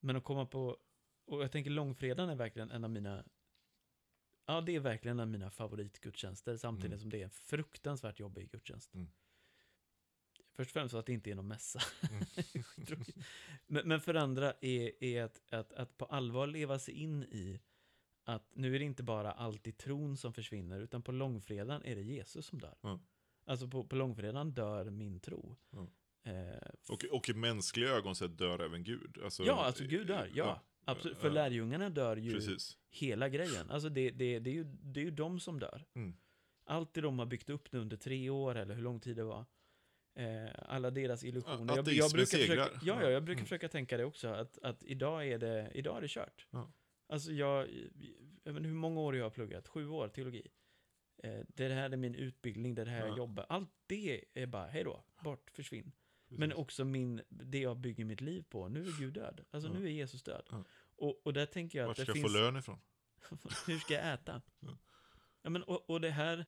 Men 0.00 0.16
att 0.16 0.24
komma 0.24 0.46
på, 0.46 0.78
och 1.24 1.42
jag 1.42 1.52
tänker 1.52 1.70
långfredagen 1.70 2.30
är 2.30 2.34
verkligen 2.36 2.70
en 2.70 2.84
av 2.84 2.90
mina, 2.90 3.24
ja 4.46 4.60
det 4.60 4.76
är 4.76 4.80
verkligen 4.80 5.16
en 5.18 5.20
av 5.20 5.28
mina 5.28 5.50
favoritgudstjänster, 5.50 6.56
samtidigt 6.56 6.86
Mm. 6.92 7.00
som 7.00 7.10
det 7.10 7.20
är 7.20 7.24
en 7.24 7.30
fruktansvärt 7.30 8.20
jobbig 8.20 8.50
gudstjänst. 8.50 8.94
Mm. 8.94 9.08
Först 10.54 10.68
och 10.68 10.72
främst 10.72 10.94
att 10.94 11.06
det 11.06 11.12
inte 11.12 11.30
är 11.30 11.34
någon 11.34 11.48
mässa. 11.48 11.80
Mm. 12.10 12.24
Men, 13.66 13.88
men 13.88 14.00
för 14.00 14.14
andra 14.14 14.52
är, 14.60 15.04
är 15.04 15.22
att, 15.22 15.52
att, 15.52 15.72
att 15.72 15.98
på 15.98 16.04
allvar 16.04 16.46
leva 16.46 16.78
sig 16.78 16.94
in 16.94 17.22
i 17.22 17.60
att 18.24 18.50
nu 18.54 18.74
är 18.74 18.78
det 18.78 18.84
inte 18.84 19.02
bara 19.02 19.32
alltid 19.32 19.78
tron 19.78 20.16
som 20.16 20.32
försvinner, 20.32 20.80
utan 20.80 21.02
på 21.02 21.12
långfredagen 21.12 21.82
är 21.84 21.94
det 21.94 22.02
Jesus 22.02 22.46
som 22.46 22.58
dör. 22.58 22.74
Ja. 22.80 23.00
Alltså 23.44 23.68
på, 23.68 23.84
på 23.84 23.96
långfredagen 23.96 24.52
dör 24.54 24.90
min 24.90 25.20
tro. 25.20 25.56
Ja. 25.70 25.86
Eh, 26.24 26.70
Och, 26.88 27.04
och 27.04 27.28
i 27.28 27.34
mänskliga 27.34 27.90
ögon 27.90 28.16
sett 28.16 28.38
dör 28.38 28.58
även 28.58 28.84
Gud. 28.84 29.18
Alltså, 29.24 29.44
ja, 29.44 29.64
alltså 29.64 29.84
Gud 29.84 30.06
dör. 30.06 30.30
Ja, 30.34 30.60
absolut. 30.84 31.18
För 31.18 31.28
ja. 31.28 31.34
lärjungarna 31.34 31.90
dör 31.90 32.16
ju 32.16 32.32
Precis. 32.32 32.78
hela 32.90 33.28
grejen. 33.28 33.70
Alltså 33.70 33.88
det, 33.88 34.10
det, 34.10 34.38
det, 34.38 34.50
är 34.50 34.54
ju, 34.54 34.64
det 34.64 35.00
är 35.00 35.04
ju 35.04 35.10
de 35.10 35.40
som 35.40 35.60
dör. 35.60 35.84
Mm. 35.94 36.14
Allt 36.64 36.94
det 36.94 37.00
de 37.00 37.18
har 37.18 37.26
byggt 37.26 37.50
upp 37.50 37.72
nu 37.72 37.78
under 37.78 37.96
tre 37.96 38.30
år, 38.30 38.54
eller 38.54 38.74
hur 38.74 38.82
lång 38.82 39.00
tid 39.00 39.16
det 39.16 39.24
var. 39.24 39.44
Eh, 40.14 40.50
alla 40.68 40.90
deras 40.90 41.24
illusioner. 41.24 41.76
Ja, 41.76 41.82
jag, 41.86 41.94
jag 41.94 42.10
brukar 42.12 42.36
försöka, 42.38 42.68
ja, 42.82 43.02
ja, 43.02 43.10
jag 43.10 43.22
brukar 43.24 43.38
Mm. 43.38 43.44
försöka 43.46 43.68
tänka 43.68 43.96
det 43.96 44.04
också. 44.04 44.28
Att, 44.28 44.58
att 44.62 44.82
idag, 44.82 45.26
är 45.28 45.38
det, 45.38 45.70
idag 45.74 45.96
är 45.96 46.00
det 46.00 46.08
kört. 46.08 46.46
Ja. 46.50 46.72
Alltså 47.08 47.32
jag, 47.32 47.68
jag 48.44 48.52
vet 48.52 48.56
inte 48.56 48.68
hur 48.68 48.74
många 48.74 49.00
år 49.00 49.16
jag 49.16 49.24
har 49.24 49.30
pluggat. 49.30 49.68
Sju 49.68 49.88
år, 49.88 50.08
teologi. 50.08 50.46
Eh, 51.22 51.40
det 51.48 51.68
här 51.68 51.90
är 51.90 51.96
min 51.96 52.14
utbildning, 52.14 52.74
det 52.74 52.82
är 52.82 52.86
det 52.86 52.90
här 52.90 53.00
Ja. 53.00 53.06
jag 53.06 53.18
jobbar. 53.18 53.46
Allt 53.48 53.70
det 53.86 54.24
är 54.34 54.46
bara, 54.46 54.66
hej 54.66 54.84
då, 54.84 55.04
bort, 55.24 55.50
försvinn. 55.50 55.92
Men 56.28 56.48
Precis. 56.50 56.54
också 56.62 56.84
min, 56.84 57.22
det 57.28 57.58
jag 57.58 57.76
bygger 57.76 58.04
mitt 58.04 58.20
liv 58.20 58.42
på. 58.48 58.68
Nu 58.68 58.80
är 58.86 58.98
Gud 59.00 59.14
död. 59.14 59.44
Alltså 59.50 59.68
Ja. 59.70 59.74
nu 59.78 59.84
är 59.86 59.90
Jesus 59.90 60.22
död. 60.22 60.46
Ja. 60.50 60.64
Och, 60.96 61.26
och 61.26 61.32
där 61.32 61.46
tänker 61.46 61.78
jag 61.78 61.86
Vart 61.86 61.98
att 61.98 62.02
ska 62.04 62.12
det 62.12 62.18
jag 62.18 62.24
finns... 62.24 62.36
få 62.36 62.38
lön 62.44 62.56
ifrån? 62.56 62.78
Hur 63.66 63.78
ska 63.78 63.94
jag 63.94 64.12
äta? 64.14 64.42
Ja. 64.60 64.78
Ja, 65.42 65.50
men, 65.50 65.62
och, 65.62 65.90
och 65.90 66.00
det 66.00 66.10
här... 66.10 66.46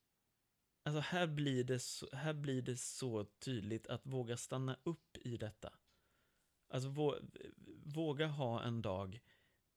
Alltså 0.87 1.01
här 1.01 1.27
blir, 1.27 1.65
det 1.65 1.79
så, 1.79 2.09
här 2.13 2.35
blir 2.35 2.63
det 2.63 2.77
så 2.77 3.25
tydligt 3.25 3.87
att 3.87 4.07
våga 4.07 4.37
stanna 4.37 4.79
upp 4.83 5.17
i 5.17 5.37
detta. 5.37 5.73
Alltså 6.69 6.89
vå, 6.89 7.19
våga 7.85 8.27
ha 8.27 8.63
en 8.63 8.83
dag 8.83 9.21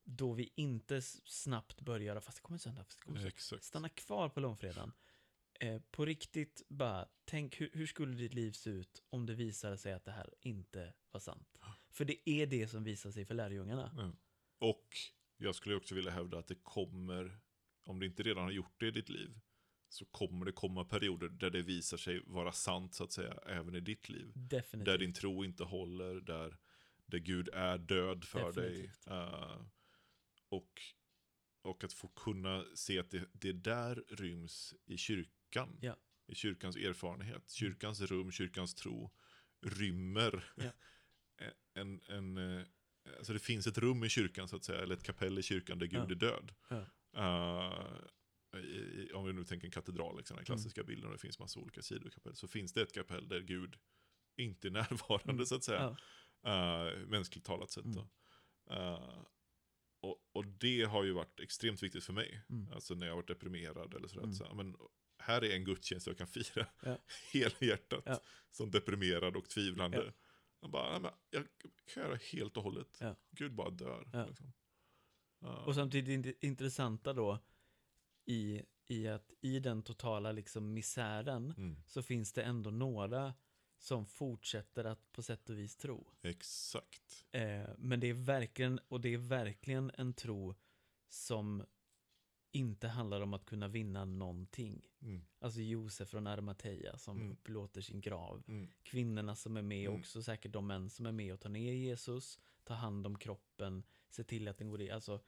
då 0.04 0.32
vi 0.32 0.52
inte 0.54 1.02
snabbt 1.24 1.80
börjar, 1.80 2.20
fast 2.20 2.38
det 2.38 2.42
kommer 2.42 2.58
söndag, 2.58 2.84
fast 2.84 2.98
det 2.98 3.04
kommer 3.04 3.30
söndag. 3.38 3.62
Stanna 3.62 3.88
kvar 3.88 4.28
på 4.28 4.40
långfredagen. 4.40 4.92
Eh, 5.60 5.82
på 5.90 6.04
riktigt, 6.04 6.62
bara 6.68 7.08
tänk 7.24 7.60
hur, 7.60 7.70
hur 7.72 7.86
skulle 7.86 8.16
ditt 8.16 8.34
liv 8.34 8.52
se 8.52 8.70
ut 8.70 9.02
om 9.10 9.26
det 9.26 9.34
visade 9.34 9.78
sig 9.78 9.92
att 9.92 10.04
det 10.04 10.10
här 10.10 10.34
inte 10.40 10.94
var 11.10 11.20
sant? 11.20 11.58
För 11.90 12.04
det 12.04 12.30
är 12.30 12.46
det 12.46 12.68
som 12.68 12.84
visar 12.84 13.10
sig 13.10 13.24
för 13.24 13.34
lärjungarna. 13.34 13.92
Ja. 13.96 14.12
Och 14.58 14.96
jag 15.36 15.54
skulle 15.54 15.74
också 15.74 15.94
vilja 15.94 16.10
hävda 16.10 16.38
att 16.38 16.46
det 16.46 16.54
kommer, 16.62 17.40
om 17.84 17.98
det 17.98 18.06
inte 18.06 18.22
redan 18.22 18.44
har 18.44 18.50
gjort 18.50 18.80
det 18.80 18.86
i 18.86 18.90
ditt 18.90 19.08
liv, 19.08 19.40
så 19.88 20.04
kommer 20.04 20.46
det 20.46 20.52
komma 20.52 20.84
perioder 20.84 21.28
där 21.28 21.50
det 21.50 21.62
visar 21.62 21.96
sig 21.96 22.22
vara 22.26 22.52
sant, 22.52 22.94
så 22.94 23.04
att 23.04 23.12
säga, 23.12 23.34
även 23.46 23.74
i 23.74 23.80
ditt 23.80 24.08
liv. 24.08 24.32
Definitivt. 24.34 24.84
Där 24.86 24.98
din 24.98 25.12
tro 25.12 25.44
inte 25.44 25.64
håller, 25.64 26.14
där, 26.20 26.56
där 27.06 27.18
Gud 27.18 27.48
är 27.48 27.78
död 27.78 28.24
för 28.24 28.46
Definitivt. 28.46 29.04
dig. 29.04 29.16
Eh, 29.16 29.60
och, 30.48 30.82
och 31.62 31.84
att 31.84 31.92
få 31.92 32.08
kunna 32.08 32.64
se 32.74 32.98
att 32.98 33.10
det, 33.10 33.28
det 33.32 33.52
där 33.52 34.04
ryms 34.08 34.74
i 34.86 34.96
kyrkan. 34.96 35.78
Ja. 35.80 35.96
I 36.26 36.34
kyrkans 36.34 36.76
erfarenhet. 36.76 37.50
Kyrkans 37.50 38.00
rum, 38.00 38.32
kyrkans 38.32 38.74
tro 38.74 39.10
rymmer 39.66 40.44
Ja. 40.56 40.70
en, 41.74 42.00
en, 42.08 42.36
eh, 42.36 42.66
alltså 43.18 43.32
det 43.32 43.38
finns 43.38 43.66
ett 43.66 43.78
rum 43.78 44.04
i 44.04 44.08
kyrkan 44.08 44.48
så 44.48 44.56
att 44.56 44.64
säga, 44.64 44.80
eller 44.82 44.94
ett 44.94 45.02
kapell 45.02 45.38
i 45.38 45.42
kyrkan 45.42 45.78
där 45.78 45.86
Gud 45.86 46.00
Ja. 46.00 46.10
är 46.10 46.14
död. 46.14 46.54
Ja. 46.68 46.86
I, 47.12 48.17
om 49.14 49.26
vi 49.26 49.32
nu 49.32 49.44
tänker 49.44 49.66
en 49.66 49.70
katedral, 49.70 50.16
liksom, 50.16 50.36
den 50.36 50.44
klassiska 50.44 50.80
Mm. 50.80 50.86
bilden, 50.88 51.06
och 51.06 51.12
det 51.12 51.18
finns 51.18 51.38
massa 51.38 51.60
olika 51.60 51.82
sidokapell, 51.82 52.34
så 52.36 52.48
finns 52.48 52.72
det 52.72 52.82
ett 52.82 52.92
kapell 52.92 53.28
där 53.28 53.40
Gud 53.40 53.76
inte 54.36 54.68
är 54.68 54.70
närvarande 54.80 55.32
Mm. 55.32 55.46
så 55.46 55.54
att 55.54 55.64
säga. 55.64 55.96
Ja. 56.42 56.90
Uh, 56.92 57.06
mänskligt 57.06 57.44
talat 57.46 57.70
sett. 57.70 57.84
Mm. 57.84 58.06
Eh, 58.70 59.24
och, 60.00 60.28
och 60.32 60.46
det 60.46 60.82
har 60.82 61.04
ju 61.04 61.12
varit 61.12 61.40
extremt 61.40 61.82
viktigt 61.82 62.04
för 62.04 62.12
mig. 62.12 62.42
Mm. 62.50 62.72
Alltså 62.72 62.94
när 62.94 63.06
jag 63.06 63.12
har 63.12 63.16
varit 63.16 63.28
deprimerad 63.28 63.94
eller 63.94 64.08
sådär. 64.08 64.22
Mm. 64.22 64.34
Så, 64.34 64.54
men, 64.54 64.76
här 65.18 65.44
är 65.44 65.54
en 65.54 65.64
gudstjänst 65.64 66.06
jag 66.06 66.18
kan 66.18 66.26
fira 66.26 66.66
Ja. 66.82 66.98
helhjärtat. 67.32 68.02
Ja. 68.06 68.20
Som 68.50 68.70
deprimerad 68.70 69.36
och 69.36 69.48
tvivlande. 69.48 70.04
Ja. 70.06 70.12
Jag, 70.60 70.70
bara, 70.70 70.98
men 70.98 71.10
jag 71.30 71.44
kan 71.94 72.02
göra 72.02 72.16
helt 72.32 72.56
och 72.56 72.62
hållet. 72.62 73.02
Gud 73.30 73.54
bara 73.54 73.70
dör. 73.70 74.26
Liksom. 74.28 74.52
Ja. 75.40 75.64
Och 75.64 75.74
samtidigt 75.74 76.22
det 76.22 76.46
intressanta 76.46 77.12
då 77.12 77.38
i, 78.28 78.62
i 78.86 79.08
att 79.08 79.32
i 79.40 79.58
den 79.60 79.82
totala 79.82 80.32
liksom 80.32 80.74
misären 80.74 81.54
mm, 81.56 81.76
så 81.86 82.02
finns 82.02 82.32
det 82.32 82.42
ändå 82.42 82.70
några 82.70 83.34
som 83.78 84.06
fortsätter 84.06 84.84
att 84.84 85.12
på 85.12 85.22
sätt 85.22 85.50
och 85.50 85.58
vis 85.58 85.76
tro. 85.76 86.10
exakt. 86.22 87.26
Eh, 87.32 87.70
men 87.78 88.00
det 88.00 88.06
är 88.06 88.14
verkligen, 88.14 88.78
och 88.88 89.00
det 89.00 89.14
är 89.14 89.18
verkligen 89.18 89.90
en 89.94 90.14
tro 90.14 90.54
som 91.08 91.64
inte 92.52 92.88
handlar 92.88 93.20
om 93.20 93.34
att 93.34 93.44
kunna 93.46 93.68
vinna 93.68 94.04
någonting. 94.04 94.88
Mm, 95.02 95.24
Alltså 95.38 95.60
Josef 95.60 96.08
från 96.08 96.26
Arimathea 96.26 96.98
som 96.98 97.16
Mm. 97.16 97.32
upplåter 97.32 97.80
sin 97.80 98.00
grav. 98.00 98.44
mm, 98.48 98.68
Kvinnorna 98.82 99.36
som 99.36 99.56
är 99.56 99.62
med, 99.62 99.88
Mm. 99.88 100.00
också 100.00 100.22
säkert 100.22 100.52
de 100.52 100.66
män 100.66 100.90
som 100.90 101.06
är 101.06 101.12
med 101.12 101.32
och 101.34 101.40
tar 101.40 101.48
ner 101.50 101.72
Jesus, 101.72 102.38
tar 102.64 102.74
hand 102.74 103.06
om 103.06 103.18
kroppen, 103.18 103.82
ser 104.08 104.24
till 104.24 104.48
att 104.48 104.58
den 104.58 104.68
går 104.70 104.80
i, 104.82 104.90
alltså 104.90 105.20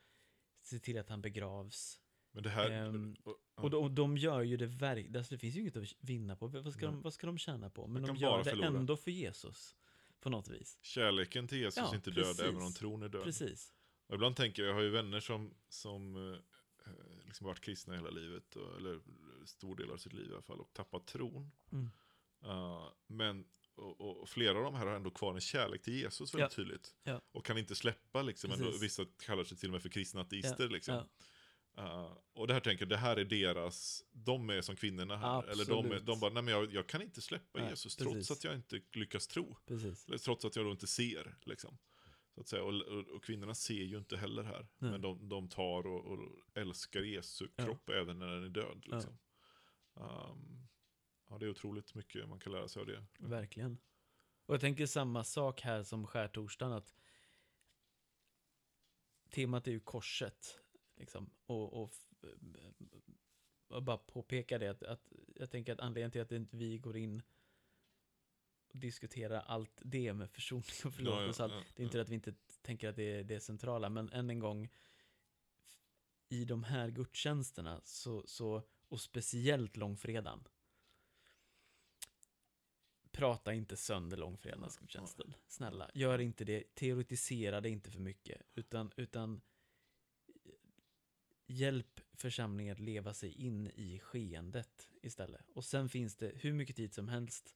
ser 0.62 0.78
till 0.78 0.98
att 0.98 1.08
han 1.08 1.22
begravs. 1.22 1.99
Men 2.32 2.42
det 2.42 2.50
här... 2.50 2.70
Ehm, 2.70 3.16
och, 3.54 3.70
de, 3.70 3.76
och 3.84 3.90
de 3.90 4.16
gör 4.16 4.42
ju 4.42 4.56
det 4.56 4.66
verkligen, 4.66 5.16
alltså 5.16 5.34
det 5.34 5.38
finns 5.38 5.54
ju 5.56 5.60
inget 5.60 5.76
att 5.76 5.94
vinna 6.00 6.36
på, 6.36 6.46
vad 6.46 6.72
ska, 6.72 6.86
de, 6.86 7.02
vad 7.02 7.14
ska 7.14 7.26
de 7.26 7.38
tjäna 7.38 7.70
på? 7.70 7.86
Men 7.86 8.02
De 8.02 8.16
gör 8.16 8.38
det 8.38 8.50
förlora. 8.50 8.66
ändå 8.66 8.96
för 8.96 9.10
Jesus, 9.10 9.76
på 10.20 10.30
något 10.30 10.48
vis. 10.48 10.78
Kärleken 10.82 11.48
till 11.48 11.58
Jesus 11.58 11.76
Ja, 11.76 11.90
är 11.90 11.94
inte 11.94 12.10
död 12.10 12.24
precis. 12.24 12.40
även 12.42 12.62
om 12.62 12.72
tron 12.72 13.02
är 13.02 13.08
död. 13.08 13.24
Precis. 13.24 13.72
Och 14.06 14.14
ibland 14.14 14.36
tänker 14.36 14.62
jag, 14.62 14.70
jag 14.70 14.74
har 14.74 14.82
ju 14.82 14.90
vänner 14.90 15.20
som, 15.20 15.54
som 15.68 16.32
eh, 16.32 16.38
liksom 17.24 17.46
varit 17.46 17.60
kristna 17.60 17.94
hela 17.94 18.10
livet, 18.10 18.56
eller 18.76 19.00
stor 19.44 19.76
del 19.76 19.90
av 19.90 19.96
sitt 19.96 20.12
liv 20.12 20.30
i 20.30 20.32
alla 20.32 20.42
fall, 20.42 20.60
och 20.60 20.72
tappat 20.72 21.06
tron. 21.06 21.50
Mm. 21.72 21.90
Uh, 22.44 22.88
men, 23.06 23.44
och, 23.74 24.20
och, 24.20 24.28
flera 24.28 24.58
av 24.58 24.64
de 24.64 24.74
här 24.74 24.86
har 24.86 24.94
ändå 24.94 25.10
kvar 25.10 25.34
en 25.34 25.40
kärlek 25.40 25.82
till 25.82 25.94
Jesus 25.94 26.34
väldigt 26.34 26.52
Ja. 26.52 26.56
tydligt. 26.56 26.94
Ja. 27.02 27.20
Och 27.32 27.44
kan 27.44 27.58
inte 27.58 27.74
släppa 27.74 28.22
liksom, 28.22 28.52
ändå, 28.52 28.70
vissa 28.80 29.06
kallar 29.18 29.44
sig 29.44 29.56
till 29.58 29.68
och 29.68 29.72
med 29.72 29.82
för 29.82 29.88
kristna 29.88 30.20
ateister 30.20 30.68
liksom. 30.68 31.08
Ja, 31.76 31.82
Uh, 31.82 32.16
och 32.32 32.46
det 32.46 32.52
här 32.52 32.60
tänker 32.60 32.82
jag, 32.82 32.88
det 32.88 32.96
här 32.96 33.16
är 33.16 33.24
deras, 33.24 34.04
de 34.12 34.50
är 34.50 34.60
som 34.60 34.76
kvinnorna 34.76 35.16
här. 35.16 35.42
Eller 35.42 35.64
de, 35.64 35.72
är, 35.72 35.78
Absolut. 35.78 36.06
de 36.06 36.20
bara, 36.20 36.32
nej 36.32 36.42
men 36.42 36.54
jag, 36.54 36.72
jag 36.72 36.86
kan 36.86 37.02
inte 37.02 37.22
släppa 37.22 37.58
Nej, 37.60 37.70
Jesus 37.70 37.96
precis. 37.96 38.12
trots 38.12 38.30
att 38.30 38.44
jag 38.44 38.54
inte 38.54 38.80
lyckas 38.92 39.26
tro. 39.26 39.56
precis. 39.66 40.08
Eller 40.08 40.18
trots 40.18 40.44
att 40.44 40.56
jag 40.56 40.64
då 40.64 40.70
inte 40.70 40.86
ser, 40.86 41.36
liksom. 41.42 41.78
Så 42.34 42.40
att 42.40 42.48
säga. 42.48 42.62
Och, 42.62 42.74
och, 42.74 43.08
och 43.08 43.24
kvinnorna 43.24 43.54
ser 43.54 43.74
ju 43.82 43.98
inte 43.98 44.16
heller 44.16 44.42
här. 44.42 44.66
Nej. 44.78 44.90
Men 44.90 45.00
de, 45.00 45.28
de 45.28 45.48
tar 45.48 45.86
och, 45.86 46.06
och 46.06 46.18
älskar 46.54 47.00
Jesu 47.00 47.48
Ja. 47.56 47.64
kropp 47.64 47.88
även 47.90 48.18
när 48.18 48.26
den 48.26 48.44
är 48.44 48.48
död. 48.48 48.84
Ja. 48.86 48.94
Liksom. 48.96 49.18
Um, 49.94 50.68
ja, 51.28 51.38
det 51.38 51.46
är 51.46 51.50
otroligt 51.50 51.94
mycket 51.94 52.28
man 52.28 52.38
kan 52.40 52.52
lära 52.52 52.68
sig 52.68 52.80
av 52.80 52.86
det. 52.86 53.04
Verkligen. 53.18 53.78
Och 54.46 54.54
jag 54.54 54.60
tänker 54.60 54.86
samma 54.86 55.24
sak 55.24 55.60
här 55.60 55.82
som 55.82 56.06
skärtorsdagen, 56.06 56.72
att 56.72 56.94
temat 59.30 59.66
är 59.66 59.70
ju 59.70 59.80
korset, 59.80 60.60
liksom. 61.00 61.30
Och, 61.46 61.82
och, 61.82 61.92
och 63.68 63.82
bara 63.82 63.98
påpeka 63.98 64.58
det, 64.58 64.68
att, 64.68 64.82
att 64.82 65.12
jag 65.34 65.50
tänker 65.50 65.72
att 65.72 65.80
anledningen 65.80 66.10
till 66.10 66.20
att 66.20 66.32
inte 66.32 66.56
vi 66.56 66.78
går 66.78 66.96
in 66.96 67.22
och 68.68 68.78
diskuterar 68.78 69.40
allt 69.40 69.80
det 69.84 70.12
med 70.14 70.30
försoning 70.30 70.64
och 70.84 70.94
förlåtelse, 70.94 71.44
och 71.44 71.52
allt, 71.52 71.66
det 71.76 71.82
är 71.82 71.84
inte 71.84 72.00
att 72.00 72.08
vi 72.08 72.14
inte 72.14 72.34
tänker 72.62 72.88
att 72.88 72.96
det 72.96 73.02
är 73.02 73.24
det 73.24 73.40
centrala, 73.40 73.88
men 73.88 74.10
än 74.10 74.30
en 74.30 74.38
gång, 74.38 74.68
i 76.28 76.44
de 76.44 76.64
här 76.64 76.90
gudstjänsterna, 76.90 77.80
så, 77.84 78.26
så, 78.26 78.62
och 78.88 79.00
speciellt 79.00 79.76
långfredagen, 79.76 80.48
prata 83.10 83.52
inte 83.52 83.76
sönder 83.76 84.16
långfredagsgudstjänsten. 84.16 85.34
Snälla, 85.48 85.90
gör 85.94 86.18
inte 86.18 86.44
det. 86.44 86.74
Teoretisera 86.74 87.60
det 87.60 87.68
inte 87.68 87.90
för 87.90 88.00
mycket. 88.00 88.42
Utan, 88.54 88.92
utan 88.96 89.40
hjälp 91.50 92.00
församlingen 92.14 92.72
att 92.72 92.80
leva 92.80 93.14
sig 93.14 93.32
in 93.32 93.66
i 93.74 93.98
skeendet 93.98 94.88
istället. 95.02 95.50
Och 95.54 95.64
sen 95.64 95.88
finns 95.88 96.16
det 96.16 96.32
hur 96.36 96.52
mycket 96.52 96.76
tid 96.76 96.94
som 96.94 97.08
helst 97.08 97.54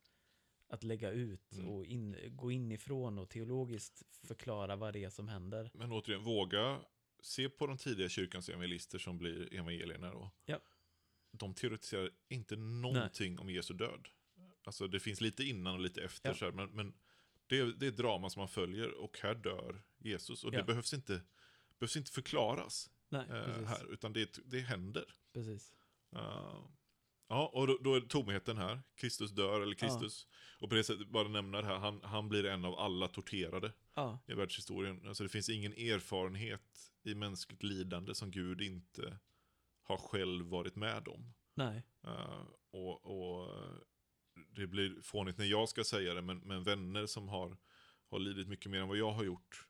att 0.68 0.82
lägga 0.82 1.10
ut 1.10 1.52
Mm. 1.52 1.68
och 1.68 1.86
in, 1.86 2.16
gå 2.28 2.50
inifrån 2.52 3.18
och 3.18 3.28
teologiskt 3.30 4.02
förklara 4.26 4.76
vad 4.76 4.92
det 4.92 5.04
är 5.04 5.10
som 5.10 5.28
händer. 5.28 5.70
Men 5.74 5.92
återigen, 5.92 6.22
våga 6.22 6.80
se 7.22 7.48
på 7.48 7.66
de 7.66 7.78
tidiga 7.78 8.08
kyrkans 8.08 8.48
evangelister 8.48 8.98
som 8.98 9.18
blir 9.18 9.54
evangelierna 9.54 10.10
då. 10.10 10.30
Ja. 10.46 10.60
De 11.30 11.54
teoretiserar 11.54 12.10
inte 12.28 12.56
någonting 12.56 13.38
om 13.38 13.50
Jesu 13.50 13.74
död. 13.74 14.08
Alltså 14.64 14.88
det 14.88 15.00
finns 15.00 15.20
lite 15.20 15.44
innan 15.44 15.74
och 15.74 15.80
lite 15.80 16.02
efter, 16.04 16.28
Ja. 16.28 16.34
så 16.34 16.44
här, 16.44 16.52
men, 16.52 16.68
men 16.70 16.94
Det 17.46 17.58
är, 17.58 17.64
det 17.64 17.86
är 17.86 17.90
drama 17.90 18.30
som 18.30 18.40
man 18.40 18.48
följer 18.48 18.90
och 18.90 19.18
här 19.22 19.34
dör 19.34 19.82
Jesus. 19.98 20.44
Och 20.44 20.54
Ja. 20.54 20.58
det 20.58 20.64
behövs 20.64 20.94
inte, 20.94 21.20
behövs 21.78 21.96
inte 21.96 22.10
förklaras 22.12 22.90
Nej, 23.14 23.40
eh, 23.40 23.66
här, 23.66 23.92
utan 23.92 24.12
det, 24.12 24.38
det 24.44 24.60
händer. 24.60 25.04
precis. 25.32 25.72
Uh, 26.16 26.66
ja, 27.28 27.50
och 27.52 27.66
då, 27.66 27.78
då 27.80 27.94
är 27.94 28.00
tomheten 28.00 28.56
här. 28.56 28.82
Kristus 28.94 29.30
dör, 29.30 29.60
eller 29.60 29.74
Kristus. 29.74 30.26
Och 30.60 30.68
på 30.68 30.74
det 30.74 30.84
sättet, 30.84 31.08
bara 31.08 31.28
nämna 31.28 31.60
det 31.60 31.66
här, 31.66 31.78
han, 31.78 32.00
han 32.02 32.28
blir 32.28 32.44
en 32.46 32.64
av 32.64 32.78
alla 32.78 33.08
torterade 33.08 33.72
Ja, 33.94 34.18
i 34.26 34.34
världshistorien. 34.34 35.08
Alltså 35.08 35.22
det 35.22 35.28
finns 35.28 35.48
ingen 35.48 35.72
erfarenhet 35.72 36.92
i 37.02 37.14
mänskligt 37.14 37.62
lidande 37.62 38.14
som 38.14 38.30
Gud 38.30 38.60
inte 38.60 39.18
har 39.82 39.96
själv 39.96 40.46
varit 40.46 40.76
med 40.76 41.08
om. 41.08 41.34
nej. 41.54 41.82
Uh, 42.06 42.46
och, 42.70 43.04
och 43.04 43.50
det 44.50 44.66
blir 44.66 45.02
fånigt 45.02 45.38
när 45.38 45.44
jag 45.44 45.68
ska 45.68 45.84
säga 45.84 46.14
det, 46.14 46.22
men, 46.22 46.38
men 46.38 46.62
vänner 46.62 47.06
som 47.06 47.28
har, 47.28 47.56
har 48.10 48.18
lidit 48.18 48.48
mycket 48.48 48.70
mer 48.70 48.80
än 48.80 48.88
vad 48.88 48.96
jag 48.96 49.12
har 49.12 49.24
gjort, 49.24 49.68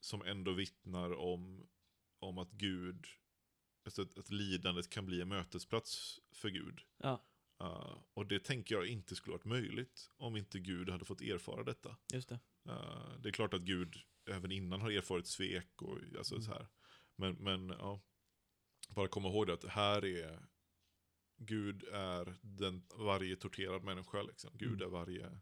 som 0.00 0.22
ändå 0.22 0.52
vittnar 0.52 1.12
om, 1.18 1.68
om 2.20 2.38
att 2.38 2.50
Gud, 2.50 3.06
alltså 3.84 4.02
att, 4.02 4.18
att 4.18 4.30
lidandet 4.30 4.90
kan 4.90 5.06
bli 5.06 5.20
en 5.20 5.28
mötesplats 5.28 6.20
för 6.32 6.48
Gud. 6.48 6.80
Ja, 6.98 7.20
Uh, 7.62 7.98
och 8.14 8.26
det 8.26 8.44
tänker 8.44 8.74
jag 8.74 8.86
inte 8.86 9.16
skulle 9.16 9.32
varit 9.32 9.44
möjligt 9.44 10.10
om 10.16 10.36
inte 10.36 10.58
Gud 10.58 10.88
hade 10.88 11.04
fått 11.04 11.20
erfara 11.20 11.64
detta. 11.64 11.96
just 12.12 12.28
det. 12.28 12.40
Uh, 12.68 13.14
det 13.20 13.28
är 13.28 13.32
klart 13.32 13.54
att 13.54 13.62
Gud 13.62 13.96
även 14.30 14.52
innan 14.52 14.80
har 14.80 14.90
erfarit 14.90 15.26
svek 15.26 15.82
och 15.82 15.98
alltså 16.18 16.34
Mm. 16.34 16.44
så 16.44 16.50
här. 16.52 16.66
Men, 17.16 17.34
men 17.34 17.68
ja, 17.68 18.00
bara 18.94 19.08
komma 19.08 19.28
ihåg 19.28 19.46
det 19.46 19.52
att 19.52 19.64
här 19.64 20.04
är 20.04 20.42
Gud 21.36 21.84
är 21.92 22.38
den, 22.42 22.86
varje 22.94 23.36
torterad 23.36 23.84
människa. 23.84 24.22
Liksom. 24.22 24.50
Gud 24.54 24.82
Mm. 24.82 24.82
är 24.82 24.90
varje, 24.90 25.40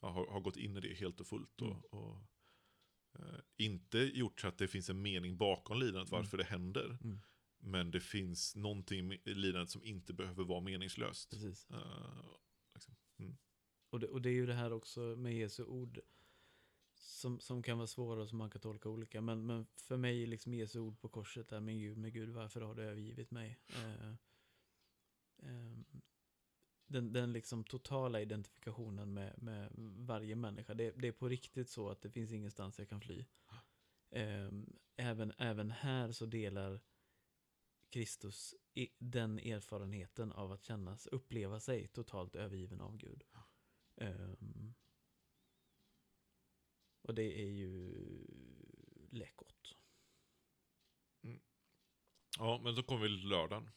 ja, 0.00 0.08
har, 0.08 0.26
har 0.26 0.40
gått 0.40 0.56
in 0.56 0.76
i 0.76 0.80
det 0.80 0.94
helt 0.94 1.20
och 1.20 1.26
fullt. 1.26 1.60
Mm. 1.60 1.72
Och, 1.72 1.94
och 1.94 2.10
eh, 2.14 2.22
inte 3.56 3.98
gjort 3.98 4.40
så 4.40 4.48
att 4.48 4.58
det 4.58 4.68
finns 4.68 4.90
en 4.90 5.02
mening 5.02 5.36
bakom 5.36 5.78
lidandet 5.78 6.12
Mm. 6.12 6.22
varför 6.22 6.38
det 6.38 6.44
händer. 6.44 6.98
Mm. 7.04 7.20
Men 7.60 7.90
det 7.90 8.00
finns 8.00 8.56
någonting 8.56 9.12
i 9.12 9.34
lidandet 9.34 9.70
som 9.70 9.84
inte 9.84 10.12
behöver 10.12 10.44
vara 10.44 10.60
meningslöst. 10.60 11.34
Uh, 11.34 12.22
liksom. 12.74 12.94
Och 13.90 14.00
det, 14.00 14.06
och 14.06 14.22
det 14.22 14.28
är 14.30 14.34
ju 14.34 14.46
det 14.46 14.54
här 14.54 14.72
också 14.72 15.00
med 15.00 15.34
Jesu 15.36 15.64
ord 15.64 16.00
som, 16.94 17.40
som 17.40 17.62
kan 17.62 17.78
vara 17.78 17.86
svåra 17.86 18.22
och 18.22 18.28
som 18.28 18.38
man 18.38 18.50
kan 18.50 18.60
tolka 18.60 18.88
olika. 18.88 19.20
Men, 19.20 19.46
men 19.46 19.66
för 19.76 19.96
mig, 19.96 20.26
liksom 20.26 20.54
Jesu 20.54 20.78
ord 20.78 21.00
på 21.00 21.08
korset 21.08 21.52
är 21.52 21.60
min 21.60 21.78
Gud, 21.78 21.98
min 21.98 22.12
Gud, 22.12 22.28
varför 22.28 22.60
har 22.60 22.74
du 22.74 22.82
övergivit 22.82 23.30
mig? 23.30 23.58
Eh, 23.68 24.14
ehm, 25.42 25.84
den, 26.88 27.12
den 27.12 27.32
liksom 27.32 27.64
totala 27.64 28.20
identifikationen 28.20 29.14
med, 29.14 29.42
med 29.42 29.72
varje 29.96 30.36
människa. 30.36 30.74
Det, 30.74 30.90
det 30.90 31.08
är 31.08 31.12
på 31.12 31.28
riktigt 31.28 31.68
så 31.68 31.88
att 31.90 32.02
det 32.02 32.10
finns 32.10 32.32
ingenstans 32.32 32.78
jag 32.78 32.88
kan 32.88 33.00
fly. 33.00 33.24
Ehm, 34.10 34.78
även, 34.96 35.32
även 35.38 35.70
här 35.70 36.12
så 36.12 36.26
delar 36.26 36.80
Kristus 37.90 38.54
den 38.98 39.38
erfarenheten 39.38 40.32
av 40.32 40.52
att 40.52 40.64
kännas, 40.64 41.06
uppleva 41.06 41.60
sig 41.60 41.88
totalt 41.88 42.36
övergiven 42.36 42.80
av 42.80 42.96
Gud. 42.96 43.24
Ehm, 43.96 44.74
och 47.02 47.14
det 47.14 47.40
är 47.40 47.50
ju 47.50 47.94
läckert. 49.10 49.76
Mm. 51.22 51.40
Ja, 52.38 52.60
men 52.64 52.76
så 52.76 52.82
kommer 52.82 53.02
vi 53.02 53.08
till 53.08 53.28
lördagen. 53.28 53.70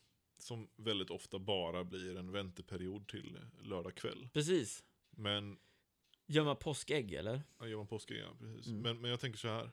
Som 0.44 0.70
väldigt 0.76 1.10
ofta 1.10 1.40
bara 1.40 1.84
blir 1.84 2.18
en 2.18 2.32
vänteperiod 2.32 3.08
till 3.08 3.38
lördag 3.64 3.96
kväll. 3.96 4.30
Precis. 4.34 4.84
Men, 5.12 5.58
Gör 6.28 6.44
man 6.44 6.56
påskägg 6.56 7.14
eller? 7.14 7.42
ja, 7.60 7.68
gör 7.68 7.78
man 7.78 7.88
påsken, 7.88 8.18
ja, 8.18 8.34
precis. 8.40 8.68
Mm. 8.68 8.82
Men, 8.82 9.02
men 9.02 9.12
jag 9.12 9.20
tänker 9.20 9.40
så 9.40 9.48
här. 9.48 9.72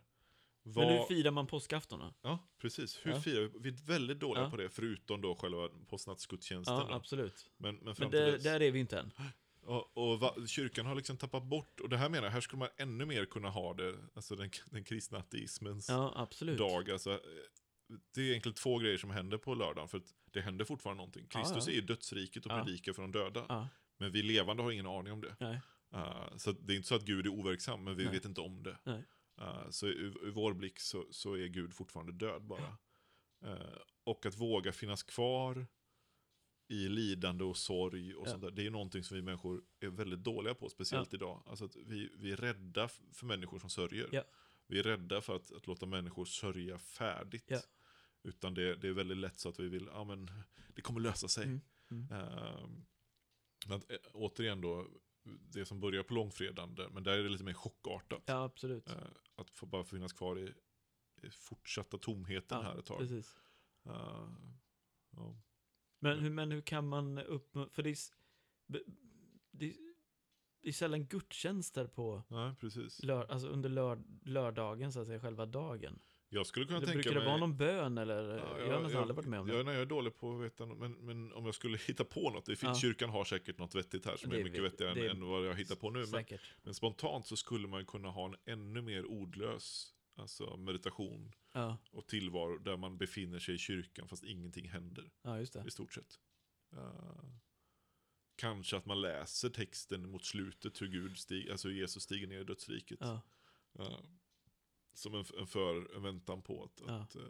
Men 0.62 0.74
Vad, 0.74 0.86
hur 0.92 1.02
firar 1.04 1.30
man 1.30 1.46
påskafton 1.46 1.98
då? 2.00 2.14
ja, 2.22 2.38
precis. 2.58 3.00
Hur 3.02 3.10
Ja. 3.10 3.20
firar 3.20 3.40
vi? 3.42 3.50
Vi 3.58 3.68
är 3.68 3.86
väldigt 3.86 4.20
dåliga 4.20 4.44
Ja. 4.44 4.50
på 4.50 4.56
det, 4.56 4.68
förutom 4.68 5.20
då 5.20 5.34
själva 5.34 5.68
påsknattsgudstjänsten. 5.88 6.74
Ja, 6.76 6.86
då. 6.88 6.94
absolut. 6.94 7.50
men, 7.56 7.76
men 7.76 7.94
Men 7.98 8.10
där, 8.10 8.32
dess. 8.32 8.42
där 8.42 8.62
är 8.62 8.70
vi 8.70 8.78
inte 8.78 8.98
än. 8.98 9.12
Och, 9.60 9.96
och 9.96 10.20
va, 10.20 10.34
kyrkan 10.46 10.86
har 10.86 10.94
liksom 10.94 11.16
tappat 11.16 11.42
bort, 11.44 11.80
och 11.80 11.88
det 11.88 11.96
här 11.96 12.08
menar 12.08 12.24
jag, 12.24 12.32
här 12.32 12.40
skulle 12.40 12.58
man 12.58 12.68
ännu 12.76 13.04
mer 13.06 13.24
kunna 13.24 13.50
ha 13.50 13.74
det, 13.74 13.98
alltså 14.14 14.36
den, 14.36 14.50
den 14.70 14.84
kristna 14.84 15.18
ateismens 15.18 15.88
Ja, 15.88 16.28
dag. 16.58 16.90
Alltså, 16.90 17.20
det 18.14 18.20
är 18.20 18.24
egentligen 18.24 18.55
två 18.55 18.78
grejer 18.78 18.99
som 18.99 19.11
händer 19.11 19.39
på 19.39 19.55
lördagen, 19.55 19.89
för 19.89 19.99
att 19.99 20.14
det 20.32 20.41
händer 20.41 20.64
fortfarande 20.64 20.97
någonting. 20.97 21.26
Ja, 21.32 21.41
Kristus 21.41 21.66
ja. 21.66 21.72
är 21.72 21.76
i 21.76 21.80
dödsriket 21.80 22.47
och 22.47 22.53
Ja. 22.53 22.64
predikar 22.64 22.93
för 22.93 23.03
de 23.03 23.12
döda. 23.12 23.47
Ja, 23.49 23.68
Men 23.99 24.12
vi 24.12 24.22
levande 24.22 24.62
har 24.62 24.70
ingen 24.72 24.86
aning 24.86 25.12
om 25.12 25.20
det. 25.20 25.61
Uh, 25.95 26.36
så 26.36 26.53
det 26.53 26.72
är 26.72 26.76
inte 26.76 26.89
så 26.89 26.95
att 26.95 27.05
Gud 27.05 27.26
är 27.26 27.30
overksam, 27.30 27.84
men 27.84 27.97
vi 27.97 28.05
Nej. 28.05 28.12
vet 28.12 28.24
inte 28.24 28.41
om 28.41 28.62
det. 28.62 28.78
Uh, 29.41 29.70
så 29.70 29.86
ur, 29.86 30.24
ur 30.24 30.30
vår 30.30 30.53
blick 30.55 30.80
så, 30.80 31.07
så 31.11 31.34
är 31.34 31.47
Gud 31.47 31.74
fortfarande 31.74 32.12
död 32.12 32.43
bara. 32.43 32.76
Uh, 33.47 33.78
och 34.05 34.26
att 34.26 34.36
våga 34.36 34.72
finnas 34.72 35.03
kvar 35.03 35.66
i 36.68 36.89
lidande 36.89 37.45
och 37.45 37.57
sorg 37.57 38.14
och 38.14 38.26
Ja. 38.26 38.30
sånt 38.30 38.43
där, 38.43 38.51
det 38.51 38.66
är 38.66 38.70
någonting 38.70 39.05
som 39.05 39.16
vi 39.16 39.22
människor 39.22 39.62
är 39.80 39.89
väldigt 39.89 40.24
dåliga 40.24 40.55
på, 40.55 40.68
speciellt 40.68 41.14
idag. 41.14 41.43
Alltså 41.47 41.64
att 41.64 41.76
vi, 41.76 42.11
vi 42.14 42.32
är 42.32 42.36
rädda 42.36 42.89
för 42.89 43.26
människor 43.26 43.59
som 43.59 43.70
sörjer. 43.70 44.09
Ja. 44.12 44.22
Vi 44.66 44.78
är 44.78 44.82
rädda 44.82 45.20
för 45.20 45.36
att, 45.36 45.53
att 45.53 45.66
låta 45.66 45.86
människor 45.86 46.24
sörja 46.24 46.78
färdigt. 46.78 47.45
Ja. 48.22 48.28
Utan 48.28 48.54
det, 48.54 48.76
det 48.76 48.88
är 48.88 48.92
väldigt 48.92 49.16
lätt 49.16 49.38
så 49.38 49.48
att 49.48 49.60
vi 49.60 49.68
vill, 49.68 49.88
ja 49.92 50.04
men, 50.04 50.30
det 50.74 50.82
kommer 50.82 51.00
lösa 51.00 51.28
sig. 51.28 51.44
Mm. 51.44 51.60
Mm. 51.90 52.12
Ehm, 52.12 52.86
men 53.66 53.82
eh, 53.88 53.96
återigen 54.12 54.60
då, 54.60 54.86
det 55.24 55.66
som 55.66 55.80
börjar 55.80 56.02
på 56.02 56.14
långfredagen, 56.14 56.92
men 56.92 57.02
där 57.02 57.12
är 57.12 57.22
det 57.22 57.28
lite 57.28 57.44
mer 57.44 57.52
chockartat. 57.52 58.22
Ja, 58.26 58.44
absolut. 58.44 58.88
Eh, 58.88 58.94
att 59.34 59.50
få 59.50 59.66
bara 59.66 59.84
finnas 59.84 60.12
kvar 60.12 60.38
i, 60.38 60.54
i 61.22 61.30
fortsatta 61.30 61.98
tomheten 61.98 62.62
här 62.62 62.78
ett 62.78 62.86
tag. 62.86 62.98
precis. 62.98 63.36
Eh, 63.84 64.28
ja. 65.10 65.40
Men 65.98 66.18
hur, 66.18 66.30
men 66.30 66.52
hur 66.52 66.60
kan 66.60 66.88
man 66.88 67.18
upp... 67.18 67.52
För 67.72 67.82
det 67.82 67.90
är, 67.90 67.98
det 69.50 69.66
är, 69.66 69.76
det 70.60 70.68
är 70.68 70.72
sällan 70.72 71.06
gudstjänster 71.06 71.86
på 71.86 72.22
Nej, 72.28 72.54
precis. 72.60 73.02
lör, 73.02 73.24
alltså 73.24 73.48
under 73.48 73.68
lör, 73.68 74.02
lördagen, 74.22 74.92
så 74.92 75.00
att 75.00 75.06
säga, 75.06 75.20
själva 75.20 75.46
dagen. 75.46 75.98
Jag 76.31 76.47
skulle 76.47 76.66
kunna 76.66 76.76
Eller 76.76 76.87
tänka 76.87 76.97
brukar 77.03 77.11
mig... 77.11 77.20
det 77.20 77.26
vara 77.26 77.37
någon 77.37 77.57
bön 77.57 77.99
eller? 77.99 78.37
Ja, 78.37 78.59
jag 78.59 78.74
har 78.74 78.81
nästan 78.83 79.03
aldrig 79.03 79.16
varit 79.16 79.26
med 79.29 79.41
om 79.41 79.47
det. 79.47 79.57
Jag, 79.57 79.64
nej, 79.66 79.74
jag 79.74 79.83
är 79.83 79.87
dålig 79.87 80.16
på 80.16 80.37
att 80.37 80.45
veta, 80.45 80.66
men, 80.66 80.93
men 80.93 81.33
om 81.33 81.45
jag 81.47 81.55
skulle 81.55 81.79
hitta 81.87 82.05
på 82.05 82.31
något, 82.31 82.47
det 82.47 82.57
finns, 82.57 82.83
Ja. 82.83 82.89
kyrkan 82.89 83.11
har 83.11 83.24
säkert 83.24 83.59
något 83.59 83.74
vettigt 83.74 84.05
här 84.07 84.16
som 84.16 84.31
Det 84.31 84.41
är 84.41 84.45
mycket 84.45 84.62
vettigare 84.62 84.95
det 84.95 85.09
än, 85.11 85.16
än 85.16 85.26
vad 85.29 85.47
jag 85.47 85.55
hittar 85.55 85.76
på 85.76 85.91
nu. 85.91 86.07
Men, 86.12 86.24
men 86.62 86.74
spontant 86.74 87.26
så 87.26 87.37
skulle 87.37 87.68
man 87.68 87.87
kunna 87.87 88.09
ha 88.11 88.26
en 88.26 88.37
ännu 88.45 88.83
mer 88.83 89.05
ordlös 89.05 89.95
alltså 90.16 90.57
meditation 90.57 91.33
Ja, 91.53 91.76
och 91.91 92.07
tillvaro 92.07 92.59
där 92.59 92.76
man 92.76 92.99
befinner 92.99 93.39
sig 93.39 93.55
i 93.55 93.59
kyrkan 93.59 94.09
fast 94.09 94.24
ingenting 94.24 94.68
händer. 94.68 95.11
ja, 95.22 95.39
just 95.39 95.53
det. 95.53 95.64
i 95.66 95.70
stort 95.70 95.93
sett. 95.95 96.18
Eh, 96.72 97.24
kanske 98.37 98.76
att 98.76 98.87
man 98.87 99.01
läser 99.01 99.49
texten 99.51 100.11
mot 100.11 100.24
slutet 100.24 100.83
hur 100.83 100.87
Gud 100.89 101.18
stig, 101.18 101.51
alltså 101.51 101.70
Jesus 101.70 102.03
stiger 102.03 102.26
ner 102.26 102.41
i 102.41 102.45
dödsriket. 102.45 102.99
Ja, 103.01 103.20
Eh, 103.79 103.99
som 104.99 105.14
en, 105.14 105.24
en, 105.38 105.46
för, 105.46 105.96
en 105.96 106.03
väntan 106.03 106.42
på 106.42 106.64
att, 106.64 106.82
Ja. 106.86 106.94
att 106.94 107.16
uh, 107.16 107.22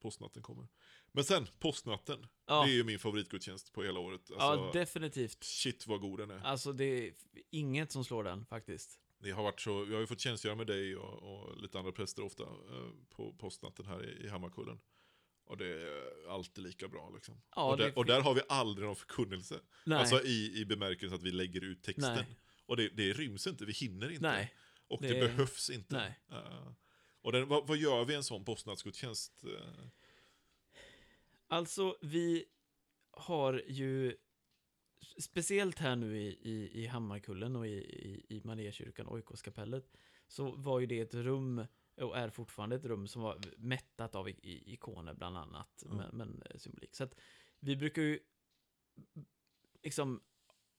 påsknatten 0.00 0.42
kommer. 0.42 0.68
Men 1.12 1.24
sen, 1.24 1.46
påsknatten. 1.58 2.26
ja. 2.46 2.64
Det 2.64 2.70
är 2.70 2.74
ju 2.74 2.84
min 2.84 2.98
favoritgudstjänst 2.98 3.72
på 3.72 3.82
hela 3.82 4.00
året. 4.00 4.20
ja 4.30 4.36
Alltså, 4.38 4.78
definitivt. 4.78 5.44
Shit 5.44 5.86
vad 5.86 6.00
god 6.00 6.18
den 6.18 6.30
är. 6.30 6.40
Alltså 6.40 6.72
det 6.72 6.84
är 7.08 7.12
inget 7.50 7.92
som 7.92 8.04
slår 8.04 8.24
den 8.24 8.46
faktiskt. 8.46 9.00
Det 9.18 9.30
har 9.30 9.42
varit 9.42 9.60
så, 9.60 9.70
jag 9.70 9.92
har 9.92 10.00
ju 10.00 10.06
fått 10.06 10.20
tjänstgöra 10.20 10.54
med 10.54 10.66
dig 10.66 10.96
och, 10.96 11.22
och 11.22 11.56
lite 11.62 11.78
andra 11.78 11.92
präster 11.92 12.24
ofta 12.24 12.42
eh, 12.42 12.90
på 13.10 13.32
påsknatten 13.32 13.86
här 13.86 14.04
i, 14.04 14.24
i 14.24 14.28
Hammarkullen. 14.28 14.78
Och 15.44 15.56
det 15.56 15.66
är 15.66 16.28
alltid 16.30 16.64
lika 16.64 16.88
bra 16.88 17.10
liksom. 17.14 17.40
Ja, 17.56 17.70
och, 17.70 17.76
där, 17.76 17.98
och 17.98 18.04
där 18.06 18.20
har 18.20 18.34
vi 18.34 18.40
aldrig 18.48 18.86
någon 18.86 18.96
förkunnelse. 18.96 19.60
Nej, 19.86 19.98
Alltså 19.98 20.22
i, 20.22 20.52
i 20.60 20.64
bemärkelsen 20.64 21.16
att 21.18 21.22
vi 21.22 21.30
lägger 21.30 21.64
ut 21.64 21.82
texten. 21.82 22.14
Nej. 22.14 22.26
Och 22.66 22.76
det, 22.76 22.88
det 22.88 23.12
ryms 23.12 23.46
inte, 23.46 23.64
vi 23.64 23.72
hinner 23.72 24.08
inte. 24.10 24.22
nej, 24.22 24.54
och 24.88 25.02
det, 25.02 25.08
det- 25.08 25.20
behövs 25.20 25.70
inte. 25.70 25.94
nej. 25.96 26.18
Eh, 27.22 27.26
och 27.26 27.32
den, 27.32 27.48
vad, 27.48 27.66
vad 27.66 27.76
gör 27.76 28.04
vi 28.04 28.14
en 28.14 28.24
sån 28.24 28.44
påsknattsgudstjänst? 28.44 29.44
Uh, 29.44 29.88
Alltså, 31.50 31.96
vi 32.00 32.44
har 33.10 33.62
ju, 33.66 34.16
speciellt 35.18 35.78
här 35.78 35.96
nu 35.96 36.18
i, 36.18 36.28
i, 36.28 36.82
i 36.82 36.86
Hammarkullen 36.86 37.56
och 37.56 37.66
i, 37.66 37.70
i, 37.70 38.26
i 38.28 38.40
Mariakyrkan, 38.44 39.08
Oikoskapellet, 39.08 39.92
så 40.26 40.50
var 40.50 40.80
ju 40.80 40.86
det 40.86 41.00
ett 41.00 41.14
rum, 41.14 41.66
och 41.96 42.18
är 42.18 42.30
fortfarande 42.30 42.76
ett 42.76 42.84
rum 42.84 43.08
som 43.08 43.22
var 43.22 43.40
mättat 43.56 44.14
av 44.14 44.28
ikoner 44.44 45.14
bland 45.14 45.36
annat, 45.36 45.82
Ja. 45.86 45.94
men, 45.94 46.16
men 46.16 46.42
eh, 46.50 46.56
symbolik. 46.56 46.94
Så 46.94 47.04
att 47.04 47.14
vi 47.60 47.76
brukar 47.76 48.02
ju 48.02 48.20
liksom 49.82 50.22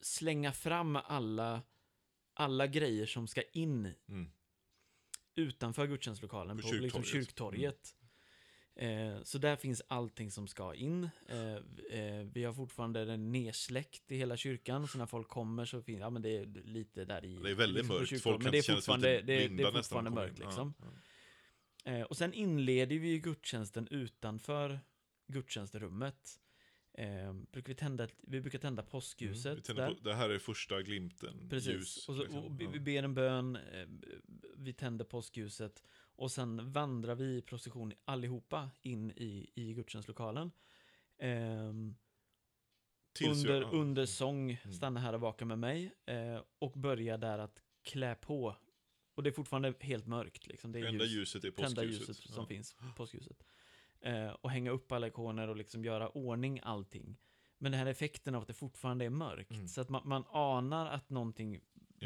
slänga 0.01 0.51
fram 0.51 0.95
alla, 0.95 1.61
alla 2.33 2.67
grejer 2.67 3.05
som 3.05 3.27
ska 3.27 3.41
in 3.41 3.93
mm. 4.07 4.31
Utanför 5.35 5.87
gudstjänstlokalen 5.87 6.57
På 6.57 6.67
på, 6.67 6.73
liksom 6.73 7.03
kyrktorget. 7.03 7.59
kyrktorget. 7.59 7.95
Eh, 8.75 9.23
så 9.23 9.37
där 9.37 9.55
finns 9.55 9.81
allting 9.87 10.31
som 10.31 10.47
ska 10.47 10.75
in. 10.75 11.09
Eh, 11.29 11.55
eh, 11.99 12.25
vi 12.33 12.43
har 12.43 12.53
fortfarande 12.53 13.05
den 13.05 13.31
nedsläckt 13.31 14.11
i 14.11 14.17
hela 14.17 14.37
kyrkan, 14.37 14.87
så 14.87 14.97
när 14.97 15.05
folk 15.05 15.27
kommer 15.27 15.65
så 15.65 15.81
finns, 15.81 15.99
ja 15.99 16.09
men 16.09 16.21
det 16.21 16.37
är 16.37 16.45
lite 16.45 17.05
där 17.05 17.25
i... 17.25 17.35
Det 17.35 17.49
är 17.51 17.55
väldigt 17.55 17.75
liksom 17.75 17.95
mörkt, 17.97 18.23
folk 18.23 18.37
kan 18.37 18.43
men 18.43 18.51
det 18.51 18.57
är 18.57 18.61
känna 18.61 18.75
sig 18.75 18.81
fortfarande, 18.81 19.13
lite 19.13 19.25
det, 19.25 19.41
det 19.41 19.47
blinda 19.47 19.67
är 19.67 19.71
fortfarande 19.71 20.09
mörkt 20.09 20.39
liksom. 20.39 20.73
Ja, 20.79 20.87
Eh, 21.83 22.01
och 22.01 22.17
sen 22.17 22.33
inleder 22.33 22.99
vi 22.99 23.19
gudstjänsten 23.19 23.87
utanför 23.87 24.79
gudstjänstrummet. 25.27 26.39
Eh, 26.93 27.33
brukar 27.33 27.67
vi, 27.67 27.75
tända, 27.75 28.07
vi 28.21 28.41
brukar 28.41 28.59
tända 28.59 28.83
påskljuset 28.83 29.69
Mm, 29.69 29.95
på, 29.95 30.01
det 30.03 30.13
här 30.15 30.29
är 30.29 30.39
första 30.39 30.81
glimten, 30.81 31.49
Precis. 31.49 31.69
ljus. 31.73 32.09
och 32.09 32.15
så, 32.15 32.21
liksom. 32.23 32.43
och 32.43 32.61
vi, 32.61 32.67
vi 32.67 32.79
ber 32.79 33.03
en 33.03 33.13
bön, 33.13 33.55
eh, 33.55 33.87
vi 34.57 34.73
tänder 34.73 35.05
påskljuset 35.05 35.83
och 36.15 36.31
sen 36.31 36.71
vandrar 36.71 37.15
vi 37.15 37.37
i 37.37 37.41
procession 37.41 37.93
allihopa 38.05 38.69
in 38.81 39.11
i, 39.11 39.51
i 39.55 39.73
gudstjänstlokalen. 39.73 40.51
Tills 43.13 43.37
under, 43.37 43.61
jag- 43.61 43.73
under 43.73 44.05
sång, 44.05 44.51
Mm. 44.51 44.73
stanna 44.73 44.99
här 44.99 45.13
och 45.13 45.21
vaka 45.21 45.45
med 45.45 45.59
mig 45.59 45.91
eh, 46.05 46.41
och 46.59 46.71
börjar 46.71 47.17
där 47.17 47.39
att 47.39 47.63
klä 47.83 48.15
på. 48.15 48.55
Och 49.15 49.23
det 49.23 49.29
är 49.29 49.31
fortfarande 49.31 49.73
helt 49.79 50.07
mörkt. 50.07 50.47
Liksom. 50.47 50.71
Det 50.71 50.79
är 50.79 50.85
Enda 50.85 51.05
ljus, 51.05 51.13
ljuset 51.13 51.43
är 51.43 51.51
tända 51.51 51.81
påskljuset. 51.81 52.09
ljuset 52.09 52.33
som 52.33 52.41
ja. 52.43 52.47
finns, 52.47 52.75
påskljuset. 52.95 53.43
Eh, 54.01 54.29
och 54.29 54.51
hänga 54.51 54.71
upp 54.71 54.91
alla 54.91 55.07
ikoner 55.07 55.47
och 55.47 55.55
liksom 55.55 55.85
göra 55.85 56.09
ordning 56.09 56.59
allting. 56.63 57.17
Men 57.57 57.71
den 57.71 57.79
här 57.79 57.87
effekten 57.87 58.35
av 58.35 58.41
att 58.41 58.47
det 58.47 58.53
fortfarande 58.53 59.05
är 59.05 59.09
mörkt. 59.09 59.51
Mm. 59.51 59.67
Så 59.67 59.81
att 59.81 59.89
man, 59.89 60.07
man 60.07 60.23
anar 60.27 60.85
att 60.85 61.09
någonting 61.09 61.61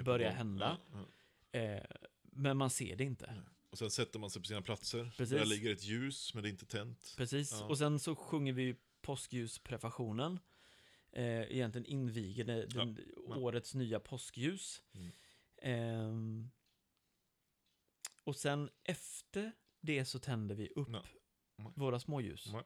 börjar 0.06 0.32
hända. 0.32 0.78
Ja, 0.92 1.06
ja. 1.52 1.60
Eh, 1.60 1.84
men 2.22 2.58
man 2.58 2.70
ser 2.70 2.96
det 2.96 3.04
inte. 3.04 3.32
Nej. 3.32 3.44
Och 3.70 3.78
sen 3.78 3.92
sätter 3.92 4.20
man 4.20 4.30
sig 4.30 4.42
på 4.42 4.48
sina 4.48 4.62
platser. 4.62 5.12
Precis. 5.18 5.38
Där 5.38 5.46
ligger 5.46 5.72
ett 5.72 5.84
ljus, 5.84 6.34
men 6.34 6.44
det 6.44 6.50
är 6.50 6.52
inte 6.52 6.66
tänt. 6.66 7.14
Precis. 7.18 7.52
Ja. 7.52 7.66
Och 7.66 7.78
sen 7.78 8.00
så 8.00 8.16
sjunger 8.16 8.54
vi 8.54 8.76
påskljusprefationen. 9.02 10.40
Eh, 11.12 11.26
egentligen 11.26 11.86
inviger 11.86 12.44
det, 12.44 12.66
den, 12.66 13.00
Ja. 13.28 13.36
årets 13.38 13.76
nya 13.76 14.00
påskljus. 14.00 14.82
Mm. 14.94 15.12
Ehm, 15.62 16.50
och 18.24 18.36
sen 18.36 18.70
efter 18.84 19.52
det 19.82 20.06
så 20.06 20.20
tänder 20.20 20.56
vi 20.56 20.70
upp 20.70 20.90
Ja. 21.56 21.74
våra 21.76 22.00
småljus. 22.00 22.46
Ja. 22.54 22.64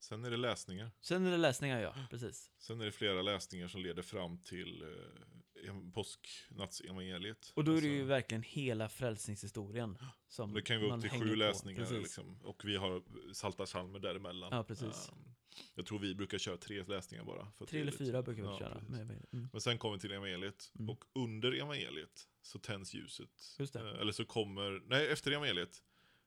Sen 0.00 0.24
är 0.24 0.30
det 0.30 0.36
läsningar. 0.36 0.90
Sen 1.00 1.26
är 1.26 1.30
det 1.30 1.36
läsningar, 1.36 1.80
ja. 1.80 1.94
Precis. 2.10 2.50
Sen 2.58 2.80
är 2.80 2.84
det 2.84 2.92
flera 2.92 3.22
läsningar 3.22 3.68
som 3.68 3.80
leder 3.82 4.02
fram 4.02 4.38
till 4.38 4.82
eh, 4.82 5.68
ev- 5.70 5.92
påsknattsevangeliet. 5.92 7.52
Och 7.56 7.64
då 7.64 7.72
är 7.72 7.80
det 7.80 7.86
ju 7.86 7.92
Alltså, 7.94 8.08
verkligen 8.08 8.42
hela 8.42 8.88
frälsningshistorien. 8.88 9.98
Som 10.28 10.54
det 10.54 10.62
kan 10.62 10.80
ju 10.80 10.86
vara 10.86 10.96
upp 10.96 11.02
till 11.02 11.10
sju 11.10 11.28
på. 11.28 11.34
läsningar. 11.34 11.90
Liksom. 11.98 12.40
Och 12.42 12.64
vi 12.64 12.76
har 12.76 13.02
salta 13.32 13.64
psalmer 13.66 13.98
däremellan. 13.98 14.48
Ja, 14.52 14.64
precis. 14.64 15.08
Ehm, 15.08 15.34
jag 15.74 15.86
tror 15.86 15.98
vi 15.98 16.14
brukar 16.14 16.38
köra 16.38 16.56
tre 16.56 16.84
läsningar 16.84 17.24
bara. 17.24 17.52
Tre 17.68 17.80
eller 17.80 17.92
fyra 17.92 18.22
brukar 18.22 18.42
vi 18.42 18.48
ja, 18.48 18.58
köra. 18.58 18.82
Med, 18.88 19.00
mm. 19.32 19.48
Men 19.52 19.60
sen 19.60 19.78
kommer 19.78 19.94
vi 19.94 20.00
till 20.00 20.12
evangeliet. 20.12 20.72
Mm. 20.78 20.90
Och 20.90 21.04
under 21.14 21.52
evangeliet 21.52 22.28
så 22.42 22.58
tänds 22.58 22.94
ljuset. 22.94 23.30
Eh, 23.74 23.80
Eller 24.00 24.12
så 24.12 24.24
kommer, 24.24 24.82
nej 24.86 25.08
efter 25.12 25.30
evangeliet 25.32 25.82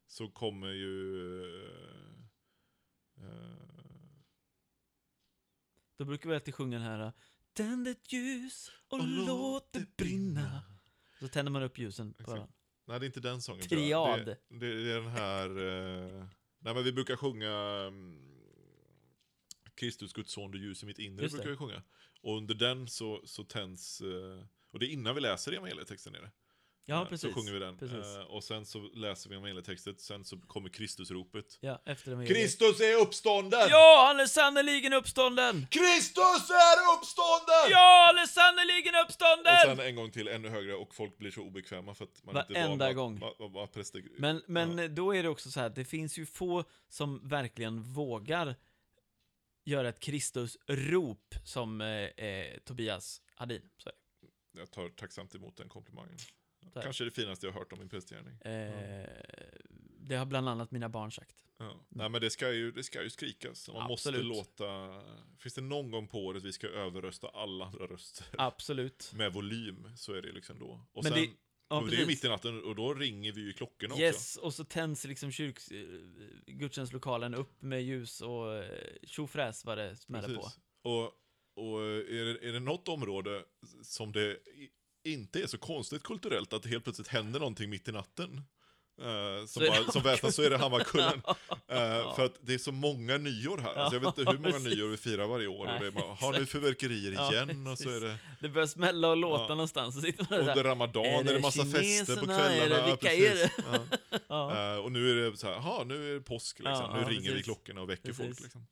så 0.07 0.27
kommer 0.27 0.67
ju... 0.67 1.45
eh, 3.17 3.67
Då 5.97 6.05
brukar 6.05 6.29
vi 6.29 6.35
alltid 6.35 6.55
sjunga 6.55 6.77
den 6.77 6.87
här 6.87 7.11
Tänd 7.53 7.87
ett 7.87 8.13
ljus 8.13 8.71
och, 8.87 8.99
låt 9.07 9.73
det 9.73 9.97
brinna. 9.97 10.61
Så 11.19 11.27
tänder 11.27 11.51
man 11.51 11.63
upp 11.63 11.77
ljusen 11.77 12.13
på 12.13 12.31
varandra. 12.31 12.53
Nej, 12.85 12.99
det 12.99 13.05
är 13.05 13.07
inte 13.07 13.19
den 13.19 13.41
sången. 13.41 13.67
Triad. 13.67 14.25
Det, 14.25 14.37
det, 14.49 14.83
det 14.83 14.91
är 14.91 15.01
den 15.01 15.11
här... 15.11 15.49
Eh, 15.49 16.27
nej, 16.59 16.73
men 16.73 16.83
vi 16.83 16.91
brukar 16.91 17.15
sjunga... 17.15 17.51
mm, 17.87 18.33
Kristus, 19.75 20.13
Guds 20.13 20.31
son, 20.31 20.51
du 20.51 20.59
ljus 20.59 20.83
i 20.83 20.85
mitt 20.85 20.99
inre, 20.99 21.23
Just 21.23 21.35
brukar 21.35 21.49
vi 21.49 21.57
sjunga. 21.57 21.83
Och 22.21 22.37
under 22.37 22.55
den 22.55 22.87
så, 22.87 23.21
så 23.25 23.43
tänds... 23.43 24.01
Eh, 24.01 24.45
och 24.71 24.79
det 24.79 24.85
är 24.85 24.89
innan 24.89 25.15
vi 25.15 25.21
läser 25.21 25.51
evangelietexten 25.51 26.15
är 26.15 26.21
det. 26.21 26.31
Ja, 26.89 27.01
Eh, 27.01 27.07
precis. 27.09 27.29
Så 27.29 27.35
sjunger 27.35 27.53
vi 27.53 27.59
den. 27.59 27.77
Precis. 27.77 28.15
Eh, 28.17 28.21
och 28.21 28.43
sen 28.43 28.65
så 28.65 28.79
läser 28.79 29.29
vi 29.29 29.35
evangelietexten, 29.35 29.95
sen 29.97 30.25
så 30.25 30.37
kommer 30.37 30.69
Kristusropet. 30.69 31.57
Ja, 31.61 31.81
efter 31.85 32.11
den 32.11 32.27
Kristus 32.27 32.79
är 32.81 32.95
uppstånden! 33.01 33.67
Ja, 33.69 34.05
han 34.07 34.19
är 34.19 34.25
sannerligen 34.25 34.93
uppstånden! 34.93 35.67
Kristus 35.71 36.49
är 36.49 36.97
uppstånden! 36.97 37.65
Ja, 37.69 38.05
han 38.07 38.17
är 38.23 38.27
sannerligen 38.27 38.95
Och 38.95 39.01
uppstånden! 39.05 39.57
sen 39.65 39.79
en 39.79 39.95
gång 39.95 40.11
till, 40.11 40.27
ännu 40.27 40.49
högre, 40.49 40.75
och 40.75 40.95
folk 40.95 41.17
blir 41.17 41.31
så 41.31 41.41
obekväma 41.41 41.93
för 41.95 42.03
att 42.05 42.23
man 42.23 42.37
inte 42.37 42.53
Varenda 42.53 42.85
var, 42.85 42.93
gång. 42.93 43.19
Vad, 43.19 43.33
vad, 43.39 43.51
vad 43.51 43.71
präster... 43.71 44.03
Men, 44.17 44.41
men 44.47 44.77
Ja. 44.77 44.87
då 44.87 45.15
är 45.15 45.23
det 45.23 45.29
också 45.29 45.51
så 45.51 45.59
här, 45.59 45.69
det 45.69 45.85
finns 45.85 46.17
ju 46.17 46.25
få 46.25 46.63
som 46.89 47.27
verkligen 47.27 47.81
vågar 47.83 48.55
göra 49.65 49.89
ett 49.89 49.99
Kristusrop 49.99 51.35
som 51.43 51.81
eh, 51.81 51.87
eh, 51.87 52.57
Tobias 52.65 53.21
Hadin. 53.35 53.61
Så, 53.77 53.89
Jag 54.51 54.71
tar 54.71 54.89
tacksamt 54.89 55.35
emot 55.35 55.57
den 55.57 55.69
komplimangen. 55.69 56.17
Så 56.73 56.79
här. 56.79 56.83
Kanske 56.83 57.03
det 57.03 57.11
finaste 57.11 57.45
jag 57.45 57.53
har 57.53 57.59
hört 57.59 57.73
om 57.73 57.79
min 57.79 57.89
prästgärning. 57.89 58.41
eh, 58.41 59.09
det 59.99 60.15
har 60.15 60.25
bland 60.25 60.49
annat 60.49 60.71
mina 60.71 60.89
barn 60.89 61.11
sagt. 61.11 61.35
Ja. 61.57 61.85
Nej 61.89 62.09
men 62.09 62.21
det 62.21 62.29
ska 62.29 62.51
ju, 62.53 62.71
det 62.71 62.83
ska 62.83 63.03
ju 63.03 63.09
skrikas. 63.09 63.69
Man 63.73 63.87
måste 63.87 64.09
Absolut. 64.09 64.25
låta... 64.27 65.01
Finns 65.37 65.53
det 65.53 65.61
någon 65.61 65.91
gång 65.91 66.07
på 66.07 66.25
året 66.25 66.43
vi 66.43 66.53
ska 66.53 66.67
överrösta 66.67 67.27
alla 67.27 67.65
andra 67.65 67.85
röster 67.87 68.25
Absolut. 68.37 69.11
med 69.15 69.33
volym 69.33 69.91
så 69.95 70.13
är 70.13 70.21
det 70.21 70.31
liksom 70.31 70.59
då. 70.59 70.85
Och 70.91 71.03
Men 71.03 71.13
sen, 71.13 71.21
det- 71.21 71.29
Ja, 71.69 71.87
det 71.91 72.01
är 72.01 72.05
mitt 72.05 72.23
i 72.25 72.27
natten 72.27 72.63
och 72.63 72.75
då 72.75 72.93
ringer 72.93 73.31
vi 73.31 73.41
ju 73.41 73.53
klockorna 73.53 73.93
också. 73.93 74.03
Yes, 74.03 74.37
och 74.37 74.53
så 74.53 74.63
tänds 74.63 75.05
liksom 75.05 75.31
kyrk, 75.31 75.71
eh, 75.71 76.53
gudstjänstlokalen 76.53 77.35
upp 77.35 77.61
med 77.61 77.83
ljus 77.83 78.21
och 78.21 78.53
eh, 78.55 78.71
tjofräs 79.03 79.65
vad 79.65 79.77
det 79.77 79.95
smäller 79.95 80.35
på. 80.35 80.49
Och, 80.89 81.03
och 81.65 81.81
är, 81.83 82.25
det, 82.25 82.47
är 82.49 82.51
det 82.53 82.59
något 82.59 82.87
område 82.87 83.45
som 83.83 84.11
det 84.11 84.37
inte 85.13 85.41
är 85.41 85.47
så 85.47 85.57
konstigt 85.57 86.03
kulturellt 86.03 86.53
att 86.53 86.63
det 86.63 86.69
helt 86.69 86.83
plötsligt 86.83 87.07
händer 87.07 87.39
någonting 87.39 87.69
mitt 87.69 87.87
i 87.87 87.91
natten. 87.91 88.41
eh, 89.01 89.45
som, 89.47 89.63
är 89.63 89.67
bara, 89.83 89.91
som 89.91 90.01
väsnas 90.03 90.35
så 90.35 90.41
är 90.41 90.49
det 90.49 90.57
Hammarkullen. 90.57 91.21
Ja. 91.67 92.13
För 92.15 92.25
att 92.25 92.35
det 92.41 92.53
är 92.53 92.57
så 92.57 92.71
många 92.71 93.17
nyår 93.17 93.57
här. 93.57 93.73
Alltså 93.75 93.95
jag 93.95 93.99
vet 93.99 94.17
inte 94.17 94.31
hur 94.31 94.37
många 94.37 94.51
precis. 94.53 94.75
nyår 94.77 94.87
vi 94.87 94.97
firar 94.97 95.27
varje 95.27 95.47
år. 95.47 95.65
Och 95.73 95.79
det 95.81 95.87
är 95.87 95.91
Nej, 95.91 96.15
har 96.19 96.39
nu 96.39 96.45
fyrverkerier 96.45 97.11
Ja, 97.11 97.33
igen? 97.33 97.67
och 97.67 97.77
så 97.77 97.89
är 97.89 97.99
det 98.01 98.17
Det 98.41 98.49
börjar 98.49 98.67
smälla 98.67 99.07
och 99.09 99.17
låta 99.17 99.43
Ja. 99.43 99.47
någonstans. 99.49 99.95
Så 99.95 100.01
sitter 100.01 100.27
man 100.29 100.39
där. 100.39 100.49
under 100.49 100.63
ramadan 100.63 101.05
är 101.05 101.19
är 101.19 101.23
det, 101.23 101.33
det 101.33 101.39
massa 101.39 101.65
fester 101.65 102.15
på 102.15 102.21
kineserna? 102.21 102.33
Är 102.49 102.57
kvällarna. 102.59 102.85
det- 102.85 102.91
vilka 102.91 103.13
är 103.13 103.31
precis. 103.31 103.55
det? 103.55 103.97
Ja. 104.27 104.73
Eh, 104.73 104.79
och 104.79 104.91
nu 104.91 105.11
är 105.11 105.31
det 105.31 105.37
så 105.37 105.47
här, 105.47 105.53
jaha, 105.53 105.83
nu 105.83 106.09
är 106.09 106.13
det 106.13 106.21
påsk 106.21 106.59
liksom. 106.59 106.93
Nu 106.93 106.99
ringer 107.09 107.21
vi 107.21 107.27
precis. 107.29 107.43
klockorna 107.45 107.81
och 107.81 107.89
väcker 107.89 108.13
folk 108.13 108.27
Precis. 108.29 108.43
liksom. 108.43 108.67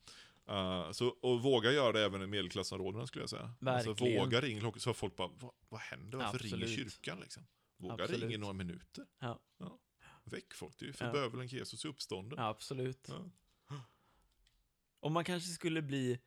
Eh, 0.47 0.91
så, 0.91 1.07
och 1.07 1.41
våga 1.43 1.71
göra 1.71 1.91
det 1.91 2.01
även 2.05 2.21
i 2.21 2.27
medelklassområdena 2.27 3.07
skulle 3.07 3.23
jag 3.23 3.29
säga. 3.29 3.53
Alltså, 3.65 3.89
Verkligen. 3.93 4.23
våga 4.23 4.41
ringa 4.41 4.59
klockan 4.59 4.79
så 4.79 4.93
folk 4.93 5.15
bara, 5.15 5.27
vad, 5.27 5.51
vad 5.69 5.79
händer? 5.81 6.17
Varför 6.17 6.35
Absolut. 6.35 6.53
ringer 6.53 6.67
kyrkan 6.83 7.19
liksom? 7.19 7.43
Våga 7.77 7.93
Absolut. 8.03 8.21
ringa 8.21 8.33
i 8.33 8.37
några 8.37 8.53
minuter. 8.53 9.05
Ja. 9.19 9.39
Väck 10.23 10.53
folk, 10.53 10.77
det 10.79 10.85
är 10.85 10.87
ju 10.87 10.93
för 10.93 11.05
Ja. 11.05 11.11
bövelen 11.11 11.47
Jesus 11.47 11.85
är 11.85 11.89
uppstånden. 11.89 12.39
Ja, 12.39 12.47
absolut. 12.47 13.07
Ja. 13.09 13.81
Om 14.99 15.13
man 15.13 15.23
kanske 15.25 15.49
skulle 15.49 15.81
bli, 15.81 16.19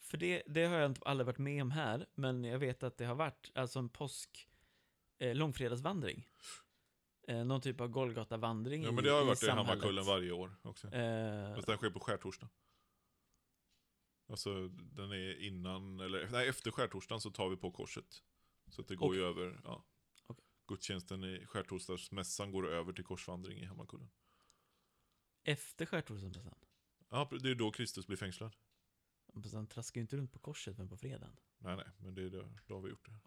för 0.00 0.16
det, 0.18 0.42
det 0.46 0.64
har 0.64 0.76
jag 0.76 0.90
inte 0.90 1.00
aldrig 1.04 1.26
varit 1.26 1.38
med 1.38 1.62
om 1.62 1.70
här, 1.70 2.06
men 2.14 2.44
jag 2.44 2.58
vet 2.58 2.82
att 2.82 2.96
det 2.96 3.04
har 3.04 3.14
varit, 3.14 3.50
alltså 3.54 3.78
en 3.78 3.88
påsk, 3.88 4.48
eh, 5.18 5.34
långfredagsvandring. 5.34 6.26
Eh, 7.28 7.44
någon 7.44 7.60
typ 7.60 7.80
av 7.80 7.88
Golgata-vandring 7.88 8.82
Ja 8.82 8.88
i, 8.88 8.92
men 8.92 9.04
det 9.04 9.10
har 9.10 9.22
i 9.22 9.26
varit 9.26 9.42
i 9.42 9.46
samhället. 9.46 9.68
Hammarkullen 9.68 10.04
varje 10.04 10.32
år 10.32 10.56
också. 10.62 10.86
Eh, 10.94 11.54
Fast 11.54 11.66
den 11.66 11.76
sker 11.76 11.90
på 11.90 12.00
skärtorsdag. 12.00 12.48
Alltså 14.30 14.68
den 14.68 15.12
är 15.12 15.40
innan, 15.42 16.00
eller 16.00 16.30
nej 16.30 16.48
efter 16.48 16.70
skärtorsdagen 16.70 17.20
så 17.20 17.30
tar 17.30 17.48
vi 17.48 17.56
på 17.56 17.70
korset. 17.70 18.22
Så 18.70 18.80
att 18.82 18.88
det 18.88 18.96
går 18.96 19.06
Okej. 19.08 19.18
ju 19.20 19.24
över, 19.26 19.60
ja. 19.64 19.84
Okej. 20.26 20.44
Gudstjänsten 20.66 21.24
i 21.24 21.46
skärtorsdagsmässan 21.46 22.52
går 22.52 22.68
över 22.68 22.92
till 22.92 23.04
korsvandring 23.04 23.58
i 23.58 23.64
Hammarkullen. 23.64 24.10
efter 25.44 25.86
skärtorsdagen. 25.86 26.54
Ja, 27.10 27.28
det 27.42 27.50
är 27.50 27.54
då 27.54 27.70
Kristus 27.70 28.06
blir 28.06 28.16
fängslad. 28.16 28.56
Fast 29.42 29.54
han 29.54 29.66
traskar 29.66 30.00
ju 30.00 30.02
inte 30.02 30.16
runt 30.16 30.32
på 30.32 30.38
korset, 30.38 30.78
men 30.78 30.88
på 30.88 30.96
fredagen. 30.96 31.36
Nej, 31.58 31.76
nej, 31.76 31.86
men 31.98 32.14
det 32.14 32.22
är 32.22 32.30
då, 32.30 32.48
då 32.66 32.74
har 32.74 32.80
vi 32.82 32.90
gjort 32.90 33.06
det. 33.06 33.20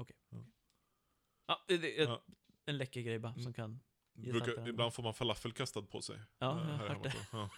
Ja, 1.46 1.66
det, 1.68 1.78
det, 1.78 1.96
Ja. 1.96 2.24
En 2.66 2.78
läcker 2.78 3.02
grej 3.02 3.20
bara, 3.20 3.32
Mm. 3.32 3.44
som 3.44 3.54
kan... 3.54 3.80
Ge 4.14 4.32
Brukar, 4.32 4.68
ibland 4.70 4.94
får 4.94 5.04
man 5.04 5.14
falafel 5.14 5.52
kastad 5.54 5.82
på 5.82 6.02
sig. 6.02 6.20
Ja, 6.40 6.62
eh, 6.62 6.70
jag 6.70 6.78
har 6.78 6.88
hört 6.88 7.04
det. 7.04 7.28
Ja. 7.32 7.50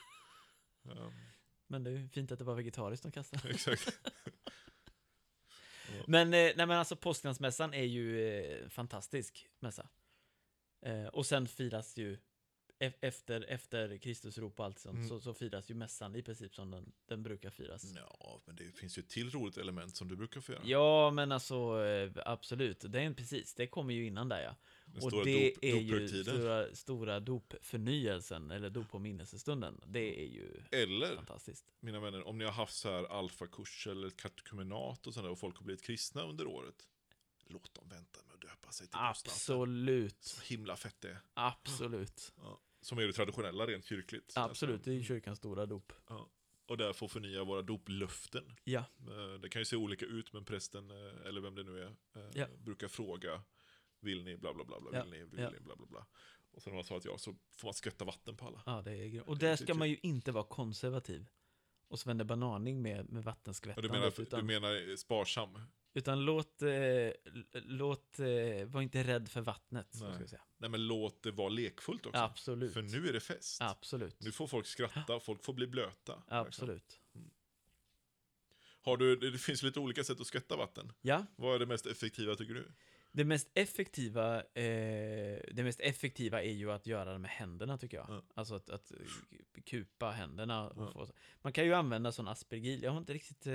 Men 1.74 1.84
det 1.84 1.91
är 1.91 2.07
fint 2.07 2.32
att 2.32 2.39
det 2.39 2.45
var 2.45 2.55
vegetariskt 2.55 3.03
de 3.03 3.11
kastade. 3.11 3.49
exakt. 3.53 3.99
Men, 6.07 6.28
eh, 6.28 6.39
nej 6.39 6.55
men 6.55 6.71
alltså 6.71 6.95
påskdagsmässan 6.95 7.74
är 7.74 7.84
ju 7.84 8.30
eh, 8.38 8.69
fantastisk 8.69 9.47
mässa. 9.59 9.88
Eh, 10.86 11.05
och 11.05 11.26
sen 11.26 11.47
firas 11.47 11.97
ju 11.97 12.17
efter, 12.80 13.41
efter 13.49 13.97
Kristusrop 13.97 14.59
och 14.59 14.65
allt 14.65 14.80
sånt, 14.80 14.95
Mm. 14.95 15.09
så, 15.09 15.19
så 15.19 15.34
firas 15.34 15.69
ju 15.69 15.76
mässan 15.76 16.15
i 16.15 16.21
princip 16.21 16.55
som 16.55 16.71
den, 16.71 16.91
den 17.05 17.24
brukar 17.24 17.49
firas. 17.49 17.93
Ja, 17.95 18.41
men 18.45 18.55
det 18.55 18.78
finns 18.78 18.97
ju 18.97 18.99
ett 18.99 19.09
till 19.09 19.32
roligt 19.32 19.57
element 19.57 19.95
som 19.95 20.07
du 20.07 20.15
brukar 20.15 20.41
få 20.41 20.51
göra. 20.51 20.61
Ja, 20.65 21.11
men 21.11 21.32
alltså 21.32 21.86
eh, 21.86 22.11
absolut. 22.26 22.86
Det 22.88 23.01
är 23.01 23.13
precis, 23.13 23.53
det 23.53 23.67
kommer 23.67 23.93
ju 23.93 24.05
innan 24.05 24.30
där 24.30 24.41
ja. 24.41 24.55
Den 24.94 25.04
Och 25.04 25.26
det 25.26 25.50
dop, 25.50 25.64
är 25.64 25.76
ju 25.80 26.24
stora, 26.24 26.76
stora 26.76 27.20
dopförnyelsen, 27.20 28.52
eller 28.52 28.70
doppåminnelsestunden. 28.70 29.82
Det 29.86 30.22
är 30.22 30.28
ju 30.28 30.64
Eller, 30.72 31.16
fantastiskt. 31.16 31.66
mina 31.80 32.00
vänner, 32.00 32.28
om 32.28 32.38
ni 32.38 32.46
har 32.46 32.52
haft 32.52 32.76
så 32.76 32.89
här 32.89 33.04
alfakurs 33.04 33.88
eller 33.88 34.10
katekumenat 34.10 35.08
och 35.08 35.14
sådär 35.14 35.30
och 35.30 35.39
folk 35.39 35.58
har 35.58 35.64
blivit 35.66 35.82
kristna 35.84 36.24
under 36.24 36.48
året. 36.48 36.88
Låt 37.48 37.74
dem 37.74 37.89
vänta 37.89 38.20
med 38.28 38.34
att 38.36 38.41
döpa 38.41 38.72
sig 38.72 38.88
till. 38.88 38.98
Absolut. 39.00 40.24
Så 40.24 40.41
himla 40.41 40.76
fett 40.76 40.96
det 41.02 41.10
är. 41.10 41.20
Absolut. 41.34 42.34
Ja. 42.38 42.60
Som 42.82 42.98
är 42.98 43.08
det 43.08 43.14
traditionella 43.14 43.66
rent 43.68 43.86
kyrkligt. 43.86 44.34
Absolut, 44.36 44.84
det 44.84 44.91
är 44.91 44.96
ju 44.96 45.04
kyrkans 45.04 45.38
stora 45.39 45.66
dop. 45.66 45.94
Ja. 46.10 46.30
Och 46.66 46.78
där 46.78 46.94
får 46.94 47.08
förnya 47.08 47.44
våra 47.44 47.62
doplöften. 47.62 48.56
Ja. 48.64 48.80
Eh, 49.00 49.39
Det 49.41 49.50
kan 49.50 49.62
ju 49.62 49.66
se 49.66 49.76
olika 49.76 50.06
ut, 50.06 50.34
men 50.34 50.46
prästen, 50.46 50.91
eh, 50.91 51.28
eller 51.28 51.41
vem 51.41 51.56
det 51.56 51.64
nu 51.64 51.82
är, 51.82 51.86
eh, 52.16 52.30
Ja. 52.34 52.48
brukar 52.64 52.88
fråga 52.88 53.41
Vill 54.04 54.24
ni 54.24 54.38
bla 54.38 54.54
bla 54.54 54.64
bla, 54.64 54.80
bla 54.80 54.89
Ja. 54.93 55.04
vill 55.04 55.12
ni, 55.12 55.24
vill 55.24 55.39
Ja. 55.39 55.49
ni 55.49 55.60
bla 55.60 55.76
bla 55.76 55.86
bla. 55.86 56.06
Och 56.51 56.62
sen 56.62 56.72
när 56.72 56.76
man 56.76 56.84
svarat 56.84 57.06
ja 57.06 57.18
så 57.18 57.36
får 57.56 57.68
man 57.68 57.74
skvätta 57.74 58.06
vatten 58.06 58.38
på 58.38 58.45
alla. 58.45 58.62
Ja, 58.66 58.82
det 58.82 58.91
är 58.91 59.08
grymt. 59.08 59.28
Och 59.28 59.38
där 59.38 59.56
ska 59.56 59.74
man 59.74 59.89
ju 59.89 59.97
inte 60.04 60.32
vara 60.32 60.43
konservativ. 60.43 61.26
Och 61.88 61.99
Svenne 61.99 62.24
Bananing 62.26 62.82
med, 62.82 62.95
med 62.95 63.06
Och 63.08 63.14
du 63.14 63.22
vattenskvättandet. 63.22 63.91
menar, 63.91 64.22
utan, 64.22 64.39
du 64.39 64.45
menar 64.45 64.95
sparsam? 64.95 65.60
utan 65.93 66.26
låt, 66.26 66.62
eh, 66.62 66.70
låt, 67.54 68.20
eh, 68.20 68.66
var 68.68 68.82
inte 68.82 69.04
rädd 69.04 69.30
för 69.30 69.41
vattnet. 69.41 69.88
Så 69.95 70.04
Nej. 70.06 70.14
ska 70.14 70.22
jag 70.24 70.30
säga. 70.30 70.41
Nej 70.58 70.70
men 70.70 70.88
låt 70.88 71.24
det 71.24 71.32
vara 71.32 71.49
lekfullt 71.49 72.06
också. 72.06 72.20
Absolut. 72.22 72.74
För 72.74 72.82
nu 72.82 73.08
är 73.10 73.14
det 73.14 73.20
fest. 73.20 73.62
Absolut. 73.62 74.22
Nu 74.22 74.32
får 74.32 74.47
folk 74.47 74.66
skratta, 74.66 75.20
folk 75.20 75.43
får 75.43 75.54
bli 75.54 75.68
blöta. 75.68 76.24
Absolut. 76.28 76.99
Har 78.82 78.97
du, 78.97 79.16
det 79.16 79.38
finns 79.38 79.64
lite 79.64 79.80
olika 79.80 80.04
sätt 80.04 80.20
att 80.22 80.28
skvätta 80.28 80.56
vatten. 80.56 80.93
Ja, 81.01 81.26
Vad 81.36 81.56
är 81.56 81.60
det 81.60 81.66
mest 81.66 81.86
effektiva 81.86 82.36
tycker 82.36 82.54
du? 82.54 82.72
Det 83.16 83.24
mest 83.26 83.49
effektiva, 83.53 84.38
eh, 84.38 85.39
det 85.53 85.64
mest 85.64 85.80
effektiva 85.80 86.43
är 86.43 86.51
ju 86.51 86.72
att 86.72 86.88
göra 86.88 87.14
det 87.14 87.20
med 87.20 87.32
händerna 87.32 87.78
tycker 87.78 87.97
jag. 87.97 88.05
Ja. 88.09 88.24
Alltså 88.34 88.55
att, 88.55 88.70
att 88.70 88.91
kupa 89.66 90.11
händerna. 90.11 90.74
Ja. 90.76 90.91
få, 90.91 91.07
man 91.41 91.53
kan 91.53 91.66
ju 91.66 91.74
använda 91.74 92.11
sån 92.11 92.28
aspergil. 92.28 92.84
Jag 92.84 92.91
har 92.91 92.97
inte 92.97 93.14
riktigt... 93.14 93.47
Eh, 93.47 93.53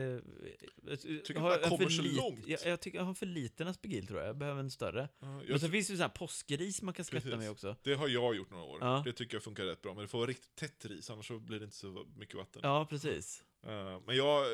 Tycker 1.25 1.41
har 1.41 1.51
jag 1.51 1.63
kommer 1.63 1.89
så 1.89 2.03
lit- 2.03 2.17
långt. 2.17 2.47
Jag, 2.47 2.61
jag 2.67 2.81
tycker 2.81 2.99
jag 2.99 3.05
har 3.05 3.15
för 3.15 3.27
liten 3.27 3.69
aspergil 3.69 4.07
tror 4.07 4.19
jag. 4.21 4.29
Jag 4.29 4.37
behöver 4.39 4.61
en 4.61 4.71
större. 4.71 5.09
Ja, 5.19 5.27
Men 5.27 5.47
jag, 5.49 5.61
så 5.61 5.69
finns 5.69 5.87
det 5.87 5.93
ju 5.93 5.97
sån 5.97 6.03
här 6.03 6.09
påskris 6.09 6.83
man 6.83 6.95
kan 6.95 7.05
skvätta 7.05 7.25
Precis. 7.25 7.39
med 7.39 7.51
också. 7.51 7.77
det 7.83 7.95
har 7.95 8.09
jag 8.09 8.37
gjort 8.37 8.51
några 8.51 8.65
år. 8.65 8.79
Ja. 8.81 9.03
Det 9.05 9.13
tycker 9.13 9.35
jag 9.37 9.43
funkar 9.43 9.65
rätt 9.65 9.83
bra. 9.83 9.95
Men 9.95 10.03
det 10.03 10.09
får 10.09 10.19
vara 10.19 10.31
riktigt 10.31 10.55
tätt 10.57 10.85
ris, 10.85 11.11
annars 11.11 11.27
så 11.29 11.39
blir 11.39 11.59
det 11.59 11.65
inte 11.65 11.77
så 11.77 12.07
mycket 12.17 12.35
vatten. 12.35 12.61
Ja, 12.65 12.87
precis. 12.91 13.45
Eh, 13.69 14.01
men 14.07 14.17
jag, 14.17 14.47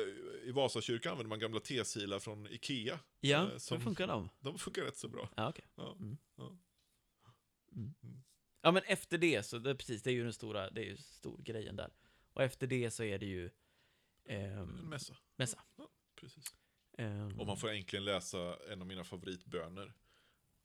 i 0.43 0.51
Vasakyrkan 0.51 1.11
använder 1.11 1.29
man 1.29 1.39
gamla 1.39 1.59
tesilar 1.59 2.19
från 2.19 2.47
Ikea. 2.47 2.99
Ja, 3.19 3.51
Eh, 3.51 3.57
som- 3.57 3.77
hur 3.77 3.83
funkar 3.83 4.07
de? 4.07 4.29
De 4.39 4.59
funkar 4.59 4.81
rätt 4.83 4.97
så 4.97 5.07
bra. 5.07 5.29
Ja, 5.35 5.49
okej. 5.49 5.65
Ja. 5.75 5.91
Mm. 5.99 6.17
Ja. 6.35 6.43
Mm. 7.71 7.93
Mm. 8.03 8.23
Ja, 8.61 8.71
men 8.71 8.83
efter 8.83 9.17
det, 9.17 9.43
så 9.43 9.57
det, 9.59 9.75
precis, 9.75 10.03
det 10.03 10.09
är 10.09 10.13
ju 10.13 10.23
den 10.23 10.33
stora, 10.33 10.69
det 10.69 10.81
är 10.81 10.85
ju 10.85 10.97
stor 10.97 11.37
grejen 11.41 11.75
där. 11.75 11.93
Och 12.33 12.43
efter 12.43 12.67
det 12.67 12.91
så 12.91 13.03
är 13.03 13.19
det 13.19 13.25
ju... 13.25 13.49
En 14.27 14.51
ehm, 14.57 14.69
mässa. 14.89 15.15
mässa. 15.35 15.63
Ja, 15.75 15.89
precis. 16.15 16.55
ehm, 16.97 17.39
Och 17.39 17.47
man 17.47 17.57
får 17.57 17.69
äntligen 17.69 18.05
läsa 18.05 18.57
en 18.71 18.81
av 18.81 18.87
mina 18.87 19.03
favoritböner. 19.03 19.93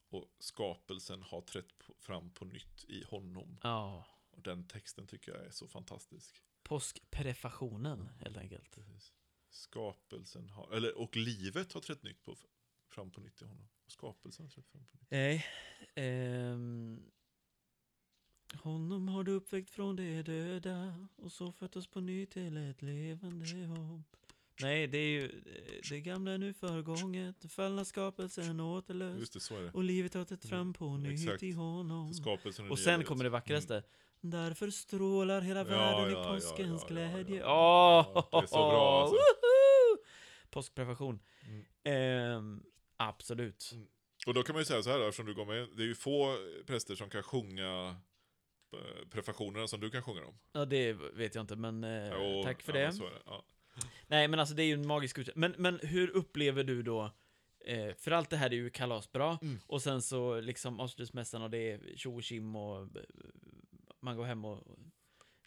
Och 0.08 0.24
skapelsen 0.38 1.22
har 1.22 1.40
trätt 1.40 1.66
fram 1.98 2.30
på 2.30 2.44
nytt 2.44 2.84
i 2.88 3.04
honom. 3.04 3.58
Ja, 3.62 4.06
Och 4.30 4.42
den 4.42 4.68
texten 4.68 5.06
tycker 5.06 5.32
jag 5.32 5.46
är 5.46 5.50
så 5.50 5.68
fantastisk. 5.68 6.42
Påskprefationen 6.70 8.08
helt 8.18 8.36
enkelt. 8.36 8.70
Precis. 8.74 9.12
Skapelsen 9.50 10.48
har, 10.48 10.72
eller 10.72 10.98
och 10.98 11.16
livet 11.16 11.72
har 11.72 11.80
trätt 11.80 12.02
nytt 12.02 12.24
på, 12.24 12.36
fram 12.88 13.10
på 13.10 13.20
nytt 13.20 13.42
i 13.42 13.44
honom. 13.44 13.68
Och 13.84 13.92
skapelsen 13.92 14.44
har 14.44 14.50
trätt 14.50 14.68
fram 14.68 14.84
på 14.84 14.96
nytt. 14.96 15.10
Nej. 15.10 15.46
ehm, 15.94 17.02
honom 18.52 19.08
har 19.08 19.24
du 19.24 19.32
uppväckt 19.32 19.70
från 19.70 19.96
de 19.96 20.22
döda 20.22 21.06
och 21.16 21.32
så 21.32 21.52
fött 21.52 21.76
oss 21.76 21.86
på 21.86 22.00
ny 22.00 22.26
till 22.26 22.56
ett 22.56 22.82
levande 22.82 23.66
hopp. 23.66 24.16
Nej, 24.60 24.86
det 24.86 24.98
är 24.98 25.10
ju 25.10 25.24
eh, 25.24 25.80
det 25.90 26.00
gamla 26.00 26.30
är 26.30 26.38
nu 26.38 26.52
förgånget, 26.52 27.40
den 27.40 27.50
fallna 27.50 27.84
skapelsen 27.84 28.60
återlöst 28.60 29.20
Just 29.20 29.32
det, 29.32 29.40
så 29.40 29.56
är 29.56 29.62
det. 29.62 29.70
och 29.70 29.84
livet 29.84 30.14
har 30.14 30.24
trätt 30.24 30.44
fram 30.44 30.72
på 30.72 30.96
nytt 30.96 31.22
Exakt. 31.22 31.42
i 31.42 31.52
honom. 31.52 32.14
Skapelsen 32.14 32.64
Och 32.64 32.78
nya 32.78 32.84
sen 32.84 33.04
kommer 33.04 33.24
det 33.24 33.30
vackraste. 33.30 33.82
Därför 34.20 34.70
strålar 34.70 35.40
hela 35.40 35.64
världen 35.64 36.10
i 36.10 36.14
påskens 36.14 36.84
glädje. 36.84 37.40
ja. 37.40 38.28
Det 38.30 38.36
är 38.38 38.46
så 38.46 38.56
bra, 38.56 39.00
alltså. 39.02 39.16
woho! 39.16 39.98
Mm. 41.48 41.64
Ehm, 41.84 42.62
absolut. 42.96 43.70
Mm. 43.74 43.86
Och 44.26 44.34
då 44.34 44.42
kan 44.42 44.54
man 44.54 44.60
ju 44.60 44.64
säga 44.64 44.82
så 44.82 44.90
här, 44.90 45.00
eftersom 45.00 45.26
du 45.26 45.34
går 45.34 45.46
med, 45.46 45.68
det 45.76 45.82
är 45.82 45.86
ju 45.86 45.94
få 45.94 46.36
präster 46.66 46.94
som 46.94 47.10
kan 47.10 47.22
sjunga 47.22 47.96
eh, 48.76 49.08
prefationerna 49.10 49.66
som 49.68 49.80
du 49.80 49.90
kan 49.90 50.02
sjunga 50.02 50.20
dem. 50.20 50.34
Ja, 50.52 50.64
det 50.64 50.92
vet 50.92 51.34
jag 51.34 51.42
inte, 51.42 51.56
men 51.56 51.84
eh, 51.84 52.12
Jo, 52.12 52.42
tack 52.44 52.62
för 52.62 52.74
ja, 52.76 52.90
det. 52.90 52.98
det. 52.98 53.10
Ja. 53.26 53.44
Nej, 54.06 54.28
men 54.28 54.40
alltså 54.40 54.54
det 54.54 54.62
är 54.62 54.66
ju 54.66 54.74
en 54.74 54.86
magisk 54.86 55.18
utveckling. 55.18 55.40
Men, 55.40 55.54
men 55.58 55.80
hur 55.82 56.10
upplever 56.10 56.64
du 56.64 56.82
då, 56.82 57.10
eh, 57.66 57.94
för 57.94 58.10
allt 58.10 58.30
det 58.30 58.36
här 58.36 58.50
är 58.50 58.54
ju 58.54 58.70
kalasbra, 58.70 59.38
Mm. 59.42 59.58
och 59.66 59.82
sen 59.82 60.02
så 60.02 60.40
liksom 60.40 60.80
avslutsmässan 60.80 61.42
och 61.42 61.50
det 61.50 61.70
är 61.72 61.96
tjo 61.96 62.14
och 62.16 62.22
tjim 62.22 62.56
och 62.56 62.82
eh, 62.82 63.02
man 64.00 64.16
går 64.16 64.24
hem 64.24 64.44
och 64.44 64.78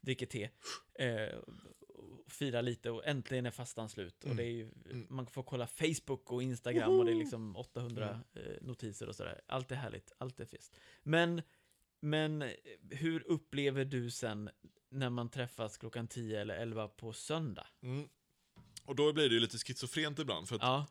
dricker 0.01 0.25
te. 0.25 0.49
Eh, 0.93 1.37
och 1.37 2.31
firar 2.31 2.61
lite 2.61 2.91
och 2.91 3.05
äntligen 3.07 3.45
är 3.45 3.51
fastan 3.51 3.89
slut. 3.89 4.17
Och 4.19 4.25
Mm. 4.25 4.37
det 4.37 4.43
är 4.43 4.51
ju, 4.51 4.71
Mm. 4.89 5.07
man 5.09 5.27
får 5.27 5.43
kolla 5.43 5.67
Facebook 5.67 6.31
och 6.31 6.43
Instagram 6.43 6.99
och 6.99 7.05
det 7.05 7.11
är 7.11 7.15
liksom 7.15 7.55
800 7.55 8.21
eh, 8.33 8.41
notiser 8.61 9.09
och 9.09 9.15
sådär. 9.15 9.41
Allt 9.47 9.71
är 9.71 9.75
härligt, 9.75 10.11
allt 10.17 10.39
är 10.39 10.45
fest. 10.45 10.75
Men, 11.03 11.41
men 11.99 12.43
hur 12.89 13.27
upplever 13.27 13.85
du 13.85 14.11
sen 14.11 14.49
när 14.89 15.09
man 15.09 15.29
träffas 15.29 15.77
klockan 15.77 16.07
10 16.07 16.41
eller 16.41 16.55
11 16.55 16.87
på 16.87 17.13
söndag? 17.13 17.67
Mm. 17.81 18.09
Och 18.85 18.95
då 18.95 19.13
blir 19.13 19.29
det 19.29 19.35
ju 19.35 19.39
lite 19.41 19.57
schizofrent 19.57 20.19
ibland, 20.19 20.47
för 20.47 20.55
att 20.55 20.61
Ja, 20.61 20.85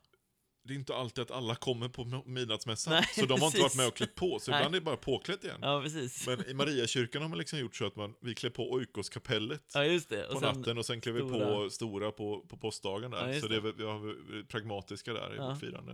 det 0.64 0.72
är 0.72 0.78
inte 0.78 0.94
alltid 0.94 1.22
att 1.22 1.30
alla 1.30 1.54
kommer 1.54 1.88
på 1.88 2.22
midnattsmässan. 2.26 2.92
Nej, 2.94 3.04
så 3.14 3.26
de 3.26 3.40
har 3.40 3.46
inte 3.46 3.58
precis. 3.58 3.62
varit 3.62 3.76
med 3.76 3.86
och 3.86 3.96
klätt 3.96 4.14
på, 4.14 4.38
så 4.38 4.50
Nej. 4.50 4.60
ibland 4.60 4.74
är 4.74 4.80
det 4.80 4.84
bara 4.84 4.96
påklätt 4.96 5.44
igen. 5.44 5.58
ja 5.62 5.80
precis. 5.82 6.26
Men 6.26 6.48
i 6.48 6.54
Mariakyrkan 6.54 7.22
har 7.22 7.28
man 7.28 7.38
liksom 7.38 7.58
gjort 7.58 7.76
så 7.76 7.86
att 7.86 7.96
man, 7.96 8.14
vi 8.20 8.34
klär 8.34 8.50
på 8.50 8.72
oikoskapellet 8.72 9.70
ja, 9.74 9.84
just 9.84 10.08
det. 10.08 10.26
på 10.28 10.34
Och 10.34 10.40
sen, 10.40 10.58
natten 10.58 10.78
och 10.78 10.86
sen 10.86 11.00
klär 11.00 11.12
vi 11.12 11.20
på 11.20 11.70
stora- 11.70 12.12
på, 12.12 12.40
på 12.48 12.56
påskdagen 12.56 13.10
där. 13.10 13.28
Ja, 13.28 13.40
så 13.40 13.48
det 13.48 13.56
är, 13.56 13.60
vi 13.60 13.84
har 13.84 14.42
pragmatiska 14.44 15.12
där 15.12 15.34
i 15.34 15.36
Ja. 15.36 15.48
vårt 15.48 15.60
firande. 15.60 15.92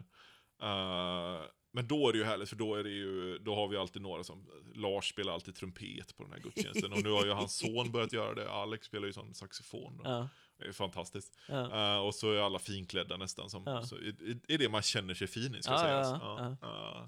Eh, 0.63 1.43
men 1.73 1.87
då 1.89 2.09
är 2.09 2.13
det 2.13 2.19
ju 2.19 2.25
härligt, 2.25 2.49
för 2.49 2.57
då, 2.57 2.75
är 2.75 2.85
det 2.85 2.91
ju, 2.91 3.39
då 3.39 3.55
har 3.55 3.69
vi 3.69 3.77
alltid 3.77 4.03
några 4.03 4.25
som... 4.25 4.47
Lars 4.75 5.09
spelar 5.11 5.33
alltid 5.33 5.55
trumpet 5.55 6.17
på 6.17 6.23
den 6.23 6.33
här 6.33 6.41
gudstjänsten. 6.41 6.93
och 6.93 7.03
nu 7.03 7.11
har 7.11 7.25
ju 7.25 7.31
hans 7.33 7.57
son 7.59 7.93
börjat 7.93 8.13
göra 8.13 8.35
det. 8.35 8.51
Alex 8.51 8.87
spelar 8.87 9.07
ju 9.07 9.13
sån 9.13 9.35
saxofon. 9.35 10.01
Ja, 10.05 10.29
Det 10.59 10.69
är 10.69 10.73
fantastiskt. 10.73 11.39
ja. 11.49 11.95
Eh, 11.97 12.07
och 12.07 12.15
så 12.15 12.33
är 12.33 12.41
alla 12.41 12.59
finklädda 12.59 13.17
nästan. 13.17 13.51
Som, 13.51 13.63
Ja. 13.67 13.83
så, 13.83 13.97
är, 13.97 14.59
det 14.59 14.69
man 14.69 14.83
känner 14.83 15.15
sig 15.15 15.27
fin 15.27 15.55
i, 15.55 15.63
ska 15.63 15.73
Ja, 15.73 15.79
sägas. 15.79 16.23
eh, 16.63 17.07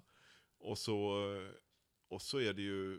och, 0.59 0.79
så, 0.79 1.25
och 2.09 2.23
så 2.23 2.39
är 2.41 2.53
det 2.53 2.63
ju 2.63 2.99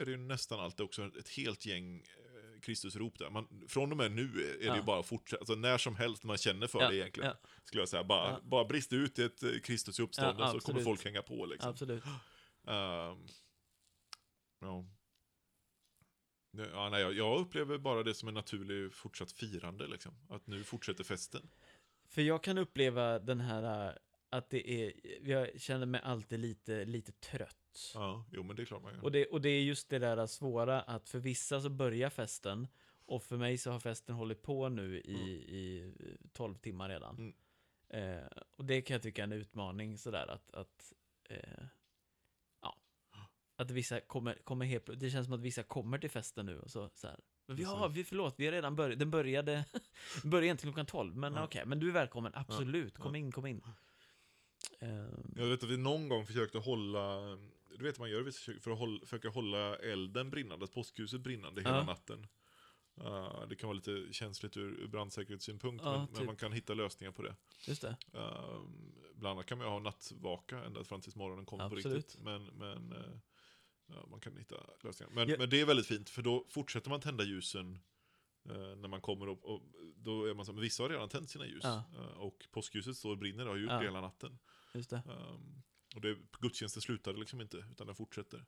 är 0.00 0.04
det 0.04 0.10
ju 0.10 0.16
nästan 0.16 0.60
alltid 0.60 0.84
också 0.84 1.10
ett 1.18 1.28
helt 1.28 1.66
gäng 1.66 1.96
eh, 1.96 2.60
Kristusrop 2.60 3.18
där. 3.18 3.30
Man, 3.30 3.64
från 3.68 3.90
och 3.90 3.96
med 3.96 4.12
nu 4.12 4.56
är, 4.60 4.70
det 4.70 4.76
ju 4.76 4.82
bara 4.82 5.00
att 5.00 5.06
fortsätta, 5.06 5.40
alltså 5.40 5.54
när 5.54 5.78
som 5.78 5.96
helst 5.96 6.24
man 6.24 6.36
känner 6.36 6.66
för 6.66 6.78
det 6.90 6.96
egentligen. 6.96 7.34
Skulle 7.64 7.82
jag 7.82 7.88
säga. 7.88 8.04
Bara, 8.04 8.40
bara 8.42 8.64
brist 8.64 8.92
ut 8.92 9.18
i 9.18 9.22
ett 9.22 9.64
Kristus 9.64 10.00
i 10.00 10.02
uppståndelse 10.02 10.60
så 10.60 10.66
kommer 10.66 10.82
folk 10.82 11.04
hänga 11.04 11.22
på 11.22 11.46
liksom. 11.46 11.70
Absolut. 11.70 12.04
Ehm, 12.66 13.26
ja. 16.50 16.88
Nej, 16.90 17.00
jag- 17.02 17.40
upplever 17.40 17.78
bara 17.78 18.02
det 18.02 18.14
som 18.14 18.28
en 18.28 18.34
naturlig 18.34 18.94
fortsatt 18.94 19.32
firande 19.32 19.86
liksom. 19.86 20.12
Att 20.28 20.46
nu 20.46 20.64
fortsätter 20.64 21.04
festen. 21.04 21.50
För 22.08 22.22
jag 22.22 22.42
kan 22.42 22.58
uppleva 22.58 23.18
den 23.18 23.40
här, 23.40 23.88
äh, 23.88 23.94
att 24.30 24.50
det 24.50 24.70
är, 24.70 24.92
jag 25.28 25.60
känner 25.60 25.86
mig 25.86 26.00
alltid 26.04 26.40
lite, 26.40 26.84
lite 26.84 27.12
trött. 27.12 27.90
Ja, 27.94 28.24
jo 28.32 28.42
men 28.42 28.56
det 28.56 28.62
är 28.62 28.66
klart 28.66 28.82
man 28.82 28.94
gör. 28.94 29.04
Och 29.04 29.12
det, 29.12 29.26
och 29.26 29.40
det 29.40 29.48
är 29.48 29.62
just 29.62 29.88
det 29.88 29.98
där 29.98 30.26
svåra 30.26 30.80
att 30.82 31.08
för 31.08 31.18
vissa 31.18 31.60
så 31.60 31.68
börjar 31.70 32.10
festen 32.10 32.66
och 33.06 33.22
för 33.22 33.36
mig 33.36 33.58
så 33.58 33.70
har 33.70 33.80
festen 33.80 34.14
hållit 34.14 34.42
på 34.42 34.68
nu 34.68 34.98
i, 35.00 35.14
Mm. 35.14 35.28
i 35.28 35.94
12 36.32 36.54
timmar 36.54 36.88
redan. 36.88 37.16
Mm. 37.16 37.34
Eh, 38.18 38.26
och 38.56 38.64
det 38.64 38.82
kan 38.82 38.94
jag 38.94 39.02
tycka 39.02 39.22
är 39.22 39.24
en 39.24 39.32
utmaning 39.32 39.98
sådär 39.98 40.26
att, 40.30 40.50
att 40.54 40.92
eh, 41.28 41.64
att 43.60 43.70
vissa 43.70 44.00
kommer, 44.00 44.34
kommer 44.34 44.66
helt 44.66 45.00
det 45.00 45.10
känns 45.10 45.26
som 45.26 45.34
att 45.34 45.40
vissa 45.40 45.62
kommer 45.62 45.98
till 45.98 46.10
festen 46.10 46.46
nu 46.46 46.58
och 46.60 46.70
så, 46.70 46.90
så 46.94 47.06
här. 47.06 47.20
Men 47.46 47.56
vi 47.56 47.64
har, 47.64 47.88
vi 47.88 48.04
förlåt, 48.04 48.34
vi 48.38 48.44
har 48.44 48.52
redan 48.52 48.76
börjat, 48.76 48.98
den 48.98 49.10
började, 49.10 49.64
började 50.24 50.46
egentligen 50.46 50.72
klockan 50.72 50.86
12, 50.86 51.16
men 51.16 51.34
Ja. 51.34 51.44
okej, 51.44 51.62
men 51.66 51.80
du 51.80 51.88
är 51.88 51.92
välkommen, 51.92 52.32
absolut, 52.34 52.94
Ja. 52.96 53.02
kom 53.04 53.14
in, 53.16 53.32
kom 53.32 53.46
in. 53.46 53.62
Eh, 54.78 54.88
Jag 55.36 55.46
vet 55.46 55.62
att 55.62 55.70
vi 55.70 55.76
någon 55.76 56.08
gång 56.08 56.26
försökte 56.26 56.58
hålla 56.58 57.20
du 57.78 57.84
vet 57.84 57.98
man 57.98 58.10
gör 58.10 58.60
för 58.60 58.70
att 58.70 58.78
hålla, 58.78 59.00
försöka 59.06 59.28
hålla 59.28 59.76
elden 59.76 60.30
brinnande, 60.30 60.66
påskljuset 60.66 61.20
brinnande 61.20 61.62
hela 61.62 61.76
Ja. 61.76 61.84
natten. 61.84 62.26
Uh, 63.00 63.46
det 63.48 63.56
kan 63.56 63.66
vara 63.68 63.76
lite 63.76 64.12
känsligt 64.12 64.56
ur, 64.56 64.80
ur 64.80 64.88
brandsäkerhetssynpunkt, 64.88 65.84
Ja, 65.84 65.92
men, 65.92 66.00
men 66.00 66.14
typ. 66.14 66.26
man 66.26 66.36
kan 66.36 66.52
hitta 66.52 66.74
lösningar 66.74 67.12
på 67.12 67.22
det. 67.22 67.36
Just 67.66 67.82
det. 67.82 67.96
Uh, 68.14 68.60
bland 69.14 69.32
annat 69.32 69.46
kan 69.46 69.58
man 69.58 69.66
ju 69.66 69.70
ha 69.70 69.78
nattvaka 69.78 70.64
ända 70.64 70.84
fram 70.84 71.00
tills 71.00 71.16
morgonen 71.16 71.46
kommer 71.46 71.68
på 71.68 71.76
Absolut. 71.76 71.96
riktigt. 71.96 72.22
Men, 72.22 72.44
men 72.44 72.92
eh, 72.92 72.98
ja, 73.94 74.06
man 74.10 74.20
kan 74.20 74.36
hitta 74.36 74.56
lösningar. 74.82 75.12
Men, 75.14 75.28
Ja. 75.28 75.36
men 75.38 75.50
det 75.50 75.60
är 75.60 75.64
väldigt 75.66 75.86
fint, 75.86 76.10
för 76.10 76.22
då 76.22 76.46
fortsätter 76.48 76.90
man 76.90 77.00
tända 77.00 77.24
ljusen 77.24 77.78
eh, 78.48 78.76
när 78.76 78.88
man 78.88 79.00
kommer 79.00 79.26
upp. 79.26 79.44
Och 79.44 79.62
då 79.96 80.24
är 80.24 80.34
man 80.34 80.46
så, 80.46 80.52
men 80.52 80.62
vissa 80.62 80.82
har 80.82 80.90
redan 80.90 81.08
tänt 81.08 81.30
sina 81.30 81.46
ljus. 81.46 81.60
Ja. 81.64 81.84
Eh, 81.94 82.00
och 82.18 82.46
påskljuset 82.50 82.96
står 82.96 83.10
och 83.10 83.18
brinner 83.18 83.44
och 83.46 83.50
har 83.52 83.58
gjort 83.58 83.70
Ja. 83.70 83.78
det 83.78 83.84
hela 83.84 84.00
natten. 84.00 84.38
Just 84.74 84.90
det. 84.90 85.02
Um, 85.06 85.62
och 85.94 86.00
det, 86.00 86.16
gudstjänsten 86.40 86.82
slutade 86.82 87.18
liksom 87.18 87.40
inte, 87.40 87.56
utan 87.56 87.86
den 87.86 87.96
fortsätter. 87.96 88.46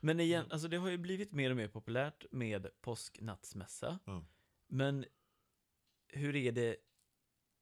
Men 0.00 0.20
igen, 0.20 0.40
Mm. 0.40 0.52
alltså 0.52 0.68
det 0.68 0.76
har 0.76 0.88
ju 0.90 0.98
blivit 0.98 1.32
mer 1.32 1.50
och 1.50 1.56
mer 1.56 1.68
populärt 1.68 2.24
med 2.30 2.66
påsknattsmässa. 2.80 3.98
Ja. 4.04 4.24
Men 4.68 5.04
hur 6.08 6.36
är 6.36 6.52
det 6.52 6.76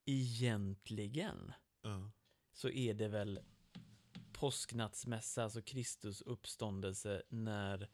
egentligen? 0.07 1.53
Ja. 1.83 2.11
Så 2.53 2.69
är 2.71 2.95
det 2.95 3.09
väl 3.09 3.41
påsknattsmässa, 4.43 5.43
alltså 5.43 5.63
Kristus 5.63 6.21
uppståndelse, 6.21 7.23
när 7.29 7.89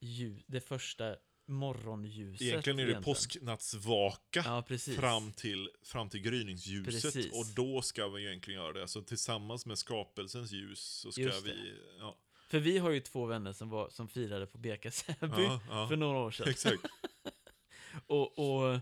ljus, 0.00 0.42
det 0.46 0.60
första 0.60 1.16
morgonljuset. 1.46 2.42
Egentligen 2.42 2.78
är 2.78 2.86
det 2.86 3.02
påsknattsvaka 3.02 4.42
Ja, 4.44 4.64
fram, 4.96 5.32
till, 5.32 5.70
fram 5.82 6.08
till 6.08 6.20
gryningsljuset. 6.20 7.14
Precis. 7.14 7.32
Och 7.32 7.46
då 7.56 7.82
ska 7.82 8.08
vi 8.08 8.26
egentligen 8.26 8.60
göra 8.60 8.72
det. 8.72 8.82
Alltså 8.82 9.02
tillsammans 9.02 9.66
med 9.66 9.78
skapelsens 9.78 10.52
ljus 10.52 10.80
så 10.80 11.12
ska 11.12 11.22
vi... 11.44 11.74
Ja, 11.98 12.16
För 12.48 12.58
vi 12.58 12.78
har 12.78 12.90
ju 12.90 13.00
två 13.00 13.26
vänner 13.26 13.52
som, 13.52 13.70
var, 13.70 13.90
som 13.90 14.08
firade 14.08 14.46
på 14.46 14.58
Beka 14.58 14.90
Säby 14.90 15.16
ja, 15.20 15.60
ja. 15.68 15.88
för 15.88 15.96
några 15.96 16.18
år 16.18 16.30
sedan. 16.30 16.48
Exakt. 16.48 16.82
Och, 18.06 18.38
och, 18.38 18.80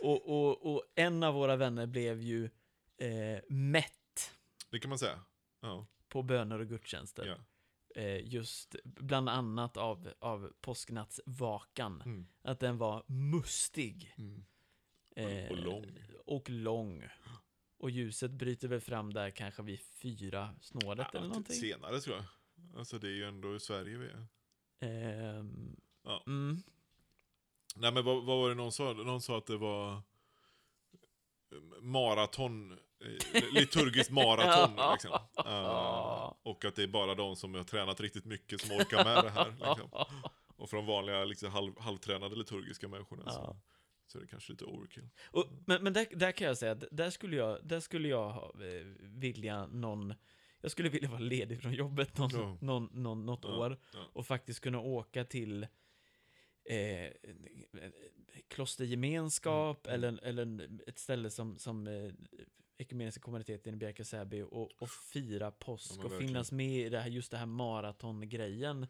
och, 0.00 0.28
och, 0.28 0.74
och 0.74 0.82
en 0.94 1.22
av 1.22 1.34
våra 1.34 1.56
vänner 1.56 1.86
blev 1.86 2.20
ju 2.20 2.44
eh, 2.96 3.40
mätt 3.48 4.32
Det 4.70 4.78
kan 4.78 4.88
man 4.88 4.98
säga. 4.98 5.20
Ja, 5.60 5.86
på 6.08 6.22
böner 6.22 6.58
och 6.58 6.68
gudstjänster. 6.68 7.26
ja. 7.26 7.36
Eh, 8.02 8.26
just 8.28 8.76
bland 8.84 9.28
annat 9.28 9.76
av, 9.76 10.12
av 10.18 10.52
påsknattsvakan. 10.60 12.02
Mm. 12.02 12.26
Att 12.42 12.60
den 12.60 12.78
var 12.78 13.04
mustig. 13.06 14.14
Mm. 14.18 14.44
Eh, 15.16 15.50
Och 15.50 15.56
lång. 15.56 15.86
Och 16.26 16.50
lång. 16.50 17.04
Och 17.78 17.90
ljuset 17.90 18.30
bryter 18.30 18.68
väl 18.68 18.80
fram 18.80 19.12
där 19.12 19.30
kanske 19.30 19.62
vid 19.62 19.80
fyra 19.80 20.54
snåret 20.60 21.06
Ja, 21.12 21.18
eller 21.18 21.28
någonting. 21.28 21.56
Senare 21.56 22.00
tror 22.00 22.16
jag. 22.16 22.24
Alltså 22.78 22.98
det 22.98 23.06
är 23.08 23.12
ju 23.12 23.24
ändå 23.24 23.56
i 23.56 23.60
Sverige 23.60 23.96
vi 23.98 24.06
är. 24.06 24.26
Ehm, 24.80 25.76
Ja. 26.02 26.22
mm, 26.26 26.62
Nej 27.76 27.92
men 27.92 28.04
vad, 28.04 28.24
vad 28.24 28.38
var 28.38 28.48
det 28.48 28.54
någon 28.54 28.72
sa? 28.72 28.92
Någon 28.92 29.20
sa 29.22 29.38
att 29.38 29.46
det 29.46 29.56
var 29.56 29.92
eh, 31.52 31.82
maraton, 31.82 32.72
eh, 32.72 32.78
liturgiskt 33.52 34.10
maraton 34.10 34.90
liksom. 34.92 35.12
Eh, 35.46 36.32
och 36.42 36.64
att 36.64 36.76
det 36.76 36.82
är 36.82 36.86
bara 36.86 37.14
de 37.14 37.36
som 37.36 37.54
har 37.54 37.64
tränat 37.64 38.00
riktigt 38.00 38.24
mycket 38.24 38.60
som 38.60 38.76
orkar 38.76 39.04
med 39.04 39.24
det 39.24 39.30
här. 39.30 39.50
Liksom. 39.50 39.90
Och 40.56 40.70
för 40.70 40.76
de 40.76 40.86
vanliga 40.86 41.24
liksom, 41.24 41.50
halv, 41.50 41.78
halvtränade 41.78 42.36
liturgiska 42.36 42.88
människorna 42.88 43.30
så, 43.30 43.40
Ja. 43.40 43.60
så 44.06 44.18
är 44.18 44.22
det 44.22 44.28
kanske 44.28 44.52
lite 44.52 44.64
overkill. 44.64 45.08
Och, 45.30 45.46
men 45.66 45.82
men 45.84 45.92
där, 45.92 46.06
där 46.10 46.32
kan 46.32 46.46
jag 46.46 46.58
säga 46.58 46.72
att 46.72 46.84
där 46.90 47.10
skulle 47.10 47.36
jag, 47.36 47.58
där 47.66 47.80
skulle 47.80 48.08
jag 48.08 48.30
ha, 48.30 48.44
eh, 48.46 48.86
vilja 49.00 49.66
någon, 49.66 50.14
jag 50.60 50.70
skulle 50.70 50.88
vilja 50.88 51.08
vara 51.08 51.20
ledig 51.20 51.60
från 51.62 51.72
jobbet 51.72 52.18
någon, 52.18 52.30
Ja. 52.34 52.58
någon, 52.60 52.88
någon, 52.92 53.26
något 53.26 53.40
Ja, 53.44 53.56
år 53.58 53.78
och 54.12 54.26
faktiskt 54.26 54.60
kunna 54.60 54.80
åka 54.80 55.24
till 55.24 55.62
eh, 56.64 57.12
klostergemenskap 58.48 59.86
Mm, 59.86 59.94
eller, 59.94 60.24
eller 60.24 60.68
ett 60.86 60.98
ställe 60.98 61.30
som, 61.30 61.58
som 61.58 61.86
eh, 61.86 62.12
Ekumeniska 62.78 63.20
kommuniteten 63.20 63.74
i 63.74 63.76
Bjärka 63.76 64.04
Säby 64.04 64.42
och, 64.42 64.82
och 64.82 64.90
fira 64.90 65.50
påsk 65.50 66.00
Ja, 66.00 66.04
och 66.04 66.18
finnas 66.18 66.52
med 66.52 66.86
i 66.86 66.88
det 66.88 67.00
här, 67.00 67.08
just 67.08 67.30
det 67.30 67.36
här 67.36 67.46
maratongrejen. 67.46 68.86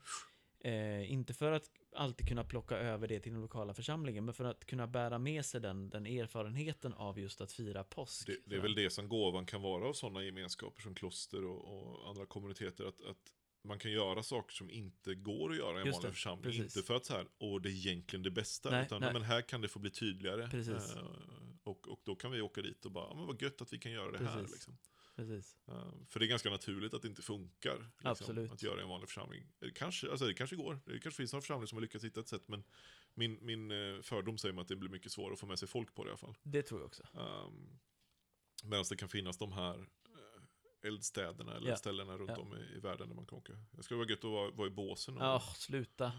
Eh, 0.61 1.13
inte 1.13 1.35
för 1.35 1.53
att 1.53 1.71
alltid 1.97 2.29
kunna 2.29 2.45
plocka 2.45 2.77
över 2.77 3.09
det 3.09 3.21
till 3.21 3.33
den 3.33 3.41
lokala 3.41 3.75
församlingen, 3.75 4.25
men 4.25 4.35
för 4.35 4.45
att 4.45 4.65
kunna 4.65 4.87
bära 4.87 5.19
med 5.19 5.45
sig 5.45 5.61
den, 5.61 5.91
den 5.91 6.07
erfarenheten 6.07 6.95
av 6.95 7.19
just 7.19 7.41
att 7.41 7.53
fira 7.53 7.85
påsk. 7.85 8.27
Det, 8.27 8.37
det 8.45 8.57
är 8.57 8.61
väl 8.61 8.75
det 8.75 8.91
som 8.91 9.09
gåvan 9.09 9.47
kan 9.47 9.63
vara 9.63 9.89
av 9.89 9.93
sådana 9.93 10.25
gemenskaper 10.25 10.83
som 10.83 10.95
kloster 10.95 11.45
och, 11.45 11.65
och 11.65 12.09
andra 12.09 12.27
kommuniteter. 12.27 12.85
Att, 12.85 13.01
att 13.01 13.33
man 13.65 13.79
kan 13.79 13.93
göra 13.93 14.23
saker 14.23 14.55
som 14.55 14.71
inte 14.71 15.15
går 15.15 15.51
att 15.51 15.57
göra 15.57 15.79
i 15.79 15.87
en 15.87 15.93
vanlig 15.93 16.13
församling. 16.13 16.43
precis. 16.43 16.77
Inte 16.77 16.87
för 16.87 16.95
att 16.95 17.05
så 17.05 17.13
här, 17.13 17.27
åh 17.39 17.61
det 17.63 17.69
är 17.69 17.73
egentligen 17.73 18.23
det 18.23 18.31
bästa. 18.31 18.71
Nej, 18.71 18.87
utan 18.87 19.01
nej. 19.01 19.13
men 19.13 19.23
här 19.23 19.43
kan 19.43 19.61
det 19.61 19.69
få 19.69 19.79
bli 19.79 19.91
tydligare. 19.91 20.49
Precis. 20.51 20.97
Och, 21.69 21.89
och 21.89 22.01
då 22.05 22.17
kan 22.17 22.31
vi 22.31 22.41
åka 22.41 22.63
dit 22.63 22.85
och 22.87 22.93
bara, 22.93 23.09
ja, 23.09 23.15
men 23.15 23.27
vad 23.27 23.43
gött 23.43 23.63
att 23.63 23.73
vi 23.73 23.79
kan 23.79 23.93
göra 23.93 24.11
det 24.13 24.19
här. 24.25 24.35
Precis. 24.35 24.53
Liksom. 24.53 24.79
Precis. 25.17 25.57
För 26.09 26.21
det 26.21 26.27
är 26.27 26.29
ganska 26.29 26.51
naturligt 26.51 26.95
att 26.95 27.03
det 27.03 27.09
inte 27.09 27.23
funkar. 27.23 27.91
Liksom. 27.99 28.49
Att 28.53 28.63
göra 28.63 28.81
i 28.81 28.83
en 28.83 28.89
vanlig 28.89 29.09
församling. 29.09 29.47
Kanske, 29.75 30.11
alltså 30.11 30.27
det 30.27 30.35
kanske 30.35 30.57
går. 30.57 30.81
Det 30.85 30.93
kanske 31.01 31.17
finns 31.17 31.33
någon 31.33 31.43
församling 31.43 31.67
som 31.69 31.77
har 31.77 31.83
lyckats 31.83 32.05
hitta 32.05 32.21
ett 32.21 32.29
sätt. 32.29 32.49
Men 32.49 32.65
min, 33.15 33.39
min 33.47 33.71
eh, 33.71 34.01
fördom 34.03 34.39
säger 34.39 34.53
mig 34.53 34.63
att 34.63 34.69
det 34.69 34.77
blir 34.77 34.91
mycket 34.91 35.13
svårare 35.13 35.33
att 35.33 35.41
få 35.41 35.47
med 35.47 35.59
sig 35.59 35.69
folk 35.69 35.95
på 35.95 36.05
det 36.05 36.09
i 36.09 36.11
alla 36.11 36.19
fall. 36.19 36.35
Det 36.43 36.63
tror 36.63 36.81
jag 36.81 36.87
också. 36.87 37.03
Um, 37.13 37.79
Medan 38.65 38.85
det 38.91 38.97
kan 38.97 39.09
finnas 39.09 39.39
de 39.39 39.53
här 39.53 39.75
eh, 39.79 40.87
eldstäderna 40.89 41.57
eller 41.57 41.69
Ja. 41.71 41.77
ställena 41.77 42.19
runt 42.19 42.31
Ja. 42.31 42.37
om 42.39 42.57
i, 42.57 42.77
i 42.77 42.81
världen 42.81 43.09
där 43.09 43.17
man 43.17 43.27
kan 43.27 43.39
åka. 43.39 43.53
Det 43.71 43.83
skulle 43.83 43.99
vara 43.99 44.09
gött 44.09 44.19
att 44.19 44.31
vara, 44.31 44.51
vara 44.51 44.67
i 44.67 44.71
båsen. 44.71 45.17
Och, 45.17 45.23
Ja, 45.23 45.41
sluta. 45.57 46.13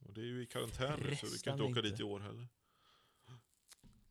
och 0.00 0.12
det 0.14 0.20
är 0.20 0.24
ju 0.24 0.42
i 0.42 0.46
karantän 0.46 1.00
nu 1.00 1.16
så 1.16 1.26
vi 1.26 1.38
kan 1.38 1.52
inte 1.52 1.62
åka 1.62 1.68
inte. 1.68 1.82
dit 1.82 2.00
i 2.00 2.02
år 2.02 2.20
heller. 2.20 2.48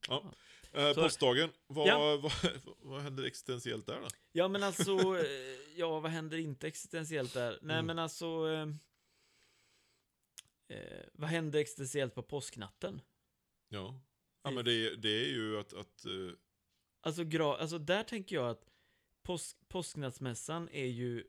Ja. 0.10 0.34
Eh, 0.74 0.94
Så- 0.94 1.02
påskdagen, 1.02 1.50
vad, 1.68 1.88
Ja. 1.88 2.18
vad, 2.24 2.32
vad 2.82 3.02
händer 3.02 3.24
existentiellt 3.24 3.86
där 3.86 4.02
då? 4.02 4.08
Ja, 4.32 4.48
men 4.48 4.64
alltså, 4.64 4.92
eh, 5.20 5.26
ja, 5.76 6.00
vad 6.00 6.12
händer 6.12 6.38
inte 6.38 6.68
existentiellt 6.68 7.34
där? 7.34 7.60
Nej, 7.62 7.74
Mm. 7.76 7.86
men 7.86 8.00
alltså, 8.00 8.26
eh, 8.50 8.68
eh, 10.78 11.06
vad 11.14 11.30
händer 11.30 11.60
existentiellt 11.60 12.16
på 12.16 12.24
påsknatten? 12.24 13.02
Ja, 13.70 14.02
ja 14.44 14.52
men 14.52 14.66
det, 14.66 14.96
det 14.96 15.10
är 15.26 15.28
ju 15.30 15.60
att, 15.60 15.74
att 15.74 16.06
eh, 16.06 16.12
Alltså, 17.02 17.24
gra, 17.24 17.56
alltså 17.58 17.78
där 17.78 18.04
tänker 18.04 18.36
jag 18.36 18.50
att 18.50 18.66
påsk, 19.24 19.58
påsknattsmässan 19.68 20.70
är 20.70 20.86
ju 20.86 21.24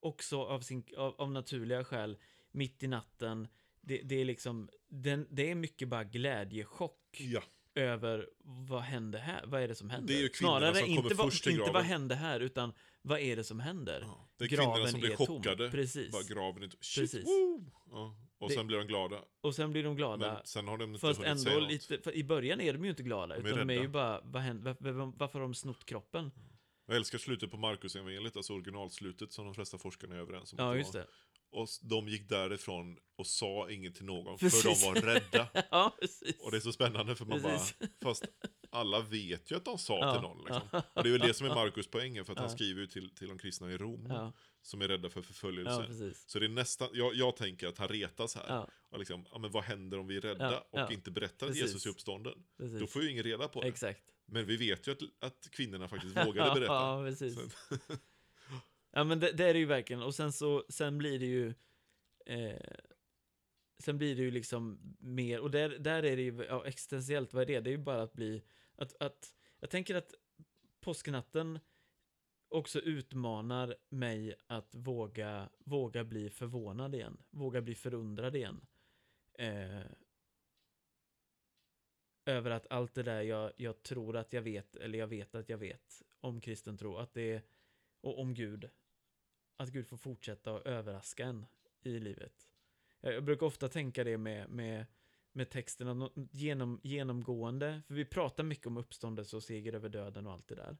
också 0.00 0.42
av, 0.44 0.60
sin, 0.60 0.84
av, 0.96 1.20
av 1.20 1.30
naturliga 1.32 1.84
skäl 1.84 2.18
mitt 2.50 2.82
i 2.82 2.86
natten. 2.86 3.48
Det, 3.80 4.02
det 4.02 4.14
är 4.20 4.24
liksom, 4.24 4.68
den, 4.88 5.26
det 5.30 5.50
är 5.50 5.54
mycket 5.54 5.88
bara 5.88 6.04
glädjechock 6.04 7.00
ja, 7.20 7.42
över 7.74 8.28
vad 8.44 8.80
händer 8.82 9.18
här? 9.18 9.44
Vad 9.46 9.62
är 9.62 9.68
det 9.68 9.74
som 9.74 9.90
händer? 9.90 10.14
Det 10.14 10.20
är 10.20 10.22
ju 10.22 10.30
Snarare 10.34 10.74
som 10.74 10.86
inte, 10.88 11.14
vad, 11.14 11.32
inte 11.34 11.52
graven. 11.52 11.72
vad 11.72 11.82
händer 11.82 12.16
här, 12.16 12.40
utan 12.40 12.72
vad 13.02 13.20
är 13.20 13.36
det 13.36 13.44
som 13.44 13.60
händer? 13.60 14.00
ja, 14.00 14.28
det 14.38 14.44
är 14.44 14.48
kvinnorna 14.48 14.86
som 14.86 15.00
blir 15.00 15.12
är 15.12 15.16
tom. 15.16 15.26
chockade. 15.26 15.70
Precis. 15.70 16.12
Bara 16.12 16.22
graven 16.22 16.62
inte, 16.62 16.76
shit, 16.80 17.02
Precis. 17.12 17.28
Ja, 17.90 18.16
och 18.38 18.48
Det- 18.48 18.54
sen 18.54 18.66
blir 18.66 18.78
de 18.78 18.86
glada. 18.86 19.18
Och 19.40 19.54
sen 19.54 19.70
blir 19.72 19.84
de 19.84 19.96
glada. 19.96 20.32
Men 20.34 20.46
sen 20.46 20.68
har 20.68 20.78
de 20.78 20.84
inte 20.90 21.00
Fast 21.00 21.20
säga 21.20 21.30
ändå 21.32 21.50
något. 21.50 21.70
lite, 21.70 21.98
för 21.98 22.12
i 22.16 22.24
början 22.24 22.60
är 22.60 22.72
de 22.72 22.84
ju 22.84 22.90
inte 22.90 23.02
glada, 23.02 23.34
De 23.34 23.40
är 23.40 23.46
utan 23.46 23.58
de 23.58 23.70
är 23.74 23.74
rädda. 23.74 23.82
ju 23.82 23.88
bara, 23.88 24.20
vad 24.24 24.42
händer, 24.42 24.76
var, 24.80 24.90
var, 24.92 25.12
varför 25.16 25.38
har 25.38 25.46
de 25.46 25.54
snott 25.54 25.84
kroppen? 25.86 26.30
Jag 26.86 26.96
älskar 26.96 27.18
slutet 27.18 27.50
på 27.50 27.56
Markus 27.56 27.96
evangeliet, 27.96 28.36
alltså 28.36 28.52
originalslutet 28.52 29.32
som 29.32 29.44
de 29.44 29.54
flesta 29.54 29.78
forskarna 29.78 30.14
är 30.14 30.18
överens 30.18 30.52
om. 30.52 30.58
Ja, 30.58 30.76
just 30.76 30.92
det. 30.92 31.06
Och 31.54 31.68
de 31.82 32.08
gick 32.08 32.28
därifrån 32.28 32.98
och 33.16 33.26
sa 33.26 33.70
inget 33.70 33.94
till 33.94 34.04
någon, 34.04 34.38
Precis. 34.38 34.62
för 34.62 34.68
de 34.68 35.00
var 35.00 35.14
rädda. 35.14 35.48
Ja. 35.70 35.96
Och 36.40 36.50
det 36.50 36.56
är 36.56 36.60
så 36.60 36.72
spännande 36.72 37.16
för 37.16 37.24
man 37.24 37.42
Precis. 37.42 37.78
bara, 37.78 37.88
fast 38.02 38.24
alla 38.70 39.00
vet 39.00 39.50
ju 39.50 39.56
att 39.56 39.64
de 39.64 39.78
sa 39.78 39.98
Ja, 39.98 40.12
till 40.12 40.22
någon. 40.22 40.38
Liksom. 40.38 40.82
Och 40.94 41.02
det 41.02 41.08
är 41.08 41.12
väl 41.18 41.28
det 41.28 41.34
som 41.34 41.46
är 41.46 41.54
Markus 41.54 41.86
poängen, 41.86 42.24
för 42.24 42.32
att 42.32 42.38
han 42.38 42.50
skriver 42.50 42.80
ju 42.80 42.86
till, 42.86 43.14
till 43.14 43.28
de 43.28 43.38
kristna 43.38 43.72
i 43.72 43.76
Rom, 43.76 44.32
som 44.62 44.82
är 44.82 44.88
rädda 44.88 45.10
för 45.10 45.22
förföljelse. 45.22 46.14
så 46.26 46.38
det 46.38 46.46
är 46.46 46.48
nästan, 46.48 46.88
jag, 46.92 47.14
jag 47.14 47.36
tänker 47.36 47.68
att 47.68 47.78
han 47.78 47.88
retas 47.88 48.34
här. 48.34 48.66
Och 48.90 48.98
liksom, 48.98 49.26
men 49.40 49.50
vad 49.50 49.64
händer 49.64 49.98
om 49.98 50.06
vi 50.06 50.16
är 50.16 50.20
rädda 50.20 50.60
och 50.70 50.92
inte 50.92 51.10
berättar 51.10 51.48
att. 51.48 51.56
Jesus 51.56 51.86
är 51.86 51.90
uppstånden? 51.90 52.34
precis. 52.58 52.80
Då 52.80 52.86
får 52.86 53.02
ju 53.02 53.10
ingen 53.10 53.24
reda 53.24 53.48
på 53.48 53.60
det. 53.60 53.68
Exakt. 53.68 54.02
Men 54.26 54.46
vi 54.46 54.56
vet 54.56 54.88
ju 54.88 54.92
att, 54.92 55.02
att 55.20 55.48
kvinnorna 55.50 55.88
faktiskt 55.88 56.16
vågade 56.26 56.60
berätta. 56.60 56.74
Ja, 58.96 59.04
men 59.04 59.20
det, 59.20 59.32
det 59.32 59.44
är 59.44 59.52
det 59.52 59.58
ju 59.58 59.66
verkligen. 59.66 60.02
Och 60.02 60.14
sen 60.14 60.32
så, 60.32 60.64
sen 60.68 60.98
blir 60.98 61.18
det 61.18 61.26
ju, 61.26 61.54
eh, 62.26 62.76
sen 63.78 63.98
blir 63.98 64.16
det 64.16 64.22
ju 64.22 64.30
liksom 64.30 64.78
mer, 64.98 65.40
och 65.40 65.50
där, 65.50 65.68
där 65.68 66.02
är 66.02 66.16
det 66.16 66.22
ju, 66.22 66.44
ja, 66.48 66.66
existentiellt, 66.66 67.32
vad 67.32 67.42
är 67.42 67.46
det? 67.46 67.60
Det 67.60 67.70
är 67.70 67.76
ju 67.76 67.84
bara 67.84 68.02
att 68.02 68.12
bli, 68.12 68.42
att, 68.76 69.02
att, 69.02 69.34
jag 69.60 69.70
tänker 69.70 69.94
att 69.94 70.14
påsknatten 70.80 71.58
också 72.48 72.80
utmanar 72.80 73.76
mig 73.88 74.34
att 74.46 74.74
våga, 74.74 75.48
våga 75.58 76.04
bli 76.04 76.30
förvånad 76.30 76.94
igen, 76.94 77.16
våga 77.30 77.60
bli 77.60 77.74
förundrad 77.74 78.36
igen. 78.36 78.66
Eh, 79.38 79.86
över 82.26 82.50
att 82.50 82.66
allt 82.70 82.94
det 82.94 83.02
där 83.02 83.22
jag, 83.22 83.52
jag 83.56 83.82
tror 83.82 84.16
att 84.16 84.32
jag 84.32 84.42
vet, 84.42 84.76
eller 84.76 84.98
jag 84.98 85.06
vet 85.06 85.34
att 85.34 85.48
jag 85.48 85.58
vet 85.58 86.02
om 86.20 86.40
kristen 86.40 86.78
tro, 86.78 86.96
att 86.96 87.14
det 87.14 87.32
är, 87.32 87.42
och 88.00 88.18
om 88.18 88.34
Gud, 88.34 88.70
att 89.56 89.68
Gud 89.68 89.86
får 89.86 89.96
fortsätta 89.96 90.56
att 90.56 90.66
överraska 90.66 91.24
en 91.24 91.46
i 91.82 91.98
livet. 92.00 92.48
Jag, 93.00 93.24
brukar 93.24 93.46
ofta 93.46 93.68
tänka 93.68 94.04
det 94.04 94.18
med, 94.18 94.50
med, 94.50 94.86
med 95.32 95.48
nå- 95.80 96.12
genom, 96.32 96.80
genomgående, 96.82 97.82
för 97.86 97.94
vi 97.94 98.04
pratar 98.04 98.44
mycket 98.44 98.66
om 98.66 98.76
uppståndelse 98.76 99.36
och 99.36 99.42
seger 99.42 99.72
över 99.72 99.88
döden 99.88 100.26
och 100.26 100.32
allt 100.32 100.48
det 100.48 100.54
där. 100.54 100.76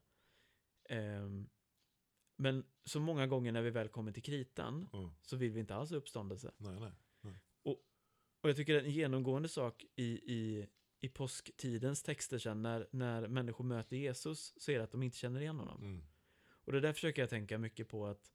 Ehm, 0.89 1.49
men 2.35 2.65
så 2.83 2.99
många 2.99 3.27
gånger 3.27 3.51
när 3.51 3.61
vi 3.61 3.69
väl 3.69 3.89
kommer 3.89 4.11
till 4.11 4.23
kritan 4.23 4.89
Mm. 4.93 5.09
så 5.21 5.37
vill 5.37 5.51
vi 5.51 5.59
inte 5.59 5.75
alls 5.75 5.89
ha 5.89 5.97
uppståndelse. 5.97 6.51
Nej, 6.57 6.79
nej. 6.79 6.91
Och 8.45 8.49
jag 8.49 8.55
tycker 8.57 8.77
att 8.77 8.83
en 8.83 8.91
genomgående 8.91 9.49
sak 9.49 9.85
i, 9.95 10.03
i, 10.33 10.67
i 10.99 11.09
påsktidens 11.09 12.03
texter 12.03 12.37
sen, 12.37 12.61
när, 12.61 12.87
när 12.91 13.27
människor 13.27 13.63
möter 13.63 13.97
Jesus, 13.97 14.53
så 14.57 14.71
är 14.71 14.77
det 14.77 14.83
att 14.83 14.91
de 14.91 15.03
inte 15.03 15.17
känner 15.17 15.41
igen 15.41 15.59
honom. 15.59 15.81
Mm. 15.81 16.05
Och 16.65 16.71
det 16.71 16.79
där 16.79 16.93
försöker 16.93 17.21
jag 17.21 17.29
tänka 17.29 17.57
mycket 17.57 17.87
på 17.89 18.07
att 18.07 18.31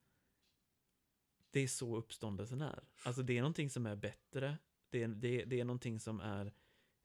det 1.50 1.60
är 1.60 1.68
så 1.68 1.96
uppståndelsen 1.96 2.60
är. 2.60 2.84
Alltså 3.02 3.22
det 3.22 3.38
är 3.38 3.40
någonting 3.40 3.70
som 3.70 3.86
är 3.86 3.96
bättre, 3.96 4.58
det 4.90 5.02
är, 5.02 5.08
det, 5.08 5.44
det 5.44 5.60
är 5.60 5.64
någonting 5.64 6.00
som 6.00 6.20
är 6.20 6.52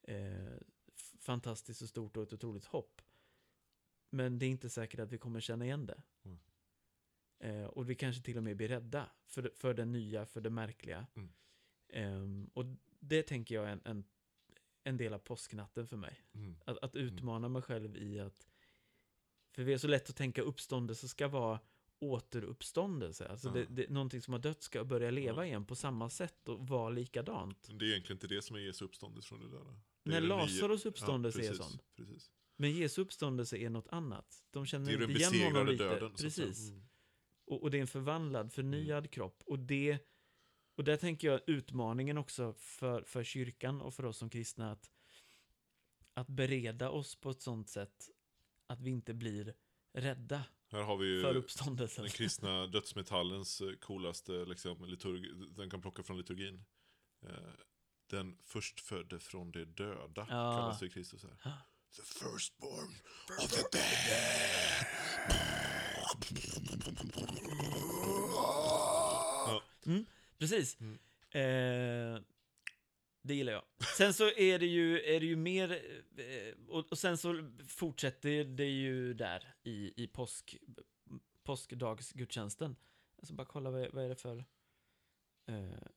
eh, 0.02 0.58
fantastiskt 1.20 1.82
och 1.82 1.90
stort 1.90 2.18
och 2.18 2.24
ett 2.24 2.34
otroligt 2.34 2.66
hopp. 2.66 3.02
Men 4.10 4.40
det 4.40 4.46
är 4.46 4.50
inte 4.50 4.70
säkert 4.70 5.00
att 5.00 5.12
vi 5.12 5.18
kommer 5.18 5.40
känna 5.40 5.66
igen 5.66 5.86
det. 5.86 6.02
Mm. 6.24 6.40
Eh, 7.40 7.66
och 7.66 7.90
vi 7.90 7.96
kanske 7.96 8.22
till 8.22 8.38
och 8.38 8.44
med 8.44 8.58
blir 8.58 8.68
rädda 8.68 9.10
för, 9.26 9.52
för 9.56 9.74
det 9.74 9.86
nya, 9.86 10.26
för 10.26 10.42
det 10.42 10.50
märkliga. 10.50 11.08
Mm. 11.16 11.34
Ehm, 11.90 12.50
och 12.54 12.66
det 13.00 13.24
tänker 13.24 13.56
jag 13.56 13.66
är 13.66 13.72
en, 13.72 13.82
en, 13.86 14.04
en 14.84 14.98
del 14.98 15.14
av 15.14 15.20
påsknatten 15.20 15.88
för 15.88 15.98
mig. 15.98 16.22
Mm. 16.34 16.56
Att, 16.66 16.78
att 16.78 16.96
utmana 16.96 17.50
mig 17.50 17.62
själv 17.62 17.98
i 17.98 18.20
att... 18.20 18.48
För 19.52 19.66
det 19.66 19.74
är 19.74 19.78
så 19.78 19.88
lätt 19.88 20.10
att 20.10 20.16
tänka 20.16 20.42
uppståndelse 20.42 21.08
ska 21.08 21.28
vara 21.28 21.60
återuppståndelse. 22.00 23.28
Alltså 23.28 23.48
Ja. 23.48 23.54
det, 23.54 23.66
det, 23.66 23.90
någonting 23.90 24.22
som 24.22 24.34
har 24.34 24.40
dött 24.40 24.62
ska 24.64 24.84
börja 24.84 25.12
leva 25.12 25.42
Ja. 25.42 25.46
igen 25.46 25.66
på 25.66 25.76
samma 25.76 26.10
sätt 26.10 26.50
och 26.50 26.68
vara 26.68 26.90
likadant. 26.90 27.70
Det 27.80 27.86
är 27.86 27.90
egentligen 27.90 28.16
inte 28.16 28.28
det 28.28 28.42
som 28.42 28.56
är 28.56 28.60
Jesu 28.60 28.86
uppståndelse 28.86 29.30
från 29.30 29.40
det 29.40 29.50
där. 29.50 29.64
Det 30.04 30.16
är 30.16 30.22
När 30.22 30.22
Lazarus 30.22 30.86
uppståndelse 30.86 31.40
är 31.40 31.50
precis, 31.50 31.58
sån. 31.58 31.80
Precis. 31.96 32.32
Men 32.58 32.72
Jesu 32.72 33.02
uppståndelse 33.02 33.58
är 33.58 33.70
något 33.70 33.88
annat. 33.88 34.44
De 34.52 34.66
känner 34.66 34.92
är 34.92 35.02
inte 35.02 35.14
igen 35.14 35.46
honom 35.46 35.68
lite. 35.68 35.84
döden. 35.84 36.12
Precis. 36.14 36.70
Mm. 36.70 36.84
Och, 37.46 37.64
och 37.64 37.72
det 37.72 37.78
är 37.78 37.82
en 37.82 37.88
förvandlad, 37.88 38.54
förnyad 38.54 39.12
kropp. 39.12 39.44
Och 39.46 39.60
det... 39.60 39.98
Och 40.78 40.84
där 40.84 40.98
tänker 40.98 41.28
jag 41.28 41.42
utmaningen 41.48 42.18
också 42.18 42.54
för, 42.54 43.04
för 43.04 43.24
kyrkan 43.24 43.82
och 43.82 43.94
för 43.94 44.06
oss 44.06 44.18
som 44.18 44.30
kristna 44.30 44.72
att, 44.72 44.92
att 46.14 46.28
bereda 46.28 46.90
oss 46.90 47.16
på 47.16 47.30
ett 47.30 47.42
sånt 47.42 47.70
sätt 47.70 48.10
att 48.68 48.82
vi 48.82 48.90
inte 48.90 49.14
blir 49.14 49.54
rädda 49.94 50.44
Här 50.76 50.84
har 50.84 50.98
vi 50.98 51.08
ju 51.08 51.22
för 51.22 51.36
uppståndelsen. 51.36 52.04
den 52.04 52.12
kristna 52.12 52.68
dödsmetallens 52.68 53.62
eh, 53.62 53.72
coolaste 53.82 54.32
liksom, 54.32 54.86
liturg, 54.86 55.26
den 55.58 55.70
kan 55.70 55.82
plocka 55.82 56.04
från 56.04 56.18
liturgin. 56.18 56.66
Eh, 57.28 57.30
Den 58.10 58.38
förstfödde 58.44 59.20
från 59.20 59.52
de 59.52 59.66
döda 59.66 60.08
Ja. 60.16 60.26
kallas 60.28 60.84
i 60.84 60.90
Kristus 60.90 61.24
här. 61.24 61.38
Ja. 61.44 61.52
The 61.96 62.02
firstborn 62.02 62.96
of 63.40 63.48
the 63.52 63.62
dead. 63.78 64.86
Ja, 69.48 69.62
Precis. 70.40 70.78
Mm. 70.80 71.00
Eh, 71.32 72.22
det 73.28 73.36
gillar 73.36 73.54
jag. 73.54 73.64
Sen 73.98 74.14
så 74.14 74.32
är 74.32 74.60
det 74.60 74.66
ju, 74.66 75.02
är 75.02 75.20
det 75.20 75.26
ju 75.26 75.36
mer, 75.36 75.72
eh, 76.18 76.68
och, 76.70 76.92
och 76.92 76.98
sen 76.98 77.18
så 77.18 77.52
fortsätter 77.68 78.44
det 78.44 78.66
ju 78.70 79.14
där 79.14 79.54
i, 79.64 80.04
i 80.04 80.08
påsk, 80.08 80.56
påskdagsgudstjänsten. 81.44 82.76
Jag 83.18 83.28
ska 83.28 83.36
bara 83.36 83.48
kolla 83.48 83.70
vad, 83.72 83.94
vad 83.94 84.06
är 84.06 84.10
det 84.10 84.16
för... 84.16 84.38
Eh, 85.50 85.88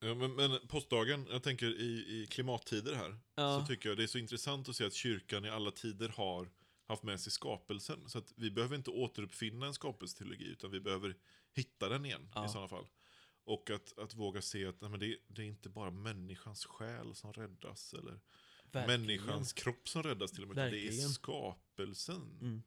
Ja, 0.00 0.14
men, 0.14 0.34
men 0.34 0.58
påskdagen, 0.68 1.26
jag 1.30 1.42
tänker 1.42 1.66
i, 1.66 2.22
i 2.22 2.26
klimattider 2.30 2.94
här, 2.94 3.16
Ja. 3.34 3.60
så 3.60 3.66
tycker 3.66 3.88
jag 3.88 3.98
det 3.98 4.02
är 4.02 4.06
så 4.06 4.18
intressant 4.18 4.68
att 4.68 4.76
se 4.76 4.84
att 4.84 4.92
kyrkan 4.94 5.44
i 5.44 5.50
alla 5.50 5.70
tider 5.70 6.08
har 6.08 6.48
haft 6.86 7.02
med 7.02 7.20
sig 7.20 7.32
skapelsen. 7.32 8.08
Så 8.08 8.18
att 8.18 8.32
vi 8.36 8.50
behöver 8.50 8.76
inte 8.76 8.90
återuppfinna 8.90 9.66
en 9.66 9.74
skapelsteologi, 9.74 10.44
utan 10.44 10.70
vi 10.70 10.80
behöver 10.80 11.16
hitta 11.54 11.88
den 11.88 12.04
igen 12.06 12.28
Ja. 12.34 12.46
i 12.46 12.48
sådana 12.48 12.68
fall. 12.68 12.86
Och 13.44 13.70
att, 13.70 13.98
att 13.98 14.14
våga 14.14 14.42
se 14.42 14.66
att 14.66 14.80
nej, 14.80 14.90
men 14.90 15.00
det, 15.00 15.18
det 15.28 15.42
är 15.42 15.46
inte 15.46 15.68
bara 15.68 15.90
människans 15.90 16.64
själ 16.66 17.14
som 17.14 17.32
räddas, 17.32 17.94
eller 17.94 18.20
verkligen. 18.72 19.00
människans 19.00 19.52
kropp 19.52 19.88
som 19.88 20.02
räddas 20.02 20.32
till 20.32 20.42
och 20.42 20.48
med, 20.48 20.54
utan 20.58 20.70
det 20.72 20.78
är 20.80 20.84
Verkligen. 20.84 21.08
skapelsen 21.08 22.38
Mm, 22.40 22.62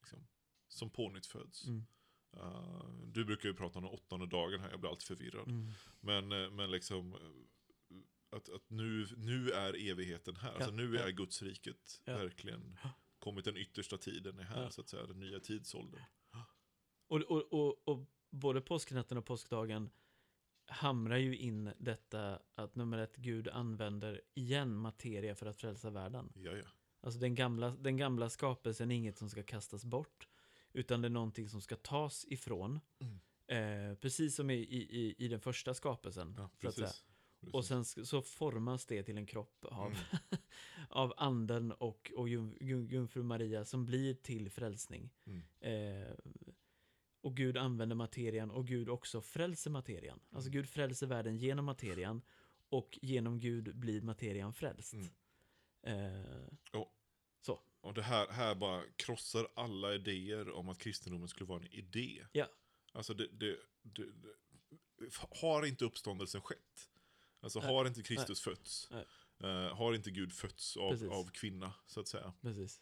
liksom, 0.00 0.26
som 0.68 0.90
pånyttföds. 0.90 1.66
mm, 1.66 1.84
Uh, 2.36 2.94
du 3.06 3.24
brukar 3.24 3.48
ju 3.48 3.54
prata 3.54 3.78
om 3.78 3.84
den 3.84 3.92
åttonde 3.92 4.26
dagen 4.26 4.60
här, 4.60 4.70
jag 4.70 4.80
blir 4.80 4.90
alltid 4.90 5.06
förvirrad. 5.06 5.48
mm. 5.48 5.70
Men, 6.00 6.32
eh, 6.32 6.50
men 6.50 6.70
liksom, 6.70 7.12
eh, 7.14 8.36
att, 8.36 8.48
att 8.48 8.70
nu, 8.70 9.06
nu 9.16 9.50
är 9.50 9.90
evigheten 9.90 10.36
här. 10.36 10.52
Alltså 10.54 10.70
nu 10.70 10.94
ja. 10.96 11.02
är 11.02 11.10
Guds 11.10 11.42
riket 11.42 12.02
Ja. 12.04 12.16
verkligen 12.16 12.78
kommit 13.18 13.44
den 13.44 13.56
yttersta 13.56 13.98
tiden 13.98 14.38
är 14.38 14.42
här, 14.42 14.62
Ja. 14.62 14.70
så 14.70 14.80
att 14.80 14.88
säga, 14.88 15.06
den 15.06 15.20
nya 15.20 15.40
tidsåldern. 15.40 16.02
Och, 17.06 17.20
och, 17.20 17.52
och, 17.52 17.88
och 17.88 18.06
både 18.30 18.60
påsknatten 18.60 19.18
och 19.18 19.26
påskdagen 19.26 19.90
hamrar 20.72 21.16
ju 21.16 21.36
in 21.36 21.70
detta 21.78 22.38
att 22.54 22.74
nummer 22.76 22.98
ett, 22.98 23.16
Gud 23.16 23.48
använder 23.48 24.20
igen 24.34 24.76
materia 24.76 25.34
för 25.34 25.46
att 25.46 25.56
frälsa 25.56 25.90
världen. 25.90 26.32
Ja, 26.34 26.52
ja. 26.56 26.64
Alltså 27.00 27.20
den 27.20 27.34
gamla, 27.34 27.70
den 27.70 27.96
gamla 27.96 28.30
skapelsen 28.30 28.90
är 28.90 28.94
inget 28.94 29.18
som 29.18 29.30
ska 29.30 29.42
kastas 29.42 29.84
bort, 29.84 30.28
utan 30.72 31.02
det 31.02 31.08
är 31.08 31.10
någonting 31.10 31.48
som 31.48 31.60
ska 31.60 31.76
tas 31.76 32.24
ifrån. 32.28 32.80
Mm. 33.00 33.20
Eh, 33.46 33.96
precis 33.96 34.34
som 34.34 34.50
i, 34.50 34.54
i, 34.54 35.14
i 35.18 35.28
den 35.28 35.40
första 35.40 35.74
skapelsen. 35.74 36.34
ja 36.38 36.50
precis. 36.58 36.80
precis. 36.80 37.04
Och 37.54 37.64
sen 37.64 37.84
så 37.84 38.22
formas 38.22 38.86
det 38.86 39.02
till 39.02 39.18
en 39.18 39.26
kropp 39.26 39.64
av, 39.64 39.86
Mm. 39.86 39.98
av 40.88 41.14
anden 41.16 41.72
och, 41.72 42.12
och 42.16 42.28
jung, 42.28 42.56
jung, 42.60 42.88
jungfru 42.88 43.22
Maria 43.22 43.64
som 43.64 43.86
blir 43.86 44.14
till 44.14 44.50
frälsning. 44.50 45.10
Mm. 45.26 45.42
Eh, 45.60 46.14
och 47.22 47.36
Gud 47.36 47.56
använder 47.56 47.96
materian 47.96 48.50
och 48.50 48.66
Gud 48.66 48.88
också 48.88 49.20
frälser 49.20 49.70
materian. 49.70 50.20
Alltså 50.30 50.48
Mm. 50.48 50.52
Gud 50.60 50.68
frälser 50.68 51.06
världen 51.06 51.36
genom 51.36 51.64
materian 51.64 52.22
och 52.68 52.98
genom 53.02 53.40
Gud 53.40 53.76
blir 53.76 54.00
materian 54.00 54.52
frälst. 54.54 54.94
Mm. 54.94 55.08
Eh, 55.82 56.48
Och 57.82 57.94
det 57.94 58.02
här, 58.02 58.28
här 58.30 58.54
bara 58.54 58.82
krossar 58.96 59.48
alla 59.54 59.94
idéer 59.94 60.50
om 60.50 60.68
att 60.68 60.78
kristendomen 60.78 61.28
skulle 61.28 61.48
vara 61.48 61.60
en 61.60 61.72
idé. 61.72 62.26
Ja. 62.32 62.48
Alltså 62.92 63.14
det, 63.14 63.28
det, 63.32 63.58
det, 63.82 64.06
har 65.40 65.66
inte 65.66 65.84
uppståndelsen 65.84 66.40
skett? 66.40 66.90
Alltså 67.40 67.58
Nej. 67.58 67.68
har 67.68 67.86
inte 67.86 68.02
Kristus 68.02 68.40
fötts? 68.40 68.88
Nej. 68.90 69.04
Eh, 69.40 69.76
har 69.76 69.94
inte 69.94 70.10
Gud 70.10 70.32
fötts 70.32 70.76
av, 70.76 70.90
Precis. 70.90 71.08
av 71.08 71.30
kvinna, 71.30 71.74
så 71.86 72.00
att 72.00 72.08
säga? 72.08 72.32
precis. 72.40 72.80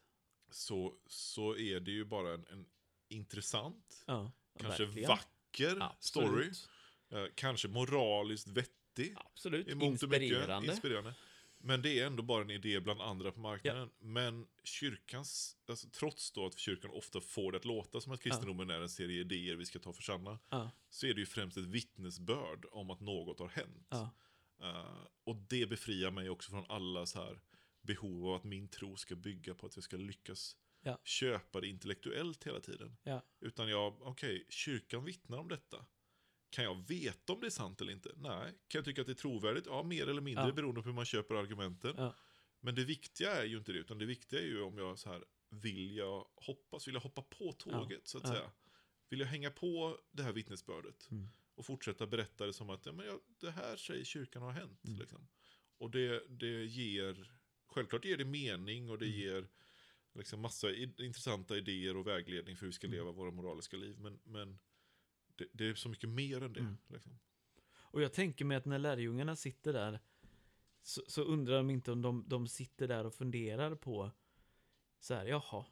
Så, 0.50 0.94
så 1.06 1.56
är 1.56 1.80
det 1.80 1.90
ju 1.90 2.04
bara 2.04 2.34
en, 2.34 2.46
en 2.46 2.66
intressant, 3.10 4.04
Ja, 4.06 4.32
kanske 4.58 4.84
verkligen. 4.84 5.08
vacker 5.08 5.88
story. 6.00 6.46
Absolut. 6.48 6.68
Eh, 7.10 7.24
kanske 7.34 7.68
moraliskt 7.68 8.48
vettig. 8.48 9.14
Absolut. 9.16 9.68
Inspirerande. 9.68 10.68
inspirerande. 10.72 11.14
Men 11.62 11.82
det 11.82 12.00
är 12.00 12.06
ändå 12.06 12.22
bara 12.22 12.42
en 12.42 12.50
idé 12.50 12.80
bland 12.80 13.00
andra 13.02 13.32
på 13.32 13.40
marknaden. 13.40 13.90
Men 13.98 14.46
kyrkans, 14.64 15.56
alltså, 15.68 15.88
trots 15.90 16.32
då 16.32 16.46
att 16.46 16.58
kyrkan 16.58 16.90
ofta 16.90 17.20
får 17.20 17.52
det 17.52 17.58
att 17.58 17.64
låta 17.64 18.00
som 18.00 18.12
att 18.12 18.20
kristendomen 18.22 18.70
är 18.70 18.80
en 18.80 18.88
serie 18.88 19.20
idéer 19.20 19.56
vi 19.56 19.66
ska 19.66 19.78
ta 19.78 19.92
för 19.92 20.02
sanna, 20.02 20.38
Ja, 20.48 20.70
så 20.90 21.06
är 21.06 21.14
det 21.14 21.20
ju 21.20 21.26
främst 21.26 21.56
ett 21.56 21.64
vittnesbörd 21.66 22.64
om 22.72 22.90
att 22.90 23.00
något 23.00 23.38
har 23.38 23.48
hänt. 23.48 23.86
ja, 23.90 24.10
Eh, 24.62 25.06
och 25.24 25.36
det 25.36 25.66
befriar 25.66 26.10
mig 26.10 26.30
också 26.30 26.50
från 26.50 26.64
alla 26.68 27.06
så 27.06 27.18
här 27.24 27.40
behov 27.82 28.26
av 28.28 28.34
att 28.34 28.44
min 28.44 28.68
tro 28.68 28.96
ska 28.96 29.14
bygga 29.14 29.54
på 29.54 29.66
att 29.66 29.76
jag 29.76 29.84
ska 29.84 29.96
lyckas 29.96 30.56
Ja. 30.82 31.00
köpa 31.04 31.60
det 31.60 31.68
intellektuellt 31.68 32.46
hela 32.46 32.60
tiden. 32.60 32.96
ja, 33.02 33.22
Utan 33.40 33.68
jag, 33.68 34.02
okej, 34.02 34.46
kyrkan 34.48 35.04
vittnar 35.04 35.38
om 35.38 35.48
detta. 35.48 35.86
Kan 36.50 36.64
jag 36.64 36.88
veta 36.88 37.32
om 37.32 37.40
det 37.40 37.46
är 37.46 37.50
sant 37.50 37.80
eller 37.80 37.92
inte? 37.92 38.12
Nej. 38.16 38.50
Kan 38.68 38.78
jag 38.78 38.84
tycka 38.84 39.00
att 39.00 39.06
det 39.06 39.12
är 39.12 39.14
trovärdigt? 39.14 39.66
Ja, 39.66 39.82
mer 39.82 40.08
eller 40.08 40.20
mindre 40.20 40.44
Ja. 40.46 40.52
beroende 40.52 40.82
på 40.82 40.88
hur 40.88 40.94
man 40.94 41.04
köper 41.04 41.34
argumenten. 41.34 41.94
Ja. 41.96 42.14
Men 42.60 42.74
det 42.74 42.84
viktiga 42.84 43.36
är 43.36 43.44
ju 43.44 43.56
inte 43.58 43.72
det, 43.72 43.78
utan 43.78 43.98
det 43.98 44.06
viktiga 44.06 44.40
är 44.40 44.44
ju 44.46 44.62
om 44.62 44.78
jag 44.78 44.98
så 44.98 45.08
här, 45.10 45.24
vill 45.50 45.96
jag 45.96 46.26
hoppas, 46.34 46.86
vill 46.88 46.94
jag 46.94 47.00
hoppa 47.00 47.22
på 47.22 47.52
tåget 47.52 48.08
så 48.08 48.18
att 48.18 48.28
säga. 48.28 48.50
Vill 49.08 49.20
jag 49.20 49.26
hänga 49.26 49.50
på 49.50 49.98
det 50.10 50.22
här 50.22 50.32
vittnesbördet 50.32 51.08
Mm. 51.10 51.28
och 51.54 51.66
fortsätta 51.66 52.06
berätta 52.06 52.46
det 52.46 52.52
som 52.52 52.70
att 52.70 52.86
ja, 52.86 52.92
men 52.92 53.06
jag, 53.06 53.20
det 53.40 53.50
här 53.50 53.76
säger 53.76 54.04
kyrkan 54.04 54.42
har 54.42 54.52
hänt. 54.52 54.84
Mm. 54.86 54.98
Liksom. 55.00 55.28
Och 55.78 55.90
det, 55.90 56.22
det 56.28 56.64
ger, 56.64 57.32
självklart 57.66 58.04
ger 58.04 58.16
det 58.16 58.24
mening 58.24 58.90
och 58.90 58.98
det 58.98 59.06
Mm. 59.06 59.18
ger 59.18 59.48
liksom 60.14 60.40
massa 60.40 60.74
intressanta 60.98 61.56
idéer 61.56 61.96
och 61.96 62.06
vägledning 62.06 62.56
för 62.56 62.60
hur 62.60 62.68
vi 62.68 62.72
ska 62.72 62.86
Mm. 62.86 62.98
leva 62.98 63.12
våra 63.12 63.30
moraliska 63.30 63.76
liv. 63.76 63.98
Men, 63.98 64.20
men 64.24 64.58
det, 65.36 65.46
det 65.52 65.66
är 65.66 65.74
så 65.74 65.88
mycket 65.88 66.08
mer 66.08 66.42
än 66.42 66.52
det. 66.52 66.60
Mm. 66.60 66.76
Liksom. 66.88 67.18
Och 67.72 68.02
jag 68.02 68.12
tänker 68.12 68.44
mig 68.44 68.56
att 68.56 68.64
när 68.64 68.78
lärjungarna 68.78 69.36
sitter 69.36 69.72
där 69.72 70.00
så, 70.82 71.02
så 71.06 71.22
undrar 71.22 71.56
de 71.56 71.70
inte 71.70 71.92
om 71.92 72.02
de, 72.02 72.24
de 72.28 72.48
sitter 72.48 72.88
där 72.88 73.06
och 73.06 73.14
funderar 73.14 73.74
på 73.74 74.10
så 74.98 75.14
här, 75.14 75.26
jaha, 75.26 75.66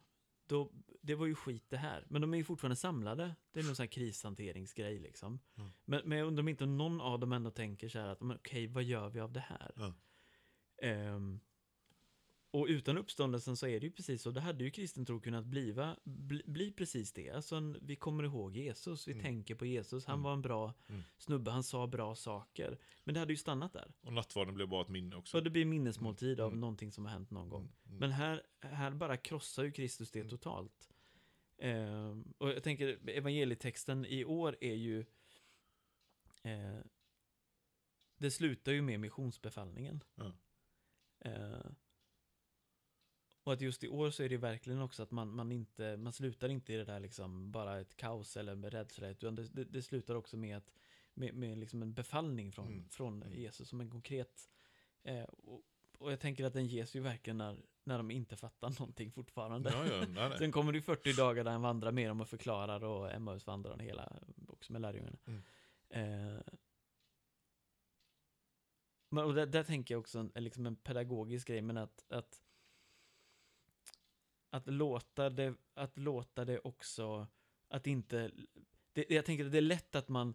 då, 0.46 0.72
det 1.02 1.14
var 1.14 1.26
ju 1.26 1.34
skit 1.34 1.64
det 1.68 1.76
här. 1.76 2.06
Men 2.08 2.20
de 2.20 2.34
är 2.34 2.38
ju 2.38 2.44
fortfarande 2.44 2.76
samlade. 2.76 3.34
Det 3.52 3.60
är 3.60 3.64
någon 3.64 3.76
sån 3.76 3.82
här 3.82 3.90
krishanteringsgrej 3.90 4.98
liksom. 4.98 5.40
Mm. 5.56 5.70
Men, 5.84 6.08
men 6.08 6.18
jag 6.18 6.26
undrar 6.26 6.42
om 6.42 6.48
inte 6.48 6.66
någon 6.66 7.00
av 7.00 7.18
dem 7.20 7.32
ändå 7.32 7.50
tänker 7.50 7.88
så 7.88 7.98
här 7.98 8.08
att, 8.08 8.22
okej, 8.22 8.66
vad 8.66 8.82
gör 8.82 9.08
vi 9.08 9.20
av 9.20 9.32
det 9.32 9.40
här? 9.40 9.72
Ja. 9.76 9.94
Och 12.50 12.66
utan 12.68 12.98
uppståndelsen 12.98 13.56
så 13.56 13.66
är 13.66 13.80
det 13.80 13.86
ju 13.86 13.92
precis 13.92 14.22
så. 14.22 14.30
Det 14.30 14.40
hade 14.40 14.64
ju 14.64 14.70
kristen 14.70 15.06
tro 15.06 15.20
kunnat 15.20 15.44
bliva, 15.46 15.96
bli, 16.04 16.42
bli 16.46 16.72
precis 16.72 17.12
det. 17.12 17.30
Alltså, 17.30 17.56
en- 17.56 17.78
vi 17.82 17.96
kommer 17.96 18.24
ihåg 18.24 18.56
Jesus, 18.56 19.08
vi 19.08 19.12
Mm. 19.12 19.24
tänker 19.24 19.54
på 19.54 19.66
Jesus. 19.66 20.04
Han 20.06 20.14
Mm. 20.14 20.22
var 20.22 20.32
en 20.32 20.42
bra 20.42 20.74
Mm. 20.88 21.02
snubbe, 21.18 21.50
han 21.50 21.64
sa 21.64 21.86
bra 21.86 22.14
saker. 22.14 22.78
Men 23.04 23.14
det 23.14 23.20
hade 23.20 23.32
ju 23.32 23.36
stannat 23.36 23.72
där. 23.72 23.92
Och 24.00 24.12
nattvarden 24.12 24.54
blev 24.54 24.68
bara 24.68 24.82
ett 24.82 24.88
minne 24.88 25.16
också. 25.16 25.30
Så 25.30 25.40
det 25.40 25.50
blir 25.50 25.64
minnesmåltid 25.64 26.40
av 26.40 26.48
Mm. 26.48 26.60
någonting 26.60 26.92
som 26.92 27.04
har 27.04 27.12
hänt 27.12 27.30
någon 27.30 27.48
gång. 27.48 27.62
Mm, 27.62 27.72
mm. 27.86 27.98
Men 27.98 28.10
här, 28.10 28.42
här 28.60 28.90
bara 28.90 29.16
krossar 29.16 29.64
ju 29.64 29.72
Kristus 29.72 30.10
det 30.10 30.24
totalt. 30.28 30.90
Ehm, 31.58 32.34
och 32.38 32.48
jag 32.48 32.62
tänker, 32.62 33.08
evangelietexten 33.08 34.04
i 34.06 34.24
år 34.24 34.56
är 34.60 34.74
ju... 34.74 35.04
Eh, 36.42 36.78
det 38.18 38.30
slutar 38.30 38.72
ju 38.72 38.82
med 38.82 39.00
missionsbefallningen. 39.00 40.04
Eh, 41.20 41.60
och 43.48 43.54
att 43.54 43.60
just 43.60 43.84
i 43.84 43.88
år 43.88 44.10
så 44.10 44.22
är 44.22 44.28
det 44.28 44.36
verkligen 44.36 44.80
också 44.80 45.02
att 45.02 45.10
man, 45.10 45.34
man 45.36 45.52
inte, 45.52 45.96
man 45.96 46.12
slutar 46.12 46.48
inte 46.48 46.72
i 46.72 46.76
det 46.76 46.84
där 46.84 47.00
liksom 47.00 47.50
bara 47.52 47.80
ett 47.80 47.96
kaos 47.96 48.36
eller 48.36 48.54
med 48.54 48.72
rädsla, 48.72 49.08
utan 49.08 49.34
det, 49.34 49.42
det, 49.42 49.64
det 49.64 49.82
slutar 49.82 50.14
också 50.14 50.36
med 50.36 50.56
att 50.56 50.72
med, 51.14 51.34
med 51.34 51.58
liksom 51.58 51.82
en 51.82 51.94
befallning 51.94 52.52
från, 52.52 52.66
Mm. 52.66 52.88
från 52.88 53.22
Mm. 53.22 53.38
Jesus 53.38 53.68
som 53.68 53.80
en 53.80 53.90
konkret 53.90 54.50
eh, 55.02 55.22
och, 55.22 55.62
och 55.98 56.12
jag 56.12 56.20
tänker 56.20 56.44
att 56.44 56.52
den 56.52 56.66
ges 56.66 56.96
ju 56.96 57.00
verkligen 57.00 57.38
när, 57.38 57.62
när 57.84 57.96
de 57.96 58.10
inte 58.10 58.36
fattar 58.36 58.70
någonting 58.80 59.12
fortfarande. 59.12 59.70
Ja, 59.70 59.86
ja, 59.86 59.98
nej, 59.98 60.28
nej. 60.28 60.38
Sen 60.38 60.52
kommer 60.52 60.72
det 60.72 60.78
ju 60.78 60.82
40 60.82 61.12
dagar 61.12 61.44
där 61.44 61.50
han 61.50 61.62
vandrar 61.62 61.92
med 61.92 62.10
dem 62.10 62.20
och 62.20 62.28
förklarar 62.28 62.84
och 62.84 63.12
Emmausvandrarna 63.12 63.82
hela, 63.82 64.12
också 64.48 64.72
med 64.72 64.82
lärjungarna. 64.82 65.18
Mm. 65.26 65.42
Eh, 65.90 66.42
men 69.10 69.24
och 69.24 69.34
där, 69.34 69.46
där 69.46 69.64
tänker 69.64 69.94
jag 69.94 70.00
också 70.00 70.18
en, 70.18 70.44
liksom 70.44 70.66
en 70.66 70.76
pedagogisk 70.76 71.48
grej, 71.48 71.62
men 71.62 71.76
att, 71.76 72.12
att 72.12 72.42
att 74.50 74.66
låta 74.66 75.30
det, 75.30 75.54
att 75.74 75.98
låta 75.98 76.44
det 76.44 76.58
också, 76.58 77.26
att 77.68 77.86
inte, 77.86 78.30
det, 78.92 79.04
jag 79.10 79.24
tänker 79.24 79.44
att 79.46 79.52
det 79.52 79.58
är 79.58 79.62
lätt 79.62 79.94
att 79.94 80.08
man, 80.08 80.34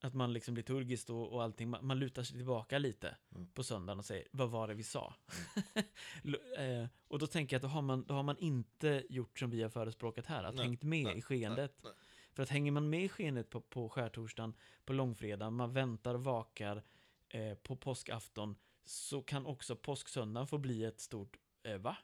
att 0.00 0.14
man 0.14 0.32
liksom 0.32 0.54
liturgiskt 0.56 1.10
och, 1.10 1.32
och 1.32 1.42
allting, 1.42 1.68
man, 1.70 1.86
man 1.86 1.98
lutar 1.98 2.22
sig 2.22 2.36
tillbaka 2.36 2.78
lite 2.78 3.16
Mm. 3.34 3.46
på 3.52 3.62
söndagen 3.62 3.98
och 3.98 4.04
säger, 4.04 4.28
vad 4.32 4.50
var 4.50 4.68
det 4.68 4.74
vi 4.74 4.82
sa? 4.82 5.14
L- 6.24 6.36
eh, 6.58 6.86
och 7.08 7.18
då 7.18 7.26
tänker 7.26 7.54
jag 7.56 7.58
att 7.58 7.62
då 7.62 7.68
har, 7.68 7.82
man, 7.82 8.04
då 8.04 8.14
har 8.14 8.22
man 8.22 8.38
inte 8.38 9.04
gjort 9.08 9.38
som 9.38 9.50
vi 9.50 9.62
har 9.62 9.70
förespråkat 9.70 10.26
här, 10.26 10.44
att 10.44 10.54
Nej, 10.54 10.64
hängt 10.66 10.82
med 10.82 11.04
nej, 11.04 11.18
i 11.18 11.22
skeendet. 11.22 11.80
nej. 11.84 11.92
För 12.32 12.42
att 12.42 12.48
hänger 12.48 12.72
man 12.72 12.90
med 12.90 13.04
i 13.04 13.08
skeendet 13.08 13.50
på, 13.50 13.60
på 13.60 13.88
skärtorsdagen, 13.88 14.54
på 14.84 14.92
långfredagen, 14.92 15.54
man 15.54 15.72
väntar 15.72 16.14
och 16.14 16.24
vakar 16.24 16.82
eh, 17.28 17.54
på 17.54 17.76
påskafton, 17.76 18.56
så 18.84 19.22
kan 19.22 19.46
också 19.46 19.76
påsksöndagen 19.76 20.46
få 20.46 20.58
bli 20.58 20.84
ett 20.84 21.00
stort 21.00 21.36
eh, 21.62 21.76
va? 21.78 21.96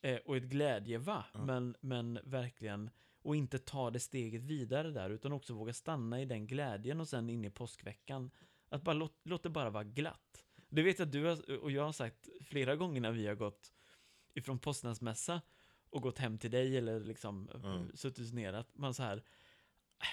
Eh, 0.00 0.16
och 0.16 0.36
ett 0.36 0.42
glädje 0.42 0.98
va? 0.98 1.24
Ja. 1.34 1.44
Men, 1.44 1.76
men 1.80 2.18
verkligen, 2.24 2.90
och 3.22 3.36
inte 3.36 3.58
ta 3.58 3.90
det 3.90 4.00
steget 4.00 4.42
vidare 4.42 4.90
där, 4.90 5.10
utan 5.10 5.32
också 5.32 5.54
våga 5.54 5.72
stanna 5.72 6.20
i 6.20 6.24
den 6.24 6.46
glädjen 6.46 7.00
och 7.00 7.08
sen 7.08 7.30
in 7.30 7.44
i 7.44 7.50
påskveckan. 7.50 8.30
Att 8.68 8.82
bara 8.82 8.92
låt, 8.94 9.14
låt 9.24 9.42
det 9.42 9.50
bara 9.50 9.70
vara 9.70 9.84
glatt. 9.84 10.44
Det 10.68 10.82
vet 10.82 10.98
jag 10.98 11.06
att 11.06 11.12
du 11.12 11.56
och 11.56 11.70
jag 11.70 11.84
har 11.84 11.92
sagt 11.92 12.28
flera 12.44 12.76
gånger 12.76 13.00
när 13.00 13.12
vi 13.12 13.26
har 13.26 13.34
gått 13.34 13.72
ifrån 14.34 14.58
påskdagsmässa 14.58 15.40
och 15.90 16.02
gått 16.02 16.18
hem 16.18 16.38
till 16.38 16.50
dig 16.50 16.76
eller 16.76 17.00
liksom 17.00 17.50
Mm. 17.54 17.96
suttit 17.96 18.34
ner 18.34 18.52
att 18.52 18.76
man 18.78 18.94
så 18.94 19.02
här, 19.02 19.16
"Äh, 19.16 19.22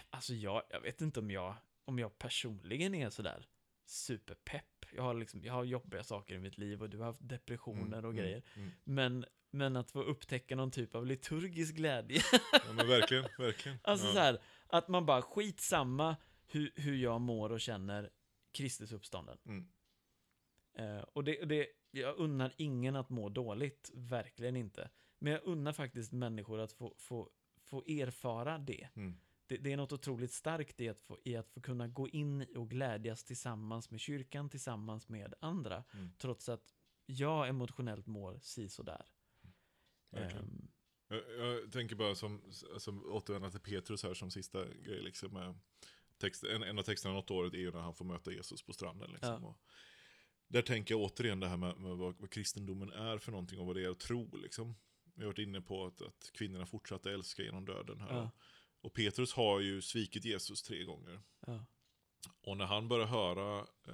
alltså 0.09 0.33
jag, 0.33 0.63
jag 0.69 0.81
vet 0.81 1.01
inte 1.01 1.19
om 1.19 1.31
jag, 1.31 1.55
om 1.85 1.99
jag 1.99 2.17
personligen 2.17 2.95
är 2.95 3.09
sådär 3.09 3.47
superpepp. 3.85 4.85
Jag 4.95 5.03
har 5.03 5.13
liksom, 5.13 5.43
jag 5.43 5.53
har 5.53 5.63
jobbiga 5.63 6.03
saker 6.03 6.35
i 6.35 6.39
mitt 6.39 6.57
liv 6.57 6.81
och 6.81 6.89
du 6.89 6.97
har 6.97 7.05
haft 7.05 7.29
depressioner 7.29 7.97
Mm, 7.97 8.05
och 8.05 8.11
mm, 8.11 8.15
grejer. 8.15 8.43
mm. 8.55 8.71
Men, 8.83 9.25
men 9.53 9.75
att 9.75 9.91
få 9.91 10.01
upptäcka 10.03 10.55
någon 10.55 10.71
typ 10.71 10.95
av 10.95 11.05
liturgisk 11.05 11.75
glädje. 11.75 12.21
Ja, 12.51 12.73
men 12.75 12.87
verkligen, 12.87 13.25
verkligen. 13.37 13.77
Alltså 13.83 14.07
ja. 14.07 14.13
så 14.13 14.19
här, 14.19 14.41
att 14.67 14.87
man 14.87 15.05
bara 15.05 15.21
skitsamma 15.21 16.15
hur, 16.47 16.71
hur 16.75 16.95
jag 16.95 17.21
mår 17.21 17.51
och 17.51 17.61
känner 17.61 18.09
Kristus 18.51 18.91
uppstånden. 18.91 19.37
Mm. 19.45 19.67
Eh, 20.77 21.03
och 21.03 21.23
det, 21.23 21.45
det, 21.45 21.67
jag 21.91 22.17
unnar 22.17 22.53
ingen 22.57 22.95
att 22.95 23.09
må 23.09 23.29
dåligt, 23.29 23.91
verkligen 23.93 24.55
inte. 24.55 24.89
Men 25.19 25.33
jag 25.33 25.43
unnar 25.43 25.73
faktiskt 25.73 26.11
människor 26.11 26.59
att 26.59 26.71
få, 26.71 26.95
få, 26.97 27.29
få 27.61 27.83
erfara 27.83 28.57
det. 28.57 28.89
Mm. 28.95 29.15
det. 29.47 29.57
Det 29.57 29.73
är 29.73 29.77
något 29.77 29.93
otroligt 29.93 30.31
starkt 30.31 30.81
i 30.81 30.89
att, 30.89 30.99
få, 30.99 31.17
i 31.23 31.35
att 31.35 31.49
få 31.49 31.61
kunna 31.61 31.87
gå 31.87 32.09
in 32.09 32.45
och 32.55 32.69
glädjas 32.69 33.23
tillsammans 33.23 33.91
med 33.91 33.99
kyrkan, 33.99 34.49
tillsammans 34.49 35.09
med 35.09 35.33
andra. 35.39 35.83
Mm. 35.93 36.09
Trots 36.17 36.49
att 36.49 36.73
jag 37.05 37.49
emotionellt 37.49 38.07
mår 38.07 38.39
si 38.41 38.69
sådär. 38.69 39.12
Verkligen. 40.13 40.45
Ehm, 40.45 40.67
Jag, 41.07 41.23
jag 41.47 41.71
tänker 41.71 41.95
bara 41.95 42.15
som, 42.15 42.41
som 42.77 43.05
återvända 43.05 43.49
till 43.51 43.59
Petrus 43.59 44.03
här 44.03 44.13
som 44.13 44.31
sista 44.31 44.65
grej. 44.65 45.01
Liksom, 45.01 45.59
text, 46.17 46.43
en, 46.43 46.63
en 46.63 46.79
av 46.79 46.83
texterna 46.83 47.13
något 47.13 47.31
året 47.31 47.53
är 47.53 47.57
ju 47.57 47.71
när 47.71 47.79
han 47.79 47.95
får 47.95 48.05
möta 48.05 48.31
Jesus 48.31 48.61
på 48.61 48.73
stranden. 48.73 49.11
Liksom, 49.11 49.41
Ja. 49.43 49.47
och 49.49 49.59
där 50.47 50.61
tänker 50.61 50.93
jag 50.93 51.01
återigen 51.01 51.39
det 51.39 51.47
här 51.47 51.57
med, 51.57 51.77
med 51.77 51.97
vad, 51.97 52.15
vad 52.19 52.29
kristendomen 52.31 52.91
är 52.91 53.17
för 53.17 53.31
någonting 53.31 53.59
och 53.59 53.65
vad 53.65 53.75
det 53.75 53.83
är 53.83 53.89
att 53.89 53.99
tro. 53.99 54.37
Liksom. 54.37 54.75
Vi 55.15 55.21
har 55.21 55.27
varit 55.27 55.39
inne 55.39 55.61
på 55.61 55.85
att, 55.85 56.01
att 56.01 56.31
kvinnorna 56.33 56.65
fortsatte 56.65 57.11
älska 57.11 57.43
genom 57.43 57.65
döden. 57.65 57.99
här. 57.99 58.15
Ja. 58.15 58.31
Och 58.81 58.93
Petrus 58.93 59.33
har 59.33 59.59
ju 59.59 59.81
svikit 59.81 60.25
Jesus 60.25 60.63
tre 60.63 60.83
gånger. 60.83 61.21
ja, 61.47 61.65
Och 62.41 62.57
när 62.57 62.65
han 62.65 62.87
börjar 62.87 63.07
höra, 63.07 63.59
eh, 63.59 63.93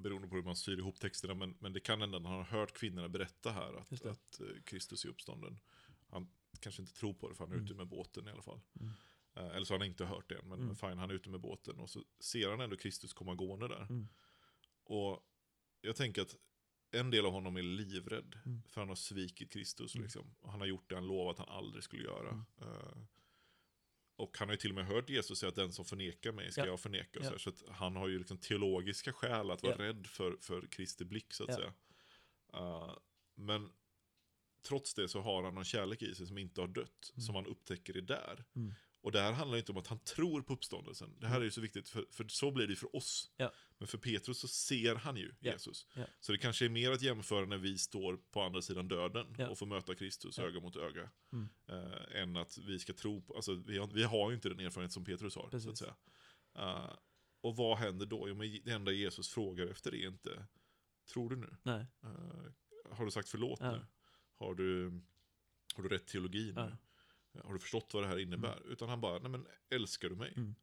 beroende 0.00 0.28
på 0.28 0.34
hur 0.36 0.42
man 0.42 0.56
styr 0.56 0.78
ihop 0.78 1.00
texterna, 1.00 1.34
men, 1.34 1.56
men 1.60 1.72
det 1.72 1.80
kan 1.80 1.98
när 1.98 2.06
han 2.06 2.24
har 2.24 2.42
hört 2.44 2.72
kvinnorna 2.72 3.08
berätta 3.08 3.52
här 3.52 3.74
att, 3.74 4.06
att 4.06 4.40
eh, 4.40 4.46
Kristus 4.64 5.04
är 5.04 5.08
uppstånden. 5.08 5.58
Han 6.08 6.28
kanske 6.60 6.82
inte 6.82 6.94
tror 6.94 7.14
på 7.14 7.28
det 7.28 7.34
för 7.34 7.44
han 7.44 7.52
är 7.52 7.56
Mm. 7.56 7.64
ute 7.66 7.74
med 7.74 7.86
båten 7.88 8.28
i 8.28 8.30
alla 8.30 8.42
fall. 8.42 8.60
Mm. 8.80 8.92
Eh, 9.34 9.56
eller 9.56 9.64
så 9.64 9.74
har 9.74 9.78
han 9.78 9.88
inte 9.88 10.04
hört 10.04 10.28
det 10.28 10.34
än, 10.38 10.48
men 10.48 10.60
Mm. 10.60 10.76
fine, 10.76 10.98
han 10.98 11.10
är 11.10 11.14
ute 11.14 11.30
med 11.30 11.40
båten. 11.40 11.78
Och 11.78 11.90
så 11.90 12.04
ser 12.20 12.50
han 12.50 12.60
ändå 12.60 12.76
Kristus 12.76 13.12
komma 13.12 13.34
gående 13.34 13.68
där. 13.68 13.86
Mm. 13.90 14.08
Och 14.84 15.20
jag 15.80 15.96
tänker 15.96 16.22
att 16.22 16.36
en 16.90 17.10
del 17.10 17.26
av 17.26 17.32
honom 17.32 17.56
är 17.56 17.62
livrädd, 17.62 18.38
Mm. 18.46 18.62
för 18.68 18.80
han 18.80 18.88
har 18.88 18.96
svikit 18.96 19.52
Kristus. 19.52 19.94
Mm. 19.94 20.02
Liksom. 20.04 20.34
Och 20.40 20.50
han 20.50 20.60
har 20.60 20.66
gjort 20.66 20.88
det 20.88 20.94
han 20.94 21.06
lovat 21.06 21.40
att 21.40 21.48
han 21.48 21.56
aldrig 21.58 21.84
skulle 21.84 22.02
göra. 22.04 22.30
Mm. 22.30 23.06
Och 24.16 24.38
han 24.38 24.48
har 24.48 24.52
ju 24.52 24.56
till 24.58 24.70
och 24.70 24.74
med 24.74 24.86
hört 24.86 25.10
Jesus 25.10 25.38
säga 25.38 25.48
att 25.48 25.54
den 25.54 25.72
som 25.72 25.84
förnekar 25.84 26.32
mig 26.32 26.52
ska 26.52 26.60
Ja. 26.60 26.66
jag 26.66 26.80
förneka. 26.80 27.18
Och 27.20 27.24
Ja. 27.26 27.30
så, 27.30 27.38
så 27.38 27.50
att 27.50 27.62
han 27.76 27.96
har 27.96 28.08
ju 28.08 28.18
liksom 28.18 28.38
teologiska 28.38 29.12
skäl 29.12 29.50
att 29.50 29.62
vara 29.62 29.74
Ja. 29.78 29.84
rädd 29.84 30.06
för, 30.06 30.36
för 30.40 30.66
Kristi 30.66 31.04
blick 31.04 31.34
så 31.34 31.44
att 31.44 31.54
säga. 31.54 31.72
Eh, 32.54 32.96
men 33.34 33.72
trots 34.62 34.94
det 34.94 35.08
så 35.08 35.20
har 35.20 35.42
han 35.42 35.54
någon 35.54 35.64
kärlek 35.64 36.02
i 36.02 36.14
sig 36.14 36.26
som 36.26 36.38
inte 36.38 36.60
har 36.60 36.68
dött, 36.68 37.12
Mm. 37.14 37.20
som 37.26 37.34
han 37.34 37.46
upptäcker 37.46 37.96
är 37.96 38.00
där. 38.00 38.44
Mm. 38.56 38.74
Och 39.04 39.12
det 39.12 39.20
här 39.20 39.32
handlar 39.32 39.58
inte 39.58 39.72
om 39.72 39.78
att 39.78 39.86
han 39.86 39.98
tror 39.98 40.42
på 40.42 40.52
uppståndelsen. 40.52 41.16
Det 41.20 41.26
här 41.26 41.40
är 41.40 41.44
ju 41.44 41.50
så 41.50 41.60
viktigt, 41.60 41.88
för, 41.88 42.04
för 42.10 42.28
så 42.28 42.50
blir 42.50 42.66
det 42.66 42.70
ju 42.70 42.76
för 42.76 42.96
oss. 42.96 43.30
Ja. 43.36 43.52
Men 43.78 43.88
för 43.88 43.98
Petrus 43.98 44.38
så 44.38 44.48
ser 44.48 44.94
han 44.94 45.16
ju. 45.16 45.34
Jesus. 45.40 45.86
Ja. 45.94 46.04
Så 46.20 46.32
det 46.32 46.38
kanske 46.38 46.64
är 46.64 46.68
mer 46.68 46.90
att 46.90 47.02
jämföra 47.02 47.46
när 47.46 47.58
vi 47.58 47.78
står 47.78 48.16
på 48.16 48.42
andra 48.42 48.62
sidan 48.62 48.88
döden 48.88 49.50
och 49.50 49.58
får 49.58 49.66
möta 49.66 49.94
Kristus 49.94 50.38
öga 50.38 50.60
mot 50.60 50.76
öga. 50.76 51.10
Mm. 51.32 51.48
Eh, 51.68 52.22
än 52.22 52.36
att 52.36 52.58
vi 52.58 52.78
ska 52.78 52.92
tro 52.92 53.22
på, 53.22 53.34
alltså 53.34 53.54
vi 53.54 53.78
har, 53.78 53.86
vi 53.86 54.04
har 54.04 54.30
ju 54.30 54.34
inte 54.34 54.48
den 54.48 54.60
erfarenhet 54.60 54.92
som 54.92 55.04
Petrus 55.04 55.36
har. 55.36 55.58
Så 55.58 55.70
att 55.70 55.78
säga. 55.78 55.94
Eh, 56.54 56.90
och 57.40 57.56
vad 57.56 57.78
händer 57.78 58.06
då? 58.06 58.28
Jo, 58.28 58.34
men 58.34 58.60
det 58.64 58.70
enda 58.70 58.92
Jesus 58.92 59.28
frågar 59.28 59.66
efter 59.66 59.94
är 59.94 60.08
inte, 60.08 60.46
tror 61.12 61.30
du 61.30 61.36
nu? 61.36 61.56
Eh, 62.02 62.52
har 62.90 63.04
du 63.04 63.10
sagt 63.10 63.28
förlåt 63.28 63.60
nu? 63.60 63.86
Har 64.34 64.54
du, 64.54 65.00
har 65.74 65.82
du 65.82 65.88
rätt 65.88 66.06
teologi 66.06 66.52
nu? 66.52 66.76
Har 67.44 67.52
du 67.52 67.58
förstått 67.58 67.94
vad 67.94 68.02
det 68.02 68.06
här 68.08 68.18
innebär? 68.18 68.62
Utan 68.66 68.88
han 68.88 69.00
bara, 69.00 69.18
nej 69.18 69.30
men 69.30 69.46
älskar 69.70 70.08
du 70.08 70.16
mig? 70.16 70.32
Mm. 70.36 70.54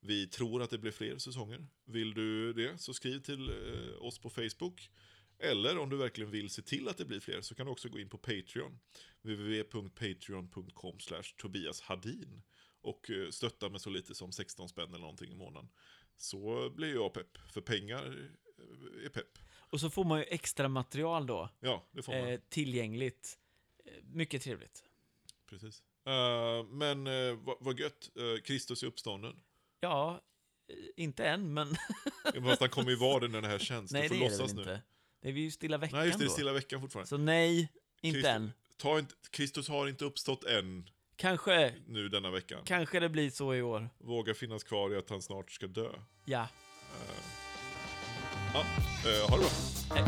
Vi 0.00 0.26
tror 0.26 0.62
att 0.62 0.70
det 0.70 0.78
blir 0.78 0.90
fler 0.92 1.18
säsonger. 1.18 1.66
Vill 1.84 2.14
du 2.14 2.52
det 2.52 2.78
så 2.78 2.94
skriv 2.94 3.18
till 3.20 3.48
eh, 3.50 4.02
oss 4.02 4.18
på 4.18 4.30
Facebook. 4.30 4.90
Eller 5.38 5.78
om 5.78 5.90
du 5.90 5.96
verkligen 5.96 6.30
vill 6.30 6.50
se 6.50 6.62
till 6.62 6.88
att 6.88 6.96
det 6.98 7.04
blir 7.04 7.20
fler 7.20 7.40
så 7.40 7.54
kan 7.54 7.66
du 7.66 7.72
också 7.72 7.88
gå 7.88 7.98
in 7.98 8.08
på 8.08 8.18
Patreon. 8.18 8.78
www.patreon.com 9.22 10.98
Tobias 11.36 11.80
Hadin. 11.80 12.42
Och 12.80 13.10
eh, 13.10 13.30
stötta 13.30 13.68
med 13.68 13.80
så 13.80 13.90
lite 13.90 14.14
som 14.14 14.32
16 14.32 14.68
spänn 14.68 14.88
eller 14.88 14.98
någonting 14.98 15.32
i 15.32 15.34
månaden. 15.34 15.68
Så 16.16 16.70
blir 16.70 16.94
jag 16.94 17.12
pepp. 17.14 17.38
För 17.52 17.60
pengar 17.60 18.06
eh, 18.06 19.04
är 19.04 19.08
pepp. 19.08 19.38
Och 19.70 19.80
så 19.80 19.90
får 19.90 20.04
man 20.04 20.18
ju 20.18 20.24
extra 20.24 20.68
material 20.68 21.26
då, 21.26 21.48
Ja, 21.60 21.88
det 21.92 22.02
får 22.02 22.12
man. 22.12 22.28
eh, 22.32 22.40
tillgängligt. 22.48 23.38
Mycket 24.12 24.42
trevligt. 24.42 24.84
Precis. 25.50 25.82
Eh, 26.06 26.64
men 26.70 27.06
uh, 27.06 27.38
vad, 27.44 27.56
vad 27.60 27.78
gött. 27.80 28.10
Eh, 28.16 28.42
Kristus 28.42 28.82
är 28.82 28.86
uppstånden. 28.86 29.36
Ja, 29.80 30.20
inte 30.96 31.24
än, 31.28 31.54
men 31.54 31.76
Fast 32.44 32.60
han 32.60 32.70
kommer 32.70 32.90
ju 32.90 32.96
vara 32.96 33.20
det 33.20 33.28
när 33.28 33.42
det 33.42 33.48
här 33.48 33.58
känns. 33.58 33.92
nej, 33.92 34.08
får 34.08 34.14
det 34.16 34.24
är 34.26 34.30
det 34.38 34.54
nu. 34.54 34.60
inte. 34.60 34.82
Det 35.22 35.28
är 35.28 35.32
ju 35.32 35.50
stilla 35.50 35.78
veckan 35.78 35.98
Nej, 35.98 36.06
just 36.06 36.18
det. 36.18 36.24
Det 36.24 36.26
är 36.26 36.28
då. 36.28 36.32
stilla 36.32 36.52
veckan 36.52 36.80
fortfarande. 36.80 37.08
Så 37.08 37.16
nej, 37.18 37.72
inte 38.00 38.18
Kristus- 38.18 38.30
än. 38.30 38.52
Ta 38.76 38.98
inte, 38.98 39.14
Kristus 39.30 39.68
har 39.68 39.88
inte 39.88 40.04
uppstått 40.04 40.44
än 40.44 40.90
Kanske, 41.16 41.74
nu 41.86 42.08
denna 42.08 42.30
veckan. 42.30 42.62
kanske 42.64 43.00
det 43.00 43.08
blir 43.08 43.30
så 43.30 43.54
i 43.54 43.62
år. 43.62 43.88
Vågar 43.98 44.34
finnas 44.34 44.64
kvar 44.64 44.94
i 44.94 44.96
att 44.96 45.10
han 45.10 45.22
snart 45.22 45.50
ska 45.50 45.66
dö. 45.66 45.90
Ja. 46.24 46.48
Ja, 48.54 48.64
ha 49.28 49.36
det 49.36 49.42
bra. 49.42 49.50
Hej. 49.96 50.04